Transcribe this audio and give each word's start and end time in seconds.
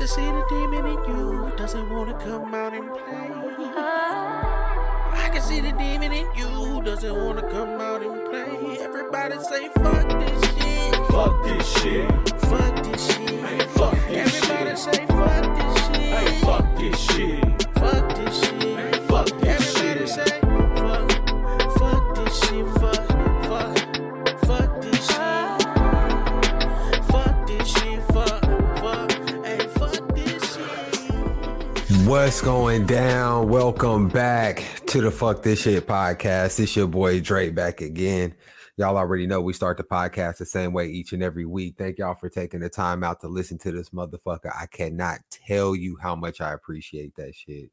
can 0.00 0.08
see 0.08 0.32
the 0.32 0.44
demon 0.48 0.86
in 0.86 1.04
you 1.04 1.52
doesn't 1.58 1.90
want 1.90 2.08
to 2.08 2.24
come 2.24 2.54
out 2.54 2.72
and 2.72 2.88
play. 2.90 3.30
I 3.76 5.28
can 5.30 5.42
see 5.42 5.60
the 5.60 5.72
demon 5.72 6.10
in 6.12 6.26
you 6.34 6.46
who 6.46 6.82
doesn't 6.82 7.14
want 7.14 7.38
to 7.38 7.46
come 7.50 7.78
out 7.80 8.02
and 8.02 8.24
play. 8.30 8.78
Everybody 8.80 9.38
say 9.44 9.68
fuck 9.74 10.08
this 10.08 10.54
shit. 10.54 10.96
Fuck 11.08 11.44
this 11.44 11.72
shit. 11.82 12.08
Fuck 12.48 12.82
this 12.84 13.06
shit. 13.14 13.30
Hey, 13.44 13.58
fuck 13.76 13.94
this 14.08 14.34
Everybody 14.34 14.70
shit. 14.70 14.78
say 14.78 15.06
fuck 15.06 15.44
this 15.58 15.86
shit. 15.86 15.96
Hey, 15.96 16.40
fuck 16.40 16.76
this 16.78 16.98
shit. 16.98 17.44
Fuck 17.74 18.08
this 18.16 18.40
shit. 18.40 18.78
Hey, 18.78 19.06
fuck 19.06 19.26
this 19.40 19.76
Everybody 19.76 20.06
shit. 20.06 20.08
say 20.08 20.49
What's 32.10 32.40
going 32.40 32.86
down? 32.86 33.50
Welcome 33.50 34.08
back 34.08 34.64
to 34.86 35.00
the 35.00 35.12
Fuck 35.12 35.44
This 35.44 35.62
Shit 35.62 35.86
podcast. 35.86 36.58
It's 36.58 36.74
your 36.74 36.88
boy 36.88 37.20
Dre 37.20 37.50
back 37.50 37.82
again. 37.82 38.34
Y'all 38.76 38.96
already 38.96 39.28
know 39.28 39.40
we 39.40 39.52
start 39.52 39.76
the 39.76 39.84
podcast 39.84 40.38
the 40.38 40.44
same 40.44 40.72
way 40.72 40.88
each 40.88 41.12
and 41.12 41.22
every 41.22 41.44
week. 41.44 41.76
Thank 41.78 41.98
y'all 41.98 42.16
for 42.16 42.28
taking 42.28 42.58
the 42.58 42.68
time 42.68 43.04
out 43.04 43.20
to 43.20 43.28
listen 43.28 43.58
to 43.58 43.70
this 43.70 43.90
motherfucker. 43.90 44.50
I 44.52 44.66
cannot 44.66 45.20
tell 45.30 45.76
you 45.76 45.98
how 46.02 46.16
much 46.16 46.40
I 46.40 46.52
appreciate 46.52 47.14
that 47.14 47.32
shit. 47.32 47.70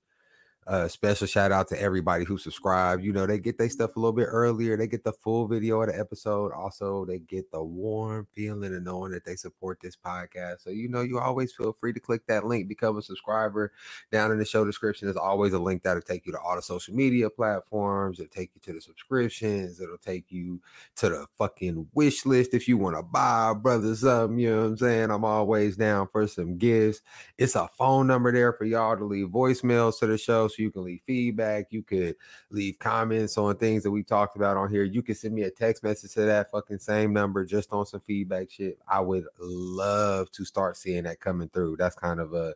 Uh, 0.67 0.85
special 0.85 1.26
shout 1.26 1.53
out 1.53 1.70
to 1.70 1.81
everybody 1.81 2.26
who 2.26 2.38
subscribed. 2.38 3.02
You 3.02 3.13
know, 3.13 3.25
they 3.25 3.39
get 3.39 3.58
their 3.58 3.70
stuff 3.70 3.95
a 3.95 3.99
little 3.99 4.12
bit 4.12 4.25
earlier. 4.25 4.75
They 4.75 4.88
get 4.88 5.05
the 5.05 5.13
full 5.13 5.48
video 5.48 5.81
of 5.81 5.88
the 5.88 5.98
episode. 5.98 6.52
Also, 6.52 7.05
they 7.05 7.20
get 7.20 7.49
the 7.52 7.63
warm 7.63 8.27
feeling 8.34 8.75
of 8.75 8.84
knowing 8.84 9.13
that 9.13 9.23
they 9.23 9.38
support 9.38 9.80
this 9.80 9.95
podcast. 9.95 10.63
So, 10.63 10.72
you 10.72 10.89
know, 10.89 10.99
you 10.99 11.20
always 11.20 11.53
feel 11.53 11.72
free 11.72 11.94
to 11.94 12.02
click 12.02 12.27
that 12.27 12.45
link, 12.45 12.67
become 12.67 12.98
a 12.98 13.02
subscriber 13.02 13.72
down 14.11 14.30
in 14.34 14.39
the 14.39 14.45
show 14.45 14.66
description. 14.66 15.08
There's 15.08 15.16
always 15.16 15.53
a 15.53 15.59
link 15.59 15.83
that'll 15.83 16.02
take 16.02 16.25
you 16.25 16.33
to 16.33 16.39
all 16.39 16.58
the 16.58 16.61
social 16.61 16.94
media 16.94 17.30
platforms. 17.30 18.20
It'll 18.20 18.30
take 18.30 18.52
you 18.53 18.59
to 18.66 18.73
the 18.73 18.81
subscriptions. 18.81 19.80
It'll 19.80 19.97
take 19.97 20.25
you 20.33 20.59
to 20.97 21.08
the 21.08 21.27
fucking 21.38 21.88
wish 21.94 22.25
list 22.25 22.53
if 22.53 22.67
you 22.67 22.75
want 22.75 22.97
to 22.97 23.03
buy 23.03 23.53
brothers 23.53 24.02
something. 24.02 24.38
You 24.38 24.49
know 24.49 24.61
what 24.64 24.67
I'm 24.67 24.77
saying? 24.77 25.11
I'm 25.11 25.23
always 25.23 25.77
down 25.77 26.09
for 26.11 26.27
some 26.27 26.58
gifts. 26.58 27.03
It's 27.38 27.55
a 27.55 27.70
phone 27.77 28.05
number 28.05 28.33
there 28.33 28.52
for 28.52 28.66
y'all 28.66 28.97
to 28.97 29.05
leave 29.05 29.27
voicemails 29.27 29.99
to 29.99 30.08
the 30.08 30.17
show 30.17 30.49
so 30.56 30.56
you 30.63 30.72
can 30.72 30.83
leave 30.83 31.02
feedback. 31.05 31.67
You 31.72 31.83
could 31.83 32.16
leave 32.50 32.80
comments 32.80 33.38
on 33.38 33.55
things 33.58 33.83
that 33.83 33.91
we 33.91 34.03
talked 34.03 34.36
about 34.36 34.58
on 34.58 34.69
here. 34.69 34.83
You 34.83 35.02
can 35.02 35.16
send 35.16 35.33
me 35.33 35.44
a 35.44 35.52
text 35.52 35.83
message 35.83 36.14
to 36.14 36.22
that 36.22 36.52
fucking 36.52 36.80
same 36.80 37.14
number 37.14 37.45
just 37.45 37.72
on 37.72 37.86
some 37.86 38.02
feedback 38.02 38.49
shit. 38.49 38.80
I 38.88 39.02
would 39.02 39.25
love 39.39 40.31
to 40.31 40.45
start 40.45 40.77
seeing 40.77 41.03
that 41.03 41.19
coming 41.19 41.49
through. 41.49 41.77
That's 41.77 41.95
kind 41.95 42.19
of 42.19 42.33
a 42.33 42.53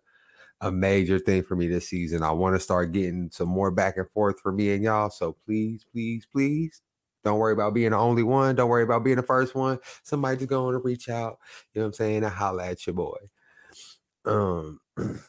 a 0.61 0.71
major 0.71 1.17
thing 1.17 1.41
for 1.41 1.55
me 1.55 1.67
this 1.67 1.88
season. 1.88 2.21
I 2.21 2.31
want 2.31 2.55
to 2.55 2.59
start 2.59 2.91
getting 2.91 3.30
some 3.31 3.49
more 3.49 3.71
back 3.71 3.97
and 3.97 4.09
forth 4.11 4.39
for 4.39 4.52
me 4.52 4.71
and 4.73 4.83
y'all. 4.83 5.09
So 5.09 5.36
please, 5.45 5.86
please, 5.91 6.27
please 6.31 6.81
don't 7.23 7.39
worry 7.39 7.53
about 7.53 7.73
being 7.73 7.91
the 7.91 7.97
only 7.97 8.23
one. 8.23 8.55
Don't 8.55 8.69
worry 8.69 8.83
about 8.83 9.03
being 9.03 9.17
the 9.17 9.23
first 9.23 9.55
one. 9.55 9.80
Somebody 10.03 10.38
just 10.38 10.49
going 10.49 10.73
to 10.73 10.80
reach 10.80 11.09
out. 11.09 11.39
You 11.73 11.81
know 11.81 11.86
what 11.86 11.88
I'm 11.88 11.93
saying? 11.93 12.23
And 12.23 12.33
holla 12.33 12.67
at 12.67 12.86
your 12.86 12.93
boy. 12.93 13.17
Um 14.25 14.80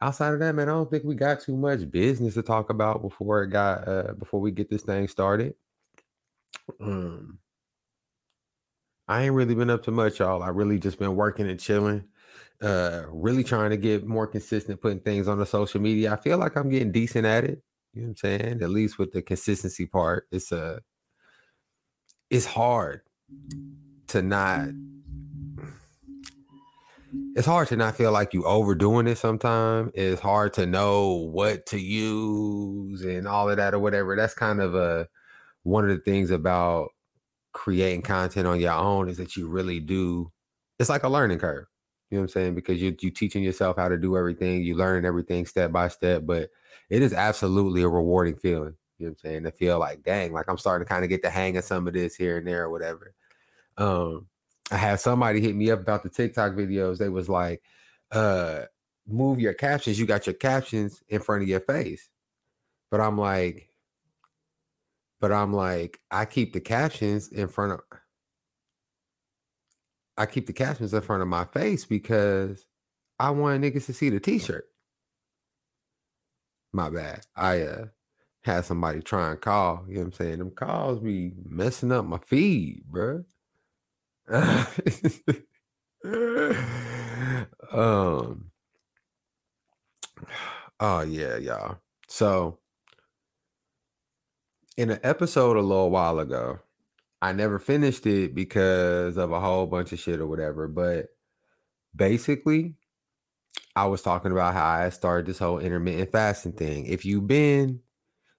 outside 0.00 0.32
of 0.34 0.40
that, 0.40 0.54
man, 0.54 0.68
I 0.68 0.72
don't 0.72 0.90
think 0.90 1.04
we 1.04 1.14
got 1.14 1.40
too 1.40 1.56
much 1.56 1.90
business 1.90 2.34
to 2.34 2.42
talk 2.42 2.70
about 2.70 3.02
before 3.02 3.42
it 3.42 3.48
got 3.48 3.86
uh 3.86 4.12
before 4.18 4.40
we 4.40 4.50
get 4.50 4.70
this 4.70 4.82
thing 4.82 5.08
started. 5.08 5.54
Um 6.80 7.38
I 9.08 9.24
ain't 9.24 9.34
really 9.34 9.54
been 9.54 9.70
up 9.70 9.82
to 9.84 9.90
much, 9.90 10.20
y'all. 10.20 10.42
I 10.42 10.48
really 10.48 10.78
just 10.78 10.98
been 10.98 11.16
working 11.16 11.48
and 11.48 11.60
chilling. 11.60 12.04
Uh 12.62 13.04
really 13.08 13.44
trying 13.44 13.70
to 13.70 13.76
get 13.76 14.06
more 14.06 14.26
consistent 14.26 14.80
putting 14.80 15.00
things 15.00 15.28
on 15.28 15.38
the 15.38 15.46
social 15.46 15.80
media. 15.80 16.12
I 16.12 16.16
feel 16.16 16.38
like 16.38 16.56
I'm 16.56 16.70
getting 16.70 16.92
decent 16.92 17.26
at 17.26 17.44
it. 17.44 17.62
You 17.92 18.02
know 18.02 18.08
what 18.08 18.10
I'm 18.10 18.16
saying? 18.16 18.62
At 18.62 18.70
least 18.70 18.98
with 18.98 19.12
the 19.12 19.22
consistency 19.22 19.86
part. 19.86 20.26
It's 20.30 20.52
uh 20.52 20.80
it's 22.30 22.46
hard 22.46 23.02
to 24.08 24.22
not 24.22 24.68
it's 27.36 27.46
hard 27.46 27.68
to 27.68 27.76
not 27.76 27.96
feel 27.96 28.12
like 28.12 28.34
you 28.34 28.44
overdoing 28.44 29.06
it 29.06 29.16
sometimes. 29.18 29.92
It's 29.94 30.20
hard 30.20 30.52
to 30.54 30.66
know 30.66 31.28
what 31.32 31.66
to 31.66 31.78
use 31.78 33.02
and 33.02 33.28
all 33.28 33.48
of 33.48 33.56
that 33.56 33.74
or 33.74 33.78
whatever. 33.78 34.16
That's 34.16 34.34
kind 34.34 34.60
of 34.60 34.74
a 34.74 35.08
one 35.62 35.88
of 35.88 35.90
the 35.96 36.02
things 36.02 36.30
about 36.30 36.88
creating 37.52 38.02
content 38.02 38.46
on 38.46 38.60
your 38.60 38.72
own 38.72 39.08
is 39.08 39.16
that 39.18 39.36
you 39.36 39.48
really 39.48 39.80
do 39.80 40.32
it's 40.78 40.88
like 40.90 41.04
a 41.04 41.08
learning 41.08 41.38
curve. 41.38 41.66
You 42.10 42.18
know 42.18 42.22
what 42.22 42.30
I'm 42.30 42.32
saying? 42.32 42.54
Because 42.54 42.80
you 42.82 42.96
you 43.00 43.10
teaching 43.10 43.42
yourself 43.44 43.76
how 43.76 43.88
to 43.88 43.98
do 43.98 44.16
everything, 44.16 44.62
you 44.62 44.74
learn 44.76 45.04
everything 45.04 45.46
step 45.46 45.72
by 45.72 45.88
step, 45.88 46.22
but 46.26 46.50
it 46.90 47.02
is 47.02 47.12
absolutely 47.12 47.82
a 47.82 47.88
rewarding 47.88 48.36
feeling. 48.36 48.74
You 48.98 49.06
know 49.06 49.10
what 49.12 49.18
I'm 49.24 49.30
saying? 49.30 49.42
To 49.44 49.52
feel 49.52 49.78
like, 49.78 50.02
dang, 50.02 50.32
like 50.32 50.46
I'm 50.48 50.58
starting 50.58 50.86
to 50.86 50.88
kind 50.88 51.04
of 51.04 51.10
get 51.10 51.22
the 51.22 51.30
hang 51.30 51.56
of 51.56 51.64
some 51.64 51.86
of 51.86 51.94
this 51.94 52.16
here 52.16 52.38
and 52.38 52.46
there 52.46 52.64
or 52.64 52.70
whatever. 52.70 53.14
Um, 53.78 54.26
I 54.70 54.76
had 54.76 55.00
somebody 55.00 55.40
hit 55.40 55.56
me 55.56 55.70
up 55.70 55.80
about 55.80 56.02
the 56.02 56.08
TikTok 56.08 56.52
videos. 56.52 56.98
They 56.98 57.08
was 57.08 57.28
like, 57.28 57.62
uh, 58.12 58.62
move 59.06 59.40
your 59.40 59.54
captions. 59.54 59.98
You 59.98 60.06
got 60.06 60.26
your 60.26 60.34
captions 60.34 61.02
in 61.08 61.20
front 61.20 61.42
of 61.42 61.48
your 61.48 61.60
face. 61.60 62.08
But 62.90 63.00
I'm 63.00 63.18
like, 63.18 63.70
but 65.20 65.32
I'm 65.32 65.52
like, 65.52 66.00
I 66.10 66.24
keep 66.24 66.52
the 66.52 66.60
captions 66.60 67.28
in 67.28 67.48
front 67.48 67.72
of 67.72 67.80
I 70.16 70.26
keep 70.26 70.46
the 70.46 70.52
captions 70.52 70.92
in 70.92 71.00
front 71.00 71.22
of 71.22 71.28
my 71.28 71.46
face 71.46 71.84
because 71.86 72.66
I 73.18 73.30
want 73.30 73.62
niggas 73.62 73.86
to 73.86 73.92
see 73.92 74.10
the 74.10 74.20
t-shirt. 74.20 74.66
My 76.72 76.90
bad. 76.90 77.26
I 77.34 77.62
uh 77.62 77.86
had 78.42 78.64
somebody 78.64 79.00
try 79.02 79.30
and 79.30 79.40
call. 79.40 79.84
You 79.88 79.94
know 79.94 80.00
what 80.00 80.06
I'm 80.06 80.12
saying? 80.12 80.38
Them 80.38 80.50
calls 80.50 81.00
be 81.00 81.32
messing 81.44 81.92
up 81.92 82.04
my 82.04 82.18
feed, 82.26 82.84
bruh. 82.90 83.24
um 87.72 88.50
oh 90.80 91.02
yeah 91.02 91.36
y'all. 91.36 91.78
So 92.08 92.58
in 94.76 94.90
an 94.90 95.00
episode 95.02 95.56
a 95.56 95.60
little 95.60 95.90
while 95.90 96.20
ago 96.20 96.58
i 97.20 97.32
never 97.32 97.58
finished 97.58 98.06
it 98.06 98.34
because 98.34 99.16
of 99.16 99.32
a 99.32 99.40
whole 99.40 99.66
bunch 99.66 99.92
of 99.92 99.98
shit 99.98 100.20
or 100.20 100.26
whatever 100.26 100.68
but 100.68 101.06
basically 101.94 102.74
i 103.76 103.84
was 103.84 104.00
talking 104.00 104.32
about 104.32 104.54
how 104.54 104.66
i 104.66 104.88
started 104.88 105.26
this 105.26 105.38
whole 105.38 105.58
intermittent 105.58 106.10
fasting 106.10 106.52
thing. 106.52 106.86
If 106.86 107.04
you've 107.04 107.26
been 107.26 107.80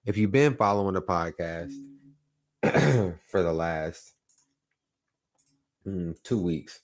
if 0.04 0.16
you've 0.16 0.32
been 0.32 0.56
following 0.56 0.94
the 0.94 1.02
podcast 1.02 1.72
for 3.30 3.42
the 3.42 3.52
last 3.52 4.11
mm, 5.86 6.20
two 6.22 6.40
weeks. 6.40 6.80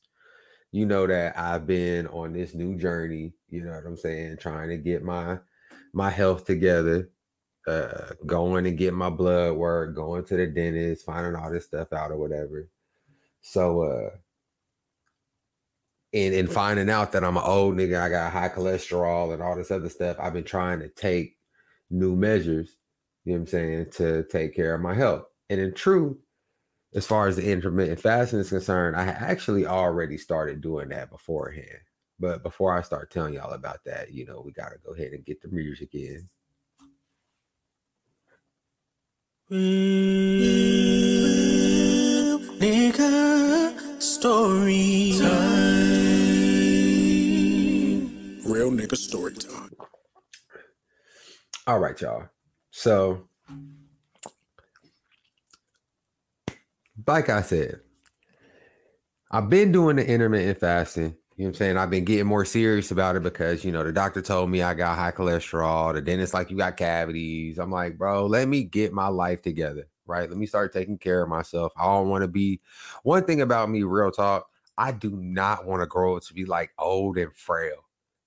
You 0.73 0.87
know 0.87 1.07
that 1.07 1.39
I've 1.39 1.67
been 1.67 2.07
on 2.09 2.33
this 2.33 2.55
new 2.55 2.77
journey. 2.77 3.33
You 3.49 3.65
know 3.65 3.73
what 3.73 3.87
I'm 3.87 3.97
saying? 3.97 4.37
Trying 4.39 4.69
to 4.69 4.77
get 4.77 5.03
my 5.03 5.39
my 5.93 6.11
health 6.11 6.45
together, 6.45 7.11
uh, 7.67 8.13
going 8.27 8.67
and 8.67 8.77
get 8.77 8.93
my 8.93 9.11
blood 9.11 9.57
work, 9.57 9.95
going 9.95 10.25
to 10.25 10.37
the 10.37 10.47
dentist, 10.47 11.07
finding 11.07 11.35
all 11.35 11.51
this 11.51 11.67
stuff 11.67 11.93
out 11.93 12.11
or 12.11 12.19
whatever. 12.19 12.69
So, 13.41 13.83
uh, 13.83 14.11
and 16.13 16.35
and 16.35 16.51
finding 16.51 16.91
out 16.91 17.13
that 17.13 17.25
I'm 17.25 17.37
an 17.37 17.43
old 17.45 17.77
nigga, 17.77 18.01
I 18.01 18.09
got 18.11 18.33
high 18.33 18.49
cholesterol 18.51 19.33
and 19.33 19.43
all 19.43 19.57
this 19.57 19.71
other 19.71 19.89
stuff. 19.89 20.17
I've 20.21 20.35
been 20.35 20.45
trying 20.45 20.81
to 20.81 20.89
take 20.89 21.37
new 21.91 22.15
measures. 22.15 22.77
You 23.25 23.33
know 23.33 23.41
what 23.41 23.43
I'm 23.43 23.47
saying 23.49 23.91
to 23.93 24.25
take 24.25 24.55
care 24.55 24.75
of 24.75 24.81
my 24.81 24.95
health. 24.95 25.25
And 25.51 25.61
in 25.61 25.75
truth, 25.75 26.17
as 26.99 27.07
far 27.07 27.29
as 27.29 27.37
the 27.37 27.49
intermittent 27.49 28.01
fasting 28.01 28.41
is 28.41 28.49
concerned, 28.49 28.97
I 28.97 29.05
actually 29.05 29.67
already 29.67 30.19
started 30.19 30.61
doing 30.61 30.89
that 30.89 31.11
beforehand. 31.11 31.79
But 32.19 32.43
before 32.43 32.77
I 32.77 32.83
start 32.83 33.13
telling 33.13 33.35
y'all 33.35 33.53
about 33.53 33.85
that, 33.87 34.13
you 34.13 34.27
know, 34.27 34.43
we 34.45 34.51
got 34.51 34.71
to 34.71 34.79
go 34.85 34.95
ahead 34.95 35.13
and 35.13 35.25
get 35.25 35.41
the 35.41 35.47
music 35.49 35.95
in. 35.95 36.29
Real 39.49 39.61
nigga 42.59 44.03
story 44.03 45.15
time. 45.21 45.69
Real 48.45 48.73
nigga 48.73 48.97
story 48.97 49.35
time. 49.35 49.71
All 51.69 51.79
right, 51.79 52.01
y'all. 52.01 52.25
So, 52.73 53.29
like 57.09 57.29
I 57.31 57.43
said, 57.43 57.81
I've 59.31 59.49
been 59.49 59.73
doing 59.73 59.97
the 59.97 60.07
intermittent 60.07 60.59
fasting. 60.59 61.17
You 61.37 61.45
know 61.45 61.49
what 61.49 61.49
I'm 61.49 61.55
saying? 61.55 61.77
I've 61.77 61.91
been 61.91 62.05
getting 62.05 62.27
more 62.27 62.45
serious 62.45 62.91
about 62.91 63.17
it 63.17 63.23
because, 63.23 63.65
you 63.65 63.73
know, 63.73 63.85
the 63.85 63.93
doctor 63.93 64.21
told 64.21 64.51
me 64.51 64.63
I 64.63 64.75
got 64.75 64.99
high 64.99 65.13
cholesterol. 65.13 65.95
The 65.95 66.03
dentist, 66.03 66.35
like, 66.35 66.51
you 66.51 66.57
got 66.57 66.77
cavities. 66.77 67.59
I'm 67.59 67.71
like, 67.71 67.97
bro, 67.97 68.27
let 68.27 68.49
me 68.49 68.65
get 68.65 68.93
my 68.93 69.09
life 69.09 69.41
together, 69.43 69.89
right? 70.07 70.29
Let 70.29 70.39
me 70.39 70.47
start 70.47 70.73
taking 70.73 70.99
care 70.99 71.23
of 71.23 71.29
myself. 71.29 71.73
I 71.77 71.85
don't 71.85 72.09
want 72.09 72.23
to 72.23 72.29
be 72.29 72.61
one 73.05 73.25
thing 73.25 73.41
about 73.41 73.71
me, 73.71 73.85
real 73.85 74.11
talk. 74.11 74.49
I 74.77 74.93
do 74.93 75.11
not 75.11 75.65
want 75.65 75.83
to 75.83 75.87
grow 75.87 76.17
up 76.17 76.25
to 76.25 76.35
be 76.35 76.45
like 76.45 76.71
old 76.79 77.19
and 77.19 77.35
frail. 77.35 77.85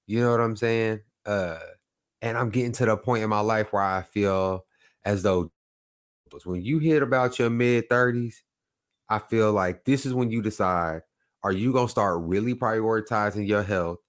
You 0.07 0.22
know 0.22 0.31
what 0.31 0.42
I'm 0.42 0.56
saying? 0.56 1.01
Uh, 1.25 1.60
and 2.22 2.38
I'm 2.38 2.50
getting 2.50 2.72
to 2.74 2.86
the 2.86 2.98
point 2.98 3.24
in 3.24 3.30
my 3.30 3.39
life 3.42 3.74
where 3.74 3.83
I 3.83 4.04
feel 4.04 4.66
as 5.04 5.24
though 5.24 5.51
when 6.45 6.62
you 6.62 6.80
hit 6.80 7.04
about 7.04 7.39
your 7.39 7.50
mid 7.50 7.89
30s, 7.89 8.36
I 9.11 9.19
feel 9.19 9.51
like 9.51 9.83
this 9.83 10.05
is 10.05 10.13
when 10.13 10.31
you 10.31 10.41
decide 10.41 11.01
are 11.43 11.51
you 11.51 11.73
going 11.73 11.87
to 11.87 11.91
start 11.91 12.21
really 12.21 12.55
prioritizing 12.55 13.45
your 13.45 13.61
health 13.61 13.99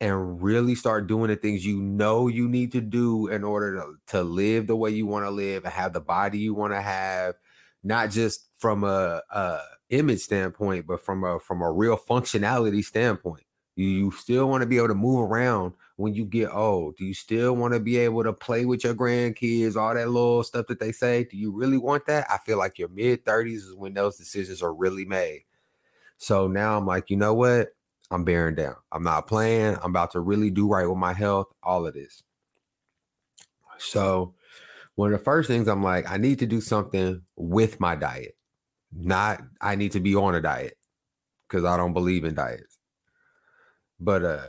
and 0.00 0.40
really 0.40 0.76
start 0.76 1.08
doing 1.08 1.28
the 1.30 1.34
things 1.34 1.66
you 1.66 1.82
know 1.82 2.28
you 2.28 2.48
need 2.48 2.70
to 2.72 2.80
do 2.80 3.26
in 3.26 3.42
order 3.42 3.74
to, 3.74 3.94
to 4.06 4.22
live 4.22 4.68
the 4.68 4.76
way 4.76 4.90
you 4.90 5.04
want 5.04 5.24
to 5.24 5.30
live 5.30 5.64
and 5.64 5.72
have 5.72 5.92
the 5.92 6.00
body 6.00 6.38
you 6.38 6.54
want 6.54 6.72
to 6.72 6.80
have 6.80 7.34
not 7.82 8.10
just 8.10 8.46
from 8.56 8.84
a, 8.84 9.20
a 9.32 9.58
image 9.90 10.20
standpoint 10.20 10.86
but 10.86 11.04
from 11.04 11.24
a 11.24 11.40
from 11.40 11.60
a 11.60 11.72
real 11.72 11.96
functionality 11.96 12.84
standpoint? 12.84 13.42
You, 13.74 13.88
you 13.88 14.10
still 14.12 14.48
want 14.48 14.62
to 14.62 14.66
be 14.66 14.76
able 14.76 14.88
to 14.88 14.94
move 14.94 15.28
around 15.28 15.72
when 15.98 16.14
you 16.14 16.24
get 16.24 16.48
old 16.50 16.96
do 16.96 17.04
you 17.04 17.12
still 17.12 17.54
want 17.54 17.74
to 17.74 17.80
be 17.80 17.96
able 17.98 18.22
to 18.22 18.32
play 18.32 18.64
with 18.64 18.82
your 18.82 18.94
grandkids 18.94 19.76
all 19.76 19.94
that 19.94 20.08
little 20.08 20.42
stuff 20.42 20.66
that 20.66 20.80
they 20.80 20.92
say 20.92 21.24
do 21.24 21.36
you 21.36 21.50
really 21.50 21.78
want 21.78 22.06
that 22.06 22.26
i 22.30 22.38
feel 22.38 22.58
like 22.58 22.78
your 22.78 22.88
mid 22.88 23.24
30s 23.24 23.56
is 23.56 23.74
when 23.74 23.94
those 23.94 24.16
decisions 24.16 24.62
are 24.62 24.74
really 24.74 25.04
made 25.04 25.42
so 26.16 26.46
now 26.46 26.76
i'm 26.76 26.86
like 26.86 27.10
you 27.10 27.16
know 27.16 27.34
what 27.34 27.68
I'm 28.10 28.24
bearing 28.24 28.54
down. 28.54 28.76
I'm 28.92 29.02
not 29.02 29.26
playing. 29.26 29.76
I'm 29.82 29.90
about 29.90 30.12
to 30.12 30.20
really 30.20 30.50
do 30.50 30.68
right 30.68 30.86
with 30.86 30.98
my 30.98 31.12
health, 31.12 31.48
all 31.62 31.86
of 31.86 31.94
this. 31.94 32.22
So, 33.78 34.34
one 34.94 35.12
of 35.12 35.18
the 35.18 35.24
first 35.24 35.46
things 35.46 35.68
I'm 35.68 35.82
like, 35.82 36.10
I 36.10 36.16
need 36.16 36.38
to 36.40 36.46
do 36.46 36.60
something 36.60 37.22
with 37.36 37.78
my 37.78 37.94
diet. 37.94 38.36
Not 38.92 39.42
I 39.60 39.76
need 39.76 39.92
to 39.92 40.00
be 40.00 40.14
on 40.16 40.34
a 40.34 40.40
diet 40.40 40.74
because 41.46 41.64
I 41.64 41.76
don't 41.76 41.92
believe 41.92 42.24
in 42.24 42.34
diets. 42.34 42.78
But 44.00 44.24
uh 44.24 44.46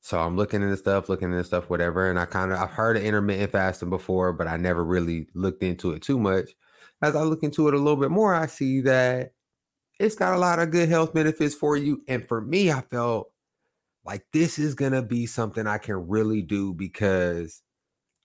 so 0.00 0.18
I'm 0.18 0.36
looking 0.36 0.62
into 0.62 0.76
stuff, 0.76 1.08
looking 1.08 1.30
into 1.30 1.44
stuff, 1.44 1.68
whatever. 1.68 2.08
And 2.08 2.18
I 2.18 2.24
kind 2.24 2.52
of 2.52 2.58
I've 2.58 2.70
heard 2.70 2.96
of 2.96 3.04
intermittent 3.04 3.52
fasting 3.52 3.90
before, 3.90 4.32
but 4.32 4.46
I 4.48 4.56
never 4.56 4.84
really 4.84 5.28
looked 5.34 5.62
into 5.62 5.92
it 5.92 6.02
too 6.02 6.18
much. 6.18 6.50
As 7.02 7.16
I 7.16 7.22
look 7.22 7.42
into 7.42 7.68
it 7.68 7.74
a 7.74 7.78
little 7.78 7.96
bit 8.00 8.10
more, 8.10 8.34
I 8.34 8.46
see 8.46 8.80
that 8.82 9.32
it's 9.98 10.14
got 10.14 10.34
a 10.34 10.38
lot 10.38 10.58
of 10.58 10.70
good 10.70 10.88
health 10.88 11.12
benefits 11.12 11.54
for 11.54 11.76
you. 11.76 12.02
And 12.08 12.26
for 12.26 12.40
me, 12.40 12.70
I 12.72 12.80
felt 12.80 13.30
like 14.04 14.24
this 14.32 14.58
is 14.58 14.74
to 14.74 15.02
be 15.02 15.26
something 15.26 15.66
I 15.66 15.78
can 15.78 16.08
really 16.08 16.42
do 16.42 16.72
because 16.74 17.62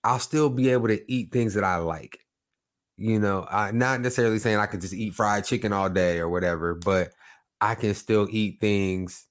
I'll 0.04 0.18
still 0.18 0.50
be 0.50 0.70
able 0.70 0.88
to 0.88 1.12
eat 1.12 1.32
things 1.32 1.54
that 1.54 1.64
I 1.64 1.76
like. 1.76 2.20
You 2.96 3.20
know, 3.20 3.46
I 3.50 3.72
not 3.72 4.00
necessarily 4.00 4.38
saying 4.38 4.56
I 4.56 4.66
could 4.66 4.80
just 4.80 4.94
eat 4.94 5.14
fried 5.14 5.44
chicken 5.44 5.72
all 5.72 5.90
day 5.90 6.18
or 6.18 6.30
whatever, 6.30 6.74
but 6.74 7.10
I 7.60 7.74
can 7.74 7.94
still 7.94 8.26
eat 8.30 8.60
things. 8.60 9.25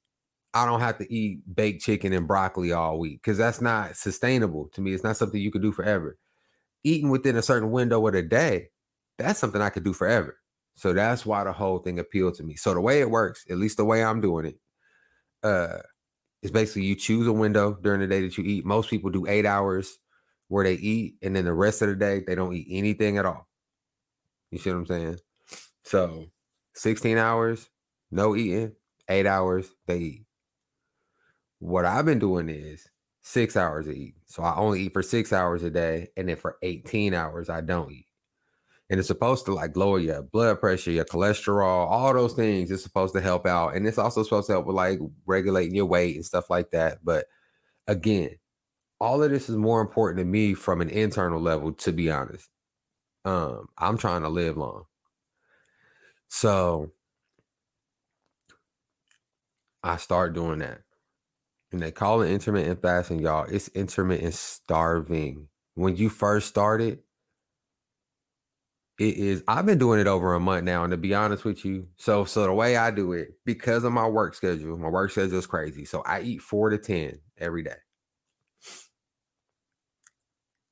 I 0.56 0.66
don't 0.66 0.80
have 0.80 0.98
to 1.00 1.14
eat 1.14 1.42
baked 1.54 1.84
chicken 1.84 2.14
and 2.14 2.28
broccoli 2.28 2.72
all 2.72 2.98
week 2.98 3.22
because 3.22 3.38
that's 3.38 3.60
not 3.60 3.98
sustainable 3.98 4.70
to 4.74 4.82
me. 4.82 4.94
It's 4.94 5.04
not 5.04 5.18
something 5.18 5.40
you 5.40 5.52
could 5.52 5.62
do 5.62 5.74
forever. 5.74 6.18
Eating 6.86 7.10
within 7.10 7.36
a 7.36 7.42
certain 7.42 7.72
window 7.72 8.08
of 8.08 8.14
the 8.14 8.22
day, 8.22 8.70
that's 9.18 9.38
something 9.38 9.62
I 9.62 9.70
could 9.70 9.84
do 9.84 9.92
forever. 9.92 10.38
So 10.76 10.94
that's 10.94 11.26
why 11.26 11.44
the 11.44 11.52
whole 11.52 11.80
thing 11.80 12.00
appealed 12.00 12.36
to 12.36 12.44
me. 12.44 12.56
So 12.56 12.74
the 12.74 12.80
way 12.80 13.02
it 13.02 13.12
works, 13.12 13.46
at 13.50 13.58
least 13.58 13.78
the 13.78 13.86
way 13.86 14.02
I'm 14.02 14.22
doing 14.22 14.46
it, 14.46 14.60
uh, 15.44 15.80
is 16.42 16.52
basically 16.52 16.84
you 16.84 16.96
choose 16.96 17.28
a 17.28 17.34
window 17.34 17.78
during 17.82 18.00
the 18.00 18.08
day 18.08 18.22
that 18.22 18.38
you 18.38 18.44
eat. 18.46 18.66
Most 18.66 18.90
people 18.90 19.10
do 19.10 19.26
eight 19.28 19.46
hours 19.46 19.98
where 20.48 20.64
they 20.64 20.76
eat, 20.76 21.16
and 21.22 21.36
then 21.36 21.46
the 21.46 21.54
rest 21.54 21.82
of 21.82 21.90
the 21.90 21.96
day 21.96 22.24
they 22.26 22.36
don't 22.36 22.54
eat 22.54 22.68
anything 22.70 23.18
at 23.18 23.26
all. 23.26 23.48
You 24.52 24.60
see 24.60 24.70
what 24.70 24.78
I'm 24.78 24.86
saying? 24.86 25.20
So 25.84 26.28
16 26.76 27.18
hours, 27.18 27.70
no 28.10 28.36
eating, 28.36 28.74
eight 29.10 29.26
hours, 29.26 29.70
they 29.88 29.98
eat. 29.98 30.26
What 31.60 31.86
I've 31.86 32.06
been 32.06 32.20
doing 32.20 32.50
is 32.50 32.88
six 33.22 33.56
hours 33.58 33.88
to 33.88 33.92
eat. 33.98 34.16
So 34.26 34.44
I 34.44 34.56
only 34.56 34.84
eat 34.84 34.94
for 34.94 35.04
six 35.04 35.34
hours 35.34 35.64
a 35.64 35.70
day, 35.70 36.10
and 36.18 36.30
then 36.30 36.36
for 36.38 36.58
18 36.62 37.14
hours, 37.14 37.50
I 37.50 37.62
don't 37.62 37.92
eat 37.92 38.08
and 38.90 39.00
it's 39.00 39.08
supposed 39.08 39.46
to 39.46 39.54
like 39.54 39.76
lower 39.76 40.00
your 40.00 40.22
blood 40.22 40.60
pressure, 40.60 40.92
your 40.92 41.06
cholesterol, 41.06 41.88
all 41.90 42.14
those 42.14 42.34
things. 42.34 42.70
It's 42.70 42.84
supposed 42.84 43.16
to 43.16 43.22
help 43.22 43.48
out, 43.48 43.76
and 43.76 43.88
it's 43.88 43.98
also 43.98 44.24
supposed 44.24 44.48
to 44.48 44.54
help 44.54 44.68
with 44.68 44.76
like 44.76 45.00
regulating 45.26 45.76
your 45.76 45.86
weight 45.88 46.16
and 46.16 46.26
stuff 46.26 46.50
like 46.50 46.72
that. 46.72 47.00
But 47.04 47.26
again, 47.88 48.32
all 49.02 49.24
of 49.24 49.32
this 49.32 49.50
is 49.50 49.58
more 49.58 49.82
important 49.82 50.20
to 50.20 50.26
me 50.26 50.54
from 50.56 50.82
an 50.82 50.90
internal 50.90 51.42
level, 51.42 51.74
to 51.74 51.94
be 51.94 52.12
honest. 52.12 52.50
Um, 53.26 53.68
I'm 53.78 53.98
trying 53.98 54.24
to 54.24 54.30
live 54.30 54.58
long, 54.58 54.86
so 56.28 56.92
I 59.84 59.98
start 59.98 60.34
doing 60.34 60.60
that, 60.60 60.82
and 61.76 61.84
they 61.84 61.92
call 61.92 62.22
it 62.22 62.32
intermittent 62.32 62.82
fasting, 62.82 63.20
y'all. 63.20 63.46
It's 63.50 63.68
intermittent 63.70 64.34
starving. 64.34 65.50
When 65.74 65.98
you 65.98 66.10
first 66.10 66.48
started, 66.48 67.00
it 68.98 69.18
is 69.18 69.44
I've 69.48 69.66
been 69.66 69.78
doing 69.78 70.00
it 70.00 70.08
over 70.08 70.34
a 70.34 70.40
month 70.40 70.64
now, 70.64 70.86
and 70.86 70.92
to 70.92 70.98
be 70.98 71.14
honest 71.14 71.44
with 71.44 71.66
you, 71.66 71.90
so 71.98 72.24
so 72.24 72.44
the 72.44 72.54
way 72.54 72.78
I 72.78 72.92
do 72.92 73.12
it, 73.12 73.34
because 73.46 73.84
of 73.84 73.92
my 73.92 74.08
work 74.08 74.36
schedule, 74.36 74.78
my 74.78 74.88
work 74.88 75.12
schedule 75.12 75.38
is 75.38 75.48
crazy. 75.48 75.84
So 75.84 76.02
I 76.06 76.22
eat 76.22 76.42
four 76.42 76.70
to 76.70 76.78
ten 76.78 77.20
every 77.38 77.64
day. 77.64 77.76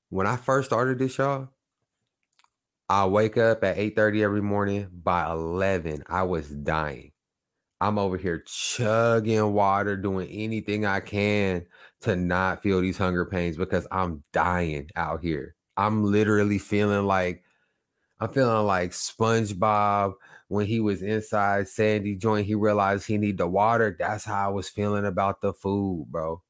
When 0.09 0.25
I 0.25 0.37
first 0.37 0.69
started 0.69 0.99
this, 0.99 1.17
y'all, 1.17 1.49
I 2.87 3.07
wake 3.07 3.37
up 3.37 3.63
at 3.63 3.77
8 3.77 3.95
30 3.95 4.23
every 4.23 4.41
morning. 4.41 4.87
By 4.93 5.29
11, 5.31 6.03
I 6.07 6.23
was 6.23 6.49
dying. 6.49 7.12
I'm 7.83 7.99
over 7.99 8.15
here 8.15 8.41
chugging 8.45 9.51
water, 9.51 9.97
doing 9.97 10.29
anything 10.29 10.85
I 10.85 11.01
can 11.01 11.65
to 12.01 12.15
not 12.15 12.63
feel 12.63 12.79
these 12.79 12.97
hunger 12.97 13.25
pains 13.25 13.57
because 13.57 13.85
I'm 13.91 14.23
dying 14.31 14.89
out 14.95 15.21
here. 15.21 15.55
I'm 15.75 16.05
literally 16.05 16.59
feeling 16.59 17.05
like 17.05 17.43
I'm 18.21 18.31
feeling 18.31 18.65
like 18.65 18.91
SpongeBob 18.91 20.13
when 20.47 20.65
he 20.65 20.79
was 20.79 21.01
inside 21.01 21.67
Sandy 21.67 22.15
joint. 22.15 22.47
He 22.47 22.55
realized 22.55 23.05
he 23.05 23.17
need 23.17 23.37
the 23.37 23.47
water. 23.47 23.93
That's 23.99 24.23
how 24.23 24.47
I 24.47 24.51
was 24.53 24.69
feeling 24.69 25.05
about 25.05 25.41
the 25.41 25.51
food, 25.51 26.05
bro. 26.09 26.41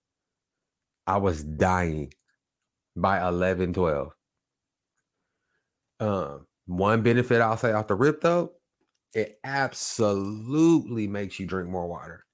I 1.07 1.18
was 1.18 1.44
dying 1.44 2.13
by 2.95 3.27
11, 3.27 3.74
12. 3.74 4.12
Um, 6.00 6.45
one 6.68 7.01
benefit 7.01 7.41
I'll 7.41 7.57
say 7.57 7.71
off 7.71 7.88
the 7.88 7.95
rip 7.95 8.21
though, 8.21 8.51
it 9.13 9.39
absolutely 9.44 11.07
makes 11.07 11.39
you 11.39 11.45
drink 11.45 11.69
more 11.69 11.88
water. 11.88 12.25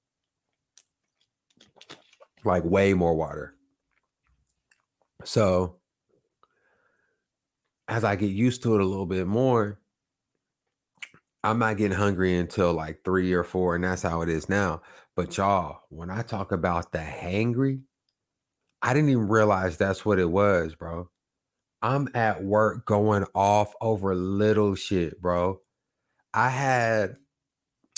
Like 2.46 2.64
way 2.64 2.94
more 2.94 3.16
water. 3.16 3.56
So 5.26 5.76
as 7.88 8.04
I 8.04 8.16
get 8.16 8.31
used 8.31 8.64
to 8.64 8.76
it 8.76 8.81
a 8.81 8.86
little 8.86 9.06
bit 9.06 9.28
more, 9.28 9.80
I'm 11.44 11.59
not 11.59 11.78
getting 11.78 11.98
hungry 11.98 12.38
until 12.38 12.74
like 12.74 13.04
three 13.04 13.33
or 13.33 13.44
four, 13.44 13.76
and 13.76 13.83
that's 13.83 14.02
how 14.02 14.21
it 14.21 14.30
is 14.30 14.48
now. 14.50 14.81
But 15.16 15.38
y'all, 15.38 15.81
when 15.90 16.09
I 16.09 16.21
talk 16.21 16.52
about 16.52 16.92
the 16.92 17.00
hangry, 17.00 17.81
I 18.81 18.94
didn't 18.94 19.09
even 19.09 19.28
realize 19.28 19.78
that's 19.78 20.06
what 20.06 20.19
it 20.19 20.30
was, 20.30 20.76
bro. 20.76 21.09
I'm 21.81 22.09
at 22.14 22.44
work 22.44 22.86
going 22.86 23.26
off 23.33 23.74
over 23.81 24.16
little 24.16 24.76
shit, 24.76 25.21
bro. 25.21 25.62
I 26.33 26.50
had, 26.50 27.18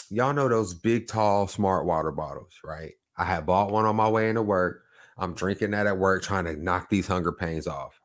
y'all 0.09 0.33
know 0.33 0.47
those 0.47 0.73
big, 0.73 1.07
tall, 1.07 1.47
smart 1.47 1.85
water 1.85 2.11
bottles, 2.11 2.53
right? 2.63 2.93
I 3.17 3.25
had 3.25 3.45
bought 3.45 3.71
one 3.71 3.85
on 3.85 3.95
my 3.95 4.09
way 4.09 4.29
into 4.29 4.41
work. 4.41 4.83
I'm 5.17 5.33
drinking 5.33 5.71
that 5.71 5.87
at 5.87 5.97
work, 5.97 6.23
trying 6.23 6.45
to 6.45 6.55
knock 6.55 6.89
these 6.89 7.07
hunger 7.07 7.31
pains 7.31 7.67
off. 7.67 7.99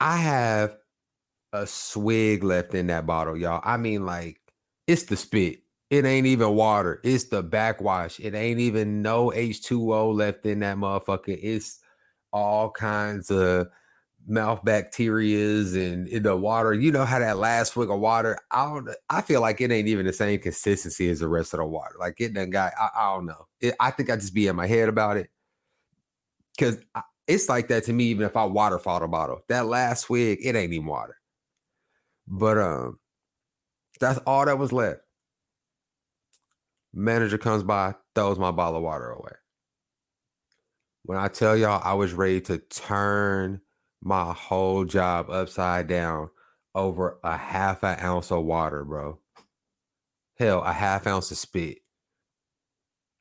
I 0.00 0.16
have 0.16 0.76
a 1.52 1.66
swig 1.66 2.44
left 2.44 2.74
in 2.74 2.86
that 2.86 3.06
bottle, 3.06 3.36
y'all. 3.36 3.60
I 3.64 3.76
mean, 3.76 4.06
like, 4.06 4.40
it's 4.86 5.04
the 5.04 5.16
spit. 5.16 5.60
It 5.90 6.04
ain't 6.04 6.26
even 6.26 6.54
water. 6.54 7.00
It's 7.02 7.24
the 7.24 7.42
backwash. 7.42 8.20
It 8.20 8.34
ain't 8.34 8.60
even 8.60 9.02
no 9.02 9.30
H2O 9.30 10.14
left 10.14 10.46
in 10.46 10.60
that 10.60 10.76
motherfucker. 10.76 11.38
It's 11.42 11.80
all 12.32 12.70
kinds 12.70 13.30
of 13.30 13.68
mouth 14.28 14.62
bacterias 14.62 15.74
and 15.74 16.06
in 16.06 16.22
the 16.22 16.36
water. 16.36 16.74
You 16.74 16.92
know 16.92 17.04
how 17.04 17.18
that 17.18 17.38
last 17.38 17.72
swig 17.72 17.90
of 17.90 17.98
water, 17.98 18.38
I 18.50 18.64
don't 18.66 18.88
I 19.08 19.22
feel 19.22 19.40
like 19.40 19.60
it 19.60 19.72
ain't 19.72 19.88
even 19.88 20.06
the 20.06 20.12
same 20.12 20.38
consistency 20.38 21.08
as 21.08 21.20
the 21.20 21.28
rest 21.28 21.54
of 21.54 21.58
the 21.58 21.64
water. 21.64 21.94
Like 21.98 22.20
it 22.20 22.34
done 22.34 22.50
got, 22.50 22.72
I, 22.78 22.90
I 22.94 23.14
don't 23.14 23.26
know. 23.26 23.46
It, 23.60 23.74
I 23.80 23.90
think 23.90 24.10
I 24.10 24.16
just 24.16 24.34
be 24.34 24.46
in 24.46 24.56
my 24.56 24.66
head 24.66 24.88
about 24.88 25.16
it. 25.16 25.30
Cause 26.58 26.78
it's 27.26 27.48
like 27.48 27.68
that 27.68 27.84
to 27.84 27.92
me, 27.92 28.04
even 28.04 28.26
if 28.26 28.36
I 28.36 28.44
waterfall 28.44 29.00
the 29.00 29.08
bottle. 29.08 29.40
That 29.48 29.66
last 29.66 30.02
swig, 30.02 30.40
it 30.42 30.54
ain't 30.54 30.72
even 30.72 30.86
water. 30.86 31.16
But 32.26 32.58
um, 32.58 32.98
that's 34.00 34.18
all 34.20 34.44
that 34.44 34.58
was 34.58 34.72
left. 34.72 35.00
Manager 36.92 37.38
comes 37.38 37.62
by, 37.62 37.94
throws 38.14 38.38
my 38.38 38.50
bottle 38.50 38.76
of 38.76 38.82
water 38.82 39.10
away. 39.10 39.32
When 41.04 41.16
I 41.16 41.28
tell 41.28 41.56
y'all 41.56 41.80
I 41.82 41.94
was 41.94 42.12
ready 42.12 42.40
to 42.42 42.58
turn 42.58 43.60
my 44.02 44.32
whole 44.32 44.84
job 44.84 45.30
upside 45.30 45.88
down 45.88 46.30
over 46.74 47.18
a 47.24 47.36
half 47.36 47.82
an 47.82 47.98
ounce 48.00 48.30
of 48.30 48.44
water, 48.44 48.84
bro. 48.84 49.18
Hell, 50.38 50.62
a 50.62 50.72
half 50.72 51.06
ounce 51.06 51.30
of 51.30 51.38
spit. 51.38 51.78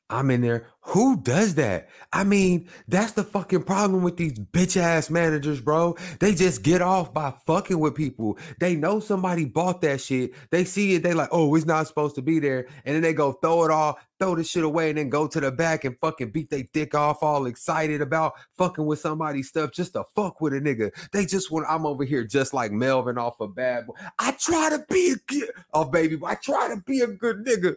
I'm 0.09 0.31
in 0.31 0.41
there. 0.41 0.67
Who 0.91 1.17
does 1.17 1.55
that? 1.55 1.89
I 2.13 2.23
mean, 2.23 2.69
that's 2.87 3.11
the 3.11 3.25
fucking 3.25 3.63
problem 3.63 4.03
with 4.03 4.15
these 4.15 4.39
bitch 4.39 4.77
ass 4.77 5.09
managers, 5.09 5.59
bro. 5.59 5.97
They 6.21 6.33
just 6.33 6.63
get 6.63 6.81
off 6.81 7.13
by 7.13 7.33
fucking 7.45 7.77
with 7.77 7.93
people. 7.93 8.37
They 8.61 8.77
know 8.77 9.01
somebody 9.01 9.43
bought 9.43 9.81
that 9.81 9.99
shit. 9.99 10.31
They 10.49 10.63
see 10.63 10.95
it. 10.95 11.03
They 11.03 11.13
like, 11.13 11.27
oh, 11.33 11.53
it's 11.55 11.65
not 11.65 11.87
supposed 11.87 12.15
to 12.15 12.21
be 12.21 12.39
there. 12.39 12.67
And 12.85 12.95
then 12.95 13.01
they 13.01 13.11
go 13.11 13.33
throw 13.33 13.65
it 13.65 13.71
all, 13.71 13.99
throw 14.17 14.33
the 14.35 14.45
shit 14.45 14.63
away, 14.63 14.87
and 14.87 14.97
then 14.97 15.09
go 15.09 15.27
to 15.27 15.41
the 15.41 15.51
back 15.51 15.83
and 15.83 15.99
fucking 15.99 16.31
beat 16.31 16.49
their 16.49 16.63
dick 16.71 16.95
off, 16.95 17.21
all 17.21 17.47
excited 17.47 17.99
about 17.99 18.35
fucking 18.57 18.85
with 18.85 18.99
somebody's 18.99 19.49
stuff 19.49 19.73
just 19.73 19.91
to 19.91 20.05
fuck 20.15 20.39
with 20.39 20.53
a 20.53 20.61
nigga. 20.61 20.91
They 21.11 21.25
just 21.25 21.51
want, 21.51 21.65
I'm 21.67 21.85
over 21.85 22.05
here 22.05 22.23
just 22.23 22.53
like 22.53 22.71
Melvin 22.71 23.17
off 23.17 23.41
a 23.41 23.47
bad 23.49 23.87
boy. 23.87 23.95
I 24.19 24.31
try 24.39 24.69
to 24.69 24.85
be 24.89 25.11
a 25.11 25.15
good, 25.27 25.51
oh, 25.73 25.83
baby, 25.83 26.17
I 26.25 26.35
try 26.35 26.69
to 26.69 26.81
be 26.81 27.01
a 27.01 27.07
good 27.07 27.45
nigga. 27.45 27.75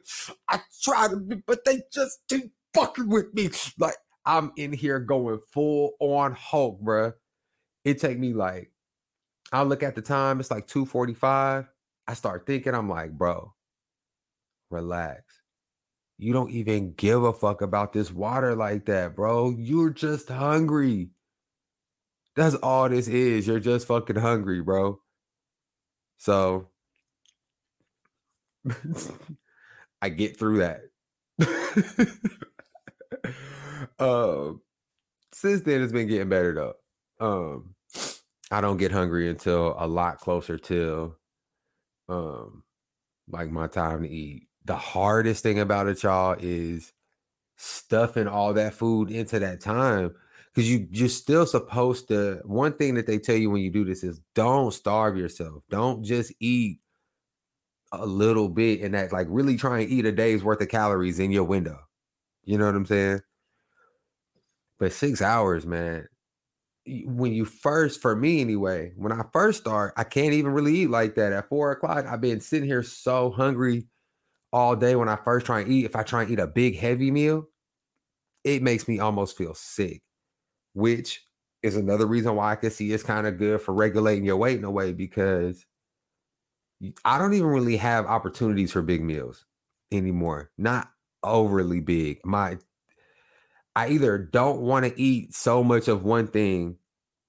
I 0.49 0.61
try 0.81 1.09
to 1.09 1.17
be, 1.17 1.43
but 1.45 1.65
they 1.65 1.83
just 1.93 2.21
keep 2.29 2.53
fucking 2.75 3.09
with 3.09 3.33
me. 3.35 3.51
Like 3.79 3.97
I'm 4.25 4.53
in 4.57 4.73
here 4.73 5.01
going 5.01 5.41
full 5.53 5.93
on 6.01 6.33
Hulk, 6.33 6.81
bruh. 6.83 7.15
It 7.85 8.01
take 8.01 8.19
me 8.19 8.33
like 8.33 8.71
I 9.53 9.63
look 9.63 9.83
at 9.83 9.95
the 9.95 10.03
time, 10.03 10.41
it's 10.41 10.51
like 10.51 10.67
2:45. 10.67 11.69
I 12.07 12.15
start 12.15 12.47
thinking, 12.47 12.75
I'm 12.75 12.89
like, 12.89 13.13
bro, 13.13 13.55
relax. 14.71 15.23
You 16.19 16.33
don't 16.33 16.51
even 16.51 16.93
give 16.95 17.23
a 17.25 17.33
fuck 17.33 17.63
about 17.63 17.93
this 17.93 18.13
water 18.13 18.55
like 18.55 18.87
that, 18.87 19.17
bro. 19.17 19.51
You're 19.57 19.91
just 19.91 20.29
hungry. 20.29 21.11
That's 22.37 22.55
all 22.57 22.89
this 22.89 23.09
is. 23.09 23.47
You're 23.47 23.61
just 23.61 23.87
fucking 23.87 24.17
hungry, 24.17 24.61
bro. 24.61 25.01
So 26.19 26.69
I 30.03 30.11
get 30.11 30.39
through 30.39 30.59
that. 30.59 30.83
um, 34.01 34.63
since 35.33 35.63
then, 35.63 35.83
it's 35.83 35.93
been 35.93 36.09
getting 36.09 36.29
better 36.29 36.55
though. 36.55 36.75
Um, 37.25 37.75
I 38.51 38.61
don't 38.61 38.79
get 38.79 38.93
hungry 38.93 39.29
until 39.29 39.77
a 39.79 39.87
lot 39.87 40.19
closer 40.19 40.59
to 40.59 41.15
um 42.09 42.65
like 43.29 43.51
my 43.51 43.67
time 43.69 44.03
to 44.03 44.09
eat. 44.09 44.49
The 44.65 44.77
hardest 44.77 45.43
thing 45.43 45.61
about 45.61 45.87
it, 45.87 46.03
y'all, 46.03 46.37
is 46.39 46.93
stuffing 47.57 48.27
all 48.27 48.55
that 48.55 48.75
food 48.75 49.11
into 49.11 49.39
that 49.39 49.61
time 49.61 50.15
because 50.53 50.71
you 50.71 50.89
you're 50.91 51.09
still 51.09 51.47
supposed 51.47 52.09
to. 52.09 52.41
One 52.45 52.73
thing 52.73 52.95
that 52.95 53.07
they 53.07 53.19
tell 53.19 53.37
you 53.37 53.51
when 53.51 53.63
you 53.63 53.71
do 53.71 53.85
this 53.85 54.03
is 54.03 54.21
don't 54.35 54.73
starve 54.73 55.17
yourself. 55.17 55.63
Don't 55.71 56.05
just 56.05 56.33
eat 56.41 56.81
a 57.93 58.07
little 58.07 58.49
bit 58.49 58.83
and 58.83 58.95
that 58.95 59.13
like 59.13 59.27
really 59.31 59.57
try 59.57 59.81
and 59.81 59.91
eat 59.91 60.07
a 60.07 60.13
day's 60.13 60.45
worth 60.45 60.61
of 60.61 60.69
calories 60.69 61.19
in 61.19 61.31
your 61.31 61.45
window. 61.45 61.79
You 62.45 62.59
know 62.59 62.67
what 62.67 62.75
I'm 62.75 62.87
saying? 62.87 63.21
But 64.81 64.93
six 64.95 65.23
hours, 65.23 65.67
man. 65.67 66.09
When 67.05 67.33
you 67.33 67.45
first, 67.45 68.01
for 68.01 68.17
me 68.17 68.41
anyway, 68.41 68.93
when 68.97 69.13
I 69.13 69.23
first 69.33 69.61
start, 69.61 69.93
I 69.97 70.05
can't 70.05 70.33
even 70.33 70.53
really 70.53 70.75
eat 70.75 70.91
like 70.91 71.15
that. 71.17 71.33
At 71.33 71.49
four 71.51 71.71
o'clock, 71.71 72.07
I've 72.07 72.23
been 72.23 72.41
sitting 72.41 72.67
here 72.67 72.83
so 72.83 73.31
hungry 73.31 73.87
all 74.53 74.75
day. 74.75 74.97
When 74.97 75.09
I 75.09 75.17
first 75.17 75.47
try 75.47 75.61
and 75.61 75.71
eat, 75.71 75.85
if 75.85 75.95
I 75.95 76.03
try 76.03 76.23
and 76.23 76.31
eat 76.31 76.41
a 76.41 76.47
big 76.47 76.79
heavy 76.79 77.11
meal, 77.11 77.47
it 78.43 78.63
makes 78.63 78.89
me 78.89 78.99
almost 78.99 79.37
feel 79.37 79.55
sick, 79.55 80.01
which 80.73 81.23
is 81.63 81.77
another 81.77 82.07
reason 82.07 82.35
why 82.35 82.53
I 82.53 82.57
can 82.57 82.71
see 82.71 82.91
it's 82.91 83.03
kind 83.03 83.27
of 83.27 83.37
good 83.37 83.61
for 83.61 83.75
regulating 83.75 84.25
your 84.25 84.39
weight 84.39 84.59
in 84.59 84.65
a 84.65 84.71
way 84.71 84.93
because 84.95 85.67
I 87.05 87.19
don't 87.19 87.35
even 87.35 87.49
really 87.49 87.77
have 87.77 88.07
opportunities 88.07 88.73
for 88.73 88.81
big 88.81 89.03
meals 89.05 89.45
anymore. 89.93 90.51
Not 90.57 90.91
overly 91.23 91.81
big. 91.81 92.21
My 92.25 92.57
I 93.77 93.89
either 93.89 94.19
don't 94.19 94.61
want 94.61 94.85
to 94.87 95.01
eat 95.01 95.35
so 95.35 95.63
much 95.63 95.89
of 95.89 96.05
one 96.05 96.27
thing 96.27 96.77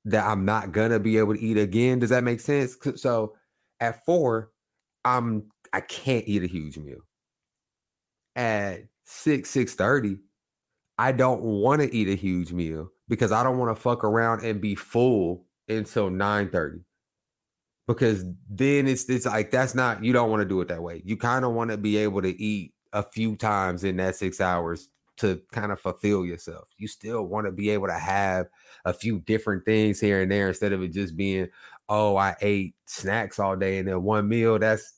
that 0.06 0.26
I'm 0.26 0.46
not 0.46 0.72
gonna 0.72 1.00
be 1.00 1.18
able 1.18 1.36
to 1.36 1.42
eat 1.42 1.58
again. 1.58 2.00
Does 2.00 2.10
that 2.10 2.24
make 2.24 2.40
sense? 2.40 2.76
So 2.96 3.36
at 3.80 4.04
four, 4.06 4.52
I'm 5.06 5.50
I 5.74 5.82
can't 5.82 6.28
eat 6.28 6.44
a 6.44 6.48
huge 6.48 6.78
meal. 6.78 7.02
At 8.36 8.86
six, 9.06 9.50
six 9.50 9.76
thirty, 9.76 10.18
I 10.98 11.12
don't 11.12 11.42
want 11.42 11.82
to 11.82 11.94
eat 11.94 12.08
a 12.08 12.16
huge 12.16 12.52
meal 12.54 12.90
because 13.08 13.32
I 13.32 13.44
don't 13.44 13.58
want 13.58 13.76
to 13.76 13.82
fuck 13.82 14.04
around 14.04 14.44
and 14.46 14.62
be 14.62 14.76
full 14.76 15.46
until 15.68 16.10
9:30. 16.10 16.84
Because 17.88 18.24
then 18.50 18.88
it's 18.88 19.10
it's 19.10 19.26
like 19.26 19.52
that's 19.52 19.76
not 19.76 20.04
you 20.04 20.14
don't 20.14 20.30
want 20.30 20.42
to 20.42 20.48
do 20.48 20.62
it 20.62 20.68
that 20.70 20.82
way. 20.82 21.02
You 21.06 21.18
kind 21.18 21.44
of 21.44 21.54
want 21.54 21.72
to 21.72 21.78
be 21.78 21.98
able 21.98 22.22
to 22.22 22.42
eat 22.42 22.74
a 22.94 23.04
few 23.04 23.36
times 23.36 23.84
in 23.84 23.98
that 23.98 24.16
six 24.16 24.40
hours 24.40 24.90
to 25.22 25.42
kind 25.52 25.72
of 25.72 25.80
fulfill 25.80 26.26
yourself. 26.26 26.68
You 26.78 26.88
still 26.88 27.24
want 27.24 27.46
to 27.46 27.52
be 27.52 27.70
able 27.70 27.88
to 27.88 27.98
have 27.98 28.48
a 28.86 28.94
few 28.94 29.20
different 29.20 29.66
things 29.66 30.00
here 30.00 30.22
and 30.22 30.32
there 30.32 30.50
instead 30.50 30.74
of 30.74 30.82
it 30.82 30.94
just 30.94 31.16
being, 31.16 31.48
oh, 31.90 32.18
I 32.18 32.36
ate 32.42 32.76
snacks 32.86 33.40
all 33.40 33.56
day 33.56 33.80
and 33.80 33.88
then 33.88 34.04
one 34.04 34.28
meal. 34.28 34.60
That's 34.60 34.94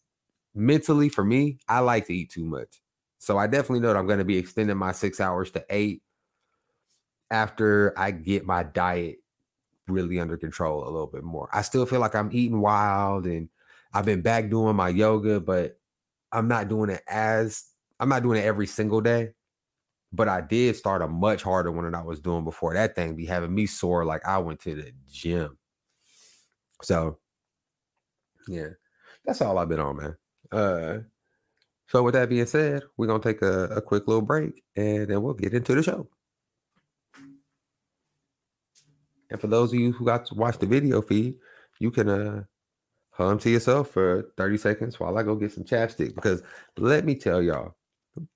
mentally 0.56 1.10
for 1.10 1.24
me, 1.24 1.60
I 1.68 1.80
like 1.80 2.08
to 2.08 2.14
eat 2.14 2.32
too 2.32 2.46
much. 2.46 2.82
So 3.20 3.38
I 3.38 3.48
definitely 3.48 3.80
know 3.80 3.88
that 3.88 3.98
I'm 3.98 4.08
going 4.08 4.20
to 4.20 4.26
be 4.26 4.38
extending 4.38 4.78
my 4.78 4.92
six 4.92 5.20
hours 5.20 5.52
to 5.52 5.66
eight 5.70 6.02
after 7.32 7.98
I 7.98 8.12
get 8.12 8.46
my 8.46 8.64
diet 8.64 9.18
really 9.88 10.20
under 10.20 10.38
control 10.38 10.84
a 10.84 10.92
little 10.92 11.08
bit 11.08 11.24
more. 11.24 11.50
I 11.52 11.62
still 11.62 11.86
feel 11.86 12.00
like 12.00 12.16
I'm 12.16 12.30
eating 12.32 12.60
wild 12.60 13.26
and 13.26 13.50
I've 13.94 14.06
been 14.06 14.22
back 14.22 14.50
doing 14.50 14.76
my 14.76 14.90
yoga, 14.90 15.40
but 15.40 15.78
I'm 16.32 16.48
not 16.48 16.68
doing 16.68 16.90
it 16.90 17.02
as 17.08 17.66
I'm 18.00 18.10
not 18.10 18.24
doing 18.24 18.40
it 18.40 18.46
every 18.46 18.68
single 18.68 19.02
day. 19.02 19.32
But 20.14 20.30
I 20.30 20.42
did 20.42 20.76
start 20.76 21.02
a 21.02 21.08
much 21.08 21.42
harder 21.42 21.72
one 21.72 21.86
than 21.86 21.96
I 21.96 22.04
was 22.04 22.20
doing 22.20 22.44
before. 22.44 22.74
That 22.76 22.96
thing 22.96 23.16
be 23.16 23.26
having 23.26 23.54
me 23.54 23.66
sore 23.66 24.06
like 24.06 24.26
I 24.26 24.38
went 24.38 24.60
to 24.62 24.76
the 24.76 24.92
gym. 25.10 25.58
So 26.84 27.18
yeah, 28.48 28.70
that's 29.26 29.42
all 29.42 29.58
I've 29.58 29.70
been 29.70 29.80
on, 29.80 29.98
man. 29.98 30.18
Uh 30.52 31.00
so 31.88 32.04
with 32.04 32.14
that 32.14 32.30
being 32.30 32.46
said, 32.46 32.84
we're 32.98 33.08
gonna 33.08 33.24
take 33.24 33.42
a, 33.42 33.66
a 33.66 33.82
quick 33.82 34.08
little 34.08 34.22
break 34.22 34.64
and 34.76 35.08
then 35.08 35.22
we'll 35.22 35.34
get 35.34 35.54
into 35.54 35.76
the 35.76 35.84
show. 35.84 36.08
And 39.30 39.42
for 39.42 39.48
those 39.48 39.74
of 39.74 39.80
you 39.80 39.92
who 39.92 40.06
got 40.06 40.28
to 40.28 40.36
watch 40.36 40.60
the 40.60 40.68
video 40.68 41.02
feed, 41.02 41.36
you 41.80 41.90
can 41.92 42.10
uh 42.10 42.44
hum 43.12 43.40
to 43.40 43.50
yourself 43.50 43.90
for 43.92 44.32
30 44.38 44.58
seconds 44.58 45.00
while 45.00 45.18
I 45.18 45.24
go 45.24 45.36
get 45.36 45.52
some 45.52 45.64
chapstick. 45.64 46.16
Because 46.16 46.44
let 46.78 47.06
me 47.06 47.16
tell 47.16 47.42
y'all, 47.42 47.76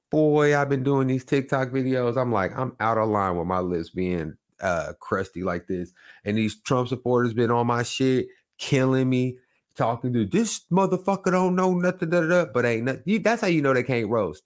boy, 0.10 0.58
I've 0.58 0.70
been 0.70 0.84
doing 0.84 1.08
these 1.08 1.26
TikTok 1.26 1.70
videos. 1.70 2.18
I'm 2.18 2.32
like, 2.32 2.58
I'm 2.58 2.76
out 2.80 2.98
of 2.98 3.10
line 3.10 3.38
with 3.38 3.48
my 3.48 3.60
lips 3.60 3.90
being 3.90 4.36
uh 4.62 4.94
crusty 5.00 5.44
like 5.44 5.68
this. 5.68 5.92
And 6.26 6.38
these 6.38 6.60
Trump 6.62 6.90
supporters 6.90 7.34
been 7.34 7.52
on 7.52 7.68
my 7.68 7.84
shit, 7.84 8.28
killing 8.58 9.10
me, 9.10 9.38
talking 9.76 10.14
to 10.14 10.26
this 10.26 10.62
motherfucker 10.72 11.32
don't 11.32 11.56
know 11.56 11.74
nothing, 11.74 12.10
da, 12.10 12.22
da, 12.22 12.28
da, 12.28 12.46
but 12.52 12.66
ain't 12.66 12.86
nothing. 12.86 13.22
That's 13.22 13.42
how 13.42 13.48
you 13.48 13.62
know 13.62 13.74
they 13.74 13.84
can't 13.84 14.10
roast. 14.10 14.44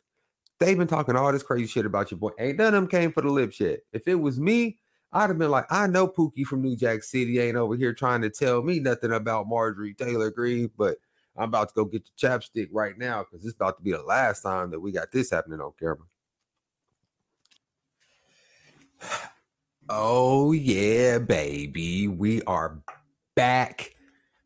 They've 0.60 0.78
been 0.78 0.88
talking 0.88 1.16
all 1.16 1.32
this 1.32 1.42
crazy 1.42 1.66
shit 1.66 1.86
about 1.88 2.12
your 2.12 2.20
boy. 2.20 2.32
Ain't 2.38 2.58
none 2.58 2.68
of 2.68 2.74
them 2.74 2.88
came 2.88 3.12
for 3.12 3.22
the 3.22 3.30
lip 3.30 3.52
shit. 3.52 3.86
If 3.94 4.08
it 4.08 4.16
was 4.16 4.40
me, 4.40 4.78
I'd 5.12 5.30
have 5.30 5.38
been 5.40 5.50
like, 5.50 5.66
I 5.72 5.88
know 5.88 6.08
Pookie 6.08 6.46
from 6.46 6.62
New 6.62 6.76
Jack 6.76 7.04
City 7.04 7.40
ain't 7.40 7.58
over 7.58 7.76
here 7.76 7.94
trying 7.94 8.22
to 8.22 8.30
tell 8.30 8.62
me 8.62 8.80
nothing 8.80 9.12
about 9.12 9.48
Marjorie 9.48 9.94
Taylor 9.94 10.30
Greene, 10.30 10.70
but 10.78 10.98
I'm 11.42 11.48
about 11.48 11.70
to 11.70 11.74
go 11.74 11.86
get 11.86 12.06
the 12.06 12.12
chapstick 12.28 12.70
right 12.72 12.96
now 12.96 13.24
because 13.24 13.44
it's 13.44 13.56
about 13.56 13.78
to 13.78 13.84
be 13.84 13.92
the 13.92 14.04
last 14.04 14.42
time 14.44 14.70
that 14.70 14.80
we 14.80 14.92
got 14.92 15.12
this 15.12 15.32
happening 15.32 15.60
on 15.60 15.74
camera. 15.80 15.98
Oh 19.90 20.54
yeah, 20.54 21.18
baby. 21.18 22.08
We 22.08 22.42
are 22.44 22.80
back. 23.36 23.94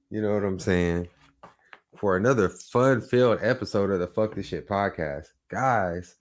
You 0.09 0.19
know 0.19 0.33
what 0.33 0.43
I'm 0.43 0.57
saying? 0.57 1.09
For 1.97 2.17
another 2.17 2.49
fun-filled 2.49 3.39
episode 3.43 3.91
of 3.91 3.99
the 3.99 4.07
Fuck 4.07 4.33
This 4.33 4.47
Shit 4.47 4.67
podcast. 4.67 5.27
Guys, 5.49 6.15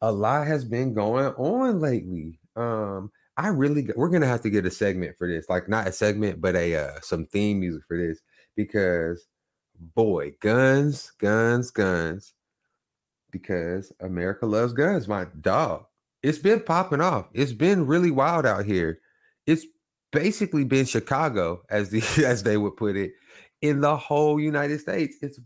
a 0.00 0.10
lot 0.10 0.48
has 0.48 0.64
been 0.64 0.92
going 0.92 1.26
on 1.34 1.78
lately. 1.78 2.40
Um, 2.56 3.12
I 3.36 3.48
really 3.48 3.86
we're 3.94 4.08
gonna 4.08 4.26
have 4.26 4.40
to 4.40 4.50
get 4.50 4.66
a 4.66 4.70
segment 4.72 5.18
for 5.18 5.28
this, 5.28 5.48
like 5.48 5.68
not 5.68 5.86
a 5.86 5.92
segment, 5.92 6.40
but 6.40 6.56
a 6.56 6.74
uh, 6.74 7.00
some 7.00 7.26
theme 7.26 7.60
music 7.60 7.82
for 7.86 7.96
this 7.96 8.22
because 8.56 9.24
boy, 9.94 10.34
guns, 10.40 11.12
guns, 11.18 11.70
guns. 11.70 12.34
Because 13.30 13.92
America 14.00 14.46
loves 14.46 14.72
guns, 14.72 15.08
my 15.08 15.26
dog. 15.40 15.86
It's 16.22 16.38
been 16.38 16.60
popping 16.60 17.00
off. 17.00 17.26
It's 17.32 17.52
been 17.52 17.86
really 17.86 18.10
wild 18.10 18.46
out 18.46 18.64
here. 18.64 19.00
It's 19.46 19.66
basically 20.12 20.64
been 20.64 20.86
Chicago, 20.86 21.62
as 21.68 21.90
the 21.90 22.02
as 22.26 22.42
they 22.42 22.56
would 22.56 22.76
put 22.76 22.96
it, 22.96 23.12
in 23.60 23.80
the 23.80 23.96
whole 23.96 24.40
United 24.40 24.80
States. 24.80 25.16
It's 25.20 25.40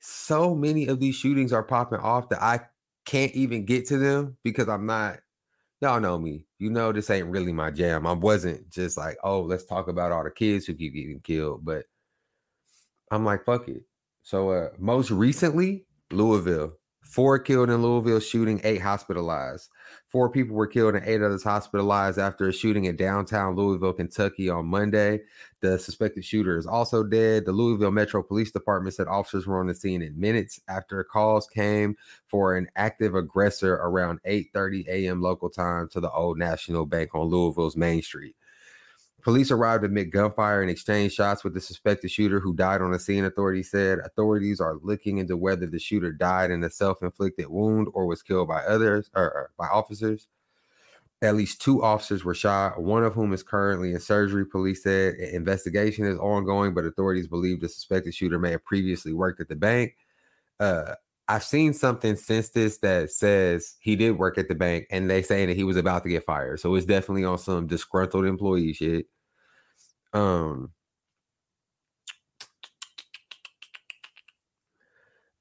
so 0.00 0.54
many 0.54 0.86
of 0.86 0.98
these 0.98 1.14
shootings 1.14 1.52
are 1.52 1.62
popping 1.62 2.00
off 2.00 2.28
that 2.30 2.42
I 2.42 2.60
can't 3.04 3.32
even 3.32 3.64
get 3.64 3.86
to 3.88 3.98
them 3.98 4.36
because 4.42 4.68
I'm 4.68 4.86
not 4.86 5.20
y'all 5.82 6.00
know 6.00 6.18
me. 6.18 6.46
You 6.58 6.70
know 6.70 6.92
this 6.92 7.10
ain't 7.10 7.26
really 7.26 7.52
my 7.52 7.70
jam. 7.70 8.06
I 8.06 8.12
wasn't 8.12 8.70
just 8.70 8.96
like, 8.96 9.18
oh, 9.24 9.42
let's 9.42 9.64
talk 9.64 9.88
about 9.88 10.12
all 10.12 10.24
the 10.24 10.30
kids 10.30 10.64
who 10.64 10.74
keep 10.74 10.94
getting 10.94 11.20
killed, 11.20 11.64
but 11.64 11.84
I'm 13.12 13.24
like, 13.24 13.44
fuck 13.44 13.68
it. 13.68 13.82
So 14.22 14.50
uh 14.50 14.68
most 14.78 15.10
recently, 15.10 15.86
Louisville, 16.10 16.72
Four 17.12 17.40
killed 17.40 17.68
in 17.68 17.82
Louisville 17.82 18.20
shooting, 18.20 18.60
eight 18.64 18.80
hospitalized. 18.80 19.68
Four 20.08 20.30
people 20.30 20.56
were 20.56 20.66
killed 20.66 20.94
and 20.94 21.04
eight 21.04 21.20
others 21.20 21.42
hospitalized 21.42 22.18
after 22.18 22.48
a 22.48 22.52
shooting 22.54 22.84
in 22.84 22.96
downtown 22.96 23.54
Louisville, 23.54 23.92
Kentucky 23.92 24.48
on 24.48 24.66
Monday. 24.66 25.20
The 25.60 25.78
suspected 25.78 26.24
shooter 26.24 26.56
is 26.56 26.66
also 26.66 27.02
dead. 27.02 27.44
The 27.44 27.52
Louisville 27.52 27.90
Metro 27.90 28.22
Police 28.22 28.50
Department 28.50 28.94
said 28.94 29.08
officers 29.08 29.46
were 29.46 29.60
on 29.60 29.66
the 29.66 29.74
scene 29.74 30.00
in 30.00 30.18
minutes 30.18 30.58
after 30.68 31.04
calls 31.04 31.46
came 31.48 31.96
for 32.28 32.56
an 32.56 32.68
active 32.76 33.14
aggressor 33.14 33.74
around 33.74 34.20
8:30 34.26 34.88
a.m. 34.88 35.20
local 35.20 35.50
time 35.50 35.88
to 35.90 36.00
the 36.00 36.10
Old 36.10 36.38
National 36.38 36.86
Bank 36.86 37.14
on 37.14 37.26
Louisville's 37.26 37.76
Main 37.76 38.00
Street. 38.00 38.36
Police 39.22 39.52
arrived 39.52 39.84
amid 39.84 40.10
gunfire 40.10 40.62
and 40.62 40.70
exchanged 40.70 41.14
shots 41.14 41.44
with 41.44 41.54
the 41.54 41.60
suspected 41.60 42.10
shooter 42.10 42.40
who 42.40 42.54
died 42.54 42.82
on 42.82 42.90
the 42.90 42.98
scene, 42.98 43.24
authorities 43.24 43.70
said. 43.70 44.00
Authorities 44.00 44.60
are 44.60 44.78
looking 44.82 45.18
into 45.18 45.36
whether 45.36 45.66
the 45.66 45.78
shooter 45.78 46.10
died 46.10 46.50
in 46.50 46.64
a 46.64 46.70
self-inflicted 46.70 47.48
wound 47.48 47.86
or 47.94 48.06
was 48.06 48.22
killed 48.22 48.48
by 48.48 48.62
others 48.64 49.10
or, 49.14 49.52
by 49.56 49.68
officers. 49.68 50.26
At 51.22 51.36
least 51.36 51.62
two 51.62 51.84
officers 51.84 52.24
were 52.24 52.34
shot, 52.34 52.82
one 52.82 53.04
of 53.04 53.14
whom 53.14 53.32
is 53.32 53.44
currently 53.44 53.92
in 53.92 54.00
surgery, 54.00 54.44
police 54.44 54.82
said. 54.82 55.14
An 55.14 55.32
investigation 55.36 56.04
is 56.04 56.18
ongoing, 56.18 56.74
but 56.74 56.84
authorities 56.84 57.28
believe 57.28 57.60
the 57.60 57.68
suspected 57.68 58.12
shooter 58.12 58.40
may 58.40 58.50
have 58.50 58.64
previously 58.64 59.12
worked 59.12 59.40
at 59.40 59.48
the 59.48 59.54
bank. 59.54 59.94
Uh, 60.58 60.94
I've 61.28 61.44
seen 61.44 61.72
something 61.74 62.16
since 62.16 62.48
this 62.48 62.78
that 62.78 63.12
says 63.12 63.76
he 63.78 63.94
did 63.94 64.18
work 64.18 64.36
at 64.36 64.48
the 64.48 64.56
bank, 64.56 64.86
and 64.90 65.08
they 65.08 65.22
saying 65.22 65.46
that 65.46 65.56
he 65.56 65.62
was 65.62 65.76
about 65.76 66.02
to 66.02 66.08
get 66.08 66.24
fired. 66.24 66.58
So 66.58 66.74
it's 66.74 66.86
definitely 66.86 67.24
on 67.24 67.38
some 67.38 67.68
disgruntled 67.68 68.24
employee 68.24 68.72
shit. 68.72 69.06
Um, 70.12 70.72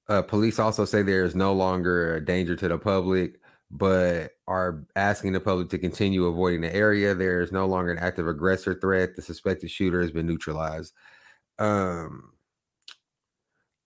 uh, 0.07 0.21
police 0.21 0.59
also 0.59 0.85
say 0.85 1.01
there 1.01 1.25
is 1.25 1.35
no 1.35 1.53
longer 1.53 2.15
a 2.15 2.25
danger 2.25 2.55
to 2.55 2.67
the 2.67 2.77
public, 2.77 3.39
but 3.69 4.31
are 4.47 4.83
asking 4.95 5.33
the 5.33 5.39
public 5.39 5.69
to 5.69 5.77
continue 5.77 6.25
avoiding 6.25 6.61
the 6.61 6.75
area. 6.75 7.15
There 7.15 7.41
is 7.41 7.51
no 7.51 7.65
longer 7.65 7.91
an 7.91 7.99
active 7.99 8.27
aggressor 8.27 8.75
threat. 8.75 9.15
The 9.15 9.21
suspected 9.21 9.71
shooter 9.71 10.01
has 10.01 10.11
been 10.11 10.27
neutralized. 10.27 10.93
Um, 11.59 12.33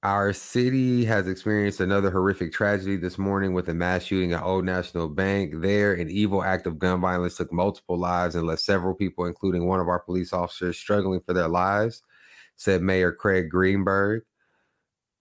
our 0.05 0.33
city 0.33 1.03
has 1.03 1.27
experienced 1.27 1.79
another 1.79 2.11
horrific 2.11 2.53
tragedy 2.53 2.95
this 2.95 3.17
morning 3.17 3.55
with 3.55 3.67
a 3.69 3.73
mass 3.73 4.03
shooting 4.03 4.33
at 4.33 4.43
Old 4.43 4.63
National 4.63 5.09
Bank. 5.09 5.55
There, 5.55 5.95
an 5.95 6.11
evil 6.11 6.43
act 6.43 6.67
of 6.67 6.77
gun 6.77 7.01
violence 7.01 7.37
took 7.37 7.51
multiple 7.51 7.97
lives 7.97 8.35
and 8.35 8.45
left 8.45 8.61
several 8.61 8.93
people, 8.93 9.25
including 9.25 9.65
one 9.65 9.79
of 9.79 9.87
our 9.87 9.97
police 9.97 10.31
officers, 10.31 10.77
struggling 10.77 11.21
for 11.25 11.33
their 11.33 11.47
lives, 11.47 12.03
said 12.55 12.83
Mayor 12.83 13.11
Craig 13.11 13.49
Greenberg. 13.49 14.21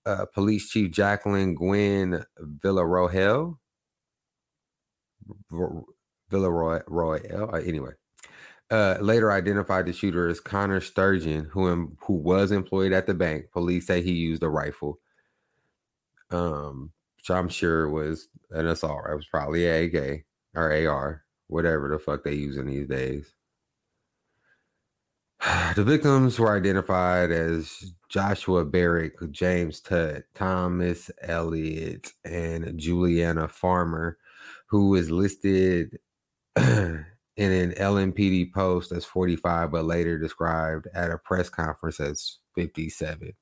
Uh, 0.05 0.26
Police 0.35 0.69
Chief 0.69 0.91
Jacqueline 0.91 1.55
Gwen 1.55 2.23
Villarroel. 2.38 3.57
Villaroel. 6.31 7.55
Uh, 7.55 7.57
anyway, 7.57 7.93
uh, 8.71 8.97
later 9.00 9.30
identified 9.30 9.87
the 9.87 9.92
shooter 9.92 10.28
as 10.28 10.40
Connor 10.40 10.80
Sturgeon, 10.80 11.47
who 11.52 11.68
em- 11.68 11.97
who 12.00 12.14
was 12.14 12.50
employed 12.50 12.92
at 12.92 13.06
the 13.06 13.14
bank. 13.14 13.50
Police 13.52 13.87
say 13.87 14.02
he 14.02 14.12
used 14.12 14.42
a 14.42 14.49
rifle, 14.49 14.99
um, 16.30 16.90
which 17.16 17.30
I'm 17.30 17.49
sure 17.49 17.88
was 17.88 18.28
an 18.50 18.66
assault. 18.66 19.04
It 19.11 19.16
was 19.16 19.26
probably 19.26 19.66
a 19.66 19.85
AK 19.85 20.25
or 20.54 20.73
AR, 20.73 21.25
whatever 21.49 21.88
the 21.88 21.99
fuck 21.99 22.25
they 22.25 22.35
using 22.35 22.66
these 22.66 22.88
days. 22.88 23.35
The 25.76 25.85
victims 25.85 26.38
were 26.38 26.56
identified 26.56 27.30
as 27.33 27.92
Joshua 28.09 28.64
Barrick, 28.64 29.14
James 29.33 29.80
Tutt, 29.80 30.23
Thomas 30.35 31.11
Elliott, 31.21 32.12
and 32.25 32.78
Juliana 32.78 33.49
Farmer, 33.49 34.18
who 34.66 34.94
is 34.94 35.11
listed 35.11 35.99
in 37.37 37.50
an 37.50 37.73
LMPD 37.73 38.53
post 38.53 38.92
as 38.92 39.05
45, 39.05 39.73
but 39.73 39.85
later 39.85 40.18
described 40.18 40.87
at 40.94 41.11
a 41.11 41.18
press 41.18 41.49
conference 41.49 42.01
as 42.01 42.38
57. 42.55 43.33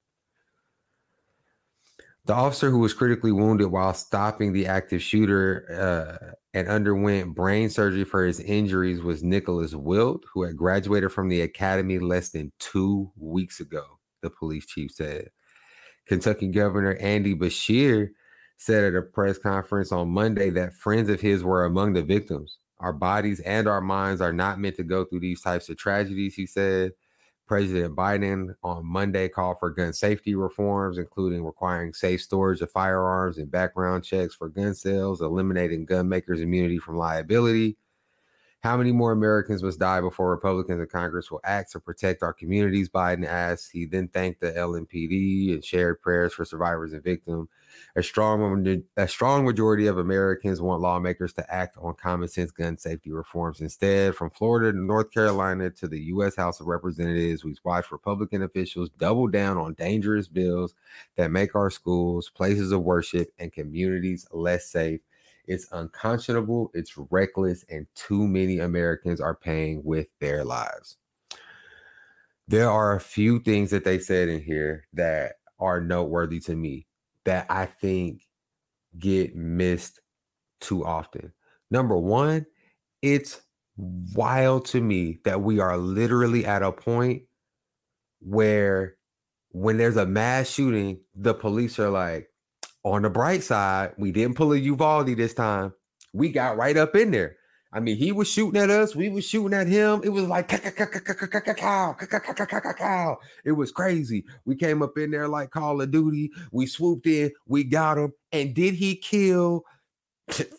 The 2.24 2.34
officer 2.34 2.70
who 2.70 2.78
was 2.78 2.94
critically 2.94 3.32
wounded 3.32 3.66
while 3.66 3.92
stopping 3.94 4.52
the 4.52 4.66
active 4.66 5.02
shooter 5.02 5.66
uh, 5.70 6.34
and 6.54 6.68
underwent 6.68 7.34
brain 7.34 7.68
surgery 7.68 8.04
for 8.04 8.24
his 8.24 8.38
injuries 8.38 9.02
was 9.02 9.24
Nicholas 9.24 9.74
Wilt, 9.74 10.24
who 10.32 10.44
had 10.44 10.56
graduated 10.56 11.10
from 11.10 11.28
the 11.28 11.40
academy 11.40 11.98
less 11.98 12.28
than 12.28 12.52
two 12.60 13.10
weeks 13.16 13.58
ago, 13.58 13.98
the 14.22 14.30
police 14.30 14.66
chief 14.66 14.92
said. 14.92 15.30
Kentucky 16.06 16.48
Governor 16.48 16.94
Andy 17.00 17.34
Beshear 17.34 18.10
said 18.56 18.84
at 18.84 18.94
a 18.94 19.02
press 19.02 19.38
conference 19.38 19.90
on 19.90 20.08
Monday 20.08 20.50
that 20.50 20.74
friends 20.74 21.08
of 21.10 21.20
his 21.20 21.42
were 21.42 21.64
among 21.64 21.92
the 21.92 22.02
victims. 22.02 22.58
Our 22.82 22.92
bodies 22.92 23.40
and 23.40 23.68
our 23.68 23.80
minds 23.80 24.20
are 24.20 24.32
not 24.32 24.58
meant 24.58 24.76
to 24.76 24.82
go 24.82 25.04
through 25.04 25.20
these 25.20 25.40
types 25.40 25.68
of 25.68 25.76
tragedies, 25.76 26.34
he 26.34 26.46
said. 26.46 26.92
President 27.46 27.94
Biden 27.94 28.54
on 28.62 28.84
Monday 28.86 29.28
called 29.28 29.58
for 29.60 29.70
gun 29.70 29.92
safety 29.92 30.34
reforms, 30.34 30.98
including 30.98 31.44
requiring 31.44 31.92
safe 31.92 32.22
storage 32.22 32.60
of 32.60 32.70
firearms 32.70 33.38
and 33.38 33.50
background 33.50 34.04
checks 34.04 34.34
for 34.34 34.48
gun 34.48 34.74
sales, 34.74 35.20
eliminating 35.20 35.84
gun 35.84 36.08
makers' 36.08 36.40
immunity 36.40 36.78
from 36.78 36.96
liability. 36.96 37.76
How 38.62 38.76
many 38.76 38.92
more 38.92 39.10
Americans 39.10 39.60
must 39.60 39.80
die 39.80 40.00
before 40.00 40.30
Republicans 40.30 40.80
in 40.80 40.86
Congress 40.86 41.32
will 41.32 41.40
act 41.42 41.72
to 41.72 41.80
protect 41.80 42.22
our 42.22 42.32
communities? 42.32 42.88
Biden 42.88 43.26
asked. 43.26 43.72
He 43.72 43.86
then 43.86 44.06
thanked 44.06 44.40
the 44.40 44.52
LMPD 44.52 45.52
and 45.52 45.64
shared 45.64 46.00
prayers 46.00 46.32
for 46.32 46.44
survivors 46.44 46.92
and 46.92 47.02
victims. 47.02 47.48
A 47.96 48.04
strong, 48.04 48.84
a 48.96 49.08
strong 49.08 49.44
majority 49.44 49.88
of 49.88 49.98
Americans 49.98 50.60
want 50.60 50.80
lawmakers 50.80 51.32
to 51.32 51.52
act 51.52 51.76
on 51.76 51.94
common 51.94 52.28
sense 52.28 52.52
gun 52.52 52.78
safety 52.78 53.10
reforms. 53.10 53.60
Instead, 53.60 54.14
from 54.14 54.30
Florida 54.30 54.70
to 54.70 54.78
North 54.78 55.10
Carolina 55.10 55.68
to 55.70 55.88
the 55.88 56.00
U.S. 56.00 56.36
House 56.36 56.60
of 56.60 56.68
Representatives, 56.68 57.42
we've 57.42 57.58
watched 57.64 57.90
Republican 57.90 58.44
officials 58.44 58.90
double 58.90 59.26
down 59.26 59.58
on 59.58 59.74
dangerous 59.74 60.28
bills 60.28 60.76
that 61.16 61.32
make 61.32 61.56
our 61.56 61.70
schools, 61.70 62.30
places 62.30 62.70
of 62.70 62.84
worship, 62.84 63.32
and 63.40 63.52
communities 63.52 64.24
less 64.30 64.66
safe 64.66 65.00
it's 65.46 65.66
unconscionable, 65.72 66.70
it's 66.74 66.96
reckless, 67.10 67.64
and 67.68 67.86
too 67.94 68.26
many 68.28 68.58
Americans 68.58 69.20
are 69.20 69.34
paying 69.34 69.82
with 69.84 70.08
their 70.20 70.44
lives. 70.44 70.96
There 72.48 72.70
are 72.70 72.94
a 72.94 73.00
few 73.00 73.40
things 73.40 73.70
that 73.70 73.84
they 73.84 73.98
said 73.98 74.28
in 74.28 74.42
here 74.42 74.86
that 74.94 75.36
are 75.58 75.80
noteworthy 75.80 76.40
to 76.40 76.54
me 76.54 76.86
that 77.24 77.46
I 77.48 77.66
think 77.66 78.26
get 78.98 79.36
missed 79.36 80.00
too 80.60 80.84
often. 80.84 81.32
Number 81.70 81.96
one, 81.96 82.46
it's 83.00 83.40
wild 83.76 84.66
to 84.66 84.80
me 84.80 85.20
that 85.24 85.40
we 85.40 85.60
are 85.60 85.76
literally 85.76 86.44
at 86.44 86.62
a 86.62 86.72
point 86.72 87.22
where 88.20 88.96
when 89.50 89.76
there's 89.76 89.96
a 89.96 90.06
mass 90.06 90.48
shooting, 90.48 91.00
the 91.14 91.34
police 91.34 91.78
are 91.78 91.90
like, 91.90 92.31
on 92.84 93.02
the 93.02 93.10
bright 93.10 93.42
side, 93.42 93.92
we 93.96 94.12
didn't 94.12 94.36
pull 94.36 94.52
a 94.52 94.56
Uvalde 94.56 95.16
this 95.16 95.34
time. 95.34 95.72
We 96.12 96.30
got 96.30 96.56
right 96.56 96.76
up 96.76 96.96
in 96.96 97.10
there. 97.10 97.36
I 97.74 97.80
mean, 97.80 97.96
he 97.96 98.12
was 98.12 98.30
shooting 98.30 98.60
at 98.60 98.68
us. 98.68 98.94
We 98.94 99.08
were 99.08 99.22
shooting 99.22 99.56
at 99.56 99.66
him. 99.66 100.02
It 100.04 100.10
was 100.10 100.24
like 100.24 100.48
cow. 100.48 101.96
It 103.44 103.52
was 103.52 103.72
crazy. 103.72 104.26
We 104.44 104.56
came 104.56 104.82
up 104.82 104.98
in 104.98 105.10
there 105.10 105.26
like 105.26 105.50
Call 105.50 105.80
of 105.80 105.90
Duty. 105.90 106.30
We 106.50 106.66
swooped 106.66 107.06
in. 107.06 107.32
We 107.46 107.64
got 107.64 107.96
him. 107.96 108.12
And 108.30 108.52
did 108.52 108.74
he 108.74 108.94
kill 108.96 109.64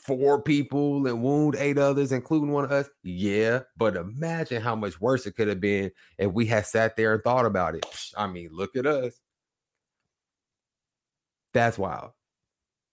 four 0.02 0.42
people 0.42 1.06
and 1.06 1.22
wound 1.22 1.56
eight 1.60 1.78
others, 1.78 2.12
including 2.12 2.52
one 2.52 2.66
of 2.66 2.72
us? 2.72 2.90
Yeah. 3.04 3.60
But 3.78 3.96
imagine 3.96 4.64
how 4.64 4.76
much 4.76 5.00
worse 5.00 5.28
it 5.28 5.36
could 5.36 5.50
have 5.50 5.62
been 5.62 5.92
if 6.18 6.32
we 6.32 6.48
had 6.48 6.66
sat 6.66 6.96
there 6.96 7.14
and 7.14 7.24
thought 7.24 7.46
about 7.46 7.76
it. 7.76 7.86
I 8.18 8.26
mean, 8.26 8.50
look 8.52 8.76
at 8.76 8.88
us. 8.88 9.14
That's 11.54 11.78
wild. 11.78 12.12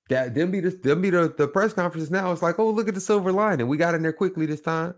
That 0.08 0.34
them 0.34 0.50
be 0.50 0.60
the 0.60 0.70
them 0.70 1.00
be 1.00 1.10
the, 1.10 1.32
the 1.36 1.48
press 1.48 1.72
conferences 1.72 2.10
now. 2.10 2.32
It's 2.32 2.42
like, 2.42 2.58
oh, 2.58 2.70
look 2.70 2.88
at 2.88 2.94
the 2.94 3.00
silver 3.00 3.32
lining. 3.32 3.68
We 3.68 3.76
got 3.76 3.94
in 3.94 4.02
there 4.02 4.12
quickly 4.12 4.46
this 4.46 4.60
time. 4.60 4.94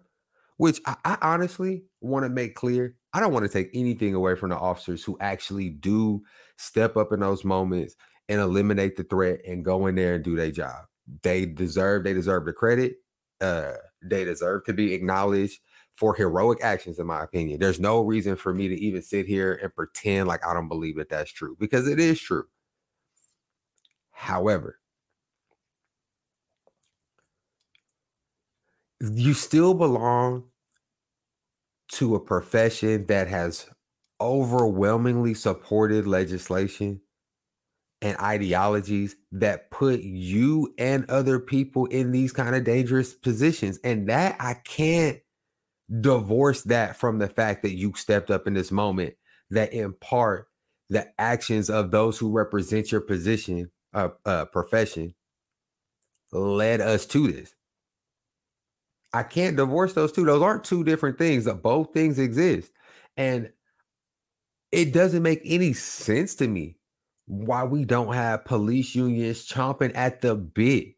Which 0.56 0.80
I, 0.86 0.96
I 1.04 1.18
honestly 1.22 1.84
want 2.00 2.24
to 2.24 2.28
make 2.28 2.54
clear. 2.54 2.96
I 3.12 3.20
don't 3.20 3.32
want 3.32 3.44
to 3.44 3.52
take 3.52 3.70
anything 3.74 4.14
away 4.14 4.36
from 4.36 4.50
the 4.50 4.56
officers 4.56 5.02
who 5.04 5.18
actually 5.20 5.70
do 5.70 6.22
step 6.56 6.96
up 6.96 7.12
in 7.12 7.20
those 7.20 7.44
moments 7.44 7.94
and 8.28 8.40
eliminate 8.40 8.96
the 8.96 9.04
threat 9.04 9.40
and 9.46 9.64
go 9.64 9.86
in 9.86 9.94
there 9.96 10.14
and 10.14 10.24
do 10.24 10.36
their 10.36 10.50
job. 10.50 10.84
They 11.22 11.46
deserve, 11.46 12.04
they 12.04 12.14
deserve 12.14 12.46
the 12.46 12.52
credit. 12.52 12.96
Uh, 13.40 13.74
they 14.02 14.24
deserve 14.24 14.64
to 14.64 14.72
be 14.72 14.94
acknowledged 14.94 15.60
for 15.94 16.14
heroic 16.14 16.58
actions, 16.62 16.98
in 16.98 17.06
my 17.06 17.22
opinion. 17.22 17.58
There's 17.58 17.80
no 17.80 18.00
reason 18.00 18.36
for 18.36 18.54
me 18.54 18.68
to 18.68 18.80
even 18.80 19.02
sit 19.02 19.26
here 19.26 19.58
and 19.62 19.74
pretend 19.74 20.28
like 20.28 20.46
I 20.46 20.54
don't 20.54 20.68
believe 20.68 20.96
that 20.96 21.08
that's 21.08 21.32
true 21.32 21.56
because 21.58 21.88
it 21.88 21.98
is 21.98 22.20
true. 22.20 22.44
However, 24.22 24.78
you 29.00 29.34
still 29.34 29.74
belong 29.74 30.44
to 31.94 32.14
a 32.14 32.20
profession 32.20 33.06
that 33.06 33.26
has 33.26 33.66
overwhelmingly 34.20 35.34
supported 35.34 36.06
legislation 36.06 37.00
and 38.00 38.16
ideologies 38.18 39.16
that 39.32 39.72
put 39.72 40.02
you 40.02 40.72
and 40.78 41.10
other 41.10 41.40
people 41.40 41.86
in 41.86 42.12
these 42.12 42.30
kind 42.30 42.54
of 42.54 42.62
dangerous 42.62 43.14
positions. 43.14 43.80
And 43.82 44.08
that 44.08 44.36
I 44.38 44.54
can't 44.54 45.18
divorce 46.00 46.62
that 46.62 46.94
from 46.94 47.18
the 47.18 47.28
fact 47.28 47.62
that 47.62 47.74
you 47.74 47.92
stepped 47.96 48.30
up 48.30 48.46
in 48.46 48.54
this 48.54 48.70
moment 48.70 49.14
that 49.50 49.72
in 49.72 49.94
part 49.94 50.46
the 50.90 51.08
actions 51.20 51.68
of 51.68 51.90
those 51.90 52.18
who 52.18 52.30
represent 52.30 52.92
your 52.92 53.00
position 53.00 53.68
uh, 53.94 54.08
uh 54.24 54.44
profession 54.46 55.14
led 56.32 56.80
us 56.80 57.06
to 57.06 57.30
this. 57.30 57.54
I 59.12 59.22
can't 59.22 59.56
divorce 59.56 59.92
those 59.92 60.12
two. 60.12 60.24
Those 60.24 60.42
aren't 60.42 60.64
two 60.64 60.84
different 60.84 61.18
things. 61.18 61.46
Both 61.46 61.92
things 61.92 62.18
exist. 62.18 62.72
And 63.16 63.52
it 64.70 64.92
doesn't 64.92 65.22
make 65.22 65.42
any 65.44 65.74
sense 65.74 66.34
to 66.36 66.48
me 66.48 66.78
why 67.26 67.64
we 67.64 67.84
don't 67.84 68.14
have 68.14 68.46
police 68.46 68.94
unions 68.94 69.46
chomping 69.46 69.92
at 69.94 70.22
the 70.22 70.34
bit 70.34 70.94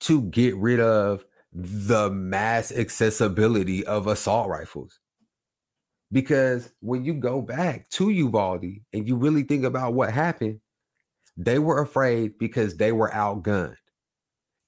to 0.00 0.22
get 0.22 0.56
rid 0.56 0.80
of 0.80 1.24
the 1.52 2.10
mass 2.10 2.72
accessibility 2.72 3.84
of 3.84 4.06
assault 4.06 4.48
rifles. 4.48 4.98
Because 6.10 6.72
when 6.80 7.04
you 7.04 7.14
go 7.14 7.42
back 7.42 7.88
to 7.90 8.08
Uvalde 8.08 8.64
and 8.94 9.06
you 9.06 9.16
really 9.16 9.42
think 9.42 9.64
about 9.64 9.92
what 9.92 10.12
happened, 10.12 10.60
they 11.38 11.58
were 11.58 11.80
afraid 11.80 12.36
because 12.36 12.76
they 12.76 12.92
were 12.92 13.10
outgunned. 13.10 13.76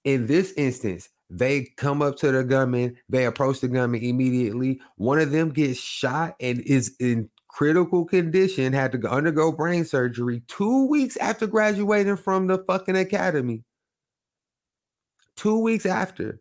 In 0.05 0.29
this 0.29 0.53
instance, 0.53 1.11
they 1.29 1.69
come 1.77 2.01
up 2.01 2.17
to 2.19 2.33
the 2.33 2.45
gunman, 2.45 2.97
they 3.09 3.27
approach 3.27 3.61
the 3.61 3.69
gunman 3.69 4.03
immediately. 4.03 4.81
One 4.97 5.19
of 5.19 5.33
them 5.33 5.51
gets 5.51 5.79
shot 5.79 6.37
and 6.41 6.61
is 6.61 6.95
in 6.99 7.29
critical 7.49 8.05
condition, 8.05 8.73
had 8.73 8.93
to 8.93 9.11
undergo 9.11 9.53
brain 9.53 9.85
surgery 9.85 10.43
two 10.47 10.87
weeks 10.87 11.17
after 11.19 11.47
graduating 11.47 12.17
from 12.17 12.47
the 12.47 12.59
fucking 12.59 12.97
academy. 12.97 13.65
Two 15.37 15.59
weeks 15.59 15.87
after 15.87 16.41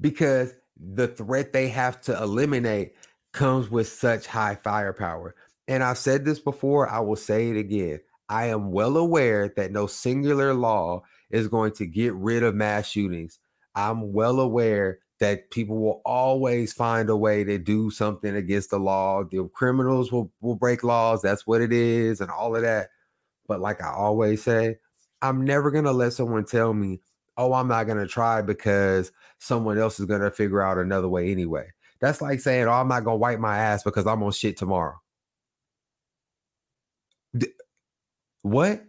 because 0.00 0.52
the 0.76 1.08
threat 1.08 1.52
they 1.52 1.68
have 1.68 2.00
to 2.02 2.20
eliminate 2.20 2.94
comes 3.32 3.70
with 3.70 3.88
such 3.88 4.26
high 4.26 4.54
firepower. 4.54 5.34
And 5.68 5.82
I've 5.82 5.98
said 5.98 6.24
this 6.24 6.38
before, 6.38 6.88
I 6.88 7.00
will 7.00 7.16
say 7.16 7.50
it 7.50 7.56
again. 7.56 8.00
I 8.28 8.46
am 8.46 8.70
well 8.70 8.96
aware 8.96 9.52
that 9.56 9.72
no 9.72 9.86
singular 9.86 10.54
law 10.54 11.02
is 11.30 11.48
going 11.48 11.72
to 11.72 11.86
get 11.86 12.14
rid 12.14 12.42
of 12.42 12.54
mass 12.54 12.88
shootings. 12.88 13.38
I'm 13.74 14.12
well 14.12 14.40
aware 14.40 15.00
that 15.20 15.50
people 15.50 15.78
will 15.78 16.02
always 16.04 16.72
find 16.72 17.08
a 17.08 17.16
way 17.16 17.44
to 17.44 17.58
do 17.58 17.90
something 17.90 18.34
against 18.34 18.70
the 18.70 18.78
law. 18.78 19.24
The 19.24 19.48
criminals 19.54 20.10
will, 20.10 20.32
will 20.40 20.56
break 20.56 20.84
laws. 20.84 21.22
That's 21.22 21.46
what 21.46 21.60
it 21.60 21.72
is, 21.72 22.20
and 22.20 22.30
all 22.30 22.56
of 22.56 22.62
that. 22.62 22.90
But 23.46 23.60
like 23.60 23.82
I 23.82 23.92
always 23.92 24.42
say, 24.42 24.78
I'm 25.22 25.44
never 25.44 25.70
going 25.70 25.84
to 25.84 25.92
let 25.92 26.12
someone 26.12 26.44
tell 26.44 26.74
me 26.74 27.00
oh, 27.36 27.52
I'm 27.52 27.68
not 27.68 27.84
going 27.84 27.98
to 27.98 28.06
try 28.06 28.42
because 28.42 29.12
someone 29.38 29.78
else 29.78 29.98
is 29.98 30.06
going 30.06 30.20
to 30.20 30.30
figure 30.30 30.62
out 30.62 30.78
another 30.78 31.08
way 31.08 31.30
anyway. 31.30 31.68
That's 32.00 32.20
like 32.20 32.40
saying, 32.40 32.66
oh, 32.66 32.72
I'm 32.72 32.88
not 32.88 33.04
going 33.04 33.14
to 33.14 33.20
wipe 33.20 33.40
my 33.40 33.56
ass 33.58 33.82
because 33.82 34.06
I'm 34.06 34.22
on 34.22 34.32
shit 34.32 34.56
tomorrow. 34.56 35.00
What? 38.42 38.84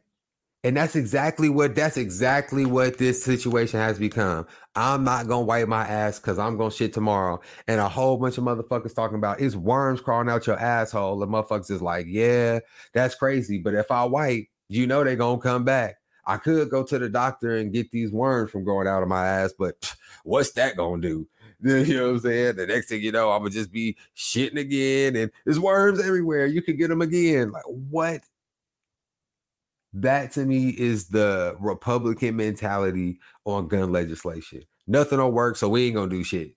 And 0.66 0.76
that's 0.76 0.96
exactly 0.96 1.48
what 1.48 1.76
that's 1.76 1.96
exactly 1.96 2.66
what 2.66 2.98
this 2.98 3.24
situation 3.24 3.80
has 3.80 4.00
become. 4.00 4.48
I'm 4.76 5.04
not 5.04 5.28
gonna 5.28 5.46
wipe 5.46 5.68
my 5.68 5.86
ass 5.88 6.20
because 6.20 6.40
I'm 6.40 6.58
gonna 6.58 6.72
shit 6.72 6.92
tomorrow. 6.92 7.40
And 7.68 7.80
a 7.80 7.88
whole 7.88 8.18
bunch 8.18 8.40
of 8.40 8.44
motherfuckers 8.46 8.96
talking 8.96 9.18
about 9.18 9.40
it's 9.40 9.56
worms 9.56 10.02
crawling 10.02 10.28
out 10.28 10.48
your 10.48 10.60
asshole. 10.60 11.20
The 11.20 11.28
motherfuckers 11.28 11.70
is 11.70 11.84
like, 11.84 12.08
yeah, 12.10 12.62
that's 12.94 13.14
crazy. 13.14 13.60
But 13.60 13.76
if 13.76 13.92
I 13.92 14.06
wipe, 14.06 14.48
you 14.68 14.88
know 14.88 15.04
they're 15.04 15.16
gonna 15.16 15.40
come 15.40 15.66
back. 15.66 15.98
I 16.26 16.38
could 16.38 16.72
go 16.72 16.84
to 16.84 16.98
the 16.98 17.10
doctor 17.10 17.58
and 17.58 17.72
get 17.72 17.92
these 17.92 18.12
worms 18.12 18.50
from 18.50 18.64
growing 18.64 18.88
out 18.88 19.04
of 19.04 19.08
my 19.08 19.28
ass, 19.28 19.54
but 19.58 19.76
what's 20.24 20.52
that 20.54 20.76
gonna 20.78 21.02
do? 21.02 21.28
You 21.62 21.96
know 21.96 22.08
what 22.08 22.16
I'm 22.16 22.20
saying? 22.20 22.56
The 22.58 22.68
next 22.68 22.90
thing 22.90 23.02
you 23.02 23.12
know, 23.12 23.32
I'm 23.32 23.40
gonna 23.40 23.50
just 23.50 23.72
be 23.72 23.96
shitting 24.16 24.60
again, 24.60 25.16
and 25.16 25.32
there's 25.46 25.60
worms 25.60 26.00
everywhere. 26.00 26.46
You 26.46 26.62
could 26.62 26.78
get 26.78 26.90
them 26.90 27.02
again. 27.02 27.52
Like 27.52 27.64
what? 27.66 28.22
That 29.96 30.32
to 30.34 30.46
me 30.46 30.70
is 30.70 31.08
the 31.08 31.56
Republican 31.58 32.36
mentality 32.36 33.18
on 33.46 33.70
gun 33.70 33.94
legislation. 33.94 34.62
Nothing 34.88 35.20
will 35.20 35.32
work, 35.32 35.56
so 35.56 35.70
we 35.70 35.86
ain't 35.86 35.96
gonna 35.96 36.10
do 36.10 36.24
shit. 36.24 36.52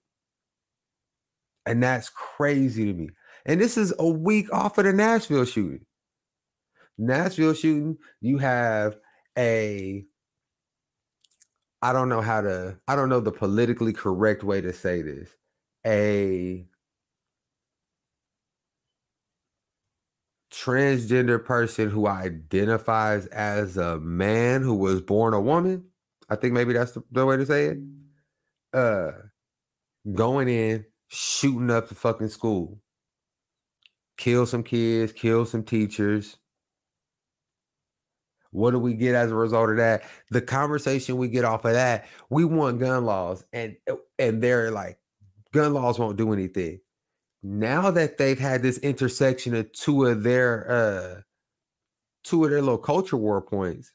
And 1.64 1.80
that's 1.80 2.08
crazy 2.08 2.86
to 2.86 2.92
me. 2.92 3.10
And 3.46 3.60
this 3.60 3.76
is 3.76 3.94
a 4.00 4.08
week 4.08 4.52
off 4.52 4.76
of 4.78 4.86
the 4.86 4.92
Nashville 4.92 5.44
shooting. 5.44 5.86
Nashville 6.98 7.54
shooting, 7.54 7.98
you 8.20 8.38
have 8.38 8.98
a 9.38 10.04
I 11.80 11.92
don't 11.92 12.08
know 12.08 12.20
how 12.20 12.40
to 12.40 12.76
I 12.88 12.96
don't 12.96 13.08
know 13.08 13.20
the 13.20 13.30
politically 13.30 13.92
correct 13.92 14.42
way 14.42 14.60
to 14.60 14.72
say 14.72 15.00
this. 15.02 15.30
A 15.86 16.66
transgender 20.50 21.44
person 21.44 21.90
who 21.90 22.06
identifies 22.06 23.26
as 23.26 23.76
a 23.76 23.98
man 23.98 24.62
who 24.62 24.74
was 24.74 25.00
born 25.00 25.34
a 25.34 25.40
woman. 25.40 25.84
I 26.30 26.36
think 26.36 26.54
maybe 26.54 26.72
that's 26.72 26.92
the, 26.92 27.02
the 27.10 27.26
way 27.26 27.36
to 27.36 27.46
say 27.46 27.66
it. 27.66 27.78
Uh 28.72 29.12
going 30.14 30.48
in, 30.48 30.84
shooting 31.08 31.70
up 31.70 31.88
the 31.88 31.94
fucking 31.94 32.28
school. 32.28 32.80
Kill 34.16 34.46
some 34.46 34.62
kids, 34.62 35.12
kill 35.12 35.46
some 35.46 35.62
teachers 35.62 36.38
what 38.50 38.70
do 38.70 38.78
we 38.78 38.94
get 38.94 39.14
as 39.14 39.30
a 39.30 39.34
result 39.34 39.70
of 39.70 39.76
that? 39.76 40.02
The 40.30 40.40
conversation 40.40 41.16
we 41.16 41.28
get 41.28 41.44
off 41.44 41.64
of 41.64 41.72
that, 41.72 42.06
we 42.30 42.44
want 42.44 42.80
gun 42.80 43.04
laws, 43.04 43.44
and 43.52 43.76
and 44.18 44.42
they're 44.42 44.70
like, 44.70 44.98
gun 45.52 45.74
laws 45.74 45.98
won't 45.98 46.16
do 46.16 46.32
anything. 46.32 46.80
Now 47.42 47.90
that 47.90 48.18
they've 48.18 48.38
had 48.38 48.62
this 48.62 48.78
intersection 48.78 49.54
of 49.54 49.72
two 49.72 50.06
of 50.06 50.22
their 50.22 50.70
uh 50.70 51.20
two 52.24 52.44
of 52.44 52.50
their 52.50 52.60
little 52.60 52.78
culture 52.78 53.16
war 53.16 53.40
points, 53.40 53.92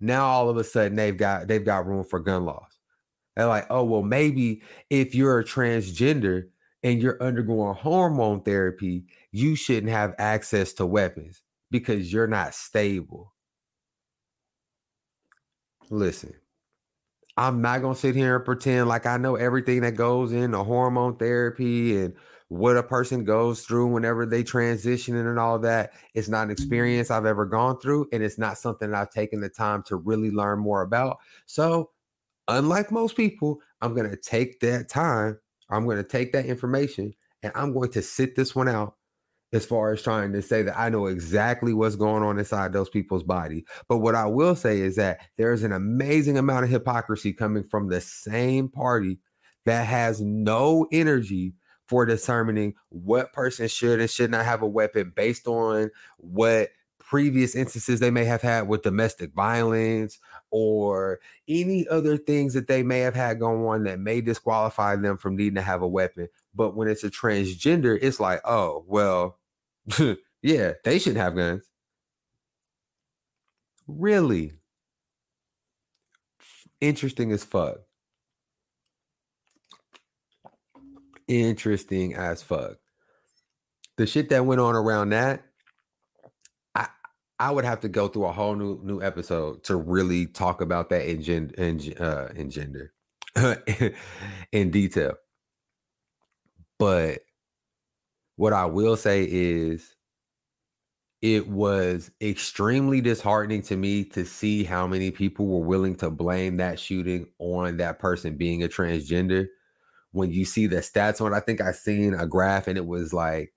now 0.00 0.24
all 0.26 0.48
of 0.48 0.56
a 0.56 0.64
sudden 0.64 0.96
they've 0.96 1.16
got 1.16 1.48
they've 1.48 1.64
got 1.64 1.86
room 1.86 2.04
for 2.04 2.20
gun 2.20 2.44
laws. 2.44 2.78
They're 3.36 3.46
like, 3.46 3.66
oh 3.70 3.84
well, 3.84 4.02
maybe 4.02 4.62
if 4.90 5.14
you're 5.14 5.40
a 5.40 5.44
transgender 5.44 6.48
and 6.84 7.02
you're 7.02 7.22
undergoing 7.22 7.74
hormone 7.74 8.42
therapy, 8.42 9.04
you 9.32 9.56
shouldn't 9.56 9.90
have 9.90 10.14
access 10.18 10.72
to 10.74 10.86
weapons 10.86 11.42
because 11.70 12.12
you're 12.12 12.28
not 12.28 12.54
stable. 12.54 13.34
Listen, 15.90 16.34
I'm 17.36 17.60
not 17.60 17.82
gonna 17.82 17.96
sit 17.96 18.14
here 18.14 18.36
and 18.36 18.44
pretend 18.44 18.88
like 18.88 19.06
I 19.06 19.16
know 19.16 19.34
everything 19.34 19.80
that 19.80 19.96
goes 19.96 20.32
into 20.32 20.62
hormone 20.62 21.16
therapy 21.16 21.96
and 21.98 22.14
what 22.48 22.76
a 22.76 22.82
person 22.82 23.24
goes 23.24 23.62
through 23.62 23.88
whenever 23.88 24.26
they 24.26 24.42
transition 24.42 25.16
and 25.16 25.38
all 25.38 25.58
that. 25.60 25.92
It's 26.14 26.28
not 26.28 26.42
an 26.42 26.44
mm-hmm. 26.44 26.52
experience 26.52 27.10
I've 27.10 27.26
ever 27.26 27.46
gone 27.46 27.78
through, 27.80 28.08
and 28.12 28.22
it's 28.22 28.38
not 28.38 28.58
something 28.58 28.92
I've 28.94 29.10
taken 29.10 29.40
the 29.40 29.48
time 29.48 29.82
to 29.86 29.96
really 29.96 30.30
learn 30.30 30.58
more 30.58 30.82
about. 30.82 31.18
So, 31.46 31.90
unlike 32.48 32.92
most 32.92 33.16
people, 33.16 33.60
I'm 33.80 33.94
gonna 33.94 34.16
take 34.16 34.60
that 34.60 34.88
time, 34.88 35.38
I'm 35.70 35.86
gonna 35.86 36.04
take 36.04 36.32
that 36.32 36.46
information, 36.46 37.14
and 37.42 37.52
I'm 37.54 37.72
going 37.72 37.90
to 37.92 38.02
sit 38.02 38.36
this 38.36 38.54
one 38.54 38.68
out 38.68 38.94
as 39.54 39.64
far 39.64 39.92
as 39.92 40.02
trying 40.02 40.32
to 40.32 40.42
say 40.42 40.62
that 40.62 40.78
I 40.78 40.88
know 40.88 41.06
exactly 41.06 41.72
what's 41.72 41.94
going 41.94 42.24
on 42.24 42.38
inside 42.38 42.72
those 42.72 42.88
people's 42.90 43.22
body. 43.22 43.64
But 43.88 43.98
what 43.98 44.16
I 44.16 44.26
will 44.26 44.56
say 44.56 44.80
is 44.80 44.96
that 44.96 45.20
there's 45.38 45.62
an 45.62 45.72
amazing 45.72 46.36
amount 46.36 46.64
of 46.64 46.70
hypocrisy 46.70 47.32
coming 47.32 47.62
from 47.62 47.88
the 47.88 48.00
same 48.00 48.68
party 48.68 49.20
that 49.64 49.86
has 49.86 50.20
no 50.20 50.88
energy 50.90 51.54
for 51.94 52.04
determining 52.04 52.74
what 52.88 53.32
person 53.32 53.68
should 53.68 54.00
and 54.00 54.10
should 54.10 54.28
not 54.28 54.44
have 54.44 54.62
a 54.62 54.66
weapon 54.66 55.12
based 55.14 55.46
on 55.46 55.88
what 56.16 56.70
previous 56.98 57.54
instances 57.54 58.00
they 58.00 58.10
may 58.10 58.24
have 58.24 58.42
had 58.42 58.66
with 58.66 58.82
domestic 58.82 59.32
violence 59.32 60.18
or 60.50 61.20
any 61.46 61.86
other 61.86 62.16
things 62.16 62.52
that 62.52 62.66
they 62.66 62.82
may 62.82 62.98
have 62.98 63.14
had 63.14 63.38
going 63.38 63.64
on 63.64 63.84
that 63.84 64.00
may 64.00 64.20
disqualify 64.20 64.96
them 64.96 65.16
from 65.16 65.36
needing 65.36 65.54
to 65.54 65.62
have 65.62 65.82
a 65.82 65.86
weapon. 65.86 66.28
But 66.52 66.74
when 66.74 66.88
it's 66.88 67.04
a 67.04 67.10
transgender, 67.10 67.96
it's 68.02 68.18
like, 68.18 68.40
oh, 68.44 68.84
well, 68.88 69.38
yeah, 70.42 70.72
they 70.82 70.98
should 70.98 71.16
have 71.16 71.36
guns. 71.36 71.62
Really? 73.86 74.54
Interesting 76.80 77.30
as 77.30 77.44
fuck. 77.44 77.76
Interesting 81.28 82.14
as 82.14 82.42
fuck. 82.42 82.76
The 83.96 84.06
shit 84.06 84.28
that 84.30 84.44
went 84.44 84.60
on 84.60 84.74
around 84.74 85.10
that, 85.10 85.44
I 86.74 86.88
I 87.38 87.50
would 87.50 87.64
have 87.64 87.80
to 87.80 87.88
go 87.88 88.08
through 88.08 88.26
a 88.26 88.32
whole 88.32 88.54
new 88.54 88.80
new 88.82 89.00
episode 89.00 89.64
to 89.64 89.76
really 89.76 90.26
talk 90.26 90.60
about 90.60 90.90
that 90.90 91.08
in 91.08 91.22
gen, 91.22 91.52
in, 91.56 91.94
uh, 91.98 92.28
in 92.34 92.50
gender 92.50 92.92
in 94.52 94.70
detail. 94.70 95.14
But 96.78 97.20
what 98.36 98.52
I 98.52 98.66
will 98.66 98.96
say 98.96 99.26
is 99.30 99.94
it 101.22 101.48
was 101.48 102.10
extremely 102.20 103.00
disheartening 103.00 103.62
to 103.62 103.76
me 103.76 104.04
to 104.04 104.24
see 104.26 104.64
how 104.64 104.86
many 104.86 105.10
people 105.10 105.46
were 105.46 105.66
willing 105.66 105.94
to 105.96 106.10
blame 106.10 106.58
that 106.58 106.78
shooting 106.78 107.26
on 107.38 107.78
that 107.78 107.98
person 107.98 108.36
being 108.36 108.62
a 108.62 108.68
transgender. 108.68 109.46
When 110.14 110.30
you 110.30 110.44
see 110.44 110.66
the 110.66 110.76
stats 110.76 111.20
on, 111.20 111.32
it, 111.32 111.36
I 111.36 111.40
think 111.40 111.60
I 111.60 111.72
seen 111.72 112.14
a 112.14 112.26
graph 112.26 112.68
and 112.68 112.78
it 112.78 112.86
was 112.86 113.12
like 113.12 113.52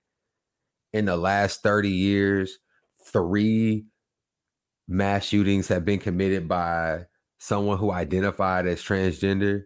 in 0.92 1.04
the 1.04 1.16
last 1.16 1.62
30 1.62 1.88
years, 1.88 2.58
three 3.04 3.86
mass 4.86 5.24
shootings 5.24 5.68
have 5.68 5.84
been 5.84 5.98
committed 5.98 6.48
by 6.48 7.06
someone 7.38 7.78
who 7.78 7.92
identified 7.92 8.66
as 8.66 8.82
transgender, 8.82 9.62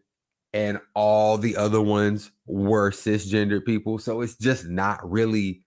and 0.53 0.79
all 0.95 1.39
the 1.39 1.57
other 1.57 1.81
ones 1.81 2.31
were 2.47 2.91
cisgender 2.91 3.65
people. 3.65 3.99
So 3.99 4.21
it's 4.21 4.37
just 4.37 4.67
not 4.67 4.99
really 5.11 5.65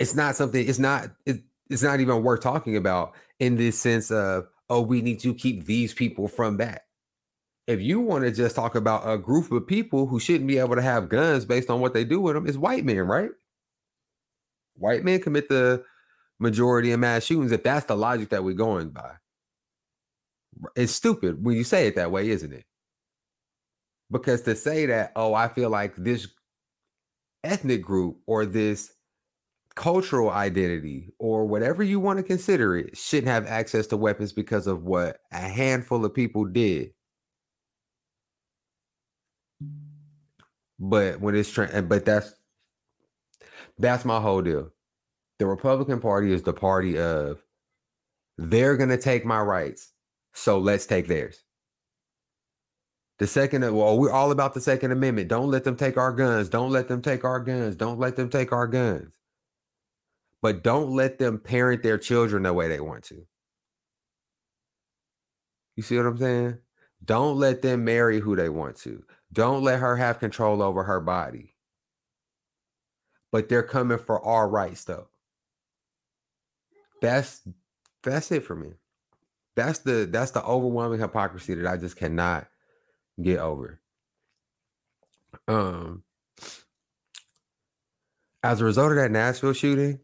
it's 0.00 0.14
not 0.14 0.34
something 0.34 0.66
it's 0.66 0.80
not 0.80 1.10
it, 1.26 1.42
it's 1.68 1.82
not 1.82 2.00
even 2.00 2.24
worth 2.24 2.40
talking 2.40 2.76
about 2.76 3.12
in 3.38 3.54
this 3.56 3.78
sense 3.78 4.10
of 4.10 4.46
oh 4.68 4.80
we 4.80 5.02
need 5.02 5.20
to 5.20 5.32
keep 5.34 5.66
these 5.66 5.94
people 5.94 6.26
from 6.26 6.56
that 6.56 6.86
if 7.70 7.80
you 7.80 8.00
want 8.00 8.24
to 8.24 8.32
just 8.32 8.56
talk 8.56 8.74
about 8.74 9.08
a 9.08 9.16
group 9.16 9.50
of 9.52 9.66
people 9.66 10.06
who 10.06 10.18
shouldn't 10.18 10.48
be 10.48 10.58
able 10.58 10.74
to 10.74 10.82
have 10.82 11.08
guns 11.08 11.44
based 11.44 11.70
on 11.70 11.80
what 11.80 11.94
they 11.94 12.04
do 12.04 12.20
with 12.20 12.34
them 12.34 12.46
it's 12.46 12.56
white 12.56 12.84
men 12.84 12.98
right? 12.98 13.30
White 14.74 15.04
men 15.04 15.20
commit 15.20 15.48
the 15.48 15.84
majority 16.38 16.90
of 16.92 17.00
mass 17.00 17.24
shootings 17.24 17.52
if 17.52 17.62
that's 17.62 17.86
the 17.86 17.96
logic 17.96 18.30
that 18.30 18.42
we're 18.42 18.54
going 18.54 18.90
by. 18.90 19.12
It's 20.74 20.92
stupid 20.92 21.44
when 21.44 21.56
you 21.56 21.64
say 21.64 21.86
it 21.86 21.96
that 21.96 22.10
way 22.10 22.28
isn't 22.30 22.52
it? 22.52 22.64
Because 24.10 24.42
to 24.42 24.56
say 24.56 24.86
that 24.86 25.12
oh 25.14 25.34
i 25.34 25.48
feel 25.48 25.70
like 25.70 25.94
this 25.96 26.26
ethnic 27.44 27.82
group 27.82 28.18
or 28.26 28.44
this 28.44 28.92
cultural 29.76 30.30
identity 30.30 31.12
or 31.18 31.46
whatever 31.46 31.82
you 31.82 32.00
want 32.00 32.18
to 32.18 32.22
consider 32.22 32.76
it 32.76 32.96
shouldn't 32.96 33.28
have 33.28 33.46
access 33.46 33.86
to 33.86 33.96
weapons 33.96 34.32
because 34.32 34.66
of 34.66 34.84
what 34.84 35.18
a 35.32 35.38
handful 35.38 36.04
of 36.04 36.12
people 36.12 36.44
did. 36.44 36.90
But 40.80 41.20
when 41.20 41.36
it's 41.36 41.50
tra- 41.50 41.82
but 41.82 42.04
that's 42.04 42.34
that's 43.78 44.04
my 44.04 44.20
whole 44.20 44.42
deal. 44.42 44.70
The 45.38 45.46
Republican 45.46 46.00
Party 46.00 46.32
is 46.32 46.42
the 46.42 46.52
party 46.52 46.98
of 46.98 47.42
they're 48.38 48.76
to 48.90 48.98
take 48.98 49.24
my 49.24 49.40
rights, 49.40 49.92
so 50.34 50.58
let's 50.58 50.86
take 50.86 51.06
theirs. 51.06 51.42
The 53.18 53.26
second, 53.26 53.62
well, 53.74 53.98
we're 53.98 54.10
all 54.10 54.30
about 54.30 54.54
the 54.54 54.60
Second 54.62 54.92
Amendment. 54.92 55.28
Don't 55.28 55.50
let 55.50 55.64
them 55.64 55.76
take 55.76 55.98
our 55.98 56.12
guns. 56.12 56.48
Don't 56.48 56.70
let 56.70 56.88
them 56.88 57.02
take 57.02 57.22
our 57.24 57.40
guns. 57.40 57.76
Don't 57.76 57.98
let 57.98 58.16
them 58.16 58.30
take 58.30 58.50
our 58.50 58.66
guns 58.66 59.20
but 60.42 60.62
don't 60.62 60.90
let 60.94 61.18
them 61.18 61.38
parent 61.38 61.82
their 61.82 61.98
children 61.98 62.44
the 62.44 62.52
way 62.52 62.68
they 62.68 62.80
want 62.80 63.04
to. 63.04 63.26
You 65.76 65.82
see 65.82 65.96
what 65.96 66.06
I'm 66.06 66.18
saying? 66.18 66.58
Don't 67.04 67.38
let 67.38 67.62
them 67.62 67.84
marry 67.84 68.20
who 68.20 68.36
they 68.36 68.48
want 68.48 68.76
to. 68.78 69.02
Don't 69.32 69.62
let 69.62 69.80
her 69.80 69.96
have 69.96 70.18
control 70.18 70.62
over 70.62 70.82
her 70.82 71.00
body. 71.00 71.54
But 73.32 73.48
they're 73.48 73.62
coming 73.62 73.98
for 73.98 74.24
our 74.24 74.48
rights 74.48 74.84
though. 74.84 75.08
That's 77.00 77.42
that's 78.02 78.30
it 78.32 78.42
for 78.42 78.54
me. 78.54 78.72
That's 79.56 79.80
the 79.80 80.08
that's 80.10 80.32
the 80.32 80.44
overwhelming 80.44 81.00
hypocrisy 81.00 81.54
that 81.54 81.66
I 81.66 81.76
just 81.76 81.96
cannot 81.96 82.48
get 83.22 83.38
over. 83.38 83.80
Um 85.48 86.02
as 88.42 88.60
a 88.60 88.64
result 88.64 88.90
of 88.90 88.96
that 88.96 89.10
Nashville 89.10 89.52
shooting, 89.52 90.00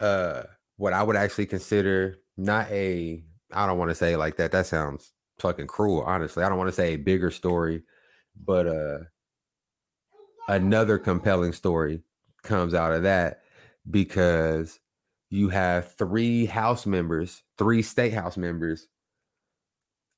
uh 0.00 0.42
what 0.76 0.92
I 0.92 1.02
would 1.02 1.16
actually 1.16 1.46
consider 1.46 2.18
not 2.36 2.70
a 2.70 3.24
I 3.52 3.66
don't 3.66 3.78
want 3.78 3.90
to 3.90 3.94
say 3.94 4.16
like 4.16 4.36
that. 4.36 4.52
That 4.52 4.66
sounds 4.66 5.12
fucking 5.38 5.66
cruel, 5.66 6.02
honestly. 6.02 6.42
I 6.42 6.48
don't 6.48 6.58
want 6.58 6.68
to 6.68 6.76
say 6.76 6.94
a 6.94 6.96
bigger 6.96 7.30
story, 7.30 7.82
but 8.44 8.66
uh 8.66 8.98
another 10.48 10.98
compelling 10.98 11.52
story 11.52 12.02
comes 12.42 12.74
out 12.74 12.92
of 12.92 13.02
that 13.02 13.42
because 13.90 14.78
you 15.30 15.48
have 15.48 15.94
three 15.94 16.46
house 16.46 16.86
members, 16.86 17.42
three 17.58 17.82
state 17.82 18.12
house 18.12 18.36
members 18.36 18.88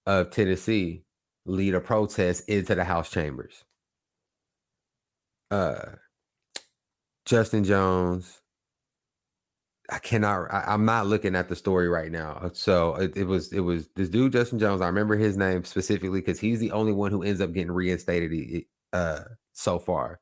of 0.07 0.31
Tennessee 0.31 1.04
lead 1.46 1.74
a 1.74 1.81
protest 1.81 2.48
into 2.48 2.74
the 2.74 2.85
House 2.85 3.11
chambers. 3.11 3.64
Uh 5.50 5.96
Justin 7.24 7.64
Jones, 7.64 8.38
I 9.90 9.98
cannot. 9.98 10.53
I, 10.53 10.74
am 10.74 10.85
not 10.85 11.07
looking 11.07 11.35
at 11.35 11.48
the 11.48 11.57
story 11.57 11.88
right 11.88 12.12
now. 12.12 12.38
Uh, 12.42 12.51
so 12.53 12.94
it, 12.96 13.16
it, 13.16 13.24
was 13.24 13.53
it 13.53 13.61
was 13.61 13.88
this 13.96 14.11
dude 14.11 14.33
Justin 14.33 14.59
Jones. 14.59 14.83
I 14.83 14.87
remember 14.87 15.16
his 15.16 15.37
name 15.37 15.64
specifically 15.64 16.20
because 16.20 16.38
he's 16.38 16.61
the 16.61 16.72
only 16.72 16.92
one 16.92 17.11
who 17.11 17.22
ends 17.22 17.40
up 17.40 17.53
getting 17.53 17.72
reinstated 17.72 18.64
uh, 18.92 19.20
so 19.55 19.79
far. 19.79 20.20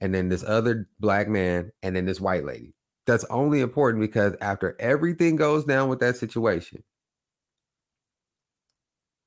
And 0.00 0.14
then 0.14 0.28
this 0.28 0.44
other 0.44 0.88
black 0.98 1.28
man, 1.28 1.72
and 1.82 1.96
then 1.96 2.06
this 2.06 2.20
white 2.20 2.44
lady. 2.44 2.74
That's 3.06 3.24
only 3.26 3.60
important 3.60 4.02
because 4.02 4.34
after 4.40 4.76
everything 4.80 5.36
goes 5.36 5.64
down 5.64 5.88
with 5.88 6.00
that 6.00 6.16
situation, 6.16 6.82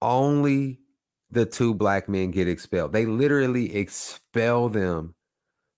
only 0.02 0.80
the 1.32 1.46
two 1.46 1.74
black 1.74 2.10
men 2.10 2.32
get 2.32 2.48
expelled. 2.48 2.92
They 2.92 3.06
literally 3.06 3.76
expel 3.76 4.68
them 4.70 5.16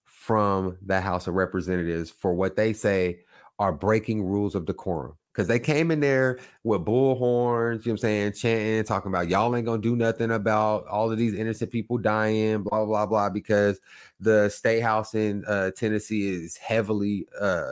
from 0.05 0.77
the 0.81 1.01
House 1.01 1.27
of 1.27 1.35
Representatives 1.35 2.09
for 2.09 2.33
what 2.33 2.55
they 2.55 2.73
say 2.73 3.19
are 3.59 3.71
breaking 3.71 4.23
rules 4.23 4.55
of 4.55 4.65
decorum 4.65 5.15
because 5.31 5.47
they 5.47 5.59
came 5.59 5.91
in 5.91 5.99
there 6.01 6.39
with 6.63 6.83
bullhorns, 6.83 7.85
you 7.85 7.91
know 7.91 7.93
what 7.93 7.93
I'm 7.93 7.97
saying, 7.97 8.33
chanting, 8.33 8.83
talking 8.83 9.11
about 9.11 9.29
y'all 9.29 9.55
ain't 9.55 9.65
gonna 9.65 9.81
do 9.81 9.95
nothing 9.95 10.31
about 10.31 10.85
all 10.87 11.11
of 11.11 11.17
these 11.17 11.33
innocent 11.33 11.71
people 11.71 11.97
dying, 11.97 12.63
blah, 12.63 12.85
blah, 12.85 13.05
blah, 13.05 13.29
because 13.29 13.79
the 14.19 14.49
state 14.49 14.81
house 14.81 15.15
in 15.15 15.45
uh, 15.45 15.71
Tennessee 15.71 16.29
is 16.29 16.57
heavily 16.57 17.27
uh, 17.39 17.71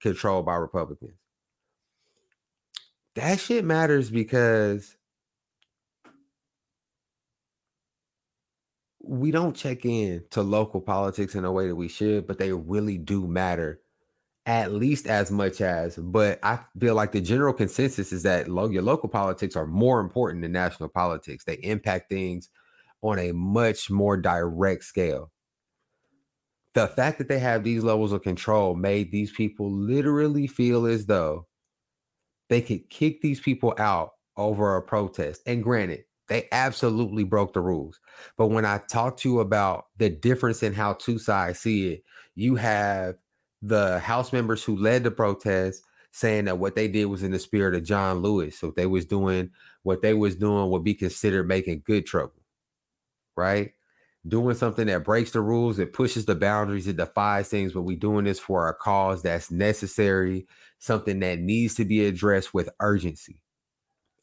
controlled 0.00 0.46
by 0.46 0.54
Republicans. 0.54 1.12
That 3.16 3.38
shit 3.38 3.64
matters 3.64 4.10
because 4.10 4.96
we 9.00 9.30
don't 9.30 9.54
check 9.54 9.84
in 9.84 10.24
to 10.30 10.42
local 10.42 10.80
politics 10.80 11.34
in 11.34 11.44
a 11.44 11.52
way 11.52 11.68
that 11.68 11.76
we 11.76 11.88
should, 11.88 12.26
but 12.26 12.38
they 12.38 12.52
really 12.52 12.96
do 12.96 13.26
matter 13.26 13.80
at 14.46 14.72
least 14.72 15.06
as 15.06 15.30
much 15.30 15.60
as, 15.60 15.96
but 15.96 16.38
I 16.42 16.60
feel 16.78 16.94
like 16.94 17.12
the 17.12 17.20
general 17.20 17.54
consensus 17.54 18.12
is 18.12 18.24
that 18.24 18.48
lo- 18.48 18.68
your 18.68 18.82
local 18.82 19.08
politics 19.08 19.56
are 19.56 19.66
more 19.66 20.00
important 20.00 20.42
than 20.42 20.52
national 20.52 20.90
politics. 20.90 21.44
They 21.44 21.54
impact 21.54 22.10
things 22.10 22.50
on 23.02 23.18
a 23.18 23.32
much 23.32 23.90
more 23.90 24.16
direct 24.16 24.84
scale. 24.84 25.30
The 26.74 26.88
fact 26.88 27.18
that 27.18 27.28
they 27.28 27.38
have 27.38 27.64
these 27.64 27.84
levels 27.84 28.12
of 28.12 28.22
control 28.22 28.74
made 28.74 29.12
these 29.12 29.32
people 29.32 29.70
literally 29.70 30.46
feel 30.46 30.86
as 30.86 31.06
though 31.06 31.46
they 32.48 32.60
could 32.60 32.90
kick 32.90 33.20
these 33.20 33.40
people 33.40 33.74
out 33.78 34.12
over 34.36 34.76
a 34.76 34.82
protest. 34.82 35.40
And 35.46 35.62
granted, 35.62 36.04
they 36.28 36.48
absolutely 36.52 37.24
broke 37.24 37.52
the 37.52 37.60
rules. 37.60 38.00
But 38.36 38.48
when 38.48 38.64
I 38.64 38.78
talk 38.90 39.16
to 39.18 39.28
you 39.28 39.40
about 39.40 39.86
the 39.98 40.10
difference 40.10 40.62
in 40.62 40.72
how 40.72 40.94
two 40.94 41.18
sides 41.18 41.60
see 41.60 41.92
it, 41.92 42.02
you 42.34 42.56
have 42.56 43.16
the 43.66 43.98
House 43.98 44.32
members 44.32 44.62
who 44.62 44.76
led 44.76 45.04
the 45.04 45.10
protest 45.10 45.84
saying 46.12 46.44
that 46.44 46.58
what 46.58 46.76
they 46.76 46.86
did 46.86 47.06
was 47.06 47.22
in 47.22 47.32
the 47.32 47.38
spirit 47.38 47.74
of 47.74 47.82
John 47.82 48.18
Lewis. 48.18 48.58
So 48.58 48.70
they 48.70 48.86
was 48.86 49.06
doing 49.06 49.50
what 49.82 50.02
they 50.02 50.14
was 50.14 50.36
doing 50.36 50.70
would 50.70 50.84
be 50.84 50.94
considered 50.94 51.48
making 51.48 51.82
good 51.84 52.06
trouble, 52.06 52.42
right? 53.36 53.72
Doing 54.26 54.54
something 54.54 54.86
that 54.86 55.04
breaks 55.04 55.32
the 55.32 55.40
rules, 55.40 55.78
it 55.78 55.92
pushes 55.92 56.24
the 56.24 56.34
boundaries, 56.34 56.86
it 56.86 56.96
defies 56.96 57.48
things, 57.48 57.72
but 57.72 57.82
we 57.82 57.96
doing 57.96 58.24
this 58.24 58.38
for 58.38 58.68
a 58.68 58.74
cause 58.74 59.22
that's 59.22 59.50
necessary, 59.50 60.46
something 60.78 61.20
that 61.20 61.40
needs 61.40 61.74
to 61.74 61.84
be 61.84 62.06
addressed 62.06 62.54
with 62.54 62.70
urgency. 62.80 63.40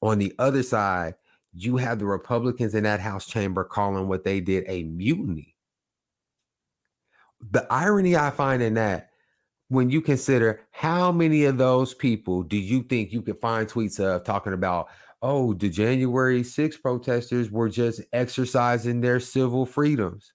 On 0.02 0.18
the 0.18 0.34
other 0.40 0.64
side, 0.64 1.16
you 1.54 1.78
have 1.78 2.00
the 2.00 2.06
Republicans 2.06 2.74
in 2.74 2.84
that 2.84 3.00
House 3.00 3.28
chamber 3.28 3.64
calling 3.64 4.08
what 4.08 4.24
they 4.24 4.40
did 4.40 4.64
a 4.68 4.84
mutiny. 4.84 5.56
The 7.52 7.68
irony 7.72 8.16
I 8.16 8.30
find 8.30 8.64
in 8.64 8.76
that 8.76 9.11
when 9.72 9.90
you 9.90 10.02
consider 10.02 10.60
how 10.72 11.14
many 11.14 11.46
of 11.46 11.58
those 11.58 11.94
people 11.94 12.44
do 12.44 12.58
you 12.58 12.84
think 12.84 13.14
you 13.14 13.22
could 13.22 13.40
find 13.40 13.70
tweets 13.70 14.02
of 14.02 14.22
talking 14.26 14.52
about, 14.52 14.90
oh, 15.22 15.54
the 15.54 15.70
January 15.70 16.44
6 16.44 16.76
protesters 16.78 17.50
were 17.50 17.70
just 17.70 18.02
exercising 18.12 19.00
their 19.00 19.22
civil 19.22 19.66
freedoms? 19.66 20.34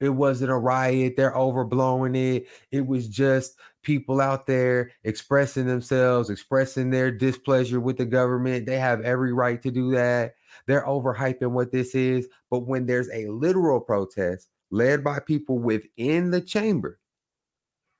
It 0.00 0.08
wasn't 0.08 0.50
a 0.50 0.56
riot. 0.56 1.14
They're 1.16 1.34
overblowing 1.34 2.16
it. 2.16 2.48
It 2.72 2.84
was 2.84 3.06
just 3.06 3.56
people 3.84 4.20
out 4.20 4.44
there 4.44 4.90
expressing 5.04 5.68
themselves, 5.68 6.30
expressing 6.30 6.90
their 6.90 7.12
displeasure 7.12 7.78
with 7.78 7.96
the 7.96 8.06
government. 8.06 8.66
They 8.66 8.80
have 8.80 9.02
every 9.02 9.32
right 9.32 9.62
to 9.62 9.70
do 9.70 9.92
that. 9.92 10.34
They're 10.66 10.84
overhyping 10.84 11.52
what 11.52 11.70
this 11.70 11.94
is. 11.94 12.26
But 12.50 12.66
when 12.66 12.86
there's 12.86 13.10
a 13.10 13.28
literal 13.28 13.80
protest 13.80 14.48
led 14.72 15.04
by 15.04 15.20
people 15.20 15.60
within 15.60 16.32
the 16.32 16.40
chamber, 16.40 16.99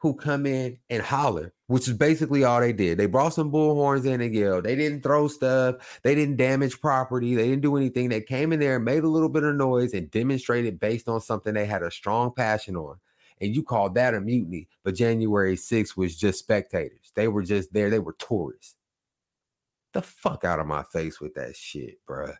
who 0.00 0.14
come 0.14 0.46
in 0.46 0.78
and 0.88 1.02
holler, 1.02 1.52
which 1.66 1.86
is 1.86 1.94
basically 1.94 2.42
all 2.42 2.60
they 2.60 2.72
did. 2.72 2.98
They 2.98 3.04
brought 3.04 3.34
some 3.34 3.52
bullhorns 3.52 4.06
in 4.06 4.22
and 4.22 4.34
yelled. 4.34 4.64
They 4.64 4.74
didn't 4.74 5.02
throw 5.02 5.28
stuff. 5.28 6.00
They 6.02 6.14
didn't 6.14 6.36
damage 6.36 6.80
property. 6.80 7.34
They 7.34 7.48
didn't 7.48 7.62
do 7.62 7.76
anything. 7.76 8.08
They 8.08 8.22
came 8.22 8.52
in 8.52 8.60
there 8.60 8.76
and 8.76 8.84
made 8.84 9.04
a 9.04 9.08
little 9.08 9.28
bit 9.28 9.42
of 9.44 9.54
noise 9.54 9.92
and 9.92 10.10
demonstrated 10.10 10.80
based 10.80 11.06
on 11.06 11.20
something 11.20 11.52
they 11.52 11.66
had 11.66 11.82
a 11.82 11.90
strong 11.90 12.32
passion 12.32 12.76
on. 12.76 12.96
And 13.42 13.54
you 13.54 13.62
call 13.62 13.90
that 13.90 14.14
a 14.14 14.20
mutiny. 14.22 14.68
But 14.84 14.94
January 14.94 15.56
6th 15.56 15.96
was 15.98 16.16
just 16.16 16.38
spectators. 16.38 17.12
They 17.14 17.28
were 17.28 17.42
just 17.42 17.72
there. 17.74 17.90
They 17.90 17.98
were 17.98 18.16
tourists. 18.18 18.76
The 19.92 20.00
fuck 20.00 20.44
out 20.44 20.60
of 20.60 20.66
my 20.66 20.82
face 20.84 21.20
with 21.20 21.34
that 21.34 21.56
shit, 21.56 21.98
bruh. 22.08 22.36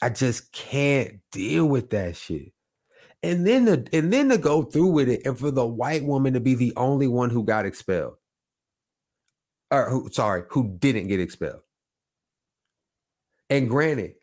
I 0.00 0.08
just 0.08 0.52
can't 0.52 1.20
deal 1.30 1.66
with 1.66 1.90
that 1.90 2.16
shit 2.16 2.53
and 3.24 3.46
then 3.46 3.64
to, 3.64 3.96
and 3.96 4.12
then 4.12 4.28
to 4.28 4.38
go 4.38 4.62
through 4.62 4.88
with 4.88 5.08
it 5.08 5.22
and 5.24 5.38
for 5.38 5.50
the 5.50 5.66
white 5.66 6.04
woman 6.04 6.34
to 6.34 6.40
be 6.40 6.54
the 6.54 6.74
only 6.76 7.08
one 7.08 7.30
who 7.30 7.42
got 7.42 7.64
expelled. 7.64 8.16
Or 9.70 9.88
who 9.88 10.10
sorry 10.12 10.44
who 10.50 10.76
didn't 10.78 11.08
get 11.08 11.20
expelled. 11.20 11.62
And 13.48 13.68
granted 13.68 14.14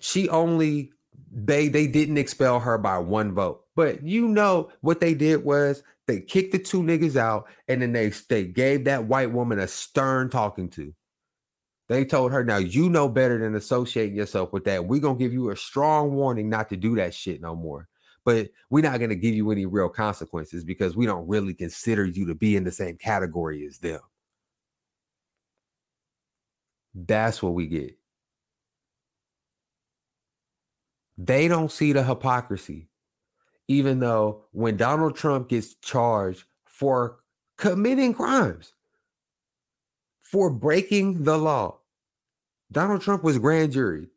she 0.00 0.28
only 0.30 0.92
they 1.30 1.68
they 1.68 1.86
didn't 1.86 2.18
expel 2.18 2.58
her 2.60 2.78
by 2.78 2.98
one 2.98 3.34
vote. 3.34 3.64
But 3.76 4.02
you 4.02 4.26
know 4.26 4.70
what 4.80 5.00
they 5.00 5.14
did 5.14 5.44
was 5.44 5.82
they 6.06 6.20
kicked 6.20 6.52
the 6.52 6.58
two 6.58 6.82
niggas 6.82 7.16
out 7.16 7.48
and 7.68 7.82
then 7.82 7.92
they 7.92 8.08
they 8.30 8.44
gave 8.44 8.84
that 8.84 9.04
white 9.04 9.30
woman 9.30 9.58
a 9.58 9.68
stern 9.68 10.30
talking 10.30 10.70
to. 10.70 10.94
They 11.88 12.04
told 12.04 12.32
her 12.32 12.44
now 12.44 12.56
you 12.56 12.88
know 12.88 13.08
better 13.08 13.38
than 13.38 13.54
associating 13.54 14.16
yourself 14.16 14.52
with 14.54 14.64
that. 14.64 14.86
We're 14.86 15.00
gonna 15.00 15.18
give 15.18 15.34
you 15.34 15.50
a 15.50 15.56
strong 15.56 16.14
warning 16.14 16.48
not 16.48 16.70
to 16.70 16.76
do 16.76 16.96
that 16.96 17.14
shit 17.14 17.42
no 17.42 17.54
more 17.54 17.88
but 18.24 18.48
we're 18.70 18.82
not 18.82 18.98
going 18.98 19.10
to 19.10 19.16
give 19.16 19.34
you 19.34 19.50
any 19.50 19.66
real 19.66 19.88
consequences 19.88 20.64
because 20.64 20.96
we 20.96 21.06
don't 21.06 21.26
really 21.28 21.54
consider 21.54 22.04
you 22.04 22.26
to 22.26 22.34
be 22.34 22.56
in 22.56 22.64
the 22.64 22.70
same 22.70 22.96
category 22.96 23.64
as 23.66 23.78
them. 23.78 24.00
That's 26.94 27.42
what 27.42 27.54
we 27.54 27.66
get. 27.66 27.96
They 31.16 31.48
don't 31.48 31.72
see 31.72 31.92
the 31.92 32.04
hypocrisy, 32.04 32.88
even 33.66 33.98
though 33.98 34.44
when 34.52 34.76
Donald 34.76 35.16
Trump 35.16 35.48
gets 35.48 35.74
charged 35.74 36.44
for 36.64 37.18
committing 37.56 38.14
crimes, 38.14 38.72
for 40.20 40.50
breaking 40.50 41.24
the 41.24 41.38
law, 41.38 41.78
Donald 42.70 43.00
Trump 43.00 43.24
was 43.24 43.38
grand 43.38 43.72
jury. 43.72 44.08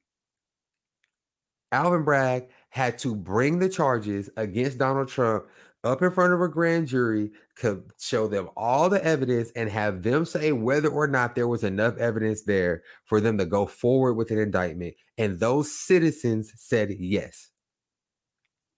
Alvin 1.72 2.04
Bragg 2.04 2.50
had 2.72 2.98
to 3.00 3.14
bring 3.16 3.60
the 3.60 3.70
charges 3.70 4.30
against 4.36 4.78
Donald 4.78 5.10
Trump 5.10 5.46
up 5.84 6.02
in 6.02 6.12
front 6.12 6.34
of 6.34 6.42
a 6.42 6.48
grand 6.48 6.88
jury, 6.88 7.32
could 7.56 7.84
show 8.00 8.28
them 8.28 8.50
all 8.56 8.90
the 8.90 9.04
evidence 9.04 9.52
and 9.56 9.70
have 9.70 10.04
them 10.04 10.26
say 10.26 10.52
whether 10.52 10.90
or 10.90 11.08
not 11.08 11.36
there 11.36 11.48
was 11.48 11.64
enough 11.64 11.98
evidence 11.98 12.44
there 12.44 12.84
for 13.06 13.20
them 13.20 13.38
to 13.38 13.46
go 13.46 13.66
forward 13.66 14.14
with 14.14 14.32
an 14.32 14.38
indictment. 14.38 14.94
And 15.18 15.40
those 15.40 15.72
citizens 15.72 16.52
said 16.56 16.92
yes. 16.92 17.50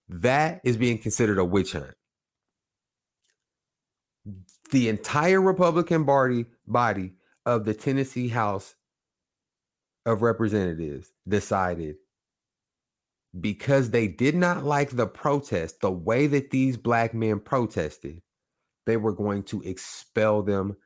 That 0.08 0.60
is 0.64 0.76
being 0.76 0.98
considered 0.98 1.38
a 1.38 1.44
witch 1.44 1.72
hunt. 1.72 1.94
The 4.70 4.88
entire 4.88 5.40
Republican 5.40 6.04
body 6.04 6.46
body 6.66 7.12
of 7.46 7.64
the 7.64 7.74
Tennessee 7.74 8.28
House 8.28 8.74
of 10.06 10.22
Representatives 10.22 11.12
decided 11.28 11.96
because 13.40 13.90
they 13.90 14.06
did 14.06 14.34
not 14.34 14.64
like 14.64 14.90
the 14.90 15.06
protest, 15.06 15.80
the 15.80 15.90
way 15.90 16.26
that 16.28 16.50
these 16.50 16.76
black 16.76 17.14
men 17.14 17.40
protested, 17.40 18.20
they 18.86 18.96
were 18.96 19.12
going 19.12 19.42
to 19.44 19.62
expel 19.62 20.42
them 20.42 20.76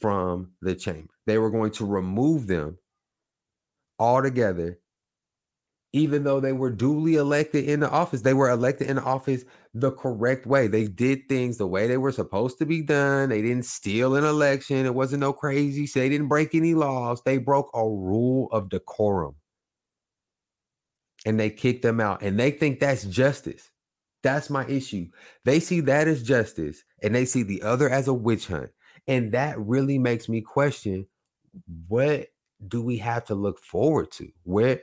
from 0.00 0.52
the 0.60 0.74
chamber. 0.74 1.12
They 1.26 1.38
were 1.38 1.50
going 1.50 1.70
to 1.72 1.86
remove 1.86 2.46
them 2.46 2.78
altogether, 3.98 4.78
even 5.92 6.24
though 6.24 6.40
they 6.40 6.52
were 6.52 6.70
duly 6.70 7.14
elected 7.14 7.64
in 7.64 7.80
the 7.80 7.90
office. 7.90 8.20
They 8.20 8.34
were 8.34 8.50
elected 8.50 8.90
in 8.90 8.96
the 8.96 9.02
office 9.02 9.44
the 9.72 9.92
correct 9.92 10.44
way. 10.44 10.66
They 10.66 10.88
did 10.88 11.28
things 11.28 11.56
the 11.56 11.66
way 11.66 11.86
they 11.86 11.96
were 11.96 12.12
supposed 12.12 12.58
to 12.58 12.66
be 12.66 12.82
done. 12.82 13.30
They 13.30 13.40
didn't 13.40 13.64
steal 13.64 14.16
an 14.16 14.24
election. 14.24 14.84
It 14.84 14.94
wasn't 14.94 15.20
no 15.20 15.32
crazy. 15.32 15.86
So 15.86 16.00
they 16.00 16.10
didn't 16.10 16.28
break 16.28 16.54
any 16.54 16.74
laws. 16.74 17.22
They 17.24 17.38
broke 17.38 17.70
a 17.72 17.82
rule 17.82 18.48
of 18.52 18.68
decorum 18.68 19.36
and 21.26 21.38
they 21.38 21.50
kick 21.50 21.82
them 21.82 22.00
out 22.00 22.22
and 22.22 22.38
they 22.38 22.52
think 22.52 22.80
that's 22.80 23.04
justice. 23.04 23.70
That's 24.22 24.48
my 24.48 24.66
issue. 24.66 25.08
They 25.44 25.60
see 25.60 25.80
that 25.80 26.08
as 26.08 26.22
justice 26.22 26.82
and 27.02 27.14
they 27.14 27.26
see 27.26 27.42
the 27.42 27.62
other 27.62 27.90
as 27.90 28.08
a 28.08 28.14
witch 28.14 28.46
hunt. 28.46 28.70
And 29.06 29.32
that 29.32 29.58
really 29.58 29.98
makes 29.98 30.28
me 30.28 30.40
question 30.40 31.06
what 31.88 32.28
do 32.66 32.82
we 32.82 32.98
have 32.98 33.24
to 33.26 33.34
look 33.34 33.58
forward 33.58 34.10
to? 34.12 34.28
Where, 34.44 34.80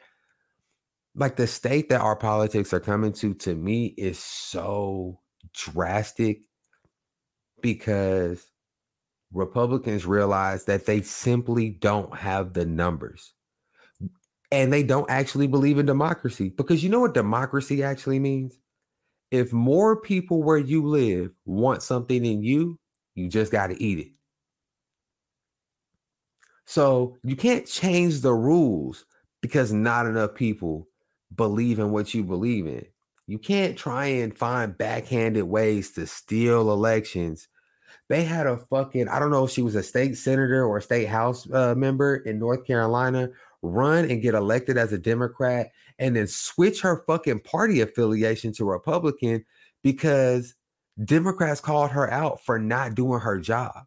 like, 1.15 1.35
the 1.37 1.47
state 1.47 1.89
that 1.89 2.01
our 2.01 2.15
politics 2.15 2.73
are 2.73 2.79
coming 2.79 3.13
to, 3.13 3.33
to 3.35 3.55
me, 3.55 3.87
is 3.97 4.19
so 4.19 5.19
drastic 5.53 6.41
because 7.61 8.45
Republicans 9.31 10.05
realize 10.05 10.65
that 10.65 10.85
they 10.85 11.01
simply 11.01 11.69
don't 11.69 12.15
have 12.15 12.53
the 12.53 12.65
numbers 12.65 13.32
and 14.53 14.71
they 14.71 14.83
don't 14.83 15.09
actually 15.09 15.47
believe 15.47 15.79
in 15.79 15.87
democracy 15.87 16.49
because 16.49 16.83
you 16.83 16.89
know 16.89 16.99
what 16.99 17.15
democracy 17.15 17.81
actually 17.81 18.19
means? 18.19 18.59
If 19.31 19.51
more 19.51 19.99
people 19.99 20.43
where 20.43 20.59
you 20.59 20.85
live 20.85 21.31
want 21.43 21.81
something 21.81 22.23
in 22.23 22.43
you, 22.43 22.77
you 23.15 23.29
just 23.29 23.51
got 23.51 23.67
to 23.67 23.83
eat 23.83 23.97
it. 23.97 24.11
So 26.65 27.17
you 27.23 27.35
can't 27.35 27.65
change 27.65 28.21
the 28.21 28.31
rules 28.31 29.05
because 29.41 29.73
not 29.73 30.05
enough 30.05 30.35
people 30.35 30.87
believe 31.35 31.79
in 31.79 31.89
what 31.89 32.13
you 32.13 32.23
believe 32.23 32.67
in. 32.67 32.85
You 33.25 33.39
can't 33.39 33.75
try 33.75 34.05
and 34.05 34.37
find 34.37 34.77
backhanded 34.77 35.45
ways 35.45 35.93
to 35.93 36.05
steal 36.05 36.71
elections. 36.71 37.47
They 38.07 38.23
had 38.23 38.45
a 38.45 38.57
fucking, 38.57 39.07
I 39.07 39.17
don't 39.17 39.31
know 39.31 39.45
if 39.45 39.51
she 39.51 39.63
was 39.63 39.73
a 39.73 39.81
state 39.81 40.15
senator 40.15 40.63
or 40.63 40.77
a 40.77 40.81
state 40.81 41.07
house 41.07 41.49
uh, 41.51 41.73
member 41.73 42.17
in 42.17 42.37
North 42.37 42.67
Carolina 42.67 43.29
run 43.63 44.09
and 44.11 44.21
get 44.21 44.35
elected 44.35 44.77
as 44.77 44.93
a 44.93 44.97
Democrat 44.97 45.71
and 45.97 46.15
then 46.15 46.27
switch 46.27 46.81
her 46.81 47.03
fucking 47.07 47.39
party 47.39 47.81
affiliation 47.81 48.51
to 48.53 48.65
Republican 48.65 49.43
because 49.81 50.53
Democrats 51.03 51.61
called 51.61 51.89
her 51.91 52.11
out 52.11 52.43
for 52.45 52.59
not 52.59 52.93
doing 52.93 53.19
her 53.21 53.39
job. 53.39 53.85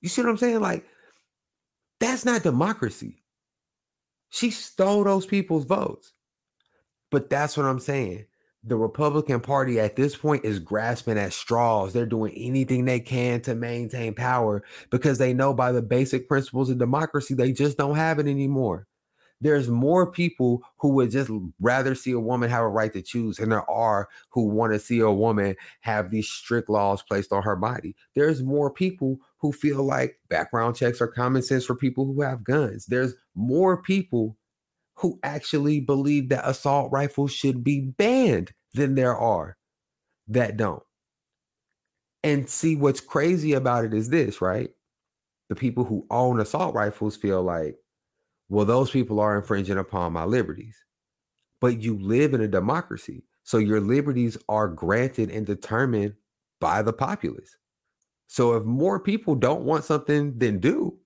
You 0.00 0.08
see 0.08 0.22
what 0.22 0.30
I'm 0.30 0.38
saying? 0.38 0.60
Like, 0.60 0.86
that's 1.98 2.24
not 2.24 2.42
democracy. 2.42 3.22
She 4.30 4.50
stole 4.50 5.04
those 5.04 5.26
people's 5.26 5.66
votes. 5.66 6.12
But 7.10 7.28
that's 7.28 7.56
what 7.56 7.66
I'm 7.66 7.80
saying 7.80 8.26
the 8.62 8.76
Republican 8.76 9.40
Party 9.40 9.80
at 9.80 9.96
this 9.96 10.16
point 10.16 10.44
is 10.44 10.58
grasping 10.58 11.18
at 11.18 11.32
straws. 11.32 11.92
They're 11.92 12.06
doing 12.06 12.34
anything 12.36 12.84
they 12.84 13.00
can 13.00 13.40
to 13.42 13.54
maintain 13.54 14.14
power 14.14 14.62
because 14.90 15.18
they 15.18 15.32
know 15.32 15.54
by 15.54 15.72
the 15.72 15.82
basic 15.82 16.28
principles 16.28 16.68
of 16.68 16.78
democracy, 16.78 17.34
they 17.34 17.52
just 17.52 17.78
don't 17.78 17.96
have 17.96 18.18
it 18.18 18.26
anymore. 18.26 18.86
There's 19.42 19.70
more 19.70 20.10
people 20.10 20.62
who 20.78 20.90
would 20.90 21.10
just 21.10 21.30
rather 21.60 21.94
see 21.94 22.12
a 22.12 22.20
woman 22.20 22.50
have 22.50 22.62
a 22.62 22.68
right 22.68 22.92
to 22.92 23.00
choose, 23.00 23.38
and 23.38 23.50
there 23.50 23.68
are 23.70 24.08
who 24.28 24.44
want 24.44 24.74
to 24.74 24.78
see 24.78 25.00
a 25.00 25.10
woman 25.10 25.56
have 25.80 26.10
these 26.10 26.28
strict 26.28 26.68
laws 26.68 27.02
placed 27.02 27.32
on 27.32 27.42
her 27.42 27.56
body. 27.56 27.96
There's 28.14 28.42
more 28.42 28.70
people 28.70 29.16
who 29.38 29.52
feel 29.52 29.82
like 29.82 30.18
background 30.28 30.76
checks 30.76 31.00
are 31.00 31.08
common 31.08 31.40
sense 31.40 31.64
for 31.64 31.74
people 31.74 32.04
who 32.04 32.20
have 32.20 32.44
guns. 32.44 32.84
There's 32.84 33.14
more 33.34 33.80
people 33.80 34.36
who 35.00 35.18
actually 35.22 35.80
believe 35.80 36.28
that 36.28 36.48
assault 36.48 36.92
rifles 36.92 37.32
should 37.32 37.64
be 37.64 37.80
banned 37.80 38.52
than 38.74 38.94
there 38.94 39.16
are 39.16 39.56
that 40.28 40.56
don't. 40.56 40.82
And 42.22 42.48
see 42.48 42.76
what's 42.76 43.00
crazy 43.00 43.54
about 43.54 43.86
it 43.86 43.94
is 43.94 44.10
this, 44.10 44.42
right? 44.42 44.70
The 45.48 45.54
people 45.54 45.84
who 45.84 46.06
own 46.10 46.38
assault 46.38 46.74
rifles 46.74 47.16
feel 47.16 47.42
like, 47.42 47.76
well, 48.50 48.66
those 48.66 48.90
people 48.90 49.20
are 49.20 49.36
infringing 49.36 49.78
upon 49.78 50.12
my 50.12 50.24
liberties. 50.24 50.76
But 51.60 51.80
you 51.80 51.98
live 51.98 52.34
in 52.34 52.42
a 52.42 52.48
democracy. 52.48 53.24
So 53.42 53.56
your 53.56 53.80
liberties 53.80 54.36
are 54.48 54.68
granted 54.68 55.30
and 55.30 55.46
determined 55.46 56.14
by 56.60 56.82
the 56.82 56.92
populace. 56.92 57.56
So 58.26 58.54
if 58.54 58.64
more 58.64 59.00
people 59.00 59.34
don't 59.34 59.64
want 59.64 59.84
something 59.84 60.38
than 60.38 60.60
do, 60.60 60.99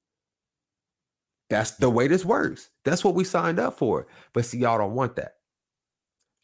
that's 1.51 1.73
the 1.73 1.91
way 1.91 2.09
this 2.09 2.25
works. 2.25 2.71
That's 2.85 3.05
what 3.05 3.15
we 3.15 3.25
signed 3.25 3.59
up 3.59 3.79
for. 3.79 4.07
But 4.33 4.45
see, 4.47 4.59
y'all 4.59 4.79
don't 4.79 4.95
want 4.95 5.17
that. 5.17 5.35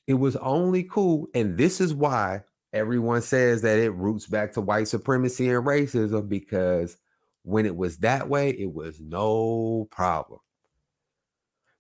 It 0.07 0.15
was 0.15 0.37
only 0.37 0.85
cool. 0.85 1.29
And 1.35 1.57
this 1.57 1.81
is 1.81 1.95
why 1.95 2.43
everyone 2.73 3.23
says 3.23 3.63
that 3.63 3.79
it 3.79 3.91
roots 3.91 4.27
back 4.27 4.53
to 4.53 4.61
white 4.61 4.89
supremacy 4.89 5.49
and 5.49 5.65
racism 5.65 6.29
because 6.29 6.97
when 7.43 7.67
it 7.67 7.77
was 7.77 7.99
that 7.99 8.29
way, 8.29 8.51
it 8.51 8.73
was 8.73 9.01
no 9.01 9.89
problem. 9.91 10.41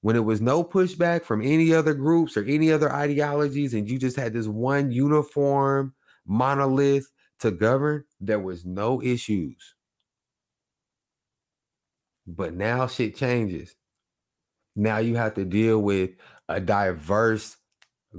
When 0.03 0.17
it 0.17 0.25
was 0.25 0.41
no 0.41 0.65
pushback 0.65 1.25
from 1.25 1.43
any 1.43 1.75
other 1.75 1.93
groups 1.93 2.37
or 2.37 2.45
any 2.45 2.73
other 2.73 2.91
ideologies, 2.91 3.75
and 3.75 3.89
you 3.89 3.99
just 3.99 4.17
had 4.17 4.33
this 4.33 4.47
one 4.47 4.91
uniform 4.91 5.95
monolith 6.27 7.11
to 7.41 7.51
govern, 7.51 8.05
there 8.19 8.41
was 8.41 8.65
no 8.65 9.03
issues. 9.03 9.75
But 12.37 12.55
now 12.55 12.87
shit 12.87 13.17
changes. 13.17 13.75
Now 14.77 14.99
you 14.99 15.17
have 15.17 15.35
to 15.35 15.45
deal 15.45 15.81
with 15.81 16.11
a 16.49 16.61
diverse 16.61 17.57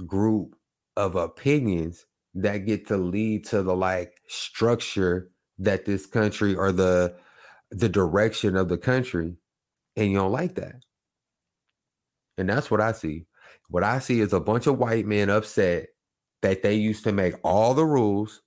group 0.06 0.56
of 0.96 1.16
opinions 1.16 2.06
that 2.34 2.66
get 2.66 2.86
to 2.88 2.96
lead 2.96 3.44
to 3.46 3.62
the 3.62 3.74
like 3.74 4.14
structure 4.28 5.30
that 5.58 5.84
this 5.84 6.06
country 6.06 6.54
or 6.54 6.72
the 6.72 7.14
the 7.70 7.88
direction 7.88 8.56
of 8.56 8.68
the 8.68 8.78
country 8.78 9.36
and 9.96 10.10
you 10.10 10.18
don't 10.18 10.32
like 10.32 10.54
that 10.54 10.76
and 12.38 12.48
that's 12.48 12.70
what 12.70 12.80
i 12.80 12.92
see 12.92 13.26
what 13.68 13.84
i 13.84 13.98
see 13.98 14.20
is 14.20 14.32
a 14.32 14.40
bunch 14.40 14.66
of 14.66 14.78
white 14.78 15.06
men 15.06 15.30
upset 15.30 15.88
that 16.42 16.62
they 16.62 16.74
used 16.74 17.04
to 17.04 17.12
make 17.12 17.34
all 17.44 17.74
the 17.74 17.84
rules 17.84 18.42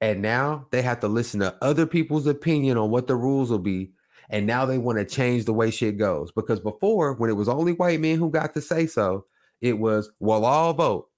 and 0.00 0.22
now 0.22 0.66
they 0.70 0.82
have 0.82 1.00
to 1.00 1.08
listen 1.08 1.40
to 1.40 1.56
other 1.62 1.86
people's 1.86 2.26
opinion 2.26 2.78
on 2.78 2.90
what 2.90 3.06
the 3.06 3.16
rules 3.16 3.50
will 3.50 3.58
be 3.58 3.92
and 4.30 4.46
now 4.46 4.64
they 4.64 4.78
want 4.78 4.98
to 4.98 5.04
change 5.04 5.44
the 5.44 5.52
way 5.52 5.70
shit 5.70 5.98
goes. 5.98 6.32
Because 6.32 6.60
before 6.60 7.14
when 7.14 7.28
it 7.28 7.34
was 7.34 7.48
only 7.48 7.72
white 7.72 8.00
men 8.00 8.18
who 8.18 8.30
got 8.30 8.54
to 8.54 8.62
say 8.62 8.86
so 8.86 9.26
it 9.60 9.78
was 9.78 10.10
well 10.20 10.44
all 10.44 10.72
vote. 10.72 11.08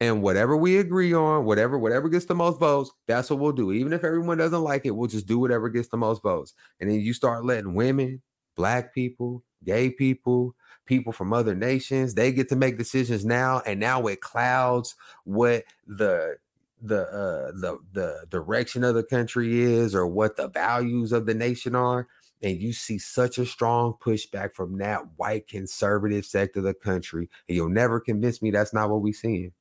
And 0.00 0.22
whatever 0.22 0.56
we 0.56 0.78
agree 0.78 1.12
on 1.12 1.44
whatever 1.44 1.76
whatever 1.76 2.08
gets 2.08 2.26
the 2.26 2.34
most 2.34 2.60
votes 2.60 2.90
that's 3.06 3.28
what 3.28 3.40
we'll 3.40 3.52
do. 3.52 3.72
Even 3.72 3.92
if 3.92 4.04
everyone 4.04 4.38
doesn't 4.38 4.62
like 4.62 4.86
it 4.86 4.92
we'll 4.92 5.08
just 5.08 5.26
do 5.26 5.38
whatever 5.38 5.68
gets 5.68 5.88
the 5.88 5.96
most 5.96 6.22
votes. 6.22 6.54
And 6.80 6.88
then 6.88 7.00
you 7.00 7.12
start 7.12 7.44
letting 7.44 7.74
women 7.74 8.22
black 8.56 8.94
people 8.94 9.42
gay 9.64 9.90
people 9.90 10.54
people 10.86 11.12
from 11.12 11.32
other 11.32 11.54
nations 11.54 12.14
they 12.14 12.32
get 12.32 12.48
to 12.48 12.56
make 12.56 12.78
decisions 12.78 13.24
now 13.24 13.60
and 13.66 13.78
now 13.78 14.06
it 14.06 14.20
clouds 14.20 14.94
what 15.24 15.64
the 15.86 16.36
the 16.80 17.02
uh 17.02 17.50
the 17.52 17.78
the 17.92 18.26
direction 18.30 18.84
of 18.84 18.94
the 18.94 19.02
country 19.02 19.60
is 19.60 19.94
or 19.94 20.06
what 20.06 20.36
the 20.36 20.48
values 20.48 21.12
of 21.12 21.26
the 21.26 21.34
nation 21.34 21.74
are 21.74 22.06
and 22.42 22.60
you 22.60 22.72
see 22.72 22.98
such 22.98 23.38
a 23.38 23.46
strong 23.46 23.94
pushback 24.00 24.54
from 24.54 24.78
that 24.78 25.02
white 25.16 25.48
conservative 25.48 26.24
sector 26.24 26.60
of 26.60 26.64
the 26.64 26.74
country 26.74 27.28
and 27.48 27.56
you'll 27.56 27.68
never 27.68 28.00
convince 28.00 28.40
me 28.40 28.50
that's 28.50 28.72
not 28.72 28.90
what 28.90 29.02
we're 29.02 29.12
seeing. 29.12 29.52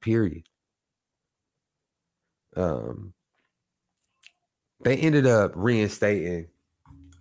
Period. 0.00 0.48
Um 2.56 3.12
they 4.80 4.96
ended 4.96 5.26
up 5.26 5.52
reinstating 5.54 6.48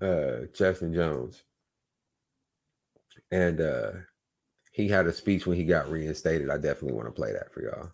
uh 0.02 0.46
justin 0.54 0.94
jones. 0.94 1.44
And 3.32 3.62
uh 3.62 3.92
he 4.72 4.88
had 4.88 5.08
a 5.08 5.14
speech 5.14 5.48
when 5.48 5.58
he 5.58 5.64
got 5.64 5.90
reinstated. 5.92 6.50
I 6.50 6.58
definitely 6.58 6.94
want 6.94 7.08
to 7.08 7.12
play 7.12 7.34
that 7.34 7.52
for 7.52 7.64
y'all 7.64 7.92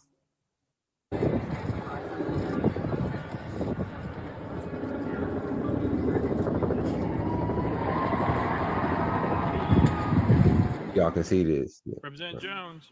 y'all 11.04 11.12
can 11.12 11.24
see 11.24 11.43
this 11.43 11.82
Yeah. 11.86 11.95
Representative 12.01 12.41
Jones. 12.41 12.89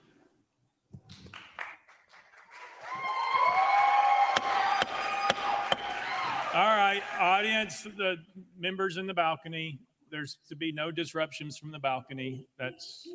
All 6.54 6.76
right, 6.76 7.02
audience, 7.18 7.84
the 7.84 8.18
members 8.60 8.98
in 8.98 9.08
the 9.08 9.14
balcony, 9.14 9.80
there's 10.10 10.38
to 10.50 10.56
be 10.58 10.74
no 10.74 10.92
disruptions 10.92 11.58
from 11.58 11.72
the 11.72 11.80
balcony. 11.80 12.46
That's 12.60 13.08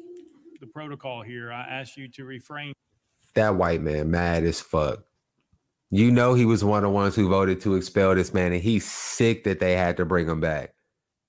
the 0.60 0.66
protocol 0.66 1.20
here. 1.20 1.52
I 1.52 1.60
ask 1.60 1.98
you 1.98 2.08
to 2.12 2.24
refrain 2.24 2.72
that 3.34 3.54
white 3.54 3.82
man 3.82 4.10
mad 4.10 4.44
as 4.44 4.62
fuck. 4.62 5.04
You 5.90 6.10
know 6.10 6.32
he 6.32 6.46
was 6.46 6.64
one 6.64 6.78
of 6.78 6.84
the 6.84 6.94
ones 6.94 7.14
who 7.14 7.28
voted 7.28 7.60
to 7.60 7.74
expel 7.74 8.14
this 8.14 8.32
man, 8.32 8.54
and 8.54 8.62
he's 8.62 8.90
sick 8.90 9.44
that 9.44 9.60
they 9.60 9.74
had 9.76 9.98
to 9.98 10.06
bring 10.06 10.26
him 10.26 10.40
back. 10.40 10.72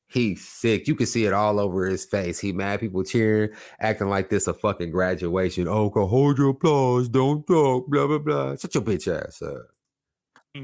He's 0.09 0.47
sick. 0.47 0.87
You 0.87 0.95
can 0.95 1.05
see 1.05 1.25
it 1.25 1.33
all 1.33 1.59
over 1.59 1.85
his 1.85 2.05
face. 2.05 2.39
He 2.39 2.53
mad 2.53 2.79
people 2.79 3.03
cheering, 3.03 3.49
acting 3.79 4.09
like 4.09 4.29
this 4.29 4.47
a 4.47 4.53
fucking 4.53 4.91
graduation. 4.91 5.67
Oh, 5.67 5.89
go 5.89 6.07
hold 6.07 6.37
your 6.37 6.49
applause, 6.49 7.09
don't 7.09 7.45
talk, 7.45 7.87
blah 7.87 8.07
blah 8.07 8.17
blah. 8.19 8.55
Shut 8.55 8.73
your 8.73 8.83
bitch 8.83 9.07
ass 9.13 9.41
up. 9.41 9.67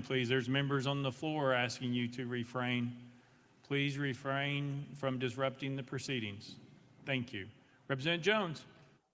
please. 0.06 0.30
There's 0.30 0.48
members 0.48 0.88
on 0.88 1.04
the 1.04 1.12
floor 1.12 1.54
asking 1.54 1.94
you 1.94 2.08
to 2.10 2.26
refrain. 2.26 2.94
Please 3.68 3.98
refrain 3.98 4.86
from 4.96 5.20
disrupting 5.20 5.76
the 5.76 5.84
proceedings. 5.84 6.56
Thank 7.06 7.34
you. 7.34 7.48
Representative 7.89 8.24
Jones. 8.24 8.62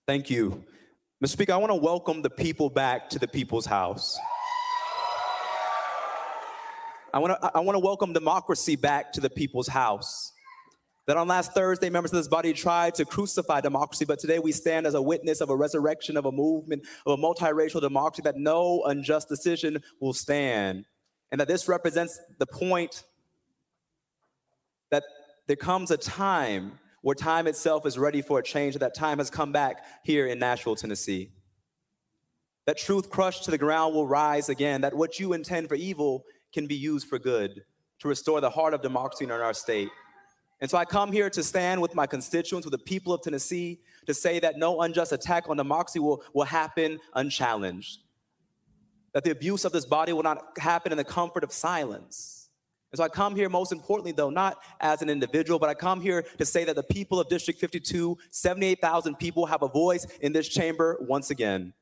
Thank 0.07 0.29
you. 0.29 0.63
Mr. 1.23 1.29
Speaker, 1.29 1.53
I 1.53 1.57
want 1.57 1.71
to 1.71 1.75
welcome 1.75 2.21
the 2.21 2.29
people 2.29 2.69
back 2.69 3.09
to 3.09 3.19
the 3.19 3.27
people's 3.27 3.65
house. 3.65 4.17
I 7.13 7.19
want 7.19 7.41
to 7.41 7.51
I 7.55 7.59
want 7.61 7.75
to 7.75 7.79
welcome 7.79 8.13
democracy 8.13 8.75
back 8.75 9.13
to 9.13 9.21
the 9.21 9.29
people's 9.29 9.67
house. 9.67 10.31
That 11.07 11.17
on 11.17 11.27
last 11.27 11.53
Thursday, 11.53 11.89
members 11.89 12.11
of 12.11 12.17
this 12.17 12.27
body 12.27 12.53
tried 12.53 12.93
to 12.95 13.05
crucify 13.05 13.61
democracy, 13.61 14.05
but 14.05 14.19
today 14.19 14.37
we 14.37 14.51
stand 14.51 14.85
as 14.85 14.93
a 14.93 15.01
witness 15.01 15.41
of 15.41 15.49
a 15.49 15.55
resurrection 15.55 16.17
of 16.17 16.25
a 16.25 16.31
movement 16.31 16.83
of 17.07 17.17
a 17.17 17.21
multiracial 17.21 17.81
democracy 17.81 18.21
that 18.23 18.37
no 18.37 18.83
unjust 18.85 19.27
decision 19.27 19.81
will 19.99 20.13
stand. 20.13 20.85
And 21.31 21.41
that 21.41 21.47
this 21.47 21.67
represents 21.67 22.19
the 22.37 22.45
point 22.45 23.03
that 24.91 25.03
there 25.47 25.55
comes 25.55 25.89
a 25.89 25.97
time 25.97 26.77
where 27.01 27.15
time 27.15 27.47
itself 27.47 27.87
is 27.87 27.97
ready 27.97 28.21
for 28.21 28.39
a 28.39 28.43
change, 28.43 28.75
and 28.75 28.81
that 28.81 28.93
time 28.93 29.17
has 29.17 29.29
come 29.31 29.51
back 29.51 29.83
here 30.03 30.27
in 30.27 30.37
Nashville, 30.37 30.75
Tennessee. 30.75 31.31
That 32.67 32.77
truth 32.77 33.09
crushed 33.09 33.45
to 33.45 33.51
the 33.51 33.57
ground 33.57 33.95
will 33.95 34.05
rise 34.05 34.49
again, 34.49 34.81
that 34.81 34.93
what 34.93 35.19
you 35.19 35.33
intend 35.33 35.69
for 35.69 35.75
evil 35.75 36.23
can 36.53 36.67
be 36.67 36.75
used 36.75 37.07
for 37.07 37.19
good 37.19 37.63
to 37.99 38.07
restore 38.07 38.41
the 38.41 38.49
heart 38.49 38.73
of 38.73 38.81
democracy 38.81 39.25
in 39.25 39.31
our 39.31 39.53
state. 39.53 39.89
And 40.61 40.69
so 40.69 40.77
I 40.77 40.85
come 40.85 41.11
here 41.11 41.29
to 41.29 41.43
stand 41.43 41.81
with 41.81 41.95
my 41.95 42.05
constituents, 42.05 42.65
with 42.65 42.73
the 42.73 42.85
people 42.85 43.13
of 43.13 43.21
Tennessee, 43.21 43.79
to 44.07 44.13
say 44.13 44.39
that 44.39 44.57
no 44.57 44.81
unjust 44.81 45.11
attack 45.11 45.49
on 45.49 45.57
democracy 45.57 45.99
will, 45.99 46.23
will 46.33 46.45
happen 46.45 46.99
unchallenged. 47.13 47.99
That 49.13 49.23
the 49.23 49.31
abuse 49.31 49.63
of 49.63 49.71
this 49.71 49.85
body 49.85 50.11
will 50.11 50.23
not 50.23 50.57
happen 50.57 50.91
in 50.91 50.97
the 50.97 51.03
comfort 51.03 51.43
of 51.43 51.53
silence. 51.53 52.49
And 52.91 52.97
so 52.97 53.03
I 53.03 53.09
come 53.09 53.35
here, 53.35 53.49
most 53.49 53.71
importantly, 53.71 54.11
though, 54.11 54.29
not 54.29 54.57
as 54.81 55.01
an 55.01 55.09
individual, 55.09 55.59
but 55.59 55.69
I 55.69 55.75
come 55.75 56.01
here 56.01 56.23
to 56.37 56.45
say 56.45 56.65
that 56.65 56.75
the 56.75 56.83
people 56.83 57.19
of 57.19 57.29
District 57.29 57.59
52, 57.59 58.17
78,000 58.31 59.15
people, 59.15 59.45
have 59.45 59.61
a 59.61 59.67
voice 59.67 60.05
in 60.21 60.33
this 60.33 60.47
chamber 60.47 60.97
once 61.01 61.29
again. 61.29 61.73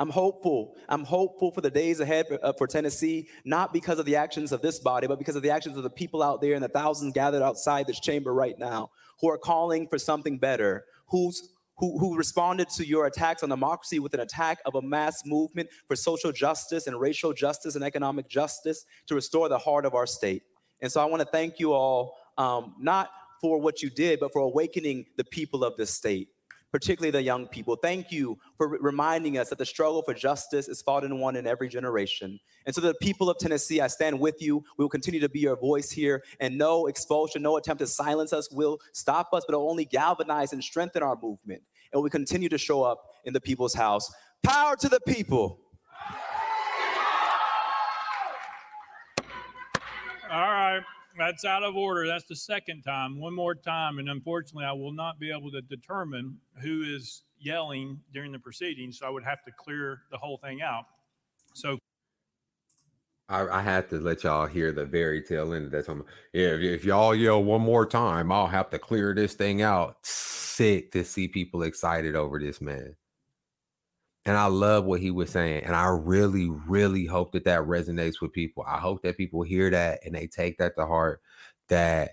I'm 0.00 0.08
hopeful. 0.08 0.74
I'm 0.88 1.04
hopeful 1.04 1.52
for 1.52 1.60
the 1.60 1.70
days 1.70 2.00
ahead 2.00 2.26
for, 2.26 2.38
uh, 2.42 2.54
for, 2.54 2.66
Tennessee, 2.66 3.28
not 3.44 3.70
because 3.70 3.98
of 3.98 4.06
the 4.06 4.16
actions 4.16 4.50
of 4.50 4.62
this 4.62 4.78
body, 4.78 5.06
but 5.06 5.18
because 5.18 5.36
of 5.36 5.42
the 5.42 5.50
actions 5.50 5.76
of 5.76 5.82
the 5.82 5.90
people 5.90 6.22
out 6.22 6.40
there 6.40 6.54
and 6.54 6.64
the 6.64 6.68
thousands 6.68 7.12
gathered 7.12 7.42
outside 7.42 7.86
this 7.86 8.00
chamber 8.00 8.32
right 8.32 8.58
now 8.58 8.90
who 9.20 9.28
are 9.28 9.36
calling 9.36 9.86
for 9.86 9.98
something 9.98 10.38
better, 10.38 10.86
who's, 11.08 11.50
who, 11.76 11.98
who 11.98 12.16
responded 12.16 12.70
to 12.70 12.86
your 12.86 13.04
attacks 13.04 13.42
on 13.42 13.50
democracy 13.50 13.98
with 13.98 14.14
an 14.14 14.20
attack 14.20 14.60
of 14.64 14.74
a 14.74 14.80
mass 14.80 15.20
movement 15.26 15.68
for 15.86 15.94
social 15.94 16.32
justice 16.32 16.86
and 16.86 16.98
racial 16.98 17.34
justice 17.34 17.74
and 17.74 17.84
economic 17.84 18.26
justice 18.26 18.86
to 19.06 19.14
restore 19.14 19.50
the 19.50 19.58
heart 19.58 19.84
of 19.84 19.94
our 19.94 20.06
state. 20.06 20.44
And 20.80 20.90
so 20.90 21.02
I 21.02 21.04
want 21.04 21.20
to 21.20 21.28
thank 21.28 21.58
you 21.58 21.74
all, 21.74 22.16
um, 22.38 22.74
not 22.80 23.10
for 23.42 23.60
what 23.60 23.82
you 23.82 23.90
did, 23.90 24.18
but 24.18 24.32
for 24.32 24.40
awakening 24.40 25.04
the 25.18 25.24
people 25.24 25.62
of 25.62 25.76
this 25.76 25.90
state 25.90 26.28
particularly 26.72 27.10
the 27.10 27.22
young 27.22 27.46
people. 27.46 27.76
Thank 27.76 28.10
you 28.10 28.38
for 28.56 28.68
reminding 28.68 29.38
us 29.38 29.48
that 29.50 29.58
the 29.58 29.66
struggle 29.66 30.02
for 30.02 30.14
justice 30.14 30.68
is 30.68 30.82
fought 30.82 31.04
and 31.04 31.20
won 31.20 31.36
in 31.36 31.46
every 31.46 31.68
generation. 31.68 32.38
And 32.66 32.74
so, 32.74 32.80
the 32.80 32.94
people 32.94 33.30
of 33.30 33.38
Tennessee, 33.38 33.80
I 33.80 33.86
stand 33.86 34.20
with 34.20 34.40
you. 34.40 34.64
We 34.76 34.84
will 34.84 34.90
continue 34.90 35.20
to 35.20 35.28
be 35.28 35.40
your 35.40 35.56
voice 35.56 35.90
here, 35.90 36.22
and 36.38 36.58
no 36.58 36.86
expulsion, 36.86 37.42
no 37.42 37.56
attempt 37.56 37.80
to 37.80 37.86
silence 37.86 38.32
us 38.32 38.50
will 38.50 38.78
stop 38.92 39.32
us, 39.32 39.44
but 39.46 39.54
it'll 39.54 39.70
only 39.70 39.84
galvanize 39.84 40.52
and 40.52 40.62
strengthen 40.62 41.02
our 41.02 41.18
movement. 41.20 41.62
And 41.92 42.02
we 42.02 42.10
continue 42.10 42.48
to 42.48 42.58
show 42.58 42.82
up 42.82 43.02
in 43.24 43.32
the 43.32 43.40
people's 43.40 43.74
house. 43.74 44.12
Power 44.42 44.76
to 44.76 44.88
the 44.88 45.00
people. 45.06 45.58
All 50.30 50.48
right. 50.48 50.82
That's 51.20 51.44
out 51.44 51.62
of 51.62 51.76
order. 51.76 52.06
That's 52.06 52.24
the 52.24 52.34
second 52.34 52.80
time. 52.80 53.20
One 53.20 53.34
more 53.34 53.54
time. 53.54 53.98
And 53.98 54.08
unfortunately, 54.08 54.64
I 54.64 54.72
will 54.72 54.92
not 54.92 55.20
be 55.20 55.30
able 55.30 55.50
to 55.50 55.60
determine 55.60 56.38
who 56.62 56.82
is 56.82 57.24
yelling 57.38 58.00
during 58.14 58.32
the 58.32 58.38
proceedings. 58.38 58.98
So 58.98 59.06
I 59.06 59.10
would 59.10 59.24
have 59.24 59.44
to 59.44 59.52
clear 59.52 60.00
the 60.10 60.16
whole 60.16 60.38
thing 60.38 60.62
out. 60.62 60.86
So 61.52 61.78
I, 63.28 63.46
I 63.48 63.60
had 63.60 63.90
to 63.90 64.00
let 64.00 64.24
y'all 64.24 64.46
hear 64.46 64.72
the 64.72 64.86
very 64.86 65.20
tail 65.20 65.52
end 65.52 65.66
of 65.66 65.72
that. 65.72 66.04
Yeah, 66.32 66.54
if, 66.54 66.60
if 66.62 66.84
y'all 66.86 67.14
yell 67.14 67.44
one 67.44 67.60
more 67.60 67.84
time, 67.84 68.32
I'll 68.32 68.46
have 68.46 68.70
to 68.70 68.78
clear 68.78 69.14
this 69.14 69.34
thing 69.34 69.60
out. 69.60 69.98
Sick 70.06 70.90
to 70.92 71.04
see 71.04 71.28
people 71.28 71.64
excited 71.64 72.16
over 72.16 72.38
this 72.38 72.62
man. 72.62 72.96
And 74.30 74.38
I 74.38 74.46
love 74.46 74.84
what 74.84 75.00
he 75.00 75.10
was 75.10 75.28
saying. 75.28 75.64
And 75.64 75.74
I 75.74 75.88
really, 75.88 76.48
really 76.48 77.04
hope 77.04 77.32
that 77.32 77.42
that 77.46 77.62
resonates 77.62 78.20
with 78.20 78.32
people. 78.32 78.64
I 78.64 78.78
hope 78.78 79.02
that 79.02 79.16
people 79.16 79.42
hear 79.42 79.70
that 79.70 79.98
and 80.06 80.14
they 80.14 80.28
take 80.28 80.56
that 80.58 80.76
to 80.76 80.86
heart. 80.86 81.20
That 81.66 82.10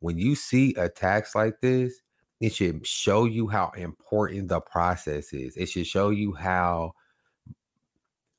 when 0.00 0.16
you 0.16 0.34
see 0.34 0.72
attacks 0.76 1.34
like 1.34 1.60
this, 1.60 2.00
it 2.40 2.54
should 2.54 2.86
show 2.86 3.26
you 3.26 3.48
how 3.48 3.70
important 3.76 4.48
the 4.48 4.62
process 4.62 5.34
is. 5.34 5.54
It 5.58 5.66
should 5.66 5.86
show 5.86 6.08
you 6.08 6.32
how 6.32 6.94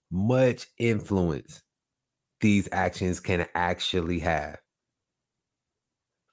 much 0.10 0.66
influence 0.80 1.62
these 2.42 2.68
actions 2.72 3.20
can 3.20 3.46
actually 3.54 4.18
have. 4.22 4.58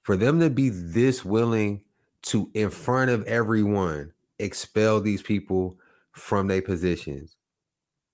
For 0.00 0.16
them 0.16 0.40
to 0.40 0.48
be 0.48 0.70
this 0.70 1.26
willing 1.26 1.82
to, 2.22 2.50
in 2.54 2.70
front 2.70 3.10
of 3.10 3.22
everyone, 3.24 4.14
expel 4.38 5.02
these 5.02 5.20
people 5.20 5.76
from 6.12 6.46
their 6.46 6.62
positions 6.62 7.36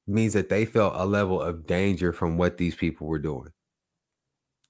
means 0.06 0.32
that 0.34 0.48
they 0.48 0.64
felt 0.64 0.94
a 0.96 1.04
level 1.04 1.40
of 1.40 1.66
danger 1.66 2.12
from 2.12 2.36
what 2.36 2.56
these 2.58 2.74
people 2.74 3.06
were 3.06 3.18
doing. 3.18 3.50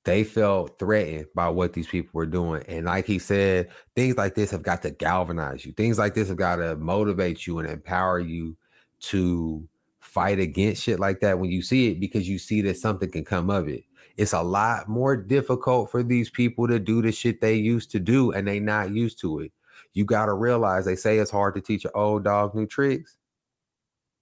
They 0.04 0.22
felt 0.22 0.78
threatened 0.78 1.26
by 1.34 1.48
what 1.48 1.72
these 1.72 1.88
people 1.88 2.10
were 2.12 2.26
doing. 2.26 2.62
And 2.68 2.86
like 2.86 3.06
he 3.06 3.18
said, 3.18 3.70
things 3.96 4.16
like 4.16 4.34
this 4.36 4.52
have 4.52 4.62
got 4.62 4.82
to 4.82 4.92
galvanize 4.92 5.66
you. 5.66 5.72
Things 5.72 5.98
like 5.98 6.14
this 6.14 6.28
have 6.28 6.36
got 6.36 6.56
to 6.56 6.76
motivate 6.76 7.46
you 7.46 7.58
and 7.58 7.68
empower 7.68 8.20
you 8.20 8.56
to 9.00 9.68
fight 9.98 10.38
against 10.38 10.84
shit 10.84 11.00
like 11.00 11.20
that 11.20 11.38
when 11.38 11.50
you 11.50 11.60
see 11.60 11.88
it 11.88 12.00
because 12.00 12.28
you 12.28 12.38
see 12.38 12.62
that 12.62 12.76
something 12.76 13.10
can 13.10 13.24
come 13.24 13.50
of 13.50 13.68
it. 13.68 13.84
It's 14.16 14.32
a 14.32 14.42
lot 14.42 14.88
more 14.88 15.16
difficult 15.16 15.90
for 15.90 16.02
these 16.02 16.30
people 16.30 16.68
to 16.68 16.78
do 16.78 17.02
the 17.02 17.12
shit 17.12 17.40
they 17.40 17.56
used 17.56 17.90
to 17.90 17.98
do 17.98 18.32
and 18.32 18.46
they 18.46 18.60
not 18.60 18.92
used 18.92 19.20
to 19.20 19.40
it. 19.40 19.52
You 19.96 20.04
got 20.04 20.26
to 20.26 20.34
realize 20.34 20.84
they 20.84 20.94
say 20.94 21.16
it's 21.16 21.30
hard 21.30 21.54
to 21.54 21.62
teach 21.62 21.86
an 21.86 21.90
old 21.94 22.22
dog 22.22 22.54
new 22.54 22.66
tricks. 22.66 23.16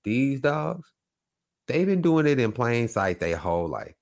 These 0.05 0.41
dogs, 0.41 0.93
they've 1.67 1.85
been 1.85 2.01
doing 2.01 2.29
it 2.29 2.39
in 2.39 2.53
plain 2.53 2.87
sight 2.87 3.19
their 3.19 3.37
whole 3.37 3.67
life. 3.67 3.97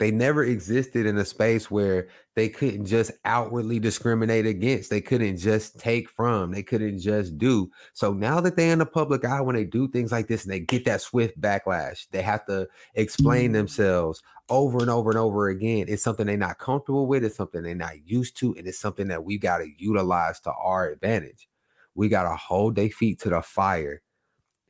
They 0.00 0.10
never 0.10 0.42
existed 0.42 1.04
in 1.04 1.18
a 1.18 1.26
space 1.26 1.70
where 1.70 2.08
they 2.34 2.48
couldn't 2.48 2.86
just 2.86 3.10
outwardly 3.26 3.78
discriminate 3.78 4.46
against. 4.46 4.88
They 4.88 5.02
couldn't 5.02 5.36
just 5.36 5.78
take 5.78 6.08
from. 6.08 6.52
They 6.52 6.62
couldn't 6.62 7.00
just 7.00 7.36
do. 7.36 7.70
So 7.92 8.14
now 8.14 8.40
that 8.40 8.56
they're 8.56 8.72
in 8.72 8.78
the 8.78 8.86
public 8.86 9.26
eye, 9.26 9.42
when 9.42 9.56
they 9.56 9.66
do 9.66 9.88
things 9.88 10.10
like 10.10 10.26
this 10.26 10.44
and 10.44 10.52
they 10.54 10.60
get 10.60 10.86
that 10.86 11.02
swift 11.02 11.38
backlash, 11.38 12.06
they 12.12 12.22
have 12.22 12.46
to 12.46 12.66
explain 12.94 13.48
mm-hmm. 13.48 13.52
themselves 13.52 14.22
over 14.48 14.78
and 14.78 14.88
over 14.88 15.10
and 15.10 15.18
over 15.18 15.50
again. 15.50 15.84
It's 15.86 16.02
something 16.02 16.26
they're 16.26 16.38
not 16.38 16.58
comfortable 16.58 17.06
with. 17.06 17.22
It's 17.22 17.36
something 17.36 17.62
they're 17.62 17.74
not 17.74 18.08
used 18.08 18.38
to. 18.38 18.54
And 18.54 18.66
it's 18.66 18.78
something 18.78 19.08
that 19.08 19.24
we 19.24 19.36
got 19.36 19.58
to 19.58 19.68
utilize 19.76 20.40
to 20.40 20.52
our 20.52 20.88
advantage. 20.88 21.46
We 21.94 22.08
got 22.08 22.22
to 22.22 22.36
hold 22.36 22.74
their 22.74 22.88
feet 22.88 23.20
to 23.20 23.28
the 23.28 23.42
fire 23.42 24.00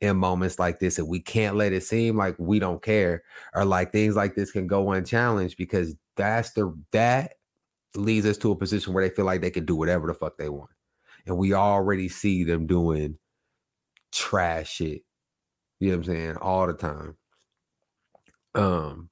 in 0.01 0.17
moments 0.17 0.57
like 0.57 0.79
this 0.79 0.97
and 0.97 1.07
we 1.07 1.19
can't 1.19 1.55
let 1.55 1.71
it 1.71 1.83
seem 1.83 2.17
like 2.17 2.35
we 2.39 2.59
don't 2.59 2.81
care 2.81 3.23
or 3.53 3.63
like 3.63 3.91
things 3.91 4.15
like 4.15 4.35
this 4.35 4.51
can 4.51 4.65
go 4.65 4.91
unchallenged 4.91 5.57
because 5.57 5.95
that's 6.17 6.51
the 6.53 6.75
that 6.91 7.33
leads 7.95 8.25
us 8.25 8.37
to 8.37 8.51
a 8.51 8.55
position 8.55 8.93
where 8.93 9.07
they 9.07 9.13
feel 9.13 9.25
like 9.25 9.41
they 9.41 9.51
can 9.51 9.65
do 9.65 9.75
whatever 9.75 10.07
the 10.07 10.13
fuck 10.13 10.37
they 10.37 10.49
want 10.49 10.71
and 11.27 11.37
we 11.37 11.53
already 11.53 12.09
see 12.09 12.43
them 12.43 12.65
doing 12.65 13.17
trash 14.11 14.71
shit 14.71 15.03
you 15.79 15.91
know 15.91 15.97
what 15.97 16.07
i'm 16.07 16.13
saying 16.15 16.35
all 16.37 16.67
the 16.67 16.73
time. 16.73 17.15
Um 18.55 19.09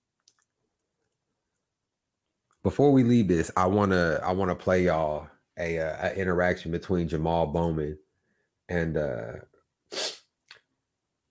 before 2.64 2.92
we 2.92 3.04
leave 3.04 3.28
this 3.28 3.50
i 3.56 3.66
want 3.66 3.92
to 3.92 4.20
i 4.24 4.32
want 4.32 4.50
to 4.50 4.56
play 4.56 4.86
y'all 4.86 5.28
a, 5.58 5.80
uh, 5.80 6.10
a 6.10 6.16
interaction 6.16 6.72
between 6.72 7.08
jamaal 7.08 7.52
bowman 7.54 7.98
and 8.68 8.98
uh 8.98 9.34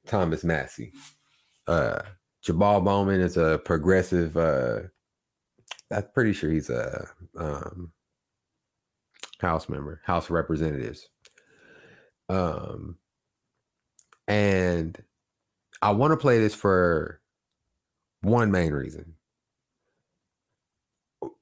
Thomas 0.08 0.44
Massie. 0.44 0.92
Uh, 1.66 2.00
Jamaal 2.44 2.84
Bowman 2.84 3.20
is 3.20 3.36
a 3.36 3.58
progressive. 3.64 4.36
Uh, 4.36 4.80
I'm 5.92 6.04
pretty 6.14 6.32
sure 6.32 6.50
he's 6.50 6.70
a 6.70 7.08
um, 7.36 7.92
House 9.40 9.68
member, 9.68 10.00
House 10.04 10.30
Representatives. 10.30 11.08
Um, 12.28 12.96
and 14.26 15.00
I 15.80 15.92
want 15.92 16.12
to 16.12 16.16
play 16.16 16.38
this 16.38 16.54
for 16.54 17.20
one 18.22 18.50
main 18.50 18.72
reason. 18.72 19.14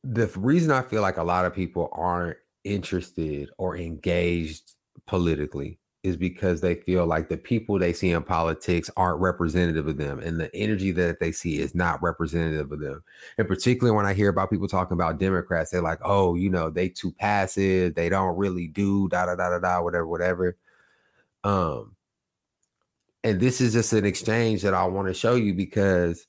The 0.05 0.31
reason 0.37 0.71
I 0.71 0.83
feel 0.83 1.03
like 1.03 1.17
a 1.17 1.25
lot 1.25 1.45
of 1.45 1.55
people 1.55 1.89
aren't 1.93 2.37
interested 2.65 3.51
or 3.59 3.77
engaged 3.77 4.73
politically 5.07 5.79
is 6.07 6.17
because 6.17 6.61
they 6.61 6.77
feel 6.77 7.05
like 7.05 7.29
the 7.29 7.37
people 7.37 7.79
they 7.79 7.93
see 7.93 8.13
in 8.13 8.23
politics 8.23 8.89
aren't 8.97 9.21
representative 9.21 9.89
of 9.89 9.97
them 9.97 10.21
and 10.21 10.39
the 10.39 10.55
energy 10.55 10.93
that 10.93 11.19
they 11.19 11.33
see 11.33 11.59
is 11.59 11.75
not 11.75 12.01
representative 12.01 12.71
of 12.71 12.79
them. 12.79 13.03
And 13.39 13.49
particularly 13.49 13.95
when 13.97 14.07
I 14.07 14.15
hear 14.15 14.29
about 14.29 14.51
people 14.51 14.69
talking 14.69 14.95
about 14.95 15.19
Democrats, 15.19 15.71
they're 15.71 15.83
like, 15.83 15.99
oh, 16.03 16.37
you 16.37 16.49
know, 16.49 16.71
they 16.71 16.89
too 16.89 17.11
passive, 17.11 17.97
they 17.97 18.09
don't 18.09 18.37
really 18.37 18.69
do 18.69 19.09
da 19.09 19.27
da 19.27 19.35
da 19.35 19.51
da 19.51 19.59
da, 19.59 19.83
whatever, 19.83 20.07
whatever. 20.07 20.57
Um, 21.43 21.97
and 23.25 23.41
this 23.41 23.61
is 23.61 23.73
just 23.73 23.93
an 23.93 24.07
exchange 24.07 24.63
that 24.63 24.75
I 24.75 24.85
want 24.85 25.09
to 25.09 25.15
show 25.15 25.35
you 25.35 25.55
because 25.55 26.29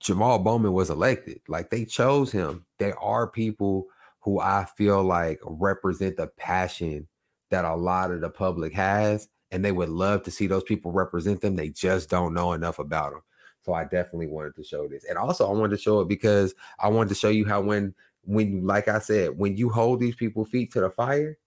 Jamaal 0.00 0.44
Bowman 0.44 0.72
was 0.72 0.90
elected. 0.90 1.40
Like 1.48 1.70
they 1.70 1.84
chose 1.84 2.30
him. 2.30 2.64
There 2.78 2.98
are 3.00 3.26
people 3.26 3.86
who 4.20 4.38
I 4.38 4.66
feel 4.76 5.02
like 5.02 5.40
represent 5.44 6.16
the 6.16 6.28
passion 6.28 7.08
that 7.50 7.64
a 7.64 7.74
lot 7.74 8.10
of 8.10 8.20
the 8.20 8.30
public 8.30 8.72
has, 8.74 9.28
and 9.50 9.64
they 9.64 9.72
would 9.72 9.88
love 9.88 10.22
to 10.24 10.30
see 10.30 10.46
those 10.46 10.64
people 10.64 10.92
represent 10.92 11.40
them. 11.40 11.56
They 11.56 11.70
just 11.70 12.10
don't 12.10 12.34
know 12.34 12.52
enough 12.52 12.78
about 12.78 13.12
them. 13.12 13.22
So 13.62 13.72
I 13.74 13.84
definitely 13.84 14.28
wanted 14.28 14.54
to 14.56 14.64
show 14.64 14.88
this, 14.88 15.04
and 15.04 15.18
also 15.18 15.48
I 15.48 15.52
wanted 15.52 15.76
to 15.76 15.82
show 15.82 16.00
it 16.00 16.08
because 16.08 16.54
I 16.78 16.88
wanted 16.88 17.10
to 17.10 17.14
show 17.14 17.28
you 17.28 17.44
how 17.44 17.60
when 17.60 17.94
when 18.24 18.66
like 18.66 18.88
I 18.88 18.98
said, 18.98 19.38
when 19.38 19.56
you 19.56 19.70
hold 19.70 20.00
these 20.00 20.14
people 20.14 20.44
feet 20.44 20.72
to 20.72 20.80
the 20.80 20.90
fire, 20.90 21.38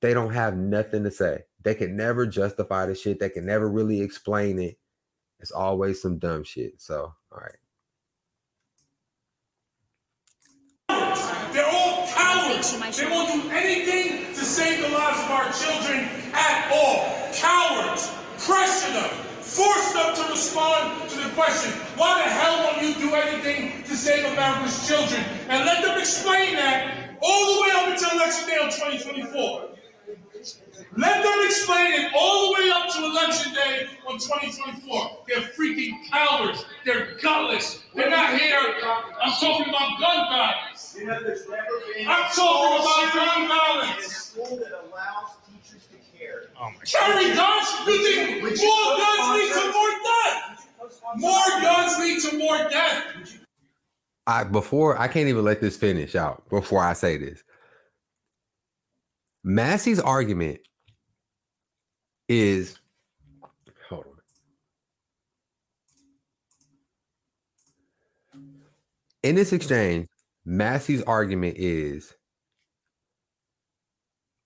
they 0.00 0.14
don't 0.14 0.32
have 0.32 0.56
nothing 0.56 1.04
to 1.04 1.10
say. 1.10 1.44
They 1.62 1.74
can 1.74 1.96
never 1.96 2.26
justify 2.26 2.86
the 2.86 2.94
shit. 2.94 3.18
They 3.18 3.30
can 3.30 3.46
never 3.46 3.68
really 3.68 4.00
explain 4.00 4.58
it. 4.58 4.78
It's 5.40 5.50
always 5.50 6.00
some 6.00 6.18
dumb 6.18 6.44
shit. 6.44 6.80
So 6.80 7.14
all 7.32 7.38
right. 7.40 7.56
They're 11.52 11.66
all 11.66 12.06
cowards. 12.08 12.72
They 12.72 13.06
won't 13.06 13.32
do 13.32 13.34
anything 13.34 13.42
to 13.42 13.45
save 14.56 14.80
the 14.80 14.88
lives 14.88 15.20
of 15.20 15.30
our 15.32 15.52
children 15.52 16.08
at 16.32 16.72
all. 16.72 17.04
Cowards. 17.34 18.08
Pressure 18.38 18.90
them. 18.90 19.10
Force 19.44 19.92
them 19.92 20.16
to 20.16 20.30
respond 20.30 21.10
to 21.10 21.16
the 21.18 21.28
question, 21.34 21.72
why 21.96 22.24
the 22.24 22.30
hell 22.30 22.64
won't 22.64 22.80
you 22.80 22.94
do 22.94 23.14
anything 23.14 23.82
to 23.84 23.94
save 23.94 24.24
America's 24.32 24.88
children? 24.88 25.22
And 25.50 25.66
let 25.66 25.84
them 25.84 25.98
explain 25.98 26.56
that 26.56 27.18
all 27.20 27.54
the 27.54 27.60
way 27.60 27.68
up 27.74 27.88
until 27.88 28.10
election 28.16 28.48
day 28.48 28.56
on 28.56 28.70
2024. 28.70 29.75
Let 30.96 31.22
them 31.22 31.38
explain 31.44 31.92
it 31.92 32.12
all 32.16 32.48
the 32.48 32.60
way 32.60 32.70
up 32.70 32.88
to 32.94 33.04
election 33.04 33.52
day 33.52 33.86
on 34.06 34.18
2024. 34.18 35.24
They're 35.28 35.40
freaking 35.40 35.92
cowards. 36.10 36.64
They're 36.84 37.16
gutless. 37.22 37.82
They're 37.94 38.10
not 38.10 38.38
here. 38.38 38.58
I'm 39.22 39.32
talking 39.32 39.68
about 39.68 40.00
gun 40.00 40.26
violence. 40.28 40.96
I'm 40.98 42.30
talking 42.34 42.80
about 42.80 43.12
gun 43.14 43.48
violence. 43.48 44.36
carry. 46.18 46.46
Carry 46.84 47.34
guns? 47.34 47.68
You 47.86 48.04
think 48.04 48.42
more 48.42 48.96
guns 48.96 49.26
lead 49.36 49.52
to 49.52 49.72
more 49.72 49.92
death? 50.02 50.68
More 51.16 51.60
guns 51.60 51.98
lead 51.98 52.22
to 52.22 52.38
more 52.38 52.70
death. 52.70 53.36
I 54.26 54.44
before 54.44 54.98
I 54.98 55.08
can't 55.08 55.28
even 55.28 55.44
let 55.44 55.60
this 55.60 55.76
finish 55.76 56.16
out 56.16 56.48
before 56.48 56.82
I 56.82 56.94
say 56.94 57.16
this. 57.16 57.42
Massie's 59.48 60.00
argument 60.00 60.58
is 62.28 62.80
hold 63.88 64.06
on. 68.34 68.42
In 69.22 69.36
this 69.36 69.52
exchange, 69.52 70.08
Massie's 70.44 71.02
argument 71.02 71.58
is 71.58 72.12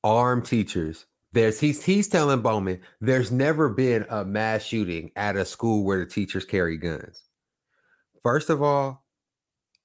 armed 0.05 0.45
teachers. 0.45 1.07
There's 1.33 1.59
he's 1.59 1.83
he's 1.83 2.07
telling 2.07 2.43
Bowman 2.43 2.83
there's 3.01 3.33
never 3.33 3.71
been 3.71 4.05
a 4.11 4.27
mass 4.27 4.63
shooting 4.65 5.13
at 5.17 5.35
a 5.35 5.47
school 5.47 5.83
where 5.83 6.01
the 6.01 6.07
teachers 6.11 6.45
carry 6.45 6.77
guns. 6.77 7.23
First 8.23 8.51
of 8.51 8.61
all, 8.61 9.00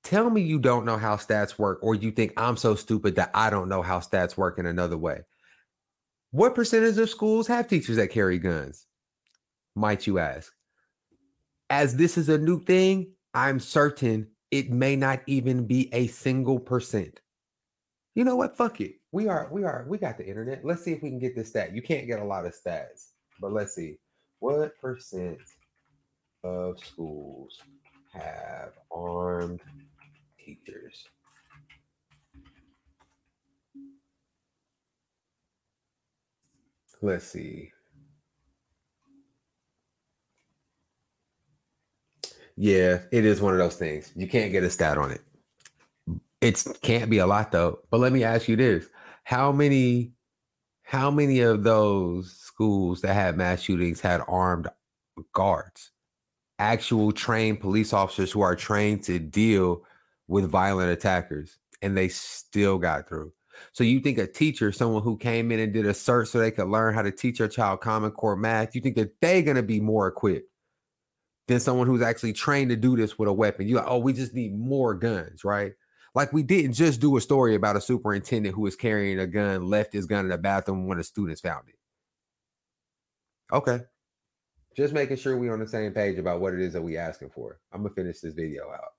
tell 0.05 0.29
me 0.29 0.41
you 0.41 0.59
don't 0.59 0.85
know 0.85 0.97
how 0.97 1.17
stats 1.17 1.57
work 1.57 1.79
or 1.81 1.95
you 1.95 2.11
think 2.11 2.31
I'm 2.37 2.55
so 2.55 2.75
stupid 2.75 3.15
that 3.15 3.31
I 3.33 3.49
don't 3.49 3.67
know 3.67 3.81
how 3.81 3.99
stats 3.99 4.37
work 4.37 4.59
in 4.59 4.67
another 4.67 4.97
way. 4.97 5.21
What 6.31 6.55
percentage 6.55 6.97
of 6.97 7.09
schools 7.09 7.47
have 7.47 7.67
teachers 7.67 7.97
that 7.97 8.11
carry 8.11 8.37
guns? 8.37 8.85
Might 9.75 10.05
you 10.05 10.19
ask? 10.19 10.53
As 11.69 11.95
this 11.95 12.17
is 12.17 12.29
a 12.29 12.37
new 12.37 12.63
thing, 12.63 13.13
I'm 13.33 13.59
certain 13.59 14.27
it 14.51 14.69
may 14.69 14.95
not 14.95 15.21
even 15.25 15.65
be 15.65 15.93
a 15.93 16.07
single 16.07 16.59
percent. 16.59 17.19
You 18.13 18.23
know 18.23 18.35
what? 18.35 18.55
Fuck 18.55 18.79
it. 18.81 18.95
We 19.11 19.27
are, 19.27 19.49
we 19.51 19.63
are, 19.63 19.85
we 19.89 19.97
got 19.97 20.17
the 20.17 20.27
internet. 20.27 20.63
Let's 20.63 20.83
see 20.83 20.93
if 20.93 21.01
we 21.01 21.09
can 21.09 21.19
get 21.19 21.35
this 21.35 21.49
stat. 21.49 21.73
You 21.73 21.81
can't 21.81 22.07
get 22.07 22.19
a 22.19 22.23
lot 22.23 22.45
of 22.45 22.53
stats, 22.53 23.07
but 23.41 23.51
let's 23.51 23.73
see. 23.73 23.97
What 24.39 24.79
percent 24.79 25.39
of 26.43 26.79
schools 26.79 27.57
have 28.13 28.73
armed 28.91 29.61
teachers? 30.45 31.05
let's 37.01 37.25
see. 37.25 37.71
Yeah, 42.57 42.99
it 43.11 43.25
is 43.25 43.41
one 43.41 43.53
of 43.53 43.59
those 43.59 43.75
things. 43.75 44.11
You 44.15 44.27
can't 44.27 44.51
get 44.51 44.63
a 44.63 44.69
stat 44.69 44.97
on 44.97 45.11
it. 45.11 45.21
It 46.41 46.63
can't 46.81 47.09
be 47.09 47.17
a 47.17 47.27
lot 47.27 47.51
though. 47.51 47.79
But 47.91 47.99
let 47.99 48.13
me 48.13 48.23
ask 48.23 48.47
you 48.47 48.55
this: 48.55 48.87
How 49.23 49.51
many, 49.51 50.13
how 50.83 51.11
many 51.11 51.41
of 51.41 51.63
those 51.63 52.31
schools 52.31 53.01
that 53.01 53.13
had 53.13 53.37
mass 53.37 53.61
shootings 53.61 53.99
had 53.99 54.21
armed 54.27 54.69
guards, 55.33 55.91
actual 56.59 57.11
trained 57.11 57.59
police 57.59 57.93
officers 57.93 58.31
who 58.31 58.41
are 58.41 58.55
trained 58.55 59.03
to 59.03 59.19
deal 59.19 59.83
with 60.27 60.49
violent 60.49 60.91
attackers, 60.91 61.57
and 61.81 61.95
they 61.95 62.07
still 62.07 62.77
got 62.77 63.07
through? 63.07 63.31
So 63.71 63.83
you 63.83 63.99
think 63.99 64.17
a 64.17 64.27
teacher, 64.27 64.71
someone 64.71 65.03
who 65.03 65.17
came 65.17 65.51
in 65.51 65.59
and 65.59 65.73
did 65.73 65.85
a 65.85 65.91
cert 65.91 66.27
so 66.27 66.39
they 66.39 66.51
could 66.51 66.67
learn 66.67 66.93
how 66.93 67.01
to 67.01 67.11
teach 67.11 67.39
a 67.39 67.47
child 67.47 67.81
common 67.81 68.11
core 68.11 68.35
math, 68.35 68.75
you 68.75 68.81
think 68.81 68.95
that 68.95 69.19
they're 69.21 69.41
gonna 69.41 69.63
be 69.63 69.79
more 69.79 70.07
equipped 70.07 70.49
than 71.47 71.59
someone 71.59 71.87
who's 71.87 72.01
actually 72.01 72.33
trained 72.33 72.69
to 72.69 72.75
do 72.75 72.95
this 72.95 73.17
with 73.17 73.29
a 73.29 73.33
weapon? 73.33 73.67
You 73.67 73.75
like, 73.75 73.85
oh, 73.87 73.99
we 73.99 74.13
just 74.13 74.33
need 74.33 74.57
more 74.57 74.93
guns, 74.93 75.43
right? 75.43 75.73
Like 76.15 76.31
we 76.31 76.43
didn't 76.43 76.73
just 76.73 77.01
do 77.01 77.17
a 77.17 77.21
story 77.21 77.55
about 77.55 77.75
a 77.75 77.81
superintendent 77.81 78.55
who 78.55 78.61
was 78.61 78.75
carrying 78.75 79.19
a 79.19 79.27
gun, 79.27 79.67
left 79.67 79.93
his 79.93 80.05
gun 80.05 80.25
in 80.25 80.29
the 80.29 80.37
bathroom 80.37 80.87
when 80.87 80.97
the 80.97 81.03
students 81.03 81.41
found 81.41 81.67
it. 81.67 81.75
Okay. 83.53 83.81
Just 84.75 84.93
making 84.93 85.17
sure 85.17 85.37
we're 85.37 85.53
on 85.53 85.59
the 85.59 85.67
same 85.67 85.91
page 85.93 86.17
about 86.17 86.41
what 86.41 86.53
it 86.53 86.61
is 86.61 86.73
that 86.73 86.81
we're 86.81 86.99
asking 86.99 87.29
for. 87.29 87.59
I'm 87.71 87.83
gonna 87.83 87.93
finish 87.93 88.19
this 88.19 88.33
video 88.33 88.71
out. 88.71 88.94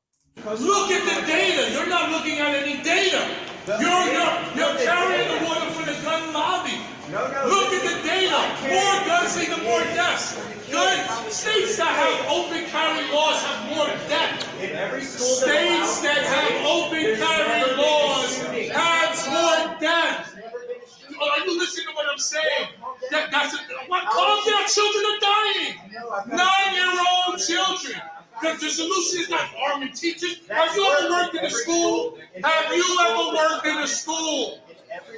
Look 0.47 0.91
at 0.93 1.03
the 1.03 1.27
data. 1.27 1.73
You're 1.73 1.89
not 1.89 2.11
looking 2.11 2.39
at 2.39 2.55
any 2.55 2.77
data. 2.83 3.25
You're, 3.67 3.81
you're, 3.81 4.35
you're 4.55 4.77
carrying 4.85 5.27
the 5.33 5.45
water 5.49 5.67
for 5.73 5.83
the 5.89 5.97
gun 6.05 6.33
lobby. 6.33 6.77
Look 7.11 7.73
at 7.73 7.83
the 7.83 7.97
data. 8.07 8.37
More 8.69 8.97
guns 9.09 9.37
lead 9.39 9.49
to 9.57 9.63
more 9.65 9.81
deaths. 9.97 10.37
Good 10.71 10.99
states 11.33 11.77
that 11.79 11.89
have 11.89 12.31
open 12.31 12.67
carry 12.71 13.11
laws 13.11 13.43
have 13.43 13.75
more 13.75 13.87
deaths. 14.09 14.45
In 14.61 14.71
every 14.77 15.03
school 15.03 15.27
States 15.27 16.03
that 16.03 16.21
have 16.23 16.67
open 16.69 17.17
carry 17.17 17.49
never 17.49 17.67
been 17.67 17.79
a 17.79 17.83
laws 17.83 18.37
have 18.71 19.17
more 19.27 19.81
deaths. 19.81 20.35
There's 20.35 20.45
never 20.45 20.59
been 20.69 20.79
a 20.79 20.87
shooting. 20.87 21.17
Oh, 21.19 21.31
Are 21.33 21.45
you 21.47 21.59
listening 21.59 21.87
to 21.89 21.95
what 21.95 22.07
I'm 22.13 22.19
saying? 22.19 22.69
That, 23.11 23.31
that's 23.33 23.55
a, 23.55 23.59
what, 23.89 24.05
calm 24.11 24.39
down. 24.47 24.69
Children 24.69 25.05
are 25.11 25.21
dying. 25.23 25.75
No, 25.91 26.11
I've 26.11 26.29
got- 26.31 26.39
Nine-year-old 26.39 27.41
children. 27.41 28.03
Because 28.41 28.61
the 28.61 28.69
solution 28.69 29.21
is 29.21 29.31
not 29.31 29.49
arming 29.69 29.93
teachers. 29.93 30.41
Have 30.49 30.75
you 30.77 30.85
ever 30.99 31.11
worked 31.11 31.35
in 31.35 31.45
a 31.45 31.51
school? 31.51 32.19
Have 32.45 32.73
you 32.75 32.99
ever 33.07 33.37
worked 33.37 33.67
in 33.67 33.79
a 33.79 33.87
school? 33.87 34.61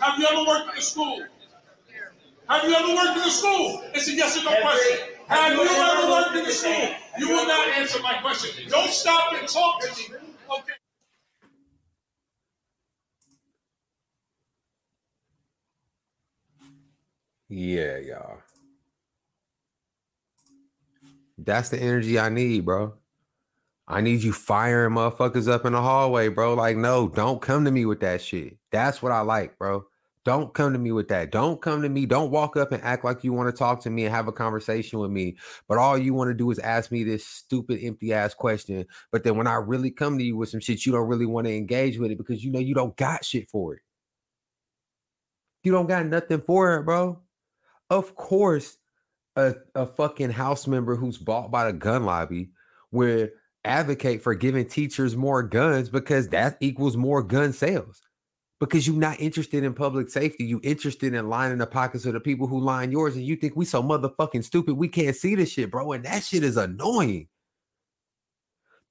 Have 0.00 0.18
you 0.18 0.26
ever 0.30 0.46
worked 0.46 0.72
in 0.72 0.78
a 0.78 0.82
school? 0.82 1.24
Have 2.48 2.64
you 2.64 2.74
ever 2.74 2.94
worked 2.94 3.18
in 3.18 3.24
a 3.24 3.30
school? 3.30 3.82
It's 3.94 4.08
a 4.08 4.12
yes 4.12 4.38
or 4.38 4.44
no 4.44 4.60
question. 4.60 5.08
Have 5.28 5.52
you 5.52 5.62
ever 5.62 6.10
worked 6.10 6.36
in 6.36 6.46
a 6.46 6.50
school? 6.52 6.88
you 7.18 7.28
will 7.28 7.46
not 7.46 7.68
answer 7.68 8.00
my 8.02 8.14
question. 8.22 8.68
Don't 8.68 8.90
stop 8.90 9.32
and 9.34 9.48
talk 9.48 9.80
to 9.82 9.88
me. 9.88 10.16
Okay. 10.50 10.72
Yeah, 17.48 17.98
y'all. 17.98 18.38
That's 21.36 21.70
the 21.70 21.80
energy 21.80 22.18
I 22.18 22.28
need, 22.28 22.64
bro. 22.64 22.97
I 23.90 24.02
need 24.02 24.22
you 24.22 24.34
firing 24.34 24.94
motherfuckers 24.94 25.50
up 25.50 25.64
in 25.64 25.72
the 25.72 25.80
hallway, 25.80 26.28
bro. 26.28 26.52
Like, 26.52 26.76
no, 26.76 27.08
don't 27.08 27.40
come 27.40 27.64
to 27.64 27.70
me 27.70 27.86
with 27.86 28.00
that 28.00 28.20
shit. 28.20 28.58
That's 28.70 29.02
what 29.02 29.12
I 29.12 29.20
like, 29.20 29.58
bro. 29.58 29.86
Don't 30.26 30.52
come 30.52 30.74
to 30.74 30.78
me 30.78 30.92
with 30.92 31.08
that. 31.08 31.32
Don't 31.32 31.62
come 31.62 31.80
to 31.80 31.88
me. 31.88 32.04
Don't 32.04 32.30
walk 32.30 32.58
up 32.58 32.70
and 32.70 32.82
act 32.82 33.02
like 33.02 33.24
you 33.24 33.32
want 33.32 33.48
to 33.48 33.58
talk 33.58 33.80
to 33.80 33.90
me 33.90 34.04
and 34.04 34.14
have 34.14 34.28
a 34.28 34.32
conversation 34.32 34.98
with 34.98 35.10
me. 35.10 35.38
But 35.68 35.78
all 35.78 35.96
you 35.96 36.12
want 36.12 36.28
to 36.28 36.34
do 36.34 36.50
is 36.50 36.58
ask 36.58 36.92
me 36.92 37.02
this 37.02 37.24
stupid, 37.24 37.80
empty 37.82 38.12
ass 38.12 38.34
question. 38.34 38.84
But 39.10 39.24
then 39.24 39.38
when 39.38 39.46
I 39.46 39.54
really 39.54 39.90
come 39.90 40.18
to 40.18 40.24
you 40.24 40.36
with 40.36 40.50
some 40.50 40.60
shit, 40.60 40.84
you 40.84 40.92
don't 40.92 41.08
really 41.08 41.24
want 41.24 41.46
to 41.46 41.56
engage 41.56 41.96
with 41.98 42.10
it 42.10 42.18
because 42.18 42.44
you 42.44 42.52
know 42.52 42.58
you 42.58 42.74
don't 42.74 42.94
got 42.98 43.24
shit 43.24 43.48
for 43.48 43.72
it. 43.72 43.80
You 45.62 45.72
don't 45.72 45.88
got 45.88 46.04
nothing 46.04 46.42
for 46.42 46.76
it, 46.76 46.82
bro. 46.82 47.20
Of 47.88 48.14
course, 48.14 48.76
a, 49.34 49.54
a 49.74 49.86
fucking 49.86 50.30
house 50.30 50.66
member 50.66 50.94
who's 50.94 51.16
bought 51.16 51.50
by 51.50 51.64
the 51.64 51.72
gun 51.72 52.04
lobby 52.04 52.50
will 52.90 53.28
advocate 53.64 54.22
for 54.22 54.34
giving 54.34 54.66
teachers 54.66 55.16
more 55.16 55.42
guns 55.42 55.88
because 55.88 56.28
that 56.28 56.56
equals 56.60 56.96
more 56.96 57.22
gun 57.22 57.52
sales. 57.52 58.00
Because 58.60 58.88
you're 58.88 58.96
not 58.96 59.20
interested 59.20 59.62
in 59.62 59.72
public 59.72 60.10
safety, 60.10 60.44
you 60.44 60.60
interested 60.64 61.14
in 61.14 61.28
lining 61.28 61.58
the 61.58 61.66
pockets 61.66 62.04
of 62.06 62.14
the 62.14 62.20
people 62.20 62.48
who 62.48 62.58
line 62.58 62.90
yours, 62.90 63.14
and 63.14 63.24
you 63.24 63.36
think 63.36 63.54
we 63.54 63.64
so 63.64 63.80
motherfucking 63.82 64.42
stupid 64.42 64.76
we 64.76 64.88
can't 64.88 65.14
see 65.14 65.36
this 65.36 65.52
shit, 65.52 65.70
bro. 65.70 65.92
And 65.92 66.04
that 66.04 66.24
shit 66.24 66.42
is 66.42 66.56
annoying. 66.56 67.28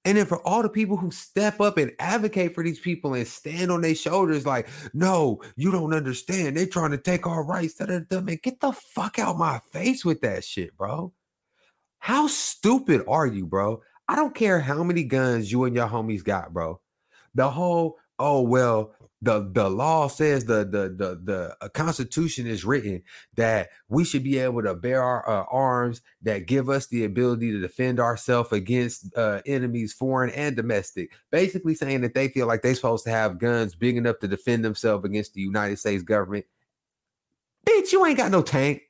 And 0.06 0.18
then 0.18 0.26
for 0.26 0.42
all 0.48 0.62
the 0.62 0.70
people 0.70 0.96
who 0.96 1.12
step 1.12 1.60
up 1.60 1.78
and 1.78 1.92
advocate 2.00 2.56
for 2.56 2.64
these 2.64 2.80
people 2.80 3.14
and 3.14 3.28
stand 3.28 3.70
on 3.70 3.82
their 3.82 3.94
shoulders, 3.94 4.46
like, 4.46 4.70
no, 4.94 5.42
you 5.58 5.70
don't 5.70 5.94
understand. 5.94 6.56
They're 6.56 6.66
trying 6.66 6.92
to 6.92 6.98
take 6.98 7.28
our 7.28 7.44
rights. 7.44 7.74
Da, 7.74 7.88
da, 7.88 8.00
da. 8.10 8.22
Man, 8.22 8.40
get 8.42 8.62
the 8.62 8.72
fuck 8.72 9.20
out 9.20 9.38
my 9.38 9.60
face 9.74 10.06
with 10.06 10.22
that 10.22 10.46
shit, 10.46 10.78
bro. 10.78 11.12
How 12.00 12.28
stupid 12.28 13.04
are 13.06 13.28
you, 13.28 13.46
bro? 13.46 13.82
I 14.08 14.16
don't 14.16 14.36
care 14.36 14.60
how 14.60 14.84
many 14.84 15.04
guns 15.04 15.52
you 15.52 15.66
and 15.66 15.76
your 15.76 15.88
homies 15.88 16.24
got, 16.24 16.54
bro. 16.54 16.80
The 17.36 17.50
whole, 17.50 17.98
oh 18.20 18.42
well, 18.42 18.94
the 19.22 19.50
the 19.52 19.70
law 19.70 20.08
says 20.08 20.46
the 20.46 20.60
the 20.64 20.90
the 20.96 21.20
the 21.24 21.58
uh, 21.60 21.70
constitution 21.70 22.46
is 22.46 22.64
written 22.64 23.02
that 23.36 23.70
we 23.90 24.04
should 24.04 24.24
be 24.24 24.38
able 24.38 24.62
to 24.62 24.76
bear 24.76 25.02
our 25.02 25.28
uh, 25.28 25.46
arms 25.52 26.02
that 26.22 26.46
give 26.46 26.70
us 26.70 26.88
the 26.88 27.04
ability 27.04 27.52
to 27.52 27.60
defend 27.60 28.00
ourselves 28.00 28.52
against 28.52 29.16
uh, 29.18 29.42
enemies 29.46 29.92
foreign 29.92 30.30
and 30.32 30.56
domestic. 30.56 31.12
Basically 31.32 31.74
saying 31.74 32.02
that 32.02 32.14
they 32.14 32.28
feel 32.28 32.46
like 32.46 32.62
they're 32.62 32.76
supposed 32.76 33.06
to 33.06 33.10
have 33.10 33.40
guns 33.40 33.74
big 33.74 33.98
enough 33.98 34.20
to 34.20 34.28
defend 34.28 34.64
themselves 34.64 35.04
against 35.04 35.34
the 35.34 35.42
united 35.42 35.80
states 35.80 36.04
government. 36.04 36.46
Bitch 37.68 37.92
you 37.92 38.06
ain't 38.06 38.18
got 38.18 38.32
no 38.32 38.44
tank 38.44 38.84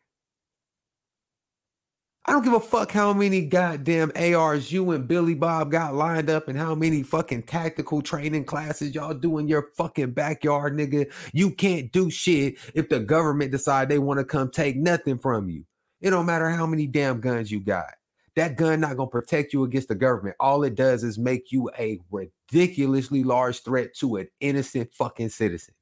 I 2.28 2.34
don't 2.34 2.44
give 2.44 2.54
a 2.54 2.60
fuck 2.60 2.92
how 2.92 3.14
many 3.14 3.46
goddamn 3.46 4.12
ARs 4.18 4.70
you 4.70 4.92
and 4.92 5.08
Billy 5.08 5.34
Bob 5.34 5.72
got 5.72 5.96
lined 5.96 6.30
up 6.30 6.50
and 6.50 6.60
how 6.60 6.76
many 6.76 7.02
fucking 7.02 7.44
tactical 7.44 8.02
training 8.02 8.44
classes 8.44 8.94
y'all 8.94 9.14
do 9.14 9.38
in 9.38 9.48
your 9.48 9.70
fucking 9.78 10.12
backyard, 10.12 10.76
nigga. 10.76 11.10
You 11.32 11.52
can't 11.52 11.90
do 11.94 12.10
shit 12.10 12.58
if 12.74 12.90
the 12.90 13.00
government 13.00 13.52
decide 13.52 13.88
they 13.88 13.98
want 13.98 14.20
to 14.20 14.26
come 14.26 14.52
take 14.52 14.76
nothing 14.76 15.20
from 15.20 15.50
you. 15.50 15.64
It 16.02 16.10
don't 16.10 16.26
matter 16.26 16.50
how 16.50 16.66
many 16.66 16.86
damn 16.86 17.22
guns 17.22 17.50
you 17.50 17.62
got. 17.62 17.94
That 18.36 18.58
gun 18.58 18.82
not 18.82 18.98
gonna 18.98 19.10
protect 19.10 19.54
you 19.54 19.64
against 19.64 19.88
the 19.88 19.96
government. 19.96 20.36
All 20.38 20.66
it 20.66 20.76
does 20.76 21.06
is 21.06 21.18
make 21.18 21.54
you 21.54 21.72
a 21.80 21.98
ridiculously 22.12 23.24
large 23.24 23.64
threat 23.64 23.96
to 24.00 24.18
an 24.18 24.28
innocent 24.42 24.94
fucking 24.94 25.30
citizen. 25.30 25.76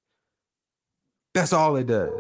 That's 1.34 1.54
all 1.54 1.76
it 1.76 1.88
does 1.88 2.12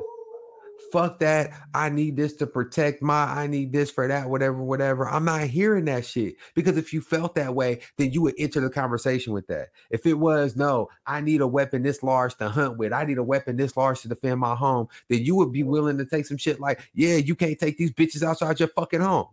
fuck 0.91 1.19
that. 1.19 1.51
I 1.73 1.89
need 1.89 2.15
this 2.15 2.33
to 2.37 2.47
protect 2.47 3.01
my, 3.01 3.23
I 3.23 3.47
need 3.47 3.71
this 3.71 3.91
for 3.91 4.07
that, 4.07 4.29
whatever, 4.29 4.61
whatever. 4.63 5.07
I'm 5.07 5.25
not 5.25 5.41
hearing 5.41 5.85
that 5.85 6.05
shit 6.05 6.35
because 6.53 6.77
if 6.77 6.93
you 6.93 7.01
felt 7.01 7.35
that 7.35 7.55
way, 7.55 7.81
then 7.97 8.11
you 8.11 8.21
would 8.21 8.35
enter 8.37 8.61
the 8.61 8.69
conversation 8.69 9.33
with 9.33 9.47
that. 9.47 9.69
If 9.89 10.05
it 10.05 10.15
was, 10.15 10.55
no, 10.55 10.89
I 11.05 11.21
need 11.21 11.41
a 11.41 11.47
weapon 11.47 11.83
this 11.83 12.03
large 12.03 12.35
to 12.37 12.49
hunt 12.49 12.77
with, 12.77 12.93
I 12.93 13.03
need 13.03 13.17
a 13.17 13.23
weapon 13.23 13.57
this 13.57 13.75
large 13.75 14.01
to 14.01 14.07
defend 14.07 14.39
my 14.39 14.55
home, 14.55 14.87
then 15.09 15.23
you 15.23 15.35
would 15.35 15.51
be 15.51 15.63
willing 15.63 15.97
to 15.97 16.05
take 16.05 16.25
some 16.25 16.37
shit 16.37 16.59
like, 16.59 16.89
yeah, 16.93 17.15
you 17.15 17.35
can't 17.35 17.59
take 17.59 17.77
these 17.77 17.91
bitches 17.91 18.23
outside 18.23 18.59
your 18.59 18.69
fucking 18.69 19.01
home. 19.01 19.27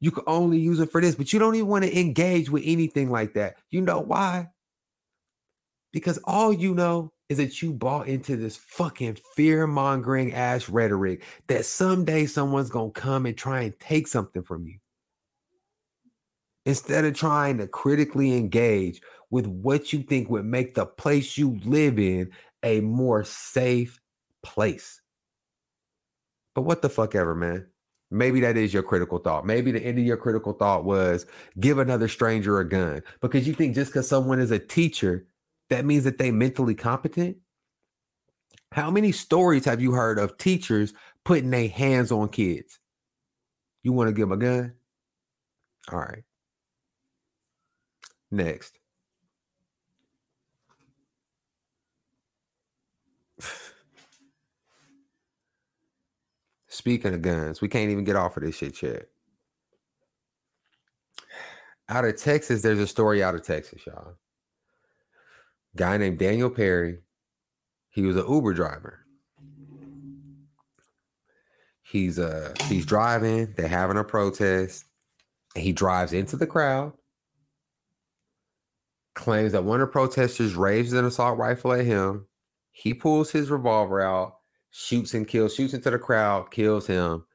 You 0.00 0.10
can 0.10 0.24
only 0.26 0.58
use 0.58 0.80
it 0.80 0.92
for 0.92 1.00
this, 1.00 1.14
but 1.14 1.32
you 1.32 1.38
don't 1.38 1.54
even 1.54 1.68
want 1.68 1.84
to 1.84 1.98
engage 1.98 2.50
with 2.50 2.62
anything 2.66 3.10
like 3.10 3.32
that. 3.34 3.56
You 3.70 3.80
know 3.80 4.00
why? 4.00 4.50
Because 5.94 6.18
all 6.24 6.52
you 6.52 6.74
know 6.74 7.13
is 7.28 7.38
that 7.38 7.62
you 7.62 7.72
bought 7.72 8.06
into 8.06 8.36
this 8.36 8.56
fucking 8.56 9.18
fear 9.34 9.66
mongering 9.66 10.34
ass 10.34 10.68
rhetoric 10.68 11.22
that 11.46 11.64
someday 11.64 12.26
someone's 12.26 12.70
gonna 12.70 12.90
come 12.90 13.26
and 13.26 13.36
try 13.36 13.62
and 13.62 13.78
take 13.80 14.06
something 14.06 14.42
from 14.42 14.66
you. 14.66 14.78
Instead 16.66 17.04
of 17.04 17.14
trying 17.14 17.58
to 17.58 17.66
critically 17.66 18.36
engage 18.36 19.00
with 19.30 19.46
what 19.46 19.92
you 19.92 20.02
think 20.02 20.30
would 20.30 20.44
make 20.44 20.74
the 20.74 20.86
place 20.86 21.36
you 21.36 21.58
live 21.64 21.98
in 21.98 22.30
a 22.62 22.80
more 22.80 23.24
safe 23.24 24.00
place. 24.42 25.00
But 26.54 26.62
what 26.62 26.82
the 26.82 26.88
fuck 26.88 27.14
ever, 27.14 27.34
man. 27.34 27.66
Maybe 28.10 28.40
that 28.40 28.56
is 28.56 28.72
your 28.72 28.82
critical 28.82 29.18
thought. 29.18 29.44
Maybe 29.44 29.72
the 29.72 29.84
end 29.84 29.98
of 29.98 30.04
your 30.04 30.16
critical 30.16 30.52
thought 30.52 30.84
was 30.84 31.26
give 31.58 31.78
another 31.78 32.06
stranger 32.06 32.60
a 32.60 32.68
gun 32.68 33.02
because 33.20 33.46
you 33.46 33.54
think 33.54 33.74
just 33.74 33.90
because 33.90 34.08
someone 34.08 34.40
is 34.40 34.52
a 34.52 34.58
teacher 34.58 35.26
that 35.74 35.84
means 35.84 36.04
that 36.04 36.18
they 36.18 36.30
mentally 36.30 36.76
competent? 36.76 37.36
How 38.70 38.92
many 38.92 39.10
stories 39.10 39.64
have 39.64 39.82
you 39.82 39.90
heard 39.90 40.20
of 40.20 40.38
teachers 40.38 40.94
putting 41.24 41.50
their 41.50 41.68
hands 41.68 42.12
on 42.12 42.28
kids? 42.28 42.78
You 43.82 43.92
want 43.92 44.06
to 44.08 44.12
give 44.12 44.28
them 44.28 44.38
a 44.38 44.40
gun? 44.40 44.74
All 45.90 45.98
right. 45.98 46.22
Next. 48.30 48.78
Speaking 56.68 57.14
of 57.14 57.22
guns, 57.22 57.60
we 57.60 57.66
can't 57.68 57.90
even 57.90 58.04
get 58.04 58.14
off 58.14 58.36
of 58.36 58.44
this 58.44 58.56
shit 58.56 58.80
yet. 58.80 59.08
Out 61.88 62.04
of 62.04 62.16
Texas, 62.16 62.62
there's 62.62 62.78
a 62.78 62.86
story 62.86 63.24
out 63.24 63.34
of 63.34 63.42
Texas, 63.42 63.84
y'all. 63.86 64.14
Guy 65.76 65.96
named 65.96 66.18
Daniel 66.18 66.50
Perry. 66.50 66.98
He 67.90 68.02
was 68.02 68.16
an 68.16 68.26
Uber 68.28 68.54
driver. 68.54 69.00
He's 71.82 72.18
uh 72.18 72.54
he's 72.64 72.86
driving, 72.86 73.52
they're 73.56 73.68
having 73.68 73.96
a 73.96 74.04
protest, 74.04 74.84
and 75.54 75.62
he 75.62 75.72
drives 75.72 76.12
into 76.12 76.36
the 76.36 76.46
crowd, 76.46 76.92
claims 79.14 79.52
that 79.52 79.62
one 79.62 79.80
of 79.80 79.88
the 79.88 79.92
protesters 79.92 80.56
raised 80.56 80.92
an 80.92 81.04
assault 81.04 81.38
rifle 81.38 81.72
at 81.72 81.84
him. 81.84 82.26
He 82.72 82.94
pulls 82.94 83.30
his 83.30 83.50
revolver 83.50 84.00
out, 84.00 84.38
shoots 84.72 85.14
and 85.14 85.28
kills, 85.28 85.54
shoots 85.54 85.74
into 85.74 85.90
the 85.90 85.98
crowd, 85.98 86.50
kills 86.50 86.86
him. 86.88 87.26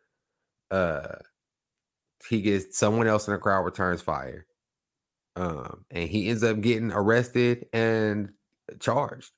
Uh 0.69 1.15
he 2.27 2.41
gets 2.41 2.77
someone 2.77 3.07
else 3.07 3.27
in 3.27 3.33
the 3.33 3.39
crowd 3.39 3.61
returns 3.63 4.01
fire. 4.01 4.45
Um, 5.36 5.86
and 5.91 6.09
he 6.09 6.30
ends 6.30 6.43
up 6.43 6.59
getting 6.61 6.91
arrested 6.91 7.67
and 7.71 8.32
charged 8.80 9.32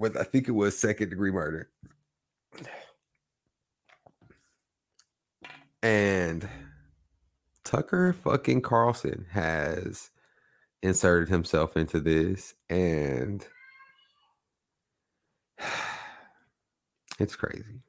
with 0.00 0.16
I 0.16 0.24
think 0.24 0.48
it 0.48 0.52
was 0.52 0.76
second 0.76 1.10
degree 1.10 1.30
murder. 1.30 1.70
And 5.82 6.48
Tucker 7.64 8.12
fucking 8.12 8.62
Carlson 8.62 9.26
has 9.30 10.10
inserted 10.82 11.28
himself 11.28 11.76
into 11.76 12.00
this 12.00 12.54
and 12.68 13.46
it's 17.20 17.36
crazy. 17.36 17.82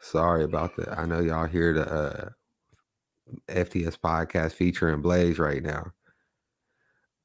Sorry 0.00 0.44
about 0.44 0.76
that. 0.76 0.96
I 0.98 1.06
know 1.06 1.20
y'all 1.20 1.46
hear 1.46 1.72
the 1.72 1.92
uh, 1.92 2.28
FTS 3.48 3.98
podcast 3.98 4.52
featuring 4.52 5.00
Blaze 5.02 5.38
right 5.38 5.62
now. 5.62 5.92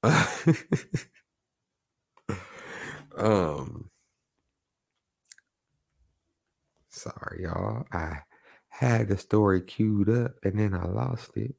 um 3.17 3.89
sorry 6.89 7.43
y'all. 7.43 7.85
I 7.91 8.19
had 8.69 9.09
the 9.09 9.17
story 9.17 9.61
queued 9.61 10.09
up 10.09 10.33
and 10.43 10.57
then 10.59 10.73
I 10.73 10.85
lost 10.85 11.35
it. 11.35 11.55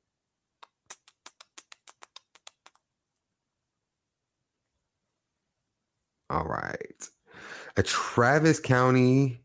All 6.31 6.45
right. 6.45 7.09
A 7.77 7.83
Travis 7.83 8.61
County 8.61 9.43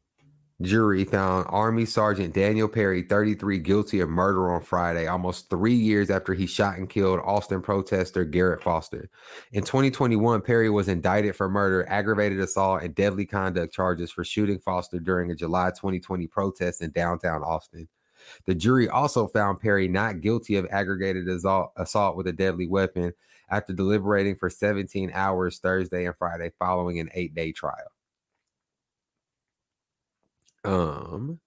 jury 0.62 1.04
found 1.04 1.46
Army 1.50 1.86
Sergeant 1.86 2.34
Daniel 2.34 2.68
Perry, 2.68 3.02
33, 3.02 3.60
guilty 3.60 4.00
of 4.00 4.10
murder 4.10 4.54
on 4.54 4.62
Friday, 4.62 5.08
almost 5.08 5.50
three 5.50 5.76
years 5.76 6.10
after 6.10 6.34
he 6.34 6.46
shot 6.46 6.78
and 6.78 6.90
killed 6.90 7.20
Austin 7.24 7.62
protester 7.62 8.24
Garrett 8.24 8.64
Foster. 8.64 9.10
In 9.52 9.64
2021, 9.64 10.42
Perry 10.42 10.70
was 10.70 10.88
indicted 10.88 11.36
for 11.36 11.50
murder, 11.50 11.86
aggravated 11.90 12.40
assault, 12.40 12.84
and 12.84 12.96
deadly 12.96 13.26
conduct 13.26 13.74
charges 13.74 14.12
for 14.12 14.24
shooting 14.24 14.60
Foster 14.60 15.00
during 15.00 15.32
a 15.32 15.36
July 15.36 15.72
2020 15.72 16.28
protest 16.28 16.82
in 16.82 16.92
downtown 16.92 17.44
Austin. 17.44 17.88
The 18.46 18.56
jury 18.56 18.90
also 18.90 19.28
found 19.28 19.60
Perry 19.60 19.88
not 19.88 20.22
guilty 20.22 20.56
of 20.56 20.68
aggravated 20.72 21.28
assault, 21.28 21.72
assault 21.76 22.16
with 22.16 22.28
a 22.28 22.34
deadly 22.34 22.68
weapon 22.68 23.14
after 23.50 23.74
deliberating 23.74 24.36
for 24.36 24.50
17 24.50 25.12
hours 25.14 25.60
Thursday 25.60 26.06
and 26.06 26.16
Friday 26.18 26.52
following 26.58 27.00
an 27.00 27.10
eight 27.14 27.36
day 27.36 27.52
trial. 27.52 27.95
Um, 30.66 31.40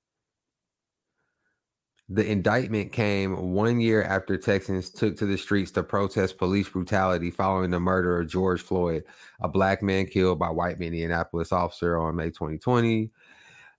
the 2.08 2.26
indictment 2.26 2.92
came 2.92 3.52
one 3.52 3.80
year 3.80 4.02
after 4.02 4.38
Texans 4.38 4.88
took 4.88 5.16
to 5.18 5.26
the 5.26 5.36
streets 5.36 5.70
to 5.72 5.82
protest 5.82 6.38
police 6.38 6.68
brutality 6.68 7.30
following 7.30 7.70
the 7.70 7.80
murder 7.80 8.18
of 8.20 8.28
George 8.28 8.62
Floyd, 8.62 9.04
a 9.40 9.48
black 9.48 9.82
man 9.82 10.06
killed 10.06 10.38
by 10.38 10.48
white 10.48 10.78
Minneapolis 10.78 11.52
officer 11.52 11.98
on 11.98 12.16
May 12.16 12.30
2020. 12.30 13.10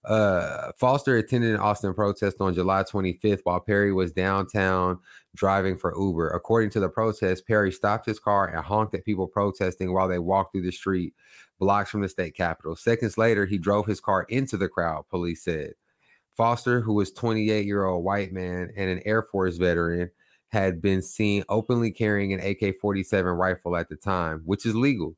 Uh, 0.05 0.71
Foster 0.77 1.17
attended 1.17 1.55
an 1.55 1.59
Austin 1.59 1.93
protest 1.93 2.37
on 2.39 2.53
July 2.53 2.83
25th 2.83 3.41
while 3.43 3.59
Perry 3.59 3.91
was 3.91 4.11
downtown 4.11 4.99
driving 5.35 5.77
for 5.77 5.93
Uber. 5.99 6.29
According 6.29 6.69
to 6.71 6.79
the 6.79 6.87
protest, 6.87 7.45
Perry 7.47 7.71
stopped 7.71 8.05
his 8.05 8.19
car 8.19 8.47
and 8.47 8.63
honked 8.63 8.93
at 8.93 9.03
people 9.03 9.27
protesting 9.27 9.91
while 9.91 10.07
they 10.07 10.19
walked 10.19 10.53
through 10.53 10.61
the 10.61 10.71
street 10.71 11.13
blocks 11.59 11.89
from 11.89 12.01
the 12.01 12.09
state 12.09 12.35
capitol. 12.35 12.75
Seconds 12.75 13.17
later, 13.17 13.45
he 13.45 13.57
drove 13.57 13.85
his 13.85 13.99
car 13.99 14.23
into 14.29 14.57
the 14.57 14.69
crowd, 14.69 15.05
police 15.09 15.43
said. 15.43 15.73
Foster, 16.35 16.79
who 16.79 16.93
was 16.93 17.11
28 17.11 17.65
year 17.65 17.85
old 17.85 18.03
white 18.03 18.31
man 18.31 18.71
and 18.75 18.89
an 18.89 19.01
Air 19.05 19.21
Force 19.21 19.57
veteran, 19.57 20.09
had 20.47 20.81
been 20.81 21.01
seen 21.01 21.43
openly 21.49 21.91
carrying 21.91 22.33
an 22.33 22.39
AK 22.39 22.79
47 22.79 23.31
rifle 23.33 23.75
at 23.75 23.89
the 23.89 23.95
time, 23.95 24.41
which 24.45 24.65
is 24.65 24.75
legal. 24.75 25.15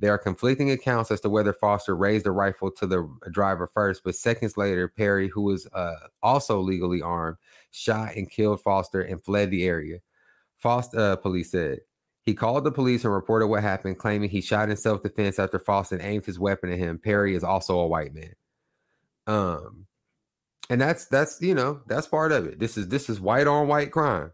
There 0.00 0.12
are 0.12 0.18
conflicting 0.18 0.70
accounts 0.70 1.10
as 1.10 1.20
to 1.22 1.28
whether 1.28 1.52
Foster 1.52 1.96
raised 1.96 2.24
the 2.24 2.30
rifle 2.30 2.70
to 2.70 2.86
the 2.86 3.08
driver 3.32 3.66
first, 3.66 4.02
but 4.04 4.14
seconds 4.14 4.56
later, 4.56 4.86
Perry, 4.86 5.28
who 5.28 5.42
was 5.42 5.66
uh, 5.72 5.94
also 6.22 6.60
legally 6.60 7.02
armed, 7.02 7.38
shot 7.72 8.14
and 8.14 8.30
killed 8.30 8.60
Foster 8.60 9.00
and 9.00 9.24
fled 9.24 9.50
the 9.50 9.66
area. 9.66 9.98
Foster, 10.58 10.98
uh, 10.98 11.16
police 11.16 11.50
said. 11.50 11.80
He 12.28 12.34
called 12.34 12.64
the 12.64 12.70
police 12.70 13.04
and 13.04 13.14
reported 13.14 13.46
what 13.46 13.62
happened, 13.62 13.96
claiming 13.96 14.28
he 14.28 14.42
shot 14.42 14.68
in 14.68 14.76
self 14.76 15.02
defense 15.02 15.38
after 15.38 15.58
Foster 15.58 15.98
aimed 15.98 16.26
his 16.26 16.38
weapon 16.38 16.70
at 16.70 16.78
him. 16.78 16.98
Perry 16.98 17.34
is 17.34 17.42
also 17.42 17.78
a 17.78 17.86
white 17.86 18.12
man. 18.12 18.34
Um, 19.26 19.86
and 20.68 20.78
that's 20.78 21.06
that's 21.06 21.40
you 21.40 21.54
know 21.54 21.80
that's 21.86 22.06
part 22.06 22.32
of 22.32 22.44
it. 22.44 22.58
This 22.58 22.76
is 22.76 22.88
this 22.88 23.08
is 23.08 23.18
white 23.18 23.46
on 23.46 23.66
white 23.66 23.92
crime. 23.92 24.32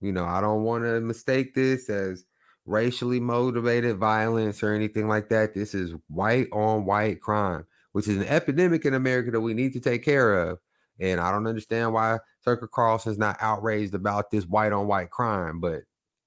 You 0.00 0.10
know, 0.10 0.24
I 0.24 0.40
don't 0.40 0.64
want 0.64 0.82
to 0.82 1.00
mistake 1.00 1.54
this 1.54 1.88
as 1.88 2.24
racially 2.66 3.20
motivated 3.20 3.98
violence 3.98 4.60
or 4.60 4.74
anything 4.74 5.06
like 5.06 5.28
that. 5.28 5.54
This 5.54 5.72
is 5.72 5.94
white 6.08 6.48
on 6.50 6.84
white 6.84 7.20
crime, 7.20 7.64
which 7.92 8.08
is 8.08 8.16
an 8.16 8.26
epidemic 8.26 8.84
in 8.84 8.94
America 8.94 9.30
that 9.30 9.40
we 9.40 9.54
need 9.54 9.72
to 9.74 9.80
take 9.80 10.04
care 10.04 10.34
of. 10.34 10.58
And 10.98 11.20
I 11.20 11.30
don't 11.30 11.46
understand 11.46 11.92
why 11.92 12.18
Circle 12.40 12.66
Tucker 12.66 12.70
Carlson's 12.74 13.18
not 13.18 13.36
outraged 13.40 13.94
about 13.94 14.32
this 14.32 14.46
white 14.46 14.72
on 14.72 14.88
white 14.88 15.10
crime, 15.10 15.60
but 15.60 15.82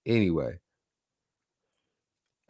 Anyway, 0.07 0.59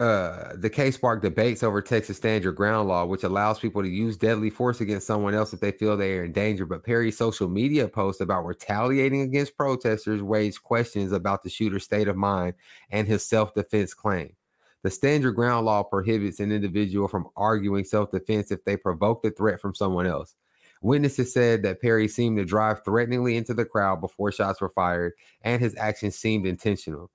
uh, 0.00 0.54
the 0.56 0.70
case 0.70 0.94
sparked 0.94 1.22
debates 1.24 1.64
over 1.64 1.82
Texas 1.82 2.16
stand 2.18 2.44
your 2.44 2.52
ground 2.52 2.88
law, 2.88 3.04
which 3.04 3.24
allows 3.24 3.58
people 3.58 3.82
to 3.82 3.88
use 3.88 4.16
deadly 4.16 4.48
force 4.48 4.80
against 4.80 5.08
someone 5.08 5.34
else 5.34 5.52
if 5.52 5.58
they 5.58 5.72
feel 5.72 5.96
they 5.96 6.16
are 6.18 6.24
in 6.24 6.30
danger. 6.32 6.64
But 6.64 6.84
Perry's 6.84 7.18
social 7.18 7.48
media 7.48 7.88
post 7.88 8.20
about 8.20 8.46
retaliating 8.46 9.22
against 9.22 9.56
protesters 9.56 10.20
raised 10.20 10.62
questions 10.62 11.10
about 11.10 11.42
the 11.42 11.50
shooter's 11.50 11.82
state 11.82 12.06
of 12.06 12.16
mind 12.16 12.54
and 12.90 13.08
his 13.08 13.26
self 13.26 13.54
defense 13.54 13.92
claim. 13.92 14.36
The 14.84 14.90
stand 14.90 15.24
your 15.24 15.32
ground 15.32 15.66
law 15.66 15.82
prohibits 15.82 16.38
an 16.38 16.52
individual 16.52 17.08
from 17.08 17.26
arguing 17.36 17.84
self 17.84 18.12
defense 18.12 18.52
if 18.52 18.64
they 18.64 18.76
provoke 18.76 19.22
the 19.22 19.32
threat 19.32 19.60
from 19.60 19.74
someone 19.74 20.06
else. 20.06 20.36
Witnesses 20.80 21.32
said 21.32 21.64
that 21.64 21.80
Perry 21.80 22.06
seemed 22.06 22.36
to 22.38 22.44
drive 22.44 22.84
threateningly 22.84 23.36
into 23.36 23.52
the 23.52 23.64
crowd 23.64 24.00
before 24.00 24.30
shots 24.30 24.60
were 24.60 24.68
fired, 24.68 25.14
and 25.42 25.60
his 25.60 25.74
actions 25.76 26.16
seemed 26.16 26.46
intentional. 26.46 27.10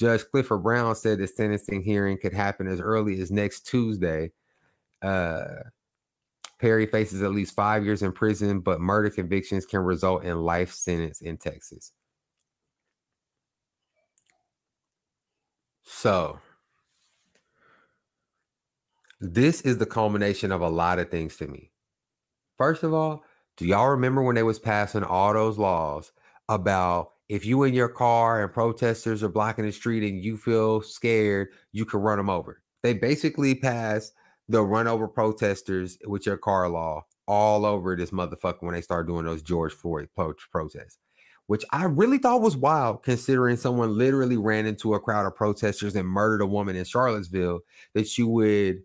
Judge 0.00 0.24
Clifford 0.30 0.62
Brown 0.62 0.94
said 0.94 1.18
the 1.18 1.26
sentencing 1.26 1.82
hearing 1.82 2.16
could 2.16 2.32
happen 2.32 2.66
as 2.66 2.80
early 2.80 3.20
as 3.20 3.30
next 3.30 3.66
Tuesday. 3.66 4.32
Uh, 5.02 5.44
Perry 6.58 6.86
faces 6.86 7.22
at 7.22 7.32
least 7.32 7.54
five 7.54 7.84
years 7.84 8.02
in 8.02 8.10
prison, 8.12 8.60
but 8.60 8.80
murder 8.80 9.10
convictions 9.10 9.66
can 9.66 9.80
result 9.80 10.24
in 10.24 10.38
life 10.38 10.72
sentence 10.72 11.20
in 11.20 11.36
Texas. 11.36 11.92
So, 15.82 16.38
this 19.20 19.60
is 19.60 19.76
the 19.76 19.86
culmination 19.86 20.50
of 20.50 20.62
a 20.62 20.68
lot 20.68 20.98
of 20.98 21.10
things 21.10 21.36
to 21.36 21.46
me. 21.46 21.72
First 22.56 22.84
of 22.84 22.94
all, 22.94 23.22
do 23.58 23.66
y'all 23.66 23.90
remember 23.90 24.22
when 24.22 24.36
they 24.36 24.42
was 24.42 24.58
passing 24.58 25.04
all 25.04 25.34
those 25.34 25.58
laws 25.58 26.10
about 26.48 27.12
if 27.30 27.46
you 27.46 27.62
in 27.62 27.72
your 27.72 27.88
car 27.88 28.42
and 28.42 28.52
protesters 28.52 29.22
are 29.22 29.28
blocking 29.28 29.64
the 29.64 29.70
street 29.70 30.02
and 30.02 30.22
you 30.22 30.36
feel 30.36 30.82
scared, 30.82 31.46
you 31.70 31.84
can 31.84 32.00
run 32.00 32.18
them 32.18 32.28
over. 32.28 32.60
They 32.82 32.92
basically 32.92 33.54
pass 33.54 34.10
the 34.48 34.64
run 34.64 34.88
over 34.88 35.06
protesters 35.06 35.96
with 36.06 36.26
your 36.26 36.36
car 36.36 36.68
law 36.68 37.06
all 37.28 37.64
over 37.64 37.94
this 37.94 38.10
motherfucker 38.10 38.62
when 38.62 38.74
they 38.74 38.80
start 38.80 39.06
doing 39.06 39.26
those 39.26 39.42
George 39.42 39.72
Floyd 39.72 40.08
protests, 40.16 40.98
which 41.46 41.64
I 41.70 41.84
really 41.84 42.18
thought 42.18 42.42
was 42.42 42.56
wild 42.56 43.04
considering 43.04 43.56
someone 43.56 43.96
literally 43.96 44.36
ran 44.36 44.66
into 44.66 44.94
a 44.94 45.00
crowd 45.00 45.24
of 45.24 45.36
protesters 45.36 45.94
and 45.94 46.08
murdered 46.08 46.42
a 46.42 46.46
woman 46.46 46.74
in 46.74 46.84
Charlottesville 46.84 47.60
that 47.94 48.18
you 48.18 48.26
would 48.26 48.82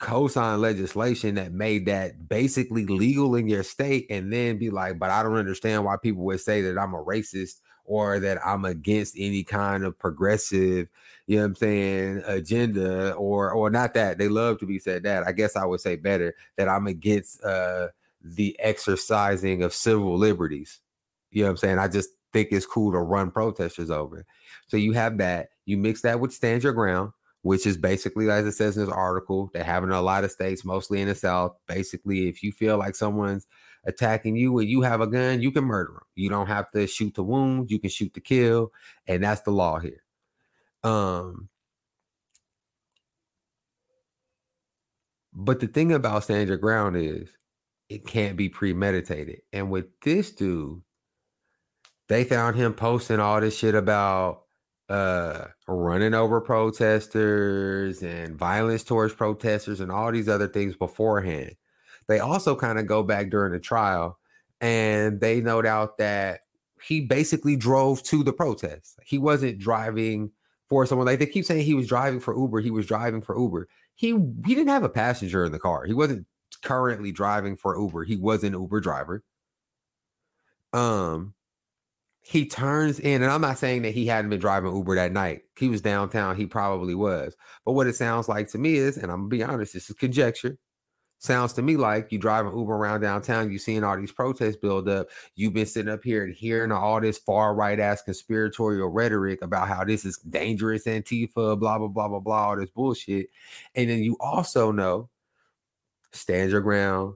co-sign 0.00 0.60
legislation 0.60 1.36
that 1.36 1.52
made 1.52 1.86
that 1.86 2.28
basically 2.28 2.86
legal 2.86 3.36
in 3.36 3.46
your 3.46 3.62
state 3.62 4.06
and 4.10 4.32
then 4.32 4.58
be 4.58 4.70
like, 4.70 4.98
but 4.98 5.10
I 5.10 5.22
don't 5.22 5.36
understand 5.36 5.84
why 5.84 5.96
people 5.96 6.24
would 6.24 6.40
say 6.40 6.62
that 6.62 6.76
I'm 6.76 6.94
a 6.94 7.04
racist 7.04 7.60
or 7.88 8.20
that 8.20 8.38
I'm 8.46 8.64
against 8.66 9.14
any 9.18 9.42
kind 9.42 9.82
of 9.82 9.98
progressive, 9.98 10.88
you 11.26 11.36
know 11.36 11.42
what 11.42 11.48
I'm 11.48 11.54
saying, 11.56 12.22
agenda 12.26 13.14
or 13.14 13.50
or 13.50 13.70
not 13.70 13.94
that. 13.94 14.18
They 14.18 14.28
love 14.28 14.58
to 14.58 14.66
be 14.66 14.78
said 14.78 15.02
that. 15.04 15.26
I 15.26 15.32
guess 15.32 15.56
I 15.56 15.64
would 15.64 15.80
say 15.80 15.96
better 15.96 16.34
that 16.56 16.68
I'm 16.68 16.86
against 16.86 17.42
uh 17.42 17.88
the 18.22 18.56
exercising 18.60 19.62
of 19.62 19.72
civil 19.72 20.16
liberties. 20.18 20.80
You 21.30 21.42
know 21.42 21.48
what 21.48 21.52
I'm 21.52 21.56
saying? 21.56 21.78
I 21.78 21.88
just 21.88 22.10
think 22.32 22.48
it's 22.50 22.66
cool 22.66 22.92
to 22.92 22.98
run 22.98 23.30
protesters 23.30 23.90
over. 23.90 24.26
So 24.66 24.76
you 24.76 24.92
have 24.92 25.18
that, 25.18 25.48
you 25.64 25.78
mix 25.78 26.02
that 26.02 26.20
with 26.20 26.32
stand 26.32 26.62
your 26.62 26.72
ground, 26.72 27.12
which 27.42 27.66
is 27.66 27.76
basically, 27.76 28.30
as 28.30 28.44
it 28.44 28.52
says 28.52 28.76
in 28.76 28.84
this 28.84 28.92
article, 28.92 29.50
they 29.54 29.62
have 29.62 29.82
in 29.82 29.92
a 29.92 30.02
lot 30.02 30.24
of 30.24 30.30
states, 30.30 30.64
mostly 30.64 31.00
in 31.00 31.08
the 31.08 31.14
South. 31.14 31.56
Basically, 31.66 32.28
if 32.28 32.42
you 32.42 32.52
feel 32.52 32.76
like 32.76 32.94
someone's 32.94 33.46
attacking 33.88 34.36
you 34.36 34.58
and 34.58 34.68
you 34.68 34.82
have 34.82 35.00
a 35.00 35.06
gun, 35.06 35.42
you 35.42 35.50
can 35.50 35.64
murder 35.64 35.94
them. 35.94 36.02
You 36.14 36.28
don't 36.28 36.46
have 36.46 36.70
to 36.72 36.86
shoot 36.86 37.14
to 37.14 37.22
wound, 37.22 37.70
you 37.70 37.80
can 37.80 37.90
shoot 37.90 38.14
to 38.14 38.20
kill, 38.20 38.70
and 39.06 39.24
that's 39.24 39.40
the 39.40 39.50
law 39.50 39.78
here. 39.80 40.04
Um, 40.84 41.48
but 45.32 45.60
the 45.60 45.66
thing 45.66 45.92
about 45.92 46.24
stand 46.24 46.48
your 46.48 46.58
ground 46.58 46.96
is 46.96 47.30
it 47.88 48.06
can't 48.06 48.36
be 48.36 48.48
premeditated. 48.48 49.40
And 49.52 49.70
with 49.70 49.86
this 50.02 50.32
dude, 50.32 50.82
they 52.08 52.24
found 52.24 52.56
him 52.56 52.74
posting 52.74 53.20
all 53.20 53.40
this 53.40 53.56
shit 53.56 53.74
about 53.74 54.42
uh 54.88 55.44
running 55.66 56.14
over 56.14 56.40
protesters 56.40 58.02
and 58.02 58.38
violence 58.38 58.82
towards 58.84 59.12
protesters 59.12 59.80
and 59.80 59.92
all 59.92 60.10
these 60.10 60.28
other 60.28 60.48
things 60.48 60.76
beforehand. 60.76 61.54
They 62.08 62.18
also 62.20 62.56
kind 62.56 62.78
of 62.78 62.86
go 62.86 63.02
back 63.02 63.30
during 63.30 63.52
the 63.52 63.60
trial 63.60 64.18
and 64.60 65.20
they 65.20 65.40
note 65.40 65.66
out 65.66 65.98
that 65.98 66.40
he 66.82 67.02
basically 67.02 67.56
drove 67.56 68.02
to 68.04 68.24
the 68.24 68.32
protest. 68.32 68.98
He 69.04 69.18
wasn't 69.18 69.58
driving 69.58 70.32
for 70.68 70.86
someone 70.86 71.06
like 71.06 71.18
they 71.18 71.26
keep 71.26 71.44
saying 71.44 71.64
he 71.64 71.74
was 71.74 71.86
driving 71.86 72.20
for 72.20 72.36
Uber. 72.36 72.60
He 72.60 72.70
was 72.70 72.86
driving 72.86 73.22
for 73.22 73.38
Uber. 73.38 73.68
He 73.94 74.10
he 74.46 74.54
didn't 74.54 74.68
have 74.68 74.84
a 74.84 74.88
passenger 74.88 75.44
in 75.44 75.52
the 75.52 75.58
car. 75.58 75.84
He 75.84 75.94
wasn't 75.94 76.26
currently 76.62 77.12
driving 77.12 77.56
for 77.56 77.78
Uber. 77.78 78.04
He 78.04 78.16
was 78.16 78.44
an 78.44 78.52
Uber 78.54 78.80
driver. 78.80 79.22
Um 80.72 81.34
he 82.20 82.46
turns 82.46 83.00
in, 83.00 83.22
and 83.22 83.32
I'm 83.32 83.40
not 83.40 83.56
saying 83.56 83.82
that 83.82 83.94
he 83.94 84.06
hadn't 84.06 84.28
been 84.28 84.38
driving 84.40 84.74
Uber 84.74 84.96
that 84.96 85.12
night. 85.12 85.44
He 85.56 85.68
was 85.70 85.80
downtown, 85.80 86.36
he 86.36 86.44
probably 86.44 86.94
was. 86.94 87.34
But 87.64 87.72
what 87.72 87.86
it 87.86 87.96
sounds 87.96 88.28
like 88.28 88.48
to 88.50 88.58
me 88.58 88.74
is, 88.76 88.98
and 88.98 89.10
I'm 89.10 89.20
gonna 89.20 89.28
be 89.28 89.42
honest, 89.42 89.72
this 89.72 89.88
is 89.88 89.96
conjecture. 89.96 90.58
Sounds 91.20 91.52
to 91.54 91.62
me 91.62 91.76
like 91.76 92.12
you 92.12 92.18
driving 92.18 92.56
Uber 92.56 92.74
around 92.74 93.00
downtown, 93.00 93.50
you 93.50 93.58
seeing 93.58 93.82
all 93.82 93.96
these 93.96 94.12
protests 94.12 94.56
build 94.56 94.88
up. 94.88 95.08
You've 95.34 95.52
been 95.52 95.66
sitting 95.66 95.92
up 95.92 96.04
here 96.04 96.22
and 96.22 96.32
hearing 96.32 96.70
all 96.70 97.00
this 97.00 97.18
far 97.18 97.56
right 97.56 97.78
ass 97.80 98.02
conspiratorial 98.02 98.88
rhetoric 98.88 99.42
about 99.42 99.66
how 99.66 99.84
this 99.84 100.04
is 100.04 100.18
dangerous 100.18 100.84
Antifa, 100.84 101.58
blah, 101.58 101.78
blah, 101.78 101.88
blah, 101.88 102.08
blah, 102.08 102.20
blah, 102.20 102.48
all 102.48 102.56
this 102.56 102.70
bullshit. 102.70 103.30
And 103.74 103.90
then 103.90 103.98
you 103.98 104.16
also 104.20 104.70
know 104.70 105.10
stand 106.12 106.52
your 106.52 106.60
ground, 106.60 107.14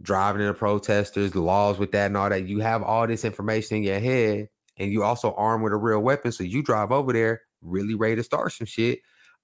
driving 0.00 0.40
in 0.40 0.48
the 0.48 0.54
protesters, 0.54 1.32
the 1.32 1.40
laws 1.40 1.78
with 1.78 1.92
that 1.92 2.06
and 2.06 2.16
all 2.16 2.30
that. 2.30 2.48
You 2.48 2.60
have 2.60 2.82
all 2.82 3.06
this 3.06 3.24
information 3.24 3.78
in 3.78 3.82
your 3.82 4.00
head, 4.00 4.48
and 4.78 4.90
you 4.90 5.02
also 5.02 5.34
armed 5.34 5.62
with 5.62 5.74
a 5.74 5.76
real 5.76 6.00
weapon. 6.00 6.32
So 6.32 6.42
you 6.42 6.62
drive 6.62 6.90
over 6.90 7.12
there, 7.12 7.42
really 7.60 7.94
ready 7.94 8.16
to 8.16 8.22
start 8.22 8.52
some 8.52 8.66
shit, 8.66 9.00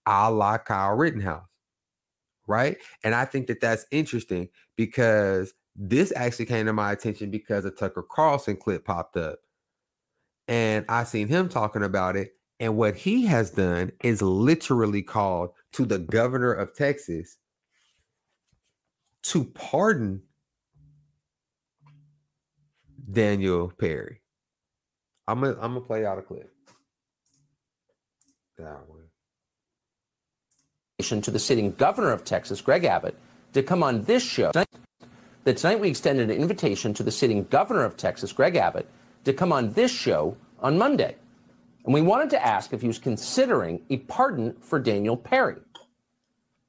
a 0.07 0.30
la 0.30 0.57
Kyle 0.57 0.97
Rittenhouse. 0.97 1.45
Right. 2.47 2.76
And 3.05 3.14
I 3.14 3.24
think 3.24 3.47
that 3.47 3.61
that's 3.61 3.86
interesting 3.90 4.49
because 4.76 5.55
this 5.76 6.12
actually 6.16 6.47
came 6.47 6.66
to 6.66 6.72
my 6.72 6.93
attention 6.93 7.30
because 7.30 7.64
a 7.64 7.70
Tucker 7.70 8.03
Carlson 8.03 8.57
clip 8.57 8.84
popped 8.84 9.16
up. 9.16 9.38
And 10.49 10.84
I 10.88 11.05
seen 11.05 11.28
him 11.28 11.49
talking 11.49 11.82
about 11.82 12.16
it. 12.16 12.32
And 12.61 12.76
what 12.76 12.97
he 12.97 13.26
has 13.26 13.51
done 13.51 13.93
is 14.03 14.22
literally 14.22 15.03
called 15.03 15.51
to 15.72 15.84
the 15.84 15.99
governor 15.99 16.53
of 16.53 16.74
Texas 16.74 17.38
to 19.24 19.45
pardon 19.45 20.22
Daniel 23.11 23.72
Perry. 23.78 24.20
I'm 25.28 25.40
gonna 25.40 25.53
I'm 25.61 25.74
gonna 25.74 25.80
play 25.80 26.05
out 26.05 26.18
a 26.18 26.22
clip. 26.22 26.51
That 28.59 28.88
one. 28.88 29.01
To 31.03 31.30
the 31.30 31.38
sitting 31.38 31.72
governor 31.72 32.12
of 32.12 32.24
Texas, 32.24 32.61
Greg 32.61 32.84
Abbott, 32.84 33.16
to 33.53 33.62
come 33.62 33.82
on 33.82 34.05
this 34.05 34.22
show. 34.22 34.53
That 34.53 35.57
tonight 35.57 35.80
we 35.80 35.88
extended 35.88 36.30
an 36.30 36.36
invitation 36.36 36.94
to 36.94 37.03
the 37.03 37.11
sitting 37.11 37.44
governor 37.44 37.84
of 37.84 37.96
Texas, 37.96 38.32
Greg 38.32 38.55
Abbott, 38.55 38.88
to 39.24 39.32
come 39.32 39.53
on 39.53 39.72
this 39.72 39.90
show 39.90 40.36
on 40.61 40.78
Monday. 40.78 41.16
And 41.84 41.92
we 41.92 42.00
wanted 42.00 42.30
to 42.30 42.46
ask 42.46 42.72
if 42.72 42.80
he 42.80 42.86
was 42.86 43.00
considering 43.00 43.82
a 43.90 43.96
pardon 43.98 44.55
for 44.61 44.78
Daniel 44.78 45.16
Perry. 45.16 45.57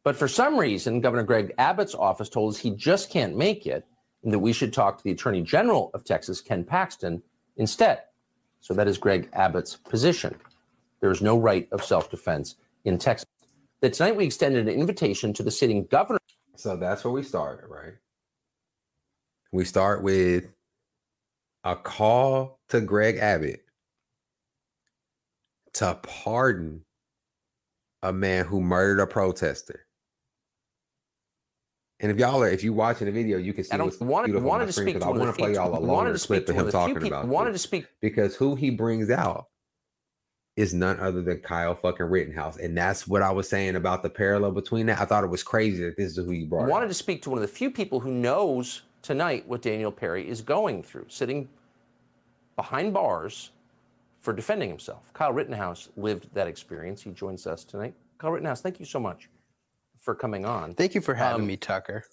But 0.03 0.15
for 0.15 0.27
some 0.27 0.57
reason, 0.57 1.01
Governor 1.01 1.23
Greg 1.23 1.53
Abbott's 1.57 1.93
office 1.95 2.29
told 2.29 2.53
us 2.53 2.59
he 2.59 2.71
just 2.71 3.11
can't 3.11 3.37
make 3.37 3.67
it 3.67 3.85
and 4.23 4.33
that 4.33 4.39
we 4.39 4.53
should 4.53 4.73
talk 4.73 4.97
to 4.97 5.03
the 5.03 5.11
Attorney 5.11 5.41
General 5.41 5.91
of 5.93 6.03
Texas, 6.03 6.41
Ken 6.41 6.63
Paxton, 6.63 7.21
instead. 7.57 8.01
So 8.61 8.73
that 8.73 8.87
is 8.87 8.97
Greg 8.97 9.29
Abbott's 9.33 9.75
position. 9.75 10.35
There 10.99 11.11
is 11.11 11.21
no 11.21 11.37
right 11.37 11.67
of 11.71 11.83
self 11.83 12.09
defense 12.09 12.55
in 12.85 12.97
Texas. 12.97 13.27
That 13.83 13.91
tonight 13.91 14.15
we 14.15 14.23
extended 14.23 14.69
an 14.69 14.73
invitation 14.73 15.33
to 15.33 15.43
the 15.43 15.51
sitting 15.51 15.85
governor. 15.87 16.19
So 16.55 16.77
that's 16.77 17.03
where 17.03 17.11
we 17.11 17.21
started, 17.21 17.67
right? 17.67 17.95
We 19.51 19.65
start 19.65 20.01
with 20.01 20.45
a 21.65 21.75
call 21.75 22.61
to 22.69 22.79
Greg 22.79 23.17
Abbott 23.17 23.65
to 25.73 25.99
pardon 26.01 26.85
a 28.01 28.13
man 28.13 28.45
who 28.45 28.61
murdered 28.61 29.01
a 29.01 29.05
protester. 29.05 29.85
And 31.99 32.09
if 32.09 32.17
y'all 32.17 32.41
are, 32.41 32.47
if 32.47 32.63
you're 32.63 32.71
watching 32.71 33.07
the 33.07 33.11
video, 33.11 33.37
you 33.37 33.51
can 33.51 33.65
see 33.65 33.71
I 33.73 33.77
don't 33.77 33.99
wanted, 33.99 34.31
to 34.31 34.71
speak 34.71 34.97
to 34.97 35.05
I 35.05 35.09
want 35.09 35.23
to 35.23 35.33
play 35.33 35.55
y'all 35.55 35.67
a 35.67 35.81
wanted 35.81 35.87
longer 35.87 36.17
clip 36.19 36.47
of 36.47 36.55
him 36.55 36.61
of 36.61 36.65
the 36.67 36.71
few 36.71 36.79
talking 36.79 36.95
people, 36.95 37.07
about 37.19 37.27
wanted 37.27 37.53
this. 37.53 37.63
to 37.63 37.67
speak 37.67 37.85
because 37.99 38.33
who 38.33 38.55
he 38.55 38.69
brings 38.69 39.09
out 39.09 39.47
is 40.55 40.73
none 40.73 40.99
other 40.99 41.21
than 41.21 41.39
Kyle 41.39 41.73
fucking 41.73 42.05
Rittenhouse, 42.05 42.57
and 42.57 42.77
that's 42.77 43.07
what 43.07 43.21
I 43.21 43.31
was 43.31 43.49
saying 43.49 43.75
about 43.75 44.03
the 44.03 44.09
parallel 44.09 44.51
between 44.51 44.85
that. 44.85 44.99
I 44.99 45.05
thought 45.05 45.23
it 45.23 45.29
was 45.29 45.41
crazy 45.43 45.83
that 45.83 45.97
this 45.97 46.15
is 46.17 46.25
who 46.25 46.31
you 46.31 46.45
brought. 46.45 46.65
I 46.65 46.67
wanted 46.67 46.85
out. 46.85 46.89
to 46.89 46.93
speak 46.93 47.21
to 47.23 47.29
one 47.31 47.37
of 47.37 47.41
the 47.41 47.47
few 47.47 47.71
people 47.71 47.99
who 47.99 48.11
knows 48.11 48.83
tonight 49.01 49.47
what 49.47 49.61
Daniel 49.63 49.91
Perry 49.91 50.27
is 50.27 50.41
going 50.41 50.83
through, 50.83 51.05
sitting 51.09 51.49
behind 52.55 52.93
bars 52.93 53.49
for 54.19 54.31
defending 54.31 54.69
himself. 54.69 55.11
Kyle 55.13 55.33
Rittenhouse 55.33 55.89
lived 55.97 56.29
that 56.33 56.47
experience. 56.47 57.01
He 57.01 57.09
joins 57.11 57.47
us 57.47 57.63
tonight. 57.63 57.95
Kyle 58.19 58.31
Rittenhouse, 58.31 58.61
thank 58.61 58.79
you 58.79 58.85
so 58.85 58.99
much 58.99 59.29
for 59.99 60.13
coming 60.13 60.45
on. 60.45 60.75
Thank 60.75 60.93
you 60.93 61.01
for 61.01 61.15
having 61.15 61.41
Um, 61.41 61.47
me, 61.47 61.57
Tucker. 61.57 62.05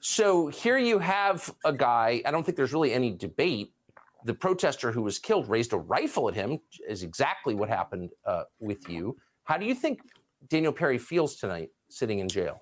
So 0.00 0.46
here 0.46 0.78
you 0.78 0.98
have 1.00 1.52
a 1.64 1.72
guy, 1.72 2.22
I 2.24 2.30
don't 2.30 2.44
think 2.44 2.56
there's 2.56 2.72
really 2.72 2.92
any 2.92 3.10
debate. 3.10 3.72
The 4.24 4.34
protester 4.34 4.90
who 4.90 5.02
was 5.02 5.18
killed 5.18 5.48
raised 5.48 5.72
a 5.72 5.78
rifle 5.78 6.28
at 6.28 6.34
him, 6.34 6.58
is 6.88 7.02
exactly 7.02 7.54
what 7.54 7.68
happened 7.68 8.10
uh, 8.24 8.44
with 8.58 8.88
you. 8.88 9.16
How 9.44 9.58
do 9.58 9.66
you 9.66 9.74
think 9.74 10.00
Daniel 10.48 10.72
Perry 10.72 10.98
feels 10.98 11.36
tonight 11.36 11.70
sitting 11.90 12.18
in 12.18 12.28
jail? 12.28 12.60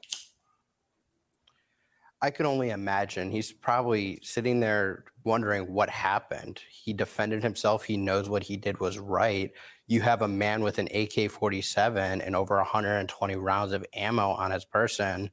I 2.20 2.30
could 2.30 2.46
only 2.46 2.70
imagine. 2.70 3.32
He's 3.32 3.52
probably 3.52 4.20
sitting 4.22 4.60
there 4.60 5.04
wondering 5.24 5.72
what 5.72 5.90
happened. 5.90 6.60
He 6.70 6.92
defended 6.92 7.42
himself. 7.42 7.82
He 7.82 7.96
knows 7.96 8.28
what 8.28 8.44
he 8.44 8.56
did 8.56 8.78
was 8.78 8.96
right. 8.98 9.50
You 9.88 10.00
have 10.02 10.22
a 10.22 10.28
man 10.28 10.62
with 10.62 10.78
an 10.78 10.88
AK 10.94 11.30
47 11.32 12.20
and 12.20 12.36
over 12.36 12.56
120 12.56 13.36
rounds 13.36 13.72
of 13.72 13.84
ammo 13.92 14.30
on 14.30 14.52
his 14.52 14.64
person, 14.64 15.30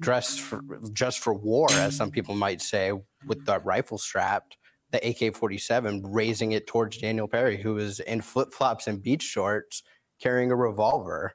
dressed 0.00 0.40
for, 0.40 0.60
just 0.92 1.20
for 1.20 1.32
war, 1.32 1.68
as 1.70 1.96
some 1.96 2.10
people 2.10 2.34
might 2.34 2.60
say, 2.60 2.92
with 3.24 3.44
the 3.44 3.60
rifle 3.60 3.96
strapped, 3.96 4.56
the 4.90 5.08
AK 5.08 5.34
47, 5.34 6.02
raising 6.04 6.52
it 6.52 6.66
towards 6.66 6.98
Daniel 6.98 7.28
Perry, 7.28 7.56
who 7.56 7.74
was 7.74 8.00
in 8.00 8.20
flip 8.20 8.52
flops 8.52 8.86
and 8.86 9.02
beach 9.02 9.22
shorts 9.22 9.82
carrying 10.20 10.50
a 10.50 10.56
revolver. 10.56 11.34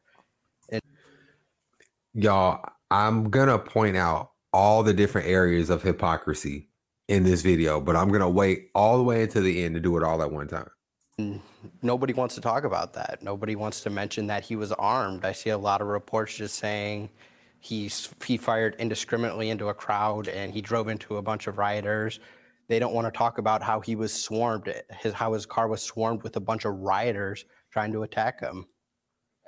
And- 0.72 0.82
y'all 2.14 2.64
i'm 2.92 3.30
gonna 3.32 3.58
point 3.58 3.98
out 3.98 4.32
all 4.52 4.84
the 4.84 4.94
different 4.94 5.28
areas 5.28 5.72
of 5.72 5.82
hypocrisy 5.82 6.70
in 7.08 7.24
this 7.24 7.42
video 7.42 7.82
but 7.82 7.96
i'm 7.96 8.10
gonna 8.10 8.30
wait 8.30 8.70
all 8.76 8.98
the 8.98 9.04
way 9.04 9.24
until 9.24 9.42
the 9.42 9.64
end 9.64 9.74
to 9.74 9.82
do 9.82 9.98
it 9.98 10.04
all 10.04 10.22
at 10.22 10.32
one 10.32 10.48
time 10.48 10.70
nobody 11.82 12.14
wants 12.14 12.36
to 12.36 12.42
talk 12.42 12.64
about 12.64 12.94
that. 12.94 13.22
Nobody 13.22 13.56
wants 13.56 13.82
to 13.82 13.90
mention 13.90 14.28
that 14.28 14.44
he 14.44 14.56
was 14.56 14.72
armed. 14.74 15.26
I 15.26 15.32
see 15.32 15.50
a 15.50 15.58
lot 15.58 15.82
of 15.82 15.88
reports 15.88 16.36
just 16.36 16.56
saying 16.56 17.10
he's 17.60 18.10
he 18.26 18.38
fired 18.38 18.76
indiscriminately 18.80 19.50
into 19.50 19.70
a 19.70 19.74
crowd 19.74 20.28
and 20.28 20.54
he 20.54 20.62
drove 20.62 20.88
into 20.88 21.18
a 21.18 21.22
bunch 21.22 21.48
of 21.48 21.58
rioters. 21.58 22.20
They 22.68 22.80
don't 22.80 22.94
want 22.94 23.08
to 23.08 23.18
talk 23.18 23.38
about 23.38 23.62
how 23.62 23.80
he 23.82 23.96
was 23.96 24.14
swarmed, 24.14 24.74
his 25.02 25.14
how 25.14 25.34
his 25.34 25.46
car 25.46 25.68
was 25.68 25.82
swarmed 25.82 26.24
with 26.24 26.36
a 26.38 26.40
bunch 26.40 26.66
of 26.66 26.74
rioters 26.80 27.46
trying 27.72 27.92
to 27.94 28.04
attack 28.04 28.40
him. 28.40 28.66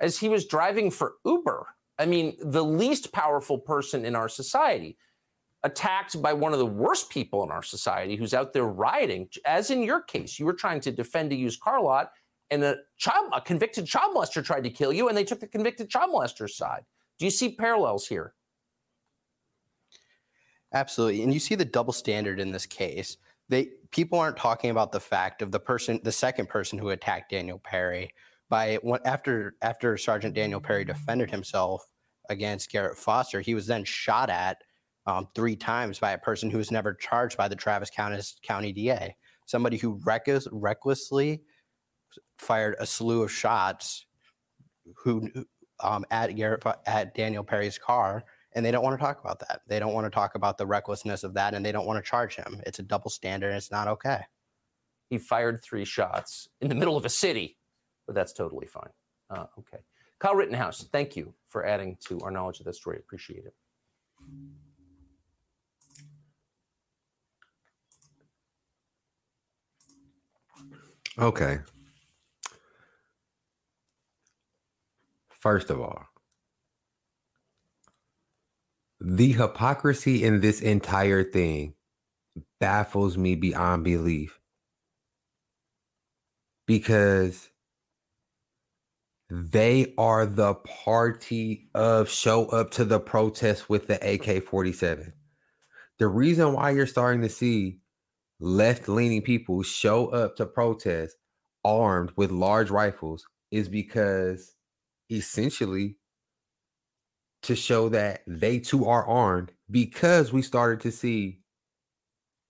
as 0.00 0.18
he 0.18 0.28
was 0.28 0.46
driving 0.46 0.90
for 0.90 1.14
Uber. 1.24 1.66
I 1.98 2.06
mean, 2.06 2.36
the 2.42 2.64
least 2.64 3.12
powerful 3.12 3.58
person 3.58 4.04
in 4.04 4.14
our 4.14 4.28
society. 4.28 4.98
attacked 5.62 6.20
by 6.22 6.32
one 6.32 6.52
of 6.52 6.58
the 6.58 6.66
worst 6.66 7.10
people 7.10 7.42
in 7.42 7.50
our 7.50 7.62
society 7.62 8.16
who's 8.16 8.34
out 8.34 8.52
there 8.52 8.66
rioting, 8.66 9.28
as 9.44 9.70
in 9.70 9.82
your 9.82 10.00
case, 10.00 10.38
you 10.38 10.46
were 10.46 10.52
trying 10.52 10.80
to 10.80 10.92
defend 10.92 11.32
a 11.32 11.34
used 11.34 11.60
car 11.60 11.82
lot 11.82 12.12
and 12.50 12.62
a 12.62 12.76
child, 12.96 13.30
a 13.34 13.40
convicted 13.40 13.86
child 13.86 14.14
molester 14.14 14.44
tried 14.44 14.62
to 14.62 14.70
kill 14.70 14.92
you, 14.92 15.08
and 15.08 15.16
they 15.16 15.24
took 15.24 15.40
the 15.40 15.48
convicted 15.48 15.90
child 15.90 16.12
molester's 16.12 16.56
side. 16.56 16.84
Do 17.18 17.24
you 17.24 17.30
see 17.30 17.56
parallels 17.56 18.06
here? 18.06 18.34
Absolutely. 20.76 21.22
And 21.22 21.32
you 21.32 21.40
see 21.40 21.54
the 21.54 21.64
double 21.64 21.94
standard 21.94 22.38
in 22.38 22.52
this 22.52 22.66
case. 22.66 23.16
They 23.48 23.70
people 23.92 24.18
aren't 24.18 24.36
talking 24.36 24.68
about 24.68 24.92
the 24.92 25.00
fact 25.00 25.40
of 25.40 25.50
the 25.50 25.58
person, 25.58 26.00
the 26.04 26.12
second 26.12 26.50
person 26.50 26.78
who 26.78 26.90
attacked 26.90 27.30
Daniel 27.30 27.58
Perry 27.58 28.12
by 28.50 28.78
after 29.06 29.54
after 29.62 29.96
Sergeant 29.96 30.34
Daniel 30.34 30.60
Perry 30.60 30.84
defended 30.84 31.30
himself 31.30 31.86
against 32.28 32.70
Garrett 32.70 32.98
Foster, 32.98 33.40
he 33.40 33.54
was 33.54 33.66
then 33.66 33.84
shot 33.84 34.28
at 34.28 34.58
um, 35.06 35.28
three 35.34 35.56
times 35.56 35.98
by 35.98 36.10
a 36.10 36.18
person 36.18 36.50
who 36.50 36.58
was 36.58 36.70
never 36.70 36.92
charged 36.92 37.38
by 37.38 37.48
the 37.48 37.56
Travis 37.56 37.88
County, 37.88 38.20
County 38.42 38.72
DA. 38.72 39.16
Somebody 39.46 39.78
who 39.78 39.98
reckless, 40.04 40.46
recklessly 40.52 41.40
fired 42.36 42.76
a 42.80 42.84
slew 42.86 43.22
of 43.22 43.32
shots 43.32 44.04
who 44.94 45.30
um, 45.80 46.04
at 46.10 46.36
Garrett 46.36 46.64
at 46.84 47.14
Daniel 47.14 47.44
Perry's 47.44 47.78
car 47.78 48.24
and 48.56 48.64
they 48.64 48.70
don't 48.70 48.82
want 48.82 48.98
to 48.98 49.04
talk 49.04 49.20
about 49.20 49.38
that. 49.40 49.60
They 49.68 49.78
don't 49.78 49.92
want 49.92 50.06
to 50.06 50.10
talk 50.10 50.34
about 50.34 50.56
the 50.56 50.66
recklessness 50.66 51.22
of 51.24 51.34
that, 51.34 51.52
and 51.52 51.64
they 51.64 51.72
don't 51.72 51.86
want 51.86 52.02
to 52.02 52.10
charge 52.10 52.36
him. 52.36 52.60
It's 52.66 52.78
a 52.78 52.82
double 52.82 53.10
standard, 53.10 53.48
and 53.48 53.56
it's 53.56 53.70
not 53.70 53.86
okay. 53.86 54.22
He 55.10 55.18
fired 55.18 55.62
three 55.62 55.84
shots 55.84 56.48
in 56.62 56.68
the 56.68 56.74
middle 56.74 56.96
of 56.96 57.04
a 57.04 57.10
city, 57.10 57.58
but 58.06 58.14
that's 58.14 58.32
totally 58.32 58.66
fine. 58.66 58.88
Uh, 59.28 59.44
okay. 59.58 59.82
Kyle 60.18 60.34
Rittenhouse, 60.34 60.88
thank 60.90 61.16
you 61.16 61.34
for 61.46 61.66
adding 61.66 61.98
to 62.06 62.18
our 62.20 62.30
knowledge 62.30 62.58
of 62.58 62.64
this 62.64 62.78
story. 62.78 62.98
Appreciate 62.98 63.44
it. 63.44 63.54
Okay. 71.18 71.58
First 75.28 75.68
of 75.68 75.80
all, 75.80 76.06
the 79.00 79.32
hypocrisy 79.32 80.24
in 80.24 80.40
this 80.40 80.60
entire 80.60 81.22
thing 81.22 81.74
baffles 82.60 83.16
me 83.16 83.34
beyond 83.34 83.84
belief 83.84 84.38
because 86.66 87.50
they 89.28 89.92
are 89.98 90.24
the 90.24 90.54
party 90.54 91.68
of 91.74 92.08
show 92.08 92.46
up 92.46 92.70
to 92.72 92.84
the 92.84 93.00
protest 93.00 93.68
with 93.68 93.86
the 93.86 94.14
AK 94.14 94.44
47. 94.44 95.12
The 95.98 96.06
reason 96.06 96.52
why 96.52 96.70
you're 96.70 96.86
starting 96.86 97.22
to 97.22 97.28
see 97.28 97.80
left 98.38 98.88
leaning 98.88 99.22
people 99.22 99.62
show 99.62 100.08
up 100.08 100.36
to 100.36 100.46
protest 100.46 101.16
armed 101.64 102.12
with 102.16 102.30
large 102.30 102.70
rifles 102.70 103.26
is 103.50 103.68
because 103.68 104.54
essentially 105.10 105.96
to 107.42 107.54
show 107.54 107.88
that 107.90 108.22
they 108.26 108.58
too 108.58 108.86
are 108.86 109.06
armed 109.06 109.52
because 109.70 110.32
we 110.32 110.42
started 110.42 110.80
to 110.80 110.90
see 110.90 111.40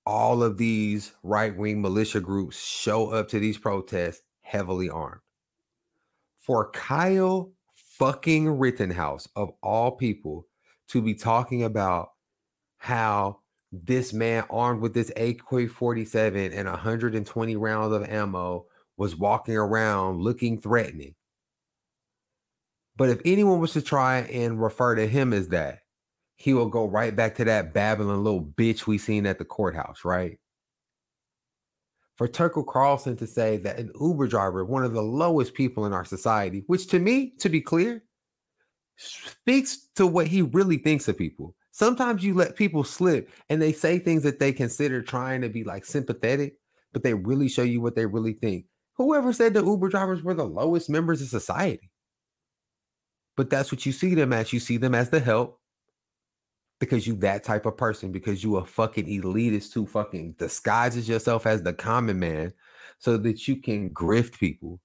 all 0.07 0.43
of 0.43 0.57
these 0.57 1.13
right 1.23 1.57
wing 1.57 1.83
militia 1.83 2.21
groups 2.21 2.59
show 2.59 3.11
up 3.11 3.29
to 3.29 3.41
these 3.41 3.59
protests 3.59 4.23
heavily 4.41 4.89
armed. 4.89 5.21
For 6.39 6.71
Kyle 6.71 7.53
fucking 7.99 8.49
Rittenhouse, 8.49 9.29
of 9.35 9.51
all 9.63 9.93
people, 9.93 10.47
to 10.89 11.03
be 11.03 11.15
talking 11.15 11.65
about 11.65 12.11
how 12.79 13.41
this 13.73 14.13
man 14.13 14.45
armed 14.49 14.81
with 14.81 14.95
this 14.95 15.11
AK 15.17 15.69
47 15.69 16.53
and 16.53 16.69
120 16.69 17.57
rounds 17.57 17.95
of 17.95 18.09
ammo 18.09 18.67
was 18.97 19.17
walking 19.17 19.57
around 19.57 20.21
looking 20.21 20.59
threatening. 20.59 21.15
But 22.97 23.11
if 23.11 23.21
anyone 23.25 23.61
was 23.61 23.73
to 23.75 23.83
try 23.83 24.21
and 24.21 24.61
refer 24.61 24.95
to 24.95 25.07
him 25.07 25.33
as 25.33 25.49
that, 25.49 25.81
he 26.37 26.55
will 26.55 26.69
go 26.69 26.87
right 26.87 27.15
back 27.15 27.35
to 27.37 27.45
that 27.45 27.73
babbling 27.73 28.23
little 28.23 28.45
bitch 28.45 28.87
we 28.87 28.99
seen 28.99 29.27
at 29.27 29.39
the 29.39 29.45
courthouse, 29.45 30.05
right? 30.05 30.39
For 32.17 32.27
Tucker 32.27 32.63
Carlson 32.63 33.17
to 33.19 33.27
say 33.27 33.59
that 33.59 33.79
an 33.79 33.91
Uber 34.01 34.27
driver, 34.29 34.65
one 34.65 34.85
of 34.85 34.93
the 34.93 35.03
lowest 35.03 35.55
people 35.55 35.85
in 35.85 35.93
our 35.93 36.05
society, 36.05 36.65
which 36.67 36.87
to 36.89 36.99
me, 36.99 37.35
to 37.41 37.49
be 37.51 37.61
clear, 37.61 38.03
speaks 38.97 39.89
to 39.97 40.07
what 40.07 40.27
he 40.27 40.41
really 40.41 40.79
thinks 40.79 41.09
of 41.09 41.19
people. 41.19 41.55
Sometimes 41.73 42.25
you 42.25 42.33
let 42.33 42.57
people 42.57 42.85
slip 42.85 43.31
and 43.51 43.61
they 43.61 43.73
say 43.73 43.99
things 43.99 44.23
that 44.23 44.39
they 44.39 44.53
consider 44.53 45.03
trying 45.03 45.43
to 45.43 45.51
be 45.51 45.63
like 45.63 45.85
sympathetic, 45.85 46.57
but 46.95 47.03
they 47.03 47.13
really 47.13 47.49
show 47.49 47.63
you 47.63 47.83
what 47.83 47.95
they 47.95 48.07
really 48.07 48.33
think. 48.33 48.65
Whoever 48.95 49.35
said 49.35 49.53
the 49.53 49.63
Uber 49.63 49.91
drivers 49.91 50.23
were 50.23 50.33
the 50.33 50.47
lowest 50.47 50.89
members 50.89 51.21
of 51.21 51.29
society? 51.29 51.91
But 53.37 53.51
that's 53.51 53.71
what 53.71 53.85
you 53.85 53.93
see 53.93 54.15
them 54.15 54.33
as. 54.33 54.53
You 54.53 54.61
see 54.61 54.77
them 54.77 54.95
as 54.95 55.11
the 55.11 55.21
help 55.21 55.61
because 56.79 57.07
you 57.07 57.17
that 57.17 57.45
type 57.45 57.67
of 57.67 57.77
person, 57.77 58.13
because 58.13 58.43
you 58.43 58.57
a 58.57 58.65
fucking 58.65 59.07
elitist 59.07 59.73
who 59.73 59.87
fucking 59.87 60.33
disguises 60.39 61.09
yourself 61.09 61.47
as 61.47 61.63
the 61.63 61.73
common 61.73 62.19
man 62.19 62.53
so 62.99 63.17
that 63.19 63.47
you 63.47 63.57
can 63.57 63.91
grift 63.91 64.39
people. 64.39 64.81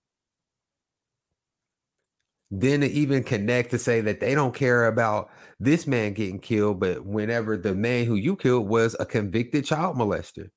Then 2.54 2.82
to 2.82 2.88
even 2.88 3.24
connect 3.24 3.72
to 3.72 3.80
say 3.80 4.02
that 4.02 4.20
they 4.20 4.36
don't 4.36 4.54
care 4.54 4.88
about 4.88 5.30
this 5.60 5.88
man 5.88 6.14
getting 6.14 6.40
killed, 6.40 6.82
but 6.82 7.06
whenever 7.06 7.56
the 7.56 7.74
man 7.74 8.06
who 8.06 8.16
you 8.16 8.36
killed 8.36 8.68
was 8.68 8.96
a 9.00 9.06
convicted 9.06 9.64
child 9.64 9.96
molester. 9.96 10.50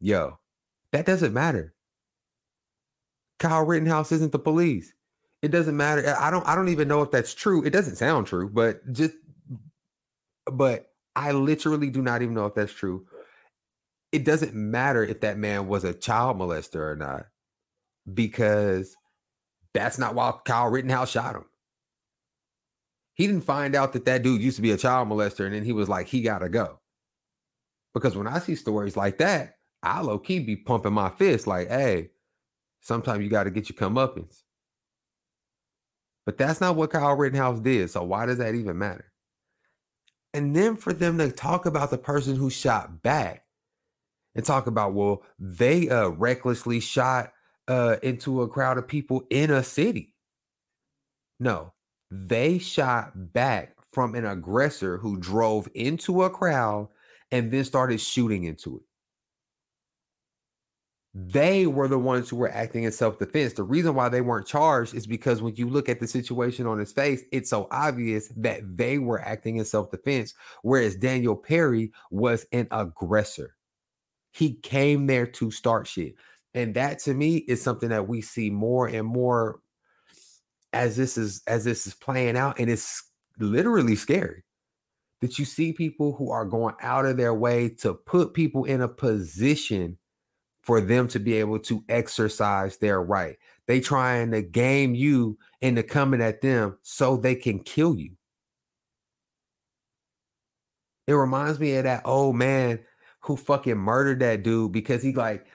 Yo, 0.00 0.38
that 0.92 1.04
doesn't 1.04 1.34
matter. 1.34 1.74
Kyle 3.38 3.64
Rittenhouse 3.64 4.10
isn't 4.12 4.32
the 4.32 4.38
police. 4.38 4.94
It 5.42 5.50
doesn't 5.50 5.76
matter. 5.76 6.16
I 6.18 6.30
don't 6.30 6.46
I 6.46 6.54
don't 6.54 6.68
even 6.68 6.88
know 6.88 7.02
if 7.02 7.10
that's 7.10 7.34
true. 7.34 7.62
It 7.64 7.70
doesn't 7.70 7.96
sound 7.96 8.26
true, 8.26 8.48
but 8.48 8.80
just 8.92 9.14
but 10.50 10.90
I 11.14 11.32
literally 11.32 11.90
do 11.90 12.02
not 12.02 12.22
even 12.22 12.34
know 12.34 12.46
if 12.46 12.54
that's 12.54 12.72
true. 12.72 13.06
It 14.10 14.24
doesn't 14.24 14.54
matter 14.54 15.04
if 15.04 15.20
that 15.20 15.38
man 15.38 15.68
was 15.68 15.84
a 15.84 15.92
child 15.92 16.38
molester 16.38 16.80
or 16.80 16.96
not, 16.96 17.26
because 18.12 18.96
that's 19.74 19.98
not 19.98 20.14
why 20.14 20.32
Kyle 20.44 20.70
Rittenhouse 20.70 21.10
shot 21.10 21.34
him. 21.36 21.44
He 23.14 23.26
didn't 23.26 23.44
find 23.44 23.74
out 23.74 23.92
that 23.92 24.06
that 24.06 24.22
dude 24.22 24.40
used 24.40 24.56
to 24.56 24.62
be 24.62 24.70
a 24.70 24.76
child 24.76 25.08
molester, 25.08 25.44
and 25.44 25.54
then 25.54 25.64
he 25.64 25.72
was 25.72 25.88
like, 25.88 26.06
he 26.06 26.22
gotta 26.22 26.48
go. 26.48 26.80
Because 27.94 28.16
when 28.16 28.26
I 28.26 28.38
see 28.38 28.54
stories 28.54 28.96
like 28.96 29.18
that, 29.18 29.56
I 29.82 30.00
low 30.00 30.18
key 30.18 30.40
be 30.40 30.56
pumping 30.56 30.92
my 30.92 31.10
fist 31.10 31.46
like, 31.46 31.68
hey, 31.68 32.10
sometimes 32.80 33.22
you 33.22 33.30
got 33.30 33.44
to 33.44 33.50
get 33.50 33.68
your 33.68 33.76
comeuppance. 33.76 34.42
But 36.28 36.36
that's 36.36 36.60
not 36.60 36.76
what 36.76 36.90
Kyle 36.90 37.16
Rittenhouse 37.16 37.58
did. 37.58 37.88
So 37.90 38.02
why 38.02 38.26
does 38.26 38.36
that 38.36 38.54
even 38.54 38.76
matter? 38.76 39.10
And 40.34 40.54
then 40.54 40.76
for 40.76 40.92
them 40.92 41.16
to 41.16 41.32
talk 41.32 41.64
about 41.64 41.88
the 41.88 41.96
person 41.96 42.36
who 42.36 42.50
shot 42.50 43.02
back 43.02 43.46
and 44.34 44.44
talk 44.44 44.66
about, 44.66 44.92
well, 44.92 45.22
they 45.38 45.88
uh, 45.88 46.08
recklessly 46.08 46.80
shot 46.80 47.32
uh, 47.66 47.96
into 48.02 48.42
a 48.42 48.48
crowd 48.48 48.76
of 48.76 48.86
people 48.86 49.24
in 49.30 49.50
a 49.50 49.62
city. 49.62 50.12
No, 51.40 51.72
they 52.10 52.58
shot 52.58 53.32
back 53.32 53.74
from 53.90 54.14
an 54.14 54.26
aggressor 54.26 54.98
who 54.98 55.16
drove 55.16 55.66
into 55.74 56.24
a 56.24 56.28
crowd 56.28 56.88
and 57.32 57.50
then 57.50 57.64
started 57.64 58.02
shooting 58.02 58.44
into 58.44 58.76
it. 58.76 58.82
They 61.26 61.66
were 61.66 61.88
the 61.88 61.98
ones 61.98 62.28
who 62.28 62.36
were 62.36 62.50
acting 62.50 62.84
in 62.84 62.92
self 62.92 63.18
defense. 63.18 63.54
The 63.54 63.64
reason 63.64 63.96
why 63.96 64.08
they 64.08 64.20
weren't 64.20 64.46
charged 64.46 64.94
is 64.94 65.04
because 65.04 65.42
when 65.42 65.56
you 65.56 65.68
look 65.68 65.88
at 65.88 65.98
the 65.98 66.06
situation 66.06 66.64
on 66.66 66.78
his 66.78 66.92
face, 66.92 67.24
it's 67.32 67.50
so 67.50 67.66
obvious 67.72 68.28
that 68.36 68.76
they 68.76 68.98
were 68.98 69.20
acting 69.20 69.56
in 69.56 69.64
self 69.64 69.90
defense, 69.90 70.34
whereas 70.62 70.94
Daniel 70.94 71.34
Perry 71.34 71.90
was 72.12 72.46
an 72.52 72.68
aggressor. 72.70 73.56
He 74.30 74.54
came 74.54 75.08
there 75.08 75.26
to 75.26 75.50
start 75.50 75.88
shit. 75.88 76.14
And 76.54 76.74
that 76.74 77.00
to 77.00 77.14
me 77.14 77.38
is 77.38 77.60
something 77.60 77.88
that 77.88 78.06
we 78.06 78.20
see 78.20 78.48
more 78.50 78.86
and 78.86 79.06
more 79.06 79.58
as 80.72 80.96
this 80.96 81.18
is 81.18 81.42
as 81.48 81.64
this 81.64 81.86
is 81.86 81.94
playing 81.94 82.36
out 82.36 82.60
and 82.60 82.70
it's 82.70 83.10
literally 83.38 83.96
scary 83.96 84.44
that 85.20 85.38
you 85.38 85.44
see 85.44 85.72
people 85.72 86.12
who 86.12 86.30
are 86.30 86.44
going 86.44 86.74
out 86.80 87.06
of 87.06 87.16
their 87.16 87.34
way 87.34 87.68
to 87.68 87.94
put 87.94 88.34
people 88.34 88.64
in 88.64 88.82
a 88.82 88.88
position 88.88 89.97
for 90.68 90.82
them 90.82 91.08
to 91.08 91.18
be 91.18 91.32
able 91.32 91.58
to 91.58 91.82
exercise 91.88 92.76
their 92.76 93.02
right. 93.02 93.38
They 93.66 93.80
trying 93.80 94.32
to 94.32 94.42
game 94.42 94.94
you 94.94 95.38
into 95.62 95.82
coming 95.82 96.20
at 96.20 96.42
them 96.42 96.76
so 96.82 97.16
they 97.16 97.36
can 97.36 97.60
kill 97.60 97.96
you. 97.96 98.10
It 101.06 101.14
reminds 101.14 101.58
me 101.58 101.74
of 101.76 101.84
that 101.84 102.02
old 102.04 102.36
man 102.36 102.80
who 103.20 103.38
fucking 103.38 103.78
murdered 103.78 104.20
that 104.20 104.42
dude 104.42 104.72
because 104.72 105.02
he 105.02 105.14
like 105.14 105.46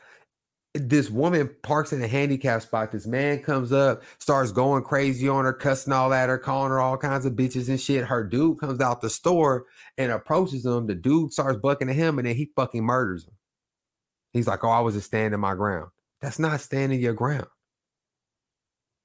this 0.74 1.12
woman 1.12 1.48
parks 1.62 1.94
in 1.94 2.02
a 2.02 2.08
handicap 2.08 2.64
spot. 2.64 2.92
This 2.92 3.06
man 3.06 3.38
comes 3.38 3.72
up, 3.72 4.02
starts 4.18 4.52
going 4.52 4.82
crazy 4.82 5.30
on 5.30 5.46
her, 5.46 5.54
cussing 5.54 5.94
all 5.94 6.12
at 6.12 6.30
her, 6.30 6.40
calling 6.40 6.72
her 6.72 6.80
all 6.82 6.98
kinds 6.98 7.28
of 7.28 7.34
bitches 7.34 7.70
and 7.70 7.80
shit. 7.80 8.04
Her 8.04 8.24
dude 8.24 8.60
comes 8.60 8.82
out 8.82 9.02
the 9.02 9.12
store 9.12 9.68
and 9.96 10.12
approaches 10.12 10.66
him. 10.66 10.88
The 10.88 10.96
dude 10.96 11.34
starts 11.34 11.60
bucking 11.60 11.92
at 11.92 11.96
him 11.96 12.18
and 12.18 12.28
then 12.28 12.36
he 12.36 12.52
fucking 12.56 12.84
murders 12.84 13.28
him. 13.28 13.33
He's 14.34 14.48
like, 14.48 14.64
Oh, 14.64 14.70
I 14.70 14.80
was 14.82 14.96
just 14.96 15.08
standing 15.08 15.40
my 15.40 15.56
ground. 15.56 15.90
That's 16.22 16.40
not 16.40 16.62
standing 16.62 17.00
your 17.00 17.14
ground. 17.14 17.48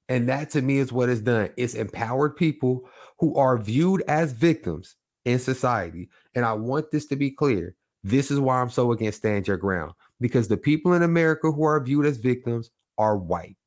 And 0.07 0.27
that 0.27 0.49
to 0.51 0.61
me 0.61 0.79
is 0.79 0.91
what 0.91 1.09
it's 1.09 1.21
done. 1.21 1.51
It's 1.55 1.75
empowered 1.75 2.35
people 2.35 2.89
who 3.19 3.35
are 3.35 3.57
viewed 3.57 4.01
as 4.07 4.31
victims 4.33 4.95
in 5.23 5.37
society. 5.37 6.09
And 6.33 6.43
I 6.43 6.53
want 6.53 6.89
this 6.91 7.05
to 7.07 7.15
be 7.15 7.29
clear. 7.29 7.75
This 8.03 8.31
is 8.31 8.39
why 8.39 8.59
I'm 8.59 8.69
so 8.69 8.91
against 8.91 9.19
stand 9.19 9.47
your 9.47 9.57
ground 9.57 9.93
because 10.19 10.47
the 10.47 10.57
people 10.57 10.93
in 10.93 11.03
America 11.03 11.51
who 11.51 11.63
are 11.63 11.83
viewed 11.83 12.05
as 12.05 12.17
victims 12.17 12.71
are 12.97 13.17
white. 13.17 13.57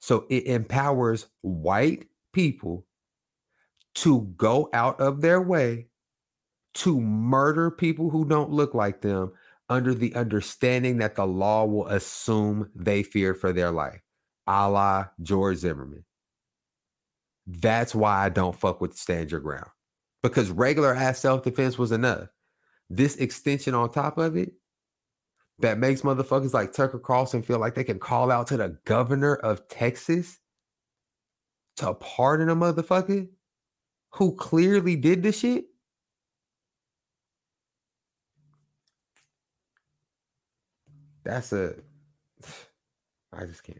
So 0.00 0.26
it 0.28 0.46
empowers 0.46 1.26
white 1.42 2.06
people 2.32 2.86
to 3.96 4.22
go 4.36 4.70
out 4.72 5.00
of 5.00 5.20
their 5.20 5.40
way 5.40 5.86
to 6.74 7.00
murder 7.00 7.70
people 7.70 8.10
who 8.10 8.24
don't 8.24 8.50
look 8.50 8.74
like 8.74 9.00
them 9.00 9.32
under 9.68 9.94
the 9.94 10.14
understanding 10.14 10.98
that 10.98 11.14
the 11.16 11.26
law 11.26 11.64
will 11.64 11.86
assume 11.88 12.70
they 12.74 13.02
fear 13.02 13.34
for 13.34 13.52
their 13.52 13.70
life, 13.70 14.00
a 14.46 14.68
la 14.68 15.06
George 15.22 15.58
Zimmerman. 15.58 16.04
That's 17.46 17.94
why 17.94 18.24
I 18.24 18.28
don't 18.28 18.58
fuck 18.58 18.80
with 18.80 18.96
stand 18.96 19.30
your 19.30 19.40
ground 19.40 19.70
because 20.22 20.50
regular 20.50 20.94
ass 20.94 21.18
self 21.18 21.42
defense 21.42 21.78
was 21.78 21.92
enough. 21.92 22.28
This 22.90 23.16
extension 23.16 23.74
on 23.74 23.90
top 23.90 24.18
of 24.18 24.36
it 24.36 24.52
that 25.58 25.78
makes 25.78 26.02
motherfuckers 26.02 26.54
like 26.54 26.72
Tucker 26.72 26.98
Carlson 26.98 27.42
feel 27.42 27.58
like 27.58 27.74
they 27.74 27.84
can 27.84 27.98
call 27.98 28.30
out 28.30 28.46
to 28.48 28.56
the 28.56 28.78
governor 28.84 29.34
of 29.34 29.66
Texas 29.68 30.38
to 31.76 31.94
pardon 31.94 32.48
a 32.48 32.56
motherfucker 32.56 33.28
who 34.14 34.34
clearly 34.36 34.96
did 34.96 35.22
the 35.22 35.32
shit. 35.32 35.66
That's 41.28 41.52
a 41.52 41.74
I 43.34 43.44
just 43.44 43.62
can't. 43.62 43.78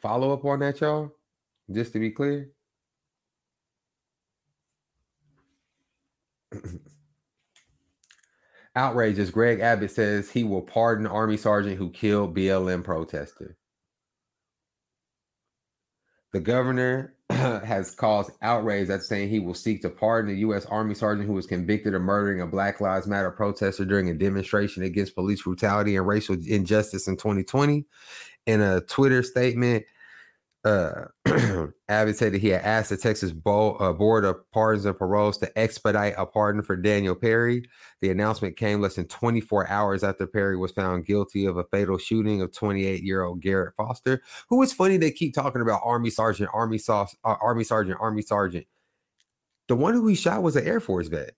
Follow 0.00 0.32
up 0.32 0.44
on 0.46 0.60
that, 0.60 0.80
y'all. 0.80 1.12
Just 1.70 1.92
to 1.92 1.98
be 1.98 2.10
clear. 2.10 2.48
Outrageous. 8.76 9.28
Greg 9.28 9.60
Abbott 9.60 9.90
says 9.90 10.30
he 10.30 10.42
will 10.42 10.62
pardon 10.62 11.06
Army 11.06 11.36
Sergeant 11.36 11.76
who 11.76 11.90
killed 11.90 12.34
BLM 12.34 12.82
protester. 12.82 13.58
The 16.32 16.40
governor 16.40 17.17
has 17.64 17.94
caused 17.94 18.32
outrage 18.42 18.90
after 18.90 19.04
saying 19.04 19.28
he 19.28 19.38
will 19.38 19.54
seek 19.54 19.80
to 19.82 19.88
pardon 19.88 20.32
the 20.32 20.40
U.S. 20.40 20.66
Army 20.66 20.94
Sergeant 20.94 21.26
who 21.26 21.34
was 21.34 21.46
convicted 21.46 21.94
of 21.94 22.02
murdering 22.02 22.40
a 22.40 22.46
Black 22.46 22.80
Lives 22.80 23.06
Matter 23.06 23.30
protester 23.30 23.84
during 23.84 24.10
a 24.10 24.14
demonstration 24.14 24.82
against 24.82 25.14
police 25.14 25.42
brutality 25.42 25.96
and 25.96 26.06
racial 26.06 26.36
injustice 26.46 27.06
in 27.06 27.16
2020. 27.16 27.84
In 28.46 28.60
a 28.60 28.80
Twitter 28.80 29.22
statement, 29.22 29.84
uh, 30.68 31.06
Abbott 31.88 32.16
said 32.16 32.32
that 32.34 32.42
he 32.42 32.48
had 32.48 32.62
asked 32.62 32.90
the 32.90 32.96
Texas 32.96 33.32
Bo- 33.32 33.76
uh, 33.76 33.92
Board 33.92 34.24
of 34.24 34.36
Pardons 34.52 34.84
and 34.84 34.96
Paroles 34.96 35.38
to 35.38 35.58
expedite 35.58 36.14
a 36.18 36.26
pardon 36.26 36.62
for 36.62 36.76
Daniel 36.76 37.14
Perry. 37.14 37.64
The 38.00 38.10
announcement 38.10 38.56
came 38.56 38.80
less 38.80 38.96
than 38.96 39.06
24 39.06 39.68
hours 39.68 40.04
after 40.04 40.26
Perry 40.26 40.56
was 40.56 40.72
found 40.72 41.06
guilty 41.06 41.46
of 41.46 41.56
a 41.56 41.64
fatal 41.64 41.96
shooting 41.96 42.42
of 42.42 42.52
28 42.52 43.02
year 43.02 43.22
old 43.22 43.40
Garrett 43.40 43.74
Foster. 43.76 44.22
Who 44.50 44.62
is 44.62 44.72
funny? 44.72 44.98
They 44.98 45.10
keep 45.10 45.34
talking 45.34 45.62
about 45.62 45.80
Army 45.84 46.10
Sergeant, 46.10 46.50
Army 46.52 46.78
Sauce, 46.78 47.16
uh, 47.24 47.36
Army 47.40 47.64
Sergeant, 47.64 47.98
Army 48.00 48.22
Sergeant. 48.22 48.66
The 49.68 49.76
one 49.76 49.94
who 49.94 50.06
he 50.06 50.14
shot 50.14 50.42
was 50.42 50.56
an 50.56 50.66
Air 50.66 50.80
Force 50.80 51.08
vet. 51.08 51.32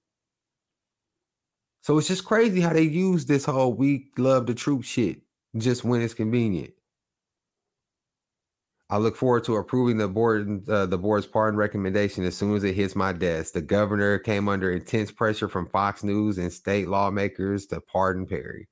So 1.82 1.96
it's 1.98 2.08
just 2.08 2.24
crazy 2.24 2.60
how 2.60 2.72
they 2.72 2.82
use 2.82 3.26
this 3.26 3.44
whole 3.44 3.72
we 3.72 4.10
love 4.18 4.46
the 4.46 4.54
troop 4.54 4.84
shit 4.84 5.20
just 5.56 5.84
when 5.84 6.00
it's 6.02 6.14
convenient. 6.14 6.74
I 8.92 8.98
look 8.98 9.16
forward 9.16 9.44
to 9.44 9.54
approving 9.54 9.98
the 9.98 10.08
board 10.08 10.68
uh, 10.68 10.84
the 10.86 10.98
board's 10.98 11.24
pardon 11.24 11.56
recommendation 11.56 12.24
as 12.24 12.36
soon 12.36 12.56
as 12.56 12.64
it 12.64 12.74
hits 12.74 12.96
my 12.96 13.12
desk. 13.12 13.52
The 13.54 13.62
governor 13.62 14.18
came 14.18 14.48
under 14.48 14.72
intense 14.72 15.12
pressure 15.12 15.48
from 15.48 15.68
Fox 15.68 16.02
News 16.02 16.38
and 16.38 16.52
state 16.52 16.88
lawmakers 16.88 17.66
to 17.66 17.80
pardon 17.80 18.26
Perry. 18.26 18.68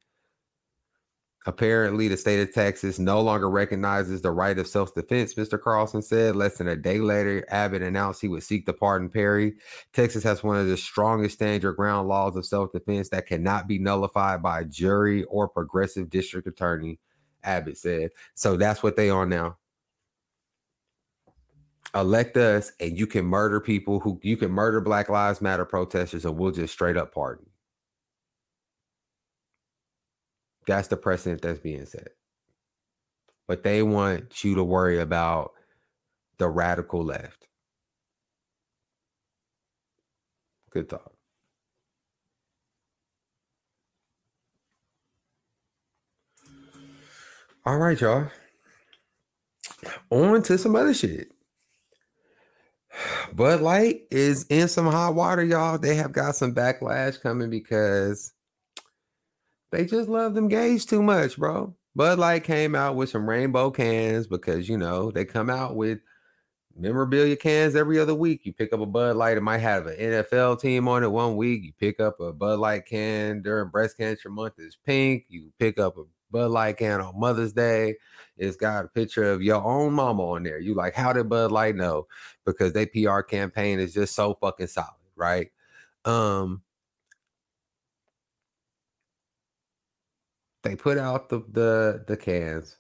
Apparently, 1.47 2.09
the 2.09 2.17
state 2.17 2.41
of 2.41 2.53
Texas 2.53 2.99
no 2.99 3.21
longer 3.21 3.49
recognizes 3.49 4.21
the 4.21 4.33
right 4.33 4.59
of 4.59 4.67
self 4.67 4.93
defense, 4.93 5.35
Mr. 5.35 5.59
Carlson 5.59 6.03
said. 6.03 6.35
Less 6.35 6.59
than 6.59 6.67
a 6.67 6.75
day 6.75 6.99
later, 6.99 7.45
Abbott 7.49 7.83
announced 7.83 8.21
he 8.21 8.27
would 8.27 8.43
seek 8.43 8.67
to 8.67 8.73
pardon 8.73 9.09
Perry. 9.09 9.55
Texas 9.93 10.25
has 10.25 10.43
one 10.43 10.57
of 10.57 10.67
the 10.67 10.77
strongest 10.77 11.37
stand 11.37 11.63
your 11.63 11.75
ground 11.75 12.09
laws 12.09 12.35
of 12.35 12.45
self 12.45 12.73
defense 12.73 13.09
that 13.11 13.29
cannot 13.29 13.69
be 13.69 13.79
nullified 13.79 14.43
by 14.43 14.61
a 14.61 14.65
jury 14.65 15.23
or 15.25 15.49
progressive 15.49 16.11
district 16.11 16.49
attorney, 16.49 16.99
Abbott 17.45 17.79
said. 17.79 18.11
So 18.35 18.57
that's 18.57 18.83
what 18.83 18.97
they 18.97 19.11
are 19.11 19.25
now 19.25 19.59
elect 21.95 22.37
us 22.37 22.73
and 22.81 22.99
you 22.99 23.07
can 23.07 23.25
murder 23.25 23.61
people 23.61 24.01
who 24.01 24.21
you 24.23 24.37
can 24.37 24.51
murder 24.51 24.81
black 24.81 25.09
lives 25.09 25.41
matter 25.41 25.65
protesters 25.65 26.25
and 26.25 26.37
we'll 26.37 26.53
just 26.53 26.73
straight 26.73 26.97
up 26.97 27.15
pardon 27.15 27.47
that's 30.69 30.89
the 30.89 30.97
precedent 30.99 31.43
that's 31.43 31.59
being 31.59 31.87
set. 31.87 32.09
But 33.49 33.63
they 33.65 33.83
want 33.83 34.45
you 34.45 34.55
to 34.57 34.63
worry 34.63 35.01
about 35.01 35.53
the 36.39 36.49
radical 36.49 37.03
left. 37.03 37.49
Good 40.71 40.91
thought. 40.91 41.13
All 47.65 47.79
right 47.79 47.99
y'all. 48.01 48.31
On 50.11 50.43
to 50.43 50.59
some 50.59 50.77
other 50.77 50.93
shit 50.93 51.33
Bud 53.33 53.61
Light 53.61 54.03
is 54.11 54.45
in 54.45 54.69
some 54.69 54.87
hot 54.87 55.15
water, 55.15 55.45
y'all. 55.45 55.79
They 55.79 55.95
have 55.97 56.13
got 56.13 56.37
some 56.37 56.55
backlash 56.55 57.21
coming 57.21 57.51
because 57.51 58.33
they 59.71 59.85
just 59.85 60.09
love 60.09 60.35
them 60.35 60.49
gays 60.49 60.85
too 60.85 61.03
much, 61.03 61.37
bro. 61.37 61.75
Bud 61.95 62.19
Light 62.19 62.45
came 62.45 62.75
out 62.75 62.97
with 62.97 63.11
some 63.11 63.29
rainbow 63.29 63.71
cans 63.71 64.27
because 64.27 64.69
you 64.69 64.79
know 64.79 65.11
they 65.11 65.25
come 65.25 65.51
out 65.51 65.77
with 65.77 65.99
memorabilia 66.77 67.37
cans 67.37 67.75
every 67.75 67.99
other 67.99 68.15
week. 68.15 68.43
You 68.45 68.53
pick 68.53 68.73
up 68.73 68.81
a 68.81 68.87
Bud 68.87 69.17
Light, 69.17 69.37
it 69.37 69.43
might 69.43 69.59
have 69.59 69.87
an 69.87 69.99
NFL 69.99 70.61
team 70.61 70.89
on 70.89 71.03
it 71.03 71.11
one 71.11 71.37
week. 71.37 71.65
You 71.65 71.73
pick 71.79 72.01
up 72.01 72.21
a 72.21 72.33
Bud 72.33 72.61
Light 72.61 72.87
can 72.87 73.43
during 73.43 73.71
breast 73.71 73.97
cancer 73.97 74.31
month, 74.31 74.55
it's 74.59 74.77
pink. 74.87 75.25
You 75.29 75.53
pick 75.59 75.79
up 75.79 75.99
a 75.99 76.05
Bud 76.31 76.51
Light 76.51 76.77
can 76.77 77.01
on 77.01 77.19
Mother's 77.19 77.53
Day. 77.53 77.97
It's 78.37 78.57
got 78.57 78.85
a 78.85 78.89
picture 78.89 79.25
of 79.25 79.43
your 79.43 79.63
own 79.63 79.93
mama 79.95 80.23
on 80.23 80.43
there. 80.45 80.61
You 80.61 80.75
like, 80.75 80.95
how 80.95 81.13
did 81.13 81.29
Bud 81.29 81.51
Light 81.53 81.77
know? 81.77 82.07
Because 82.47 82.73
they 82.73 82.87
PR 82.87 83.21
campaign 83.21 83.81
is 83.81 83.95
just 83.95 84.15
so 84.15 84.35
fucking 84.41 84.69
solid, 84.69 84.95
right? 85.17 85.51
Um, 86.05 86.63
they 90.63 90.77
put 90.77 90.99
out 90.99 91.29
the 91.29 91.41
the 91.51 92.05
the 92.07 92.17
cans. 92.17 92.77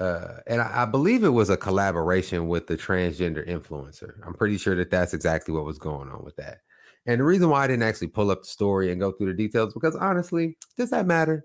Uh, 0.00 0.38
and 0.48 0.60
I, 0.60 0.82
I 0.82 0.84
believe 0.86 1.22
it 1.22 1.28
was 1.28 1.48
a 1.48 1.56
collaboration 1.56 2.48
with 2.48 2.66
the 2.66 2.76
transgender 2.76 3.46
influencer. 3.46 4.14
I'm 4.26 4.34
pretty 4.34 4.58
sure 4.58 4.74
that 4.74 4.90
that's 4.90 5.14
exactly 5.14 5.54
what 5.54 5.64
was 5.64 5.78
going 5.78 6.08
on 6.10 6.24
with 6.24 6.34
that. 6.36 6.58
And 7.06 7.20
the 7.20 7.24
reason 7.24 7.48
why 7.50 7.64
I 7.64 7.66
didn't 7.68 7.84
actually 7.84 8.08
pull 8.08 8.30
up 8.30 8.42
the 8.42 8.48
story 8.48 8.90
and 8.90 9.00
go 9.00 9.12
through 9.12 9.28
the 9.28 9.34
details 9.34 9.74
because 9.74 9.94
honestly, 9.94 10.56
does 10.76 10.90
that 10.90 11.06
matter? 11.06 11.44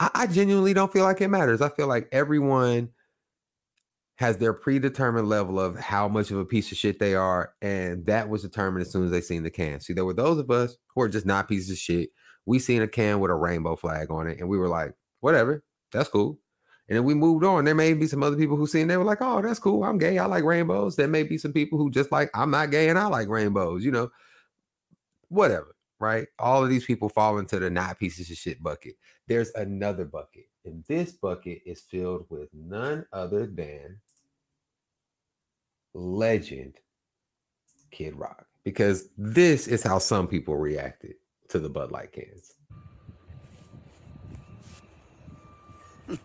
I, 0.00 0.10
I 0.14 0.26
genuinely 0.26 0.74
don't 0.74 0.92
feel 0.92 1.04
like 1.04 1.20
it 1.20 1.28
matters. 1.28 1.60
I 1.60 1.68
feel 1.68 1.86
like 1.86 2.08
everyone 2.12 2.90
has 4.16 4.38
their 4.38 4.52
predetermined 4.52 5.28
level 5.28 5.60
of 5.60 5.78
how 5.78 6.08
much 6.08 6.30
of 6.30 6.38
a 6.38 6.44
piece 6.44 6.72
of 6.72 6.78
shit 6.78 6.98
they 6.98 7.14
are, 7.14 7.52
and 7.62 8.04
that 8.06 8.28
was 8.28 8.42
determined 8.42 8.82
as 8.82 8.90
soon 8.90 9.04
as 9.04 9.10
they 9.10 9.20
seen 9.20 9.44
the 9.44 9.50
can. 9.50 9.80
See, 9.80 9.92
there 9.92 10.04
were 10.04 10.14
those 10.14 10.38
of 10.38 10.50
us 10.50 10.76
who 10.94 11.02
are 11.02 11.08
just 11.08 11.26
not 11.26 11.48
pieces 11.48 11.70
of 11.70 11.78
shit. 11.78 12.10
We 12.44 12.58
seen 12.58 12.82
a 12.82 12.88
can 12.88 13.20
with 13.20 13.30
a 13.30 13.34
rainbow 13.34 13.76
flag 13.76 14.10
on 14.10 14.26
it, 14.26 14.40
and 14.40 14.48
we 14.48 14.58
were 14.58 14.68
like, 14.68 14.92
whatever, 15.20 15.62
that's 15.92 16.08
cool. 16.08 16.38
And 16.88 16.96
then 16.96 17.04
we 17.04 17.14
moved 17.14 17.44
on. 17.44 17.64
There 17.64 17.74
may 17.74 17.92
be 17.92 18.06
some 18.06 18.22
other 18.22 18.36
people 18.36 18.56
who 18.56 18.66
seen 18.66 18.88
they 18.88 18.96
were 18.96 19.04
like, 19.04 19.20
oh, 19.20 19.42
that's 19.42 19.58
cool. 19.58 19.84
I'm 19.84 19.98
gay. 19.98 20.18
I 20.18 20.24
like 20.24 20.42
rainbows. 20.42 20.96
There 20.96 21.06
may 21.06 21.22
be 21.22 21.36
some 21.36 21.52
people 21.52 21.78
who 21.78 21.90
just 21.90 22.10
like, 22.10 22.30
I'm 22.34 22.50
not 22.50 22.70
gay 22.70 22.88
and 22.88 22.98
I 22.98 23.06
like 23.06 23.28
rainbows, 23.28 23.84
you 23.84 23.90
know, 23.90 24.10
whatever, 25.28 25.76
right? 26.00 26.26
All 26.38 26.62
of 26.62 26.70
these 26.70 26.84
people 26.84 27.08
fall 27.08 27.38
into 27.38 27.58
the 27.58 27.70
not 27.70 27.98
pieces 27.98 28.30
of 28.30 28.36
shit 28.36 28.62
bucket. 28.62 28.94
There's 29.26 29.50
another 29.54 30.04
bucket, 30.04 30.46
and 30.64 30.84
this 30.88 31.12
bucket 31.12 31.62
is 31.66 31.80
filled 31.80 32.26
with 32.28 32.48
none 32.52 33.06
other 33.12 33.46
than 33.46 34.00
legend 35.94 36.74
Kid 37.90 38.16
Rock. 38.16 38.46
Because 38.64 39.08
this 39.16 39.66
is 39.66 39.82
how 39.82 39.98
some 39.98 40.28
people 40.28 40.56
reacted 40.56 41.14
to 41.48 41.58
the 41.58 41.68
Bud 41.70 41.90
Light 41.90 42.12
cans. 42.12 42.54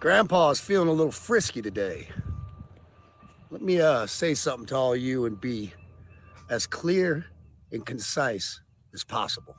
Grandpa's 0.00 0.60
feeling 0.60 0.88
a 0.88 0.92
little 0.92 1.12
frisky 1.12 1.62
today. 1.62 2.08
Let 3.50 3.62
me 3.62 3.80
uh, 3.80 4.06
say 4.06 4.34
something 4.34 4.66
to 4.66 4.76
all 4.76 4.96
you 4.96 5.26
and 5.26 5.40
be 5.40 5.72
as 6.48 6.66
clear 6.66 7.26
and 7.72 7.84
concise 7.86 8.60
as 8.92 9.04
possible. 9.04 9.54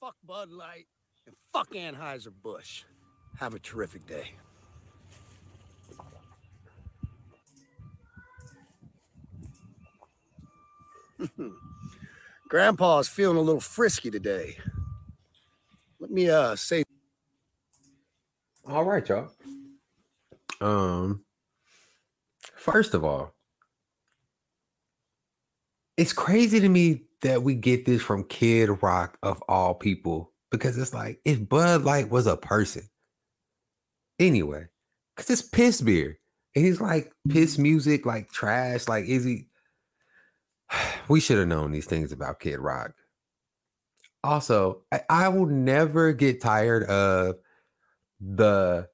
Fuck 0.00 0.16
Bud 0.24 0.50
Light 0.50 0.86
and 1.26 1.36
fuck 1.52 1.72
Anheuser-Busch. 1.72 2.84
Have 3.38 3.54
a 3.54 3.58
terrific 3.58 4.06
day. 4.06 4.34
Grandpa's 12.48 13.08
feeling 13.08 13.36
a 13.36 13.40
little 13.40 13.60
frisky 13.60 14.10
today. 14.10 14.56
Let 16.00 16.10
me 16.10 16.30
uh 16.30 16.56
say 16.56 16.84
All 18.66 18.84
right, 18.84 19.06
y'all. 19.08 19.30
Um, 20.60 21.24
first 22.56 22.94
of 22.94 23.04
all, 23.04 23.34
it's 25.96 26.12
crazy 26.12 26.60
to 26.60 26.68
me 26.68 27.02
that 27.22 27.42
we 27.42 27.54
get 27.54 27.84
this 27.84 28.02
from 28.02 28.24
Kid 28.24 28.82
Rock 28.82 29.18
of 29.22 29.42
all 29.48 29.74
people 29.74 30.32
because 30.50 30.78
it's 30.78 30.94
like 30.94 31.20
if 31.24 31.48
Bud 31.48 31.82
Light 31.82 32.10
was 32.10 32.26
a 32.26 32.36
person, 32.36 32.88
anyway, 34.18 34.66
because 35.14 35.30
it's 35.30 35.42
piss 35.42 35.80
beer 35.80 36.18
and 36.54 36.64
he's 36.64 36.80
like 36.80 37.12
piss 37.28 37.58
music, 37.58 38.06
like 38.06 38.30
trash. 38.30 38.88
Like, 38.88 39.06
is 39.06 39.24
he? 39.24 39.46
We 41.08 41.20
should 41.20 41.38
have 41.38 41.48
known 41.48 41.70
these 41.70 41.86
things 41.86 42.12
about 42.12 42.38
Kid 42.38 42.58
Rock. 42.58 42.92
Also, 44.24 44.82
I, 44.92 45.00
I 45.08 45.28
will 45.28 45.46
never 45.46 46.12
get 46.12 46.40
tired 46.40 46.84
of 46.84 47.36
the 48.20 48.88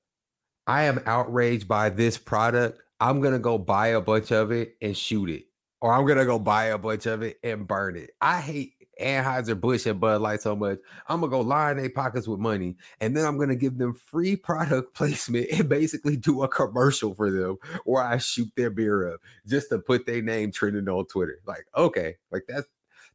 I 0.67 0.85
am 0.85 1.01
outraged 1.07 1.69
by 1.69 1.91
this 1.91 2.19
product. 2.19 2.81
I'm 3.01 3.21
gonna 3.21 3.39
go 3.39 3.59
buy 3.59 3.89
a 3.89 4.01
bunch 4.01 4.33
of 4.33 4.51
it 4.51 4.77
and 4.81 4.97
shoot 4.97 5.29
it, 5.31 5.45
or 5.81 5.93
I'm 5.93 6.07
gonna 6.07 6.25
go 6.25 6.39
buy 6.39 6.67
a 6.67 6.79
bunch 6.79 7.07
of 7.07 7.23
it 7.23 7.39
and 7.43 7.67
burn 7.67 7.97
it. 7.97 8.11
I 8.21 8.41
hate 8.41 8.75
Anheuser 9.01 9.61
Busch 9.61 9.87
and 9.87 10.01
Bud 10.01 10.21
Light 10.21 10.41
so 10.41 10.55
much. 10.55 10.79
I'm 11.09 11.21
gonna 11.21 11.31
go 11.31 11.41
line 11.41 11.77
their 11.77 11.91
pockets 11.91 12.29
with 12.29 12.41
money, 12.41 12.77
and 13.01 13.17
then 13.17 13.27
I'm 13.27 13.39
gonna 13.39 13.57
give 13.57 13.79
them 13.79 13.95
free 13.95 14.37
product 14.37 14.95
placement 14.97 15.49
and 15.53 15.69
basically 15.69 16.17
do 16.17 16.43
a 16.43 16.49
commercial 16.49 17.15
for 17.15 17.31
them 17.31 17.57
where 17.85 18.03
I 18.03 18.19
shoot 18.19 18.51
their 18.57 18.71
beer 18.71 19.13
up 19.13 19.21
just 19.47 19.69
to 19.71 19.79
put 19.79 20.07
their 20.07 20.23
name 20.23 20.53
trending 20.53 20.89
on 20.89 21.07
Twitter. 21.07 21.41
Like, 21.47 21.67
okay, 21.77 22.17
like 22.31 22.45
that's 22.49 22.67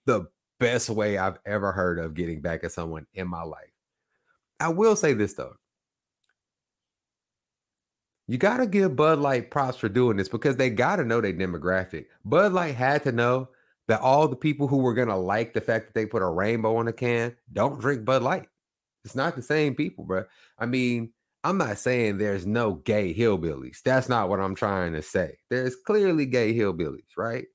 the 0.06 0.28
best 0.60 0.90
way 0.90 1.18
I've 1.18 1.40
ever 1.46 1.72
heard 1.72 2.00
of 2.00 2.14
getting 2.14 2.42
back 2.42 2.64
at 2.64 2.72
someone 2.72 3.06
in 3.14 3.28
my 3.28 3.44
life. 3.44 3.72
I 4.60 4.70
will 4.70 4.96
say 4.96 5.14
this 5.14 5.34
though. 5.34 5.54
You 8.28 8.38
got 8.38 8.58
to 8.58 8.68
give 8.68 8.96
Bud 8.96 9.18
Light 9.20 9.50
props 9.50 9.78
for 9.78 9.90
doing 9.90 10.18
this 10.18 10.30
because 10.30 10.56
they 10.56 10.70
got 10.70 10.98
to 10.98 11.04
know 11.04 11.20
their 11.20 11.34
demographic. 11.34 12.06
Bud 12.24 12.54
Light 12.54 12.76
had 12.76 13.04
to 13.04 13.12
know 13.12 13.50
that 13.88 14.02
all 14.02 14.28
the 14.28 14.36
people 14.36 14.68
who 14.68 14.78
were 14.78 14.94
going 14.94 15.08
to 15.08 15.16
like 15.16 15.54
the 15.54 15.62
fact 15.62 15.88
that 15.88 15.96
they 15.96 16.06
put 16.06 16.22
a 16.22 16.28
rainbow 16.28 16.76
on 16.76 16.86
the 16.86 16.94
can 16.94 17.36
don't 17.52 17.80
drink 17.80 18.06
Bud 18.06 18.22
Light. 18.22 18.48
It's 19.04 19.16
not 19.16 19.36
the 19.36 19.42
same 19.42 19.74
people, 19.74 20.04
bro. 20.04 20.26
I 20.60 20.68
mean, 20.68 21.12
I'm 21.44 21.58
not 21.58 21.80
saying 21.80 22.18
there's 22.18 22.46
no 22.46 22.74
gay 22.74 23.16
hillbillies. 23.16 23.82
That's 23.82 24.10
not 24.10 24.30
what 24.30 24.40
I'm 24.40 24.56
trying 24.56 24.94
to 24.94 25.02
say. 25.02 25.40
There's 25.50 25.76
clearly 25.76 26.28
gay 26.28 26.54
hillbillies, 26.54 27.18
right? 27.18 27.46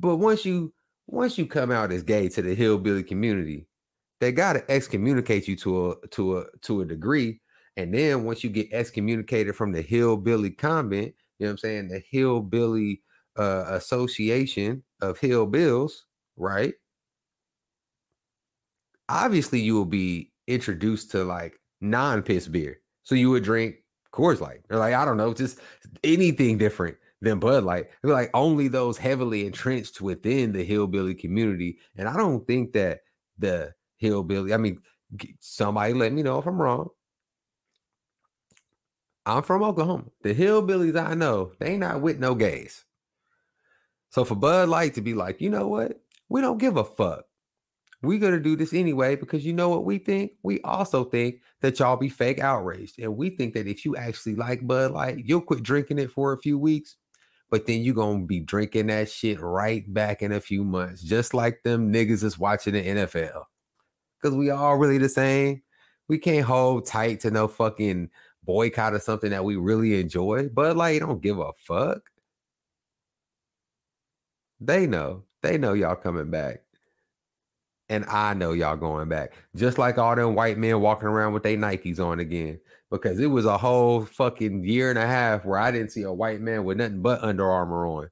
But 0.00 0.16
once 0.16 0.44
you 0.44 0.74
once 1.10 1.38
you 1.38 1.46
come 1.46 1.70
out 1.70 1.92
as 1.92 2.02
gay 2.02 2.28
to 2.28 2.42
the 2.42 2.54
hillbilly 2.54 3.02
community, 3.02 3.66
they 4.20 4.32
got 4.32 4.54
to 4.54 4.70
excommunicate 4.70 5.48
you 5.48 5.56
to 5.56 5.90
a 5.90 6.06
to 6.08 6.38
a 6.38 6.44
to 6.62 6.80
a 6.80 6.84
degree 6.84 7.40
and 7.76 7.94
then 7.94 8.24
once 8.24 8.42
you 8.42 8.50
get 8.50 8.72
excommunicated 8.72 9.56
from 9.56 9.72
the 9.72 9.82
hillbilly 9.82 10.50
convent, 10.50 11.14
you 11.38 11.46
know 11.46 11.48
what 11.48 11.50
I'm 11.52 11.58
saying, 11.58 11.88
the 11.88 12.02
hillbilly 12.10 13.02
uh, 13.38 13.64
association 13.68 14.82
of 15.00 15.18
hillbills, 15.18 15.92
right? 16.36 16.74
Obviously, 19.08 19.60
you 19.60 19.74
will 19.74 19.86
be 19.86 20.32
introduced 20.46 21.10
to 21.12 21.24
like 21.24 21.58
non-piss 21.80 22.48
beer. 22.48 22.80
So 23.02 23.14
you 23.14 23.30
would 23.30 23.44
drink 23.44 23.76
Coors 24.12 24.40
Light, 24.40 24.60
or 24.70 24.78
like 24.78 24.94
I 24.94 25.04
don't 25.04 25.16
know, 25.16 25.32
just 25.32 25.58
anything 26.04 26.58
different 26.58 26.96
than 27.20 27.38
Bud 27.38 27.64
Light. 27.64 27.88
They're 28.02 28.12
like 28.12 28.30
only 28.34 28.68
those 28.68 28.98
heavily 28.98 29.46
entrenched 29.46 30.00
within 30.00 30.52
the 30.52 30.64
hillbilly 30.64 31.14
community. 31.14 31.78
And 31.96 32.08
I 32.08 32.16
don't 32.16 32.46
think 32.46 32.72
that 32.72 33.00
the 33.38 33.74
hillbilly, 33.96 34.54
I 34.54 34.56
mean, 34.56 34.80
somebody 35.40 35.92
let 35.92 36.12
me 36.12 36.22
know 36.22 36.38
if 36.38 36.46
I'm 36.46 36.60
wrong. 36.60 36.88
I'm 39.26 39.42
from 39.42 39.62
Oklahoma. 39.62 40.04
The 40.22 40.34
hillbillies 40.34 40.98
I 40.98 41.14
know, 41.14 41.52
they 41.58 41.76
not 41.76 42.00
with 42.00 42.18
no 42.18 42.34
gays. 42.34 42.84
So 44.10 44.24
for 44.24 44.34
Bud 44.34 44.68
Light 44.68 44.94
to 44.94 45.02
be 45.02 45.14
like, 45.14 45.40
you 45.40 45.50
know 45.50 45.68
what? 45.68 46.00
We 46.28 46.40
don't 46.40 46.58
give 46.58 46.76
a 46.76 46.84
fuck. 46.84 47.24
We're 48.02 48.18
gonna 48.18 48.40
do 48.40 48.56
this 48.56 48.72
anyway 48.72 49.14
because 49.14 49.44
you 49.44 49.52
know 49.52 49.68
what 49.68 49.84
we 49.84 49.98
think? 49.98 50.32
We 50.42 50.60
also 50.62 51.04
think 51.04 51.36
that 51.60 51.78
y'all 51.78 51.96
be 51.96 52.08
fake 52.08 52.38
outraged. 52.38 52.98
And 52.98 53.16
we 53.16 53.28
think 53.28 53.52
that 53.54 53.66
if 53.66 53.84
you 53.84 53.94
actually 53.94 54.36
like 54.36 54.66
Bud 54.66 54.92
Light, 54.92 55.18
you'll 55.18 55.42
quit 55.42 55.62
drinking 55.62 55.98
it 55.98 56.10
for 56.10 56.32
a 56.32 56.38
few 56.38 56.58
weeks, 56.58 56.96
but 57.50 57.66
then 57.66 57.82
you're 57.82 57.94
gonna 57.94 58.24
be 58.24 58.40
drinking 58.40 58.86
that 58.86 59.10
shit 59.10 59.40
right 59.40 59.92
back 59.92 60.22
in 60.22 60.32
a 60.32 60.40
few 60.40 60.64
months, 60.64 61.02
just 61.02 61.34
like 61.34 61.62
them 61.62 61.92
niggas 61.92 62.22
is 62.22 62.38
watching 62.38 62.74
the 62.74 62.84
NFL. 62.84 63.44
Because 64.20 64.36
we 64.36 64.50
all 64.50 64.76
really 64.76 64.98
the 64.98 65.08
same. 65.08 65.62
We 66.08 66.18
can't 66.18 66.46
hold 66.46 66.86
tight 66.86 67.20
to 67.20 67.30
no 67.30 67.48
fucking 67.48 68.10
boycott 68.44 68.94
of 68.94 69.02
something 69.02 69.30
that 69.30 69.44
we 69.44 69.56
really 69.56 70.00
enjoy. 70.00 70.48
Bud 70.48 70.76
Light 70.76 71.00
don't 71.00 71.22
give 71.22 71.38
a 71.38 71.52
fuck. 71.56 72.02
They 74.60 74.86
know. 74.86 75.24
They 75.42 75.58
know 75.58 75.72
y'all 75.72 75.96
coming 75.96 76.30
back. 76.30 76.62
And 77.88 78.04
I 78.04 78.34
know 78.34 78.52
y'all 78.52 78.76
going 78.76 79.08
back. 79.08 79.32
Just 79.56 79.78
like 79.78 79.98
all 79.98 80.14
them 80.14 80.34
white 80.34 80.58
men 80.58 80.80
walking 80.80 81.08
around 81.08 81.32
with 81.32 81.42
their 81.42 81.56
Nikes 81.56 81.98
on 81.98 82.20
again. 82.20 82.60
Because 82.90 83.20
it 83.20 83.26
was 83.26 83.44
a 83.44 83.56
whole 83.56 84.04
fucking 84.04 84.64
year 84.64 84.90
and 84.90 84.98
a 84.98 85.06
half 85.06 85.44
where 85.44 85.58
I 85.58 85.70
didn't 85.70 85.92
see 85.92 86.02
a 86.02 86.12
white 86.12 86.40
man 86.40 86.64
with 86.64 86.78
nothing 86.78 87.02
but 87.02 87.22
Under 87.22 87.48
Armour 87.48 87.86
on. 87.86 88.10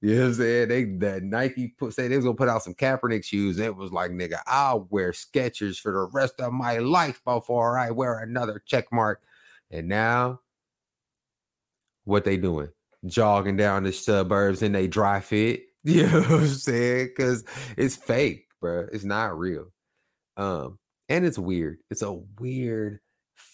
You 0.00 0.14
know 0.14 0.20
what 0.20 0.26
I'm 0.28 0.34
saying? 0.34 0.68
They 0.68 0.84
that 0.98 1.22
Nike 1.22 1.68
put 1.68 1.94
say 1.94 2.06
they 2.06 2.16
was 2.16 2.24
gonna 2.24 2.36
put 2.36 2.48
out 2.48 2.62
some 2.62 2.74
Kaepernick 2.74 3.24
shoes. 3.24 3.56
And 3.56 3.66
it 3.66 3.76
was 3.76 3.92
like, 3.92 4.10
nigga, 4.10 4.40
I'll 4.46 4.86
wear 4.90 5.12
Skechers 5.12 5.80
for 5.80 5.90
the 5.92 6.08
rest 6.12 6.40
of 6.40 6.52
my 6.52 6.78
life 6.78 7.20
before 7.24 7.78
I 7.78 7.90
wear 7.90 8.18
another 8.18 8.62
check 8.66 8.92
mark. 8.92 9.22
And 9.70 9.88
now, 9.88 10.40
what 12.04 12.24
they 12.24 12.36
doing? 12.36 12.68
Jogging 13.06 13.56
down 13.56 13.84
the 13.84 13.92
suburbs 13.92 14.62
in 14.62 14.72
they 14.72 14.86
dry 14.86 15.20
fit. 15.20 15.62
You 15.86 16.02
know 16.08 16.20
what 16.22 16.30
I'm 16.30 16.46
saying? 16.48 17.10
Because 17.16 17.44
it's 17.76 17.94
fake, 17.94 18.48
bro. 18.60 18.88
It's 18.92 19.04
not 19.04 19.38
real. 19.38 19.70
Um, 20.36 20.80
and 21.08 21.24
it's 21.24 21.38
weird. 21.38 21.78
It's 21.92 22.02
a 22.02 22.12
weird 22.12 22.98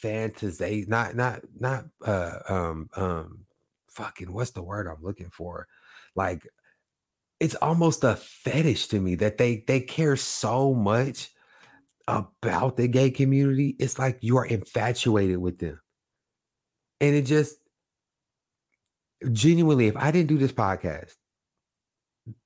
fantasy. 0.02 0.84
Not 0.86 1.14
not 1.16 1.40
not 1.58 1.84
uh 2.04 2.38
um 2.48 2.90
um 2.96 3.46
fucking 3.88 4.32
what's 4.32 4.50
the 4.50 4.62
word 4.62 4.86
I'm 4.86 5.02
looking 5.02 5.30
for? 5.30 5.68
Like 6.14 6.46
it's 7.40 7.54
almost 7.54 8.04
a 8.04 8.16
fetish 8.16 8.88
to 8.88 9.00
me 9.00 9.14
that 9.16 9.38
they 9.38 9.64
they 9.66 9.80
care 9.80 10.16
so 10.16 10.74
much 10.74 11.30
about 12.08 12.76
the 12.76 12.88
gay 12.88 13.10
community. 13.10 13.76
It's 13.78 13.98
like 13.98 14.18
you 14.20 14.36
are 14.36 14.46
infatuated 14.46 15.38
with 15.38 15.58
them. 15.58 15.80
And 17.00 17.14
it 17.14 17.22
just 17.22 17.56
genuinely, 19.30 19.86
if 19.86 19.96
I 19.96 20.10
didn't 20.10 20.28
do 20.28 20.38
this 20.38 20.52
podcast, 20.52 21.14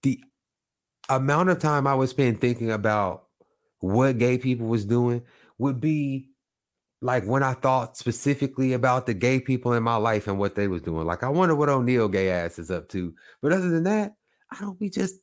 the 0.02 0.22
amount 1.08 1.50
of 1.50 1.58
time 1.58 1.86
I 1.86 1.94
would 1.94 2.08
spend 2.08 2.40
thinking 2.40 2.70
about 2.70 3.26
what 3.80 4.18
gay 4.18 4.38
people 4.38 4.66
was 4.66 4.84
doing 4.84 5.22
would 5.58 5.80
be 5.80 6.30
like 7.00 7.24
when 7.24 7.42
I 7.42 7.54
thought 7.54 7.96
specifically 7.96 8.72
about 8.72 9.06
the 9.06 9.14
gay 9.14 9.40
people 9.40 9.72
in 9.72 9.82
my 9.82 9.96
life 9.96 10.26
and 10.26 10.38
what 10.38 10.54
they 10.54 10.68
was 10.68 10.82
doing. 10.82 11.06
Like 11.06 11.22
I 11.22 11.28
wonder 11.28 11.54
what 11.54 11.68
O'Neal 11.68 12.08
gay 12.08 12.30
ass 12.30 12.58
is 12.58 12.70
up 12.70 12.88
to. 12.90 13.14
But 13.42 13.52
other 13.52 13.68
than 13.68 13.84
that, 13.84 14.14
I 14.50 14.60
don't 14.60 14.78
be 14.78 14.90
just 14.90 15.16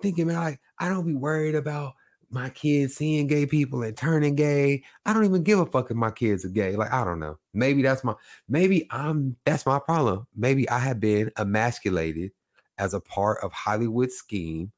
thinking 0.00 0.28
about 0.30 0.44
like 0.44 0.60
I 0.78 0.88
don't 0.88 1.06
be 1.06 1.14
worried 1.14 1.54
about 1.54 1.94
my 2.32 2.48
kids 2.48 2.94
seeing 2.96 3.26
gay 3.26 3.46
people 3.46 3.82
and 3.82 3.96
turning 3.96 4.34
gay. 4.34 4.82
I 5.04 5.12
don't 5.12 5.24
even 5.24 5.42
give 5.42 5.58
a 5.58 5.66
fuck 5.66 5.90
if 5.90 5.96
my 5.96 6.10
kids 6.10 6.44
are 6.44 6.48
gay. 6.48 6.76
Like, 6.76 6.92
I 6.92 7.04
don't 7.04 7.20
know. 7.20 7.38
Maybe 7.52 7.82
that's 7.82 8.02
my 8.02 8.14
maybe 8.48 8.88
I'm 8.90 9.36
that's 9.44 9.66
my 9.66 9.78
problem. 9.78 10.26
Maybe 10.34 10.68
I 10.68 10.78
have 10.78 10.98
been 10.98 11.30
emasculated 11.38 12.32
as 12.78 12.94
a 12.94 13.00
part 13.00 13.38
of 13.42 13.52
Hollywood 13.52 14.10
scheme 14.10 14.72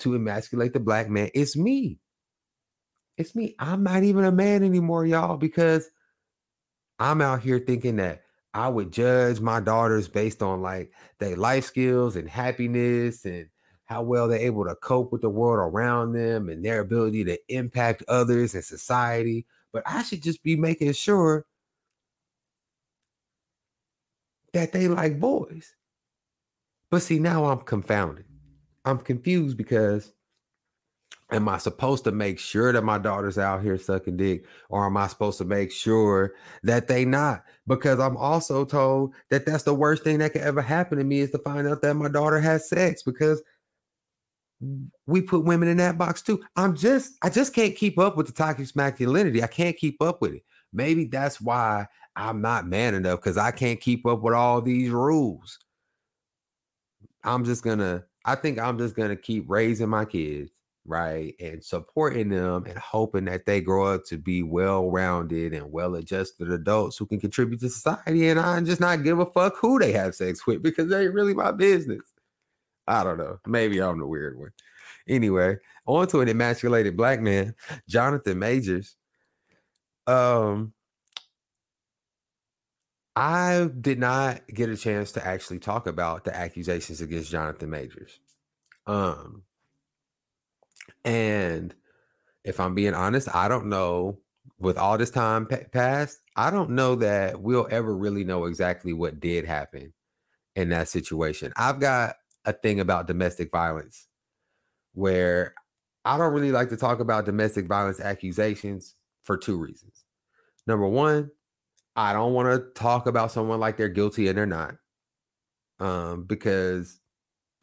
to 0.00 0.14
emasculate 0.14 0.72
the 0.72 0.80
black 0.80 1.08
man. 1.08 1.30
It's 1.32 1.56
me. 1.56 1.98
It's 3.16 3.34
me. 3.34 3.54
I'm 3.58 3.82
not 3.82 4.02
even 4.02 4.24
a 4.24 4.32
man 4.32 4.62
anymore, 4.62 5.06
y'all, 5.06 5.36
because 5.36 5.88
I'm 6.98 7.20
out 7.20 7.42
here 7.42 7.58
thinking 7.58 7.96
that 7.96 8.22
I 8.52 8.68
would 8.68 8.92
judge 8.92 9.40
my 9.40 9.60
daughters 9.60 10.08
based 10.08 10.42
on 10.42 10.62
like 10.62 10.92
their 11.18 11.36
life 11.36 11.64
skills 11.64 12.16
and 12.16 12.28
happiness 12.28 13.24
and 13.24 13.48
how 13.84 14.02
well 14.02 14.28
they're 14.28 14.38
able 14.38 14.64
to 14.64 14.74
cope 14.76 15.12
with 15.12 15.22
the 15.22 15.30
world 15.30 15.72
around 15.72 16.12
them 16.12 16.48
and 16.48 16.64
their 16.64 16.80
ability 16.80 17.24
to 17.24 17.38
impact 17.48 18.02
others 18.08 18.54
and 18.54 18.64
society. 18.64 19.46
But 19.72 19.82
I 19.86 20.02
should 20.02 20.22
just 20.22 20.42
be 20.42 20.56
making 20.56 20.92
sure 20.92 21.46
that 24.52 24.72
they 24.72 24.88
like 24.88 25.20
boys. 25.20 25.74
But 26.90 27.02
see, 27.02 27.18
now 27.18 27.44
I'm 27.44 27.60
confounded. 27.60 28.24
I'm 28.84 28.98
confused 28.98 29.56
because 29.56 30.12
am 31.30 31.48
I 31.48 31.58
supposed 31.58 32.04
to 32.04 32.12
make 32.12 32.38
sure 32.38 32.72
that 32.72 32.82
my 32.82 32.98
daughter's 32.98 33.38
out 33.38 33.62
here 33.62 33.78
sucking 33.78 34.16
dick, 34.16 34.44
or 34.68 34.86
am 34.86 34.96
I 34.96 35.06
supposed 35.08 35.38
to 35.38 35.44
make 35.44 35.72
sure 35.72 36.34
that 36.62 36.88
they 36.88 37.04
not? 37.04 37.44
Because 37.66 37.98
I'm 37.98 38.16
also 38.16 38.64
told 38.64 39.14
that 39.30 39.44
that's 39.44 39.64
the 39.64 39.74
worst 39.74 40.04
thing 40.04 40.18
that 40.18 40.32
could 40.32 40.42
ever 40.42 40.62
happen 40.62 40.98
to 40.98 41.04
me 41.04 41.20
is 41.20 41.30
to 41.32 41.38
find 41.38 41.66
out 41.66 41.82
that 41.82 41.94
my 41.94 42.08
daughter 42.08 42.40
has 42.40 42.68
sex 42.68 43.02
because 43.02 43.42
we 45.06 45.20
put 45.20 45.44
women 45.44 45.68
in 45.68 45.76
that 45.78 45.98
box 45.98 46.22
too. 46.22 46.42
I'm 46.56 46.76
just, 46.76 47.14
I 47.22 47.28
just 47.28 47.54
can't 47.54 47.76
keep 47.76 47.98
up 47.98 48.16
with 48.16 48.26
the 48.26 48.32
toxic 48.32 48.74
masculinity. 48.74 49.42
I 49.42 49.48
can't 49.48 49.76
keep 49.76 50.00
up 50.00 50.22
with 50.22 50.34
it. 50.34 50.44
Maybe 50.72 51.04
that's 51.04 51.40
why 51.40 51.86
I'm 52.14 52.40
not 52.40 52.66
man 52.66 52.94
enough 52.94 53.20
because 53.20 53.36
I 53.36 53.50
can't 53.50 53.80
keep 53.80 54.06
up 54.06 54.22
with 54.22 54.34
all 54.34 54.62
these 54.62 54.90
rules. 54.90 55.58
I'm 57.22 57.44
just 57.44 57.62
gonna, 57.62 58.04
I 58.24 58.36
think 58.36 58.58
I'm 58.58 58.78
just 58.78 58.94
gonna 58.94 59.16
keep 59.16 59.44
raising 59.48 59.88
my 59.88 60.04
kids, 60.04 60.50
right? 60.86 61.34
And 61.40 61.62
supporting 61.62 62.28
them 62.28 62.64
and 62.66 62.78
hoping 62.78 63.26
that 63.26 63.46
they 63.46 63.60
grow 63.60 63.94
up 63.94 64.04
to 64.06 64.16
be 64.16 64.42
well-rounded 64.42 65.52
and 65.52 65.72
well-adjusted 65.72 66.50
adults 66.50 66.96
who 66.96 67.06
can 67.06 67.20
contribute 67.20 67.60
to 67.60 67.68
society. 67.68 68.28
And 68.28 68.40
I 68.40 68.60
just 68.60 68.80
not 68.80 69.02
give 69.02 69.18
a 69.18 69.26
fuck 69.26 69.56
who 69.56 69.78
they 69.78 69.92
have 69.92 70.14
sex 70.14 70.46
with 70.46 70.62
because 70.62 70.88
they 70.88 71.04
ain't 71.04 71.14
really 71.14 71.34
my 71.34 71.52
business. 71.52 72.02
I 72.86 73.04
don't 73.04 73.18
know. 73.18 73.40
Maybe 73.46 73.80
I'm 73.80 73.98
the 73.98 74.06
weird 74.06 74.38
one. 74.38 74.52
Anyway, 75.08 75.58
on 75.86 76.06
to 76.08 76.20
an 76.20 76.28
emasculated 76.28 76.96
black 76.96 77.20
man, 77.20 77.54
Jonathan 77.88 78.38
Majors. 78.38 78.96
Um, 80.06 80.72
I 83.14 83.70
did 83.80 83.98
not 83.98 84.46
get 84.46 84.68
a 84.68 84.76
chance 84.76 85.12
to 85.12 85.26
actually 85.26 85.58
talk 85.58 85.86
about 85.86 86.24
the 86.24 86.36
accusations 86.36 87.00
against 87.00 87.30
Jonathan 87.30 87.70
Majors. 87.70 88.20
Um, 88.86 89.42
and 91.06 91.74
if 92.44 92.60
I'm 92.60 92.74
being 92.74 92.94
honest, 92.94 93.34
I 93.34 93.48
don't 93.48 93.66
know. 93.66 94.18
With 94.58 94.78
all 94.78 94.96
this 94.96 95.10
time 95.10 95.46
pa- 95.46 95.68
passed, 95.72 96.18
I 96.36 96.50
don't 96.50 96.70
know 96.70 96.94
that 96.96 97.40
we'll 97.42 97.68
ever 97.70 97.94
really 97.94 98.24
know 98.24 98.46
exactly 98.46 98.92
what 98.92 99.20
did 99.20 99.44
happen 99.44 99.92
in 100.54 100.70
that 100.70 100.88
situation. 100.88 101.52
I've 101.56 101.78
got 101.80 102.14
a 102.44 102.52
thing 102.52 102.80
about 102.80 103.06
domestic 103.06 103.50
violence 103.50 104.06
where 104.94 105.52
I 106.04 106.16
don't 106.16 106.32
really 106.32 106.52
like 106.52 106.70
to 106.70 106.76
talk 106.76 107.00
about 107.00 107.26
domestic 107.26 107.66
violence 107.66 108.00
accusations 108.00 108.94
for 109.24 109.36
two 109.36 109.58
reasons. 109.58 110.04
Number 110.66 110.86
one, 110.86 111.30
I 111.96 112.12
don't 112.12 112.32
want 112.32 112.48
to 112.48 112.80
talk 112.80 113.06
about 113.06 113.32
someone 113.32 113.60
like 113.60 113.76
they're 113.76 113.88
guilty 113.88 114.28
and 114.28 114.38
they're 114.38 114.46
not. 114.46 114.76
Um, 115.80 116.24
because 116.24 117.00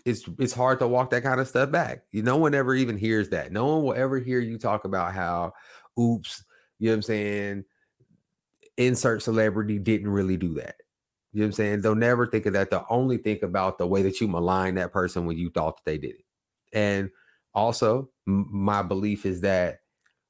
it's 0.06 0.26
it's 0.38 0.54
hard 0.54 0.80
to 0.80 0.88
walk 0.88 1.12
that 1.12 1.24
kind 1.24 1.40
of 1.40 1.48
stuff 1.48 1.72
back. 1.72 2.04
You 2.12 2.24
no 2.24 2.38
one 2.38 2.54
ever 2.54 2.76
even 2.76 2.98
hears 2.98 3.30
that. 3.30 3.52
No 3.52 3.66
one 3.68 3.84
will 3.84 3.94
ever 3.94 4.20
hear 4.20 4.40
you 4.40 4.58
talk 4.58 4.86
about 4.86 5.14
how 5.14 5.54
oops, 6.00 6.44
you 6.80 6.88
know 6.88 6.94
what 6.94 6.98
I'm 6.98 7.02
saying? 7.04 7.64
Insert 8.78 9.22
celebrity 9.22 9.80
didn't 9.80 10.10
really 10.10 10.38
do 10.38 10.56
that. 10.56 10.76
You 11.32 11.40
know 11.40 11.46
what 11.46 11.48
I'm 11.48 11.54
saying? 11.54 11.82
They'll 11.82 11.96
never 11.96 12.28
think 12.28 12.46
of 12.46 12.54
that. 12.54 12.70
They'll 12.70 12.86
only 12.90 13.18
think 13.18 13.44
about 13.44 13.78
the 13.78 13.88
way 13.88 14.04
that 14.04 14.20
you 14.20 14.28
malign 14.28 14.76
that 14.76 14.92
person 14.92 15.26
when 15.26 15.38
you 15.38 15.50
thought 15.50 15.78
that 15.78 15.86
they 15.90 15.98
did 15.98 16.16
it. 16.16 16.26
And 16.74 17.10
also, 17.54 18.10
m- 18.28 18.48
my 18.52 18.84
belief 18.84 19.26
is 19.26 19.42
that 19.42 19.80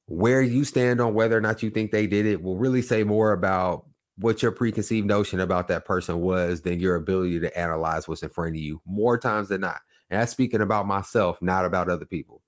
where 0.06 0.42
you 0.42 0.64
stand 0.64 1.00
on 1.00 1.14
whether 1.14 1.36
or 1.36 1.40
not 1.40 1.62
you 1.62 1.70
think 1.70 1.90
they 1.90 2.06
did 2.06 2.26
it 2.26 2.42
will 2.42 2.56
really 2.56 2.82
say 2.82 3.04
more 3.04 3.32
about 3.32 3.86
what 4.16 4.42
your 4.42 4.52
preconceived 4.52 5.06
notion 5.06 5.40
about 5.40 5.68
that 5.68 5.84
person 5.84 6.20
was 6.20 6.62
than 6.62 6.80
your 6.80 6.94
ability 6.94 7.40
to 7.40 7.58
analyze 7.58 8.06
what's 8.06 8.22
in 8.22 8.28
front 8.28 8.50
of 8.50 8.56
you 8.56 8.80
more 8.86 9.18
times 9.18 9.48
than 9.48 9.60
not. 9.60 9.80
And 10.10 10.20
that's 10.20 10.32
speaking 10.32 10.60
about 10.60 10.86
myself, 10.86 11.40
not 11.42 11.64
about 11.64 11.88
other 11.88 12.04
people. 12.04 12.42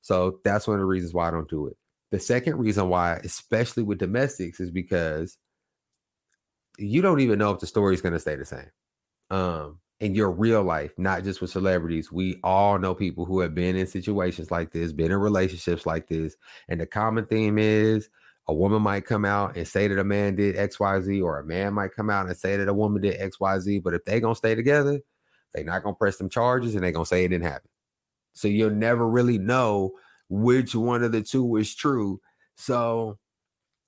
So 0.00 0.40
that's 0.44 0.66
one 0.66 0.76
of 0.76 0.80
the 0.80 0.86
reasons 0.86 1.14
why 1.14 1.28
I 1.28 1.30
don't 1.30 1.48
do 1.48 1.66
it. 1.66 1.76
The 2.10 2.18
second 2.18 2.56
reason 2.56 2.88
why, 2.88 3.14
especially 3.24 3.82
with 3.82 3.98
domestics, 3.98 4.60
is 4.60 4.70
because 4.70 5.36
you 6.78 7.02
don't 7.02 7.20
even 7.20 7.38
know 7.38 7.52
if 7.52 7.60
the 7.60 7.66
story 7.66 7.94
is 7.94 8.00
going 8.00 8.14
to 8.14 8.18
stay 8.18 8.36
the 8.36 8.44
same. 8.44 8.70
Um, 9.30 9.80
in 10.00 10.14
your 10.14 10.30
real 10.30 10.62
life, 10.62 10.92
not 10.96 11.24
just 11.24 11.40
with 11.40 11.50
celebrities, 11.50 12.10
we 12.12 12.38
all 12.44 12.78
know 12.78 12.94
people 12.94 13.24
who 13.24 13.40
have 13.40 13.54
been 13.54 13.76
in 13.76 13.86
situations 13.86 14.50
like 14.50 14.70
this, 14.70 14.92
been 14.92 15.10
in 15.10 15.18
relationships 15.18 15.86
like 15.86 16.08
this. 16.08 16.36
And 16.68 16.80
the 16.80 16.86
common 16.86 17.26
theme 17.26 17.58
is 17.58 18.08
a 18.48 18.54
woman 18.54 18.80
might 18.80 19.04
come 19.04 19.26
out 19.26 19.56
and 19.56 19.68
say 19.68 19.86
that 19.88 19.98
a 19.98 20.04
man 20.04 20.34
did 20.34 20.56
XYZ, 20.56 21.22
or 21.22 21.38
a 21.38 21.44
man 21.44 21.74
might 21.74 21.94
come 21.94 22.08
out 22.08 22.26
and 22.26 22.36
say 22.36 22.56
that 22.56 22.68
a 22.68 22.74
woman 22.74 23.02
did 23.02 23.20
XYZ. 23.20 23.82
But 23.82 23.94
if 23.94 24.04
they 24.04 24.20
gonna 24.20 24.34
stay 24.34 24.54
together, 24.54 25.00
they're 25.52 25.64
not 25.64 25.82
gonna 25.82 25.94
press 25.94 26.16
them 26.16 26.30
charges 26.30 26.74
and 26.74 26.82
they're 26.82 26.92
gonna 26.92 27.04
say 27.04 27.24
it 27.24 27.28
didn't 27.28 27.44
happen. 27.46 27.68
So 28.32 28.48
you'll 28.48 28.70
never 28.70 29.06
really 29.06 29.36
know 29.38 29.92
which 30.30 30.74
one 30.74 31.02
of 31.02 31.12
the 31.12 31.22
two 31.22 31.56
is 31.56 31.74
true. 31.74 32.20
So 32.56 33.18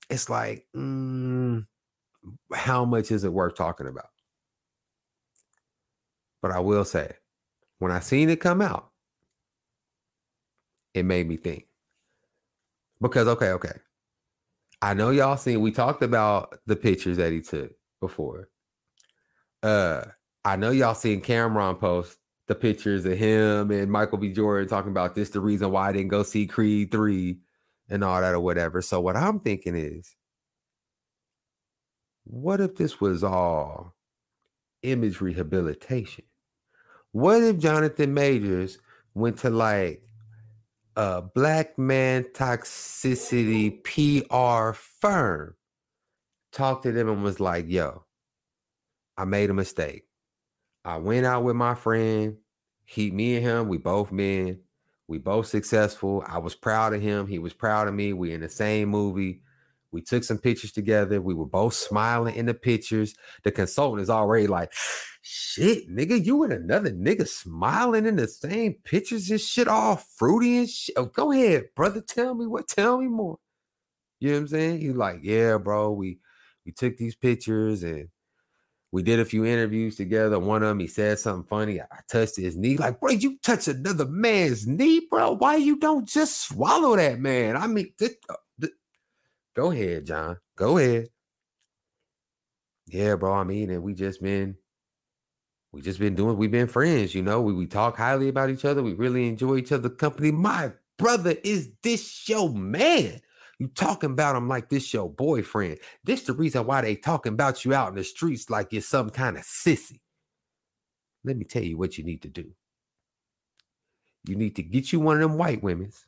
it's 0.09 0.29
like, 0.29 0.67
mm, 0.75 1.65
how 2.53 2.85
much 2.85 3.11
is 3.11 3.23
it 3.23 3.33
worth 3.33 3.55
talking 3.55 3.87
about? 3.87 4.09
But 6.41 6.51
I 6.51 6.59
will 6.59 6.85
say, 6.85 7.13
when 7.79 7.91
I 7.91 7.99
seen 7.99 8.29
it 8.29 8.39
come 8.39 8.61
out, 8.61 8.91
it 10.93 11.03
made 11.03 11.27
me 11.27 11.37
think. 11.37 11.65
Because 12.99 13.27
okay, 13.27 13.49
okay. 13.51 13.73
I 14.81 14.93
know 14.93 15.11
y'all 15.11 15.37
seen 15.37 15.61
we 15.61 15.71
talked 15.71 16.03
about 16.03 16.57
the 16.65 16.75
pictures 16.75 17.17
that 17.17 17.31
he 17.31 17.41
took 17.41 17.71
before. 17.99 18.49
Uh 19.63 20.03
I 20.43 20.55
know 20.55 20.71
y'all 20.71 20.95
seen 20.95 21.21
Cameron 21.21 21.75
post 21.75 22.17
the 22.47 22.55
pictures 22.55 23.05
of 23.05 23.17
him 23.17 23.71
and 23.71 23.91
Michael 23.91 24.17
B. 24.17 24.33
Jordan 24.33 24.67
talking 24.67 24.91
about 24.91 25.15
this 25.15 25.29
the 25.29 25.39
reason 25.39 25.71
why 25.71 25.89
I 25.89 25.91
didn't 25.91 26.09
go 26.09 26.23
see 26.23 26.47
Creed 26.47 26.91
3 26.91 27.37
and 27.89 28.03
all 28.03 28.19
that 28.21 28.33
or 28.33 28.39
whatever. 28.39 28.81
So 28.81 28.99
what 28.99 29.15
I'm 29.15 29.39
thinking 29.39 29.75
is 29.75 30.15
what 32.23 32.59
if 32.61 32.75
this 32.75 32.99
was 32.99 33.23
all 33.23 33.95
image 34.83 35.21
rehabilitation? 35.21 36.25
What 37.11 37.43
if 37.43 37.57
Jonathan 37.59 38.13
Majors 38.13 38.79
went 39.13 39.37
to 39.39 39.49
like 39.49 40.01
a 41.01 41.19
black 41.19 41.79
man 41.79 42.23
toxicity 42.25 43.83
PR 43.83 44.77
firm, 44.77 45.55
talked 46.51 46.83
to 46.83 46.91
them 46.91 47.09
and 47.09 47.23
was 47.23 47.39
like, 47.39 47.65
yo, 47.67 48.03
I 49.17 49.25
made 49.25 49.49
a 49.49 49.53
mistake. 49.55 50.03
I 50.85 50.97
went 50.97 51.25
out 51.25 51.43
with 51.43 51.55
my 51.55 51.73
friend. 51.73 52.37
He, 52.85 53.09
me 53.09 53.35
and 53.35 53.43
him, 53.43 53.67
we 53.67 53.79
both 53.79 54.11
men. 54.11 54.59
We 55.07 55.17
both 55.17 55.47
successful. 55.47 56.23
I 56.27 56.37
was 56.37 56.53
proud 56.53 56.93
of 56.93 57.01
him. 57.01 57.25
He 57.25 57.39
was 57.39 57.53
proud 57.53 57.87
of 57.87 57.95
me. 57.95 58.13
We 58.13 58.31
in 58.33 58.41
the 58.41 58.49
same 58.49 58.89
movie. 58.89 59.41
We 59.91 60.01
took 60.01 60.23
some 60.23 60.37
pictures 60.37 60.71
together. 60.71 61.21
We 61.21 61.33
were 61.33 61.45
both 61.45 61.73
smiling 61.73 62.35
in 62.35 62.45
the 62.45 62.53
pictures. 62.53 63.15
The 63.43 63.51
consultant 63.51 64.01
is 64.01 64.09
already 64.09 64.47
like, 64.47 64.71
shit, 65.21 65.89
nigga, 65.89 66.23
you 66.23 66.43
and 66.43 66.53
another 66.53 66.91
nigga 66.91 67.27
smiling 67.27 68.05
in 68.05 68.15
the 68.15 68.27
same 68.27 68.75
pictures 68.83 69.29
and 69.29 69.41
shit, 69.41 69.67
all 69.67 69.97
fruity 69.97 70.57
and 70.59 70.69
shit. 70.69 70.95
Oh, 70.97 71.05
go 71.05 71.31
ahead, 71.31 71.65
brother. 71.75 72.01
Tell 72.01 72.33
me 72.35 72.47
what, 72.47 72.67
tell 72.67 72.99
me 72.99 73.07
more. 73.07 73.37
You 74.19 74.29
know 74.29 74.35
what 74.35 74.41
I'm 74.41 74.47
saying? 74.47 74.81
He's 74.81 74.95
like, 74.95 75.19
yeah, 75.23 75.57
bro. 75.57 75.91
We 75.91 76.19
we 76.65 76.71
took 76.71 76.95
these 76.95 77.15
pictures 77.15 77.83
and 77.83 78.07
we 78.91 79.03
did 79.03 79.19
a 79.19 79.25
few 79.25 79.45
interviews 79.45 79.95
together. 79.95 80.37
One 80.37 80.63
of 80.63 80.69
them, 80.69 80.79
he 80.79 80.87
said 80.87 81.17
something 81.17 81.47
funny. 81.47 81.81
I 81.81 81.85
touched 82.09 82.35
his 82.35 82.57
knee. 82.57 82.77
Like, 82.77 82.99
bro, 82.99 83.11
you 83.11 83.37
touch 83.39 83.67
another 83.67 84.05
man's 84.05 84.67
knee, 84.67 85.07
bro. 85.09 85.31
Why 85.31 85.55
you 85.55 85.77
don't 85.77 86.07
just 86.07 86.47
swallow 86.47 86.95
that 86.97 87.19
man? 87.19 87.55
I 87.55 87.67
mean, 87.67 87.93
this, 87.97 88.09
th- 88.09 88.19
uh, 88.29 88.35
go 89.55 89.71
ahead, 89.71 90.05
John. 90.05 90.37
Go 90.55 90.77
ahead. 90.77 91.07
Yeah, 92.87 93.15
bro. 93.15 93.33
I 93.33 93.43
mean, 93.43 93.69
and 93.69 93.83
we 93.83 93.93
just 93.93 94.21
been, 94.21 94.57
we 95.71 95.81
just 95.81 95.99
been 95.99 96.15
doing. 96.15 96.37
We've 96.37 96.51
been 96.51 96.67
friends, 96.67 97.15
you 97.15 97.21
know. 97.21 97.41
We 97.41 97.53
we 97.53 97.67
talk 97.67 97.97
highly 97.97 98.27
about 98.27 98.49
each 98.49 98.65
other. 98.65 98.83
We 98.83 98.93
really 98.93 99.27
enjoy 99.27 99.57
each 99.57 99.71
other's 99.71 99.95
company. 99.97 100.31
My 100.31 100.73
brother 100.97 101.35
is 101.43 101.69
this 101.83 102.27
your 102.27 102.49
man. 102.49 103.21
You 103.59 103.67
talking 103.67 104.11
about 104.11 104.35
him 104.35 104.47
like 104.47 104.69
this 104.69 104.93
your 104.93 105.09
boyfriend. 105.09 105.77
This 106.03 106.23
the 106.23 106.33
reason 106.33 106.65
why 106.65 106.81
they 106.81 106.95
talking 106.95 107.33
about 107.33 107.63
you 107.63 107.73
out 107.73 107.89
in 107.89 107.95
the 107.95 108.03
streets 108.03 108.49
like 108.49 108.73
you're 108.73 108.81
some 108.81 109.11
kind 109.11 109.37
of 109.37 109.43
sissy. 109.43 109.99
Let 111.23 111.37
me 111.37 111.45
tell 111.45 111.63
you 111.63 111.77
what 111.77 111.97
you 111.97 112.03
need 112.03 112.23
to 112.23 112.27
do. 112.27 112.51
You 114.27 114.35
need 114.35 114.55
to 114.55 114.63
get 114.63 114.91
you 114.91 114.99
one 114.99 115.21
of 115.21 115.29
them 115.29 115.37
white 115.37 115.61
women's 115.63 116.05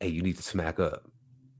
and 0.00 0.10
you 0.10 0.22
need 0.22 0.36
to 0.36 0.42
smack 0.42 0.78
up. 0.78 1.10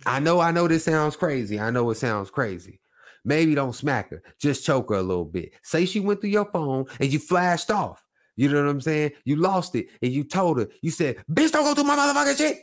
I 0.06 0.20
know, 0.20 0.40
I 0.40 0.52
know 0.52 0.68
this 0.68 0.84
sounds 0.84 1.16
crazy. 1.16 1.58
I 1.58 1.70
know 1.70 1.90
it 1.90 1.96
sounds 1.96 2.30
crazy. 2.30 2.80
Maybe 3.24 3.56
don't 3.56 3.74
smack 3.74 4.10
her, 4.10 4.22
just 4.40 4.64
choke 4.64 4.90
her 4.90 4.96
a 4.96 5.02
little 5.02 5.24
bit. 5.24 5.52
Say 5.62 5.84
she 5.84 5.98
went 5.98 6.20
through 6.20 6.30
your 6.30 6.44
phone 6.44 6.86
and 7.00 7.12
you 7.12 7.18
flashed 7.18 7.72
off. 7.72 8.06
You 8.36 8.48
know 8.48 8.62
what 8.62 8.70
I'm 8.70 8.80
saying? 8.80 9.12
You 9.24 9.36
lost 9.36 9.74
it 9.74 9.88
and 10.00 10.12
you 10.12 10.22
told 10.22 10.58
her, 10.58 10.68
you 10.80 10.92
said, 10.92 11.16
bitch, 11.28 11.50
don't 11.50 11.64
go 11.64 11.74
through 11.74 11.84
my 11.84 11.96
motherfucking 11.96 12.36
shit. 12.36 12.58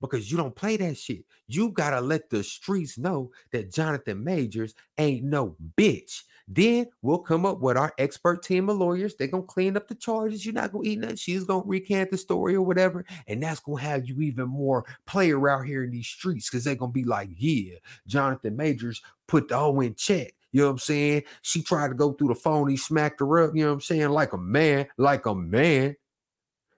Because 0.00 0.28
you 0.28 0.36
don't 0.36 0.56
play 0.56 0.76
that 0.78 0.98
shit. 0.98 1.24
You 1.46 1.70
gotta 1.70 2.00
let 2.00 2.30
the 2.30 2.42
streets 2.42 2.98
know 2.98 3.30
that 3.52 3.72
Jonathan 3.72 4.24
Majors 4.24 4.74
ain't 4.98 5.22
no 5.22 5.56
bitch. 5.78 6.22
Then 6.54 6.86
we'll 7.00 7.18
come 7.18 7.46
up 7.46 7.60
with 7.60 7.78
our 7.78 7.94
expert 7.96 8.42
team 8.42 8.68
of 8.68 8.76
lawyers. 8.76 9.14
They're 9.14 9.26
gonna 9.26 9.42
clean 9.44 9.74
up 9.74 9.88
the 9.88 9.94
charges. 9.94 10.44
You're 10.44 10.54
not 10.54 10.70
gonna 10.70 10.86
eat 10.86 10.98
nothing. 10.98 11.16
She's 11.16 11.44
gonna 11.44 11.62
recant 11.64 12.10
the 12.10 12.18
story 12.18 12.54
or 12.54 12.62
whatever. 12.62 13.06
And 13.26 13.42
that's 13.42 13.60
gonna 13.60 13.80
have 13.80 14.06
you 14.06 14.20
even 14.20 14.48
more 14.48 14.84
player 15.06 15.48
out 15.48 15.64
here 15.64 15.82
in 15.82 15.90
these 15.90 16.06
streets 16.06 16.50
because 16.50 16.64
they're 16.64 16.74
gonna 16.74 16.92
be 16.92 17.04
like, 17.04 17.30
yeah, 17.36 17.76
Jonathan 18.06 18.54
Majors 18.54 19.00
put 19.26 19.48
the 19.48 19.56
O 19.56 19.80
in 19.80 19.94
check. 19.94 20.34
You 20.50 20.60
know 20.60 20.66
what 20.66 20.72
I'm 20.72 20.78
saying? 20.78 21.22
She 21.40 21.62
tried 21.62 21.88
to 21.88 21.94
go 21.94 22.12
through 22.12 22.28
the 22.28 22.34
phone, 22.34 22.68
he 22.68 22.76
smacked 22.76 23.20
her 23.20 23.44
up, 23.44 23.56
you 23.56 23.62
know 23.62 23.68
what 23.68 23.76
I'm 23.76 23.80
saying? 23.80 24.10
Like 24.10 24.34
a 24.34 24.38
man, 24.38 24.88
like 24.98 25.24
a 25.24 25.34
man. 25.34 25.96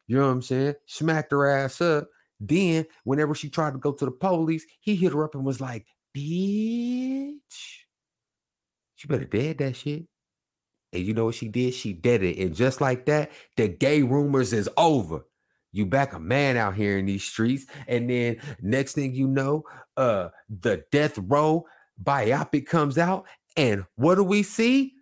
You 0.07 0.19
know 0.19 0.27
what 0.27 0.33
I'm 0.33 0.43
saying? 0.43 0.75
Smacked 0.87 1.33
her 1.33 1.49
ass 1.49 1.81
up. 1.81 2.09
Then, 2.39 2.87
whenever 3.03 3.35
she 3.35 3.49
tried 3.49 3.73
to 3.73 3.79
go 3.79 3.91
to 3.93 4.05
the 4.05 4.11
police, 4.11 4.67
he 4.81 4.95
hit 4.95 5.13
her 5.13 5.25
up 5.25 5.35
and 5.35 5.45
was 5.45 5.61
like, 5.61 5.87
bitch. 6.17 7.84
She 9.05 9.09
better 9.09 9.27
dead 9.27 9.59
that 9.59 9.77
shit. 9.77 10.07
And 10.95 11.05
you 11.05 11.13
know 11.13 11.27
what 11.27 11.35
she 11.35 11.49
did? 11.49 11.75
She 11.75 11.93
did 11.93 12.23
it. 12.23 12.39
And 12.39 12.55
just 12.55 12.81
like 12.81 13.05
that, 13.05 13.33
the 13.59 13.69
gay 13.69 14.01
rumors 14.01 14.55
is 14.55 14.71
over. 14.79 15.27
You 15.73 15.85
back 15.85 16.15
a 16.15 16.19
man 16.19 16.57
out 16.57 16.75
here 16.75 16.97
in 16.97 17.05
these 17.05 17.25
streets. 17.25 17.67
And 17.87 18.09
then 18.09 18.39
next 18.63 18.95
thing 18.95 19.15
you 19.15 19.29
know, 19.29 19.65
uh, 19.99 20.31
the 20.49 20.85
death 20.91 21.19
row 21.19 21.67
biopic 22.03 22.65
comes 22.65 22.97
out. 22.97 23.27
And 23.59 23.85
what 23.97 24.15
do 24.15 24.25
we 24.25 24.43
see? 24.43 24.95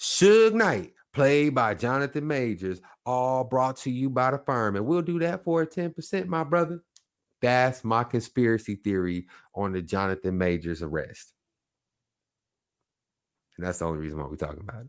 Suge 0.00 0.54
Knight, 0.54 0.94
played 1.12 1.54
by 1.54 1.74
Jonathan 1.74 2.26
Majors, 2.26 2.80
all 3.04 3.44
brought 3.44 3.76
to 3.78 3.90
you 3.90 4.08
by 4.08 4.30
the 4.30 4.38
firm. 4.38 4.76
And 4.76 4.86
we'll 4.86 5.02
do 5.02 5.18
that 5.18 5.44
for 5.44 5.60
a 5.60 5.66
10%, 5.66 6.26
my 6.26 6.42
brother. 6.42 6.82
That's 7.42 7.84
my 7.84 8.02
conspiracy 8.04 8.76
theory 8.76 9.26
on 9.54 9.72
the 9.72 9.82
Jonathan 9.82 10.38
Majors 10.38 10.82
arrest. 10.82 11.34
And 13.60 13.68
that's 13.68 13.80
the 13.80 13.84
only 13.84 13.98
reason 13.98 14.18
why 14.18 14.24
we're 14.24 14.36
talking 14.36 14.64
about 14.66 14.86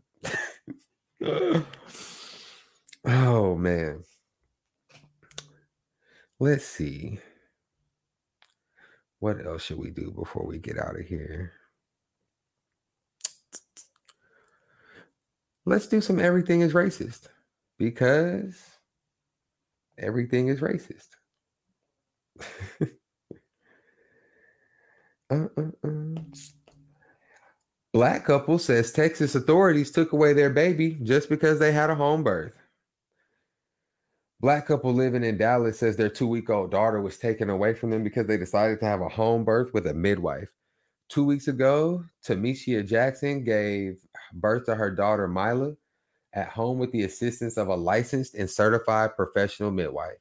it. 1.20 1.66
oh 3.04 3.54
man. 3.54 4.02
Let's 6.40 6.64
see. 6.64 7.18
What 9.18 9.44
else 9.44 9.64
should 9.64 9.76
we 9.76 9.90
do 9.90 10.10
before 10.10 10.46
we 10.46 10.56
get 10.56 10.78
out 10.78 10.98
of 10.98 11.04
here? 11.04 11.52
Let's 15.66 15.86
do 15.86 16.00
some 16.00 16.18
everything 16.18 16.62
is 16.62 16.72
racist 16.72 17.28
because 17.76 18.58
everything 19.98 20.48
is 20.48 20.60
racist. 20.60 21.08
uh, 25.30 25.44
uh, 25.58 25.70
uh. 25.84 26.22
Black 27.92 28.24
couple 28.24 28.58
says 28.58 28.90
Texas 28.90 29.34
authorities 29.34 29.90
took 29.90 30.12
away 30.12 30.32
their 30.32 30.48
baby 30.48 30.98
just 31.02 31.28
because 31.28 31.58
they 31.58 31.72
had 31.72 31.90
a 31.90 31.94
home 31.94 32.24
birth. 32.24 32.54
Black 34.40 34.66
couple 34.66 34.94
living 34.94 35.22
in 35.22 35.36
Dallas 35.36 35.78
says 35.78 35.96
their 35.96 36.08
two 36.08 36.26
week 36.26 36.48
old 36.48 36.70
daughter 36.70 37.02
was 37.02 37.18
taken 37.18 37.50
away 37.50 37.74
from 37.74 37.90
them 37.90 38.02
because 38.02 38.26
they 38.26 38.38
decided 38.38 38.80
to 38.80 38.86
have 38.86 39.02
a 39.02 39.08
home 39.08 39.44
birth 39.44 39.74
with 39.74 39.86
a 39.86 39.94
midwife. 39.94 40.50
Two 41.10 41.24
weeks 41.24 41.48
ago, 41.48 42.02
Temecia 42.26 42.84
Jackson 42.84 43.44
gave 43.44 44.00
birth 44.32 44.64
to 44.64 44.74
her 44.74 44.90
daughter 44.90 45.28
Mila 45.28 45.74
at 46.32 46.48
home 46.48 46.78
with 46.78 46.90
the 46.92 47.02
assistance 47.02 47.58
of 47.58 47.68
a 47.68 47.74
licensed 47.76 48.34
and 48.34 48.50
certified 48.50 49.14
professional 49.16 49.70
midwife. 49.70 50.16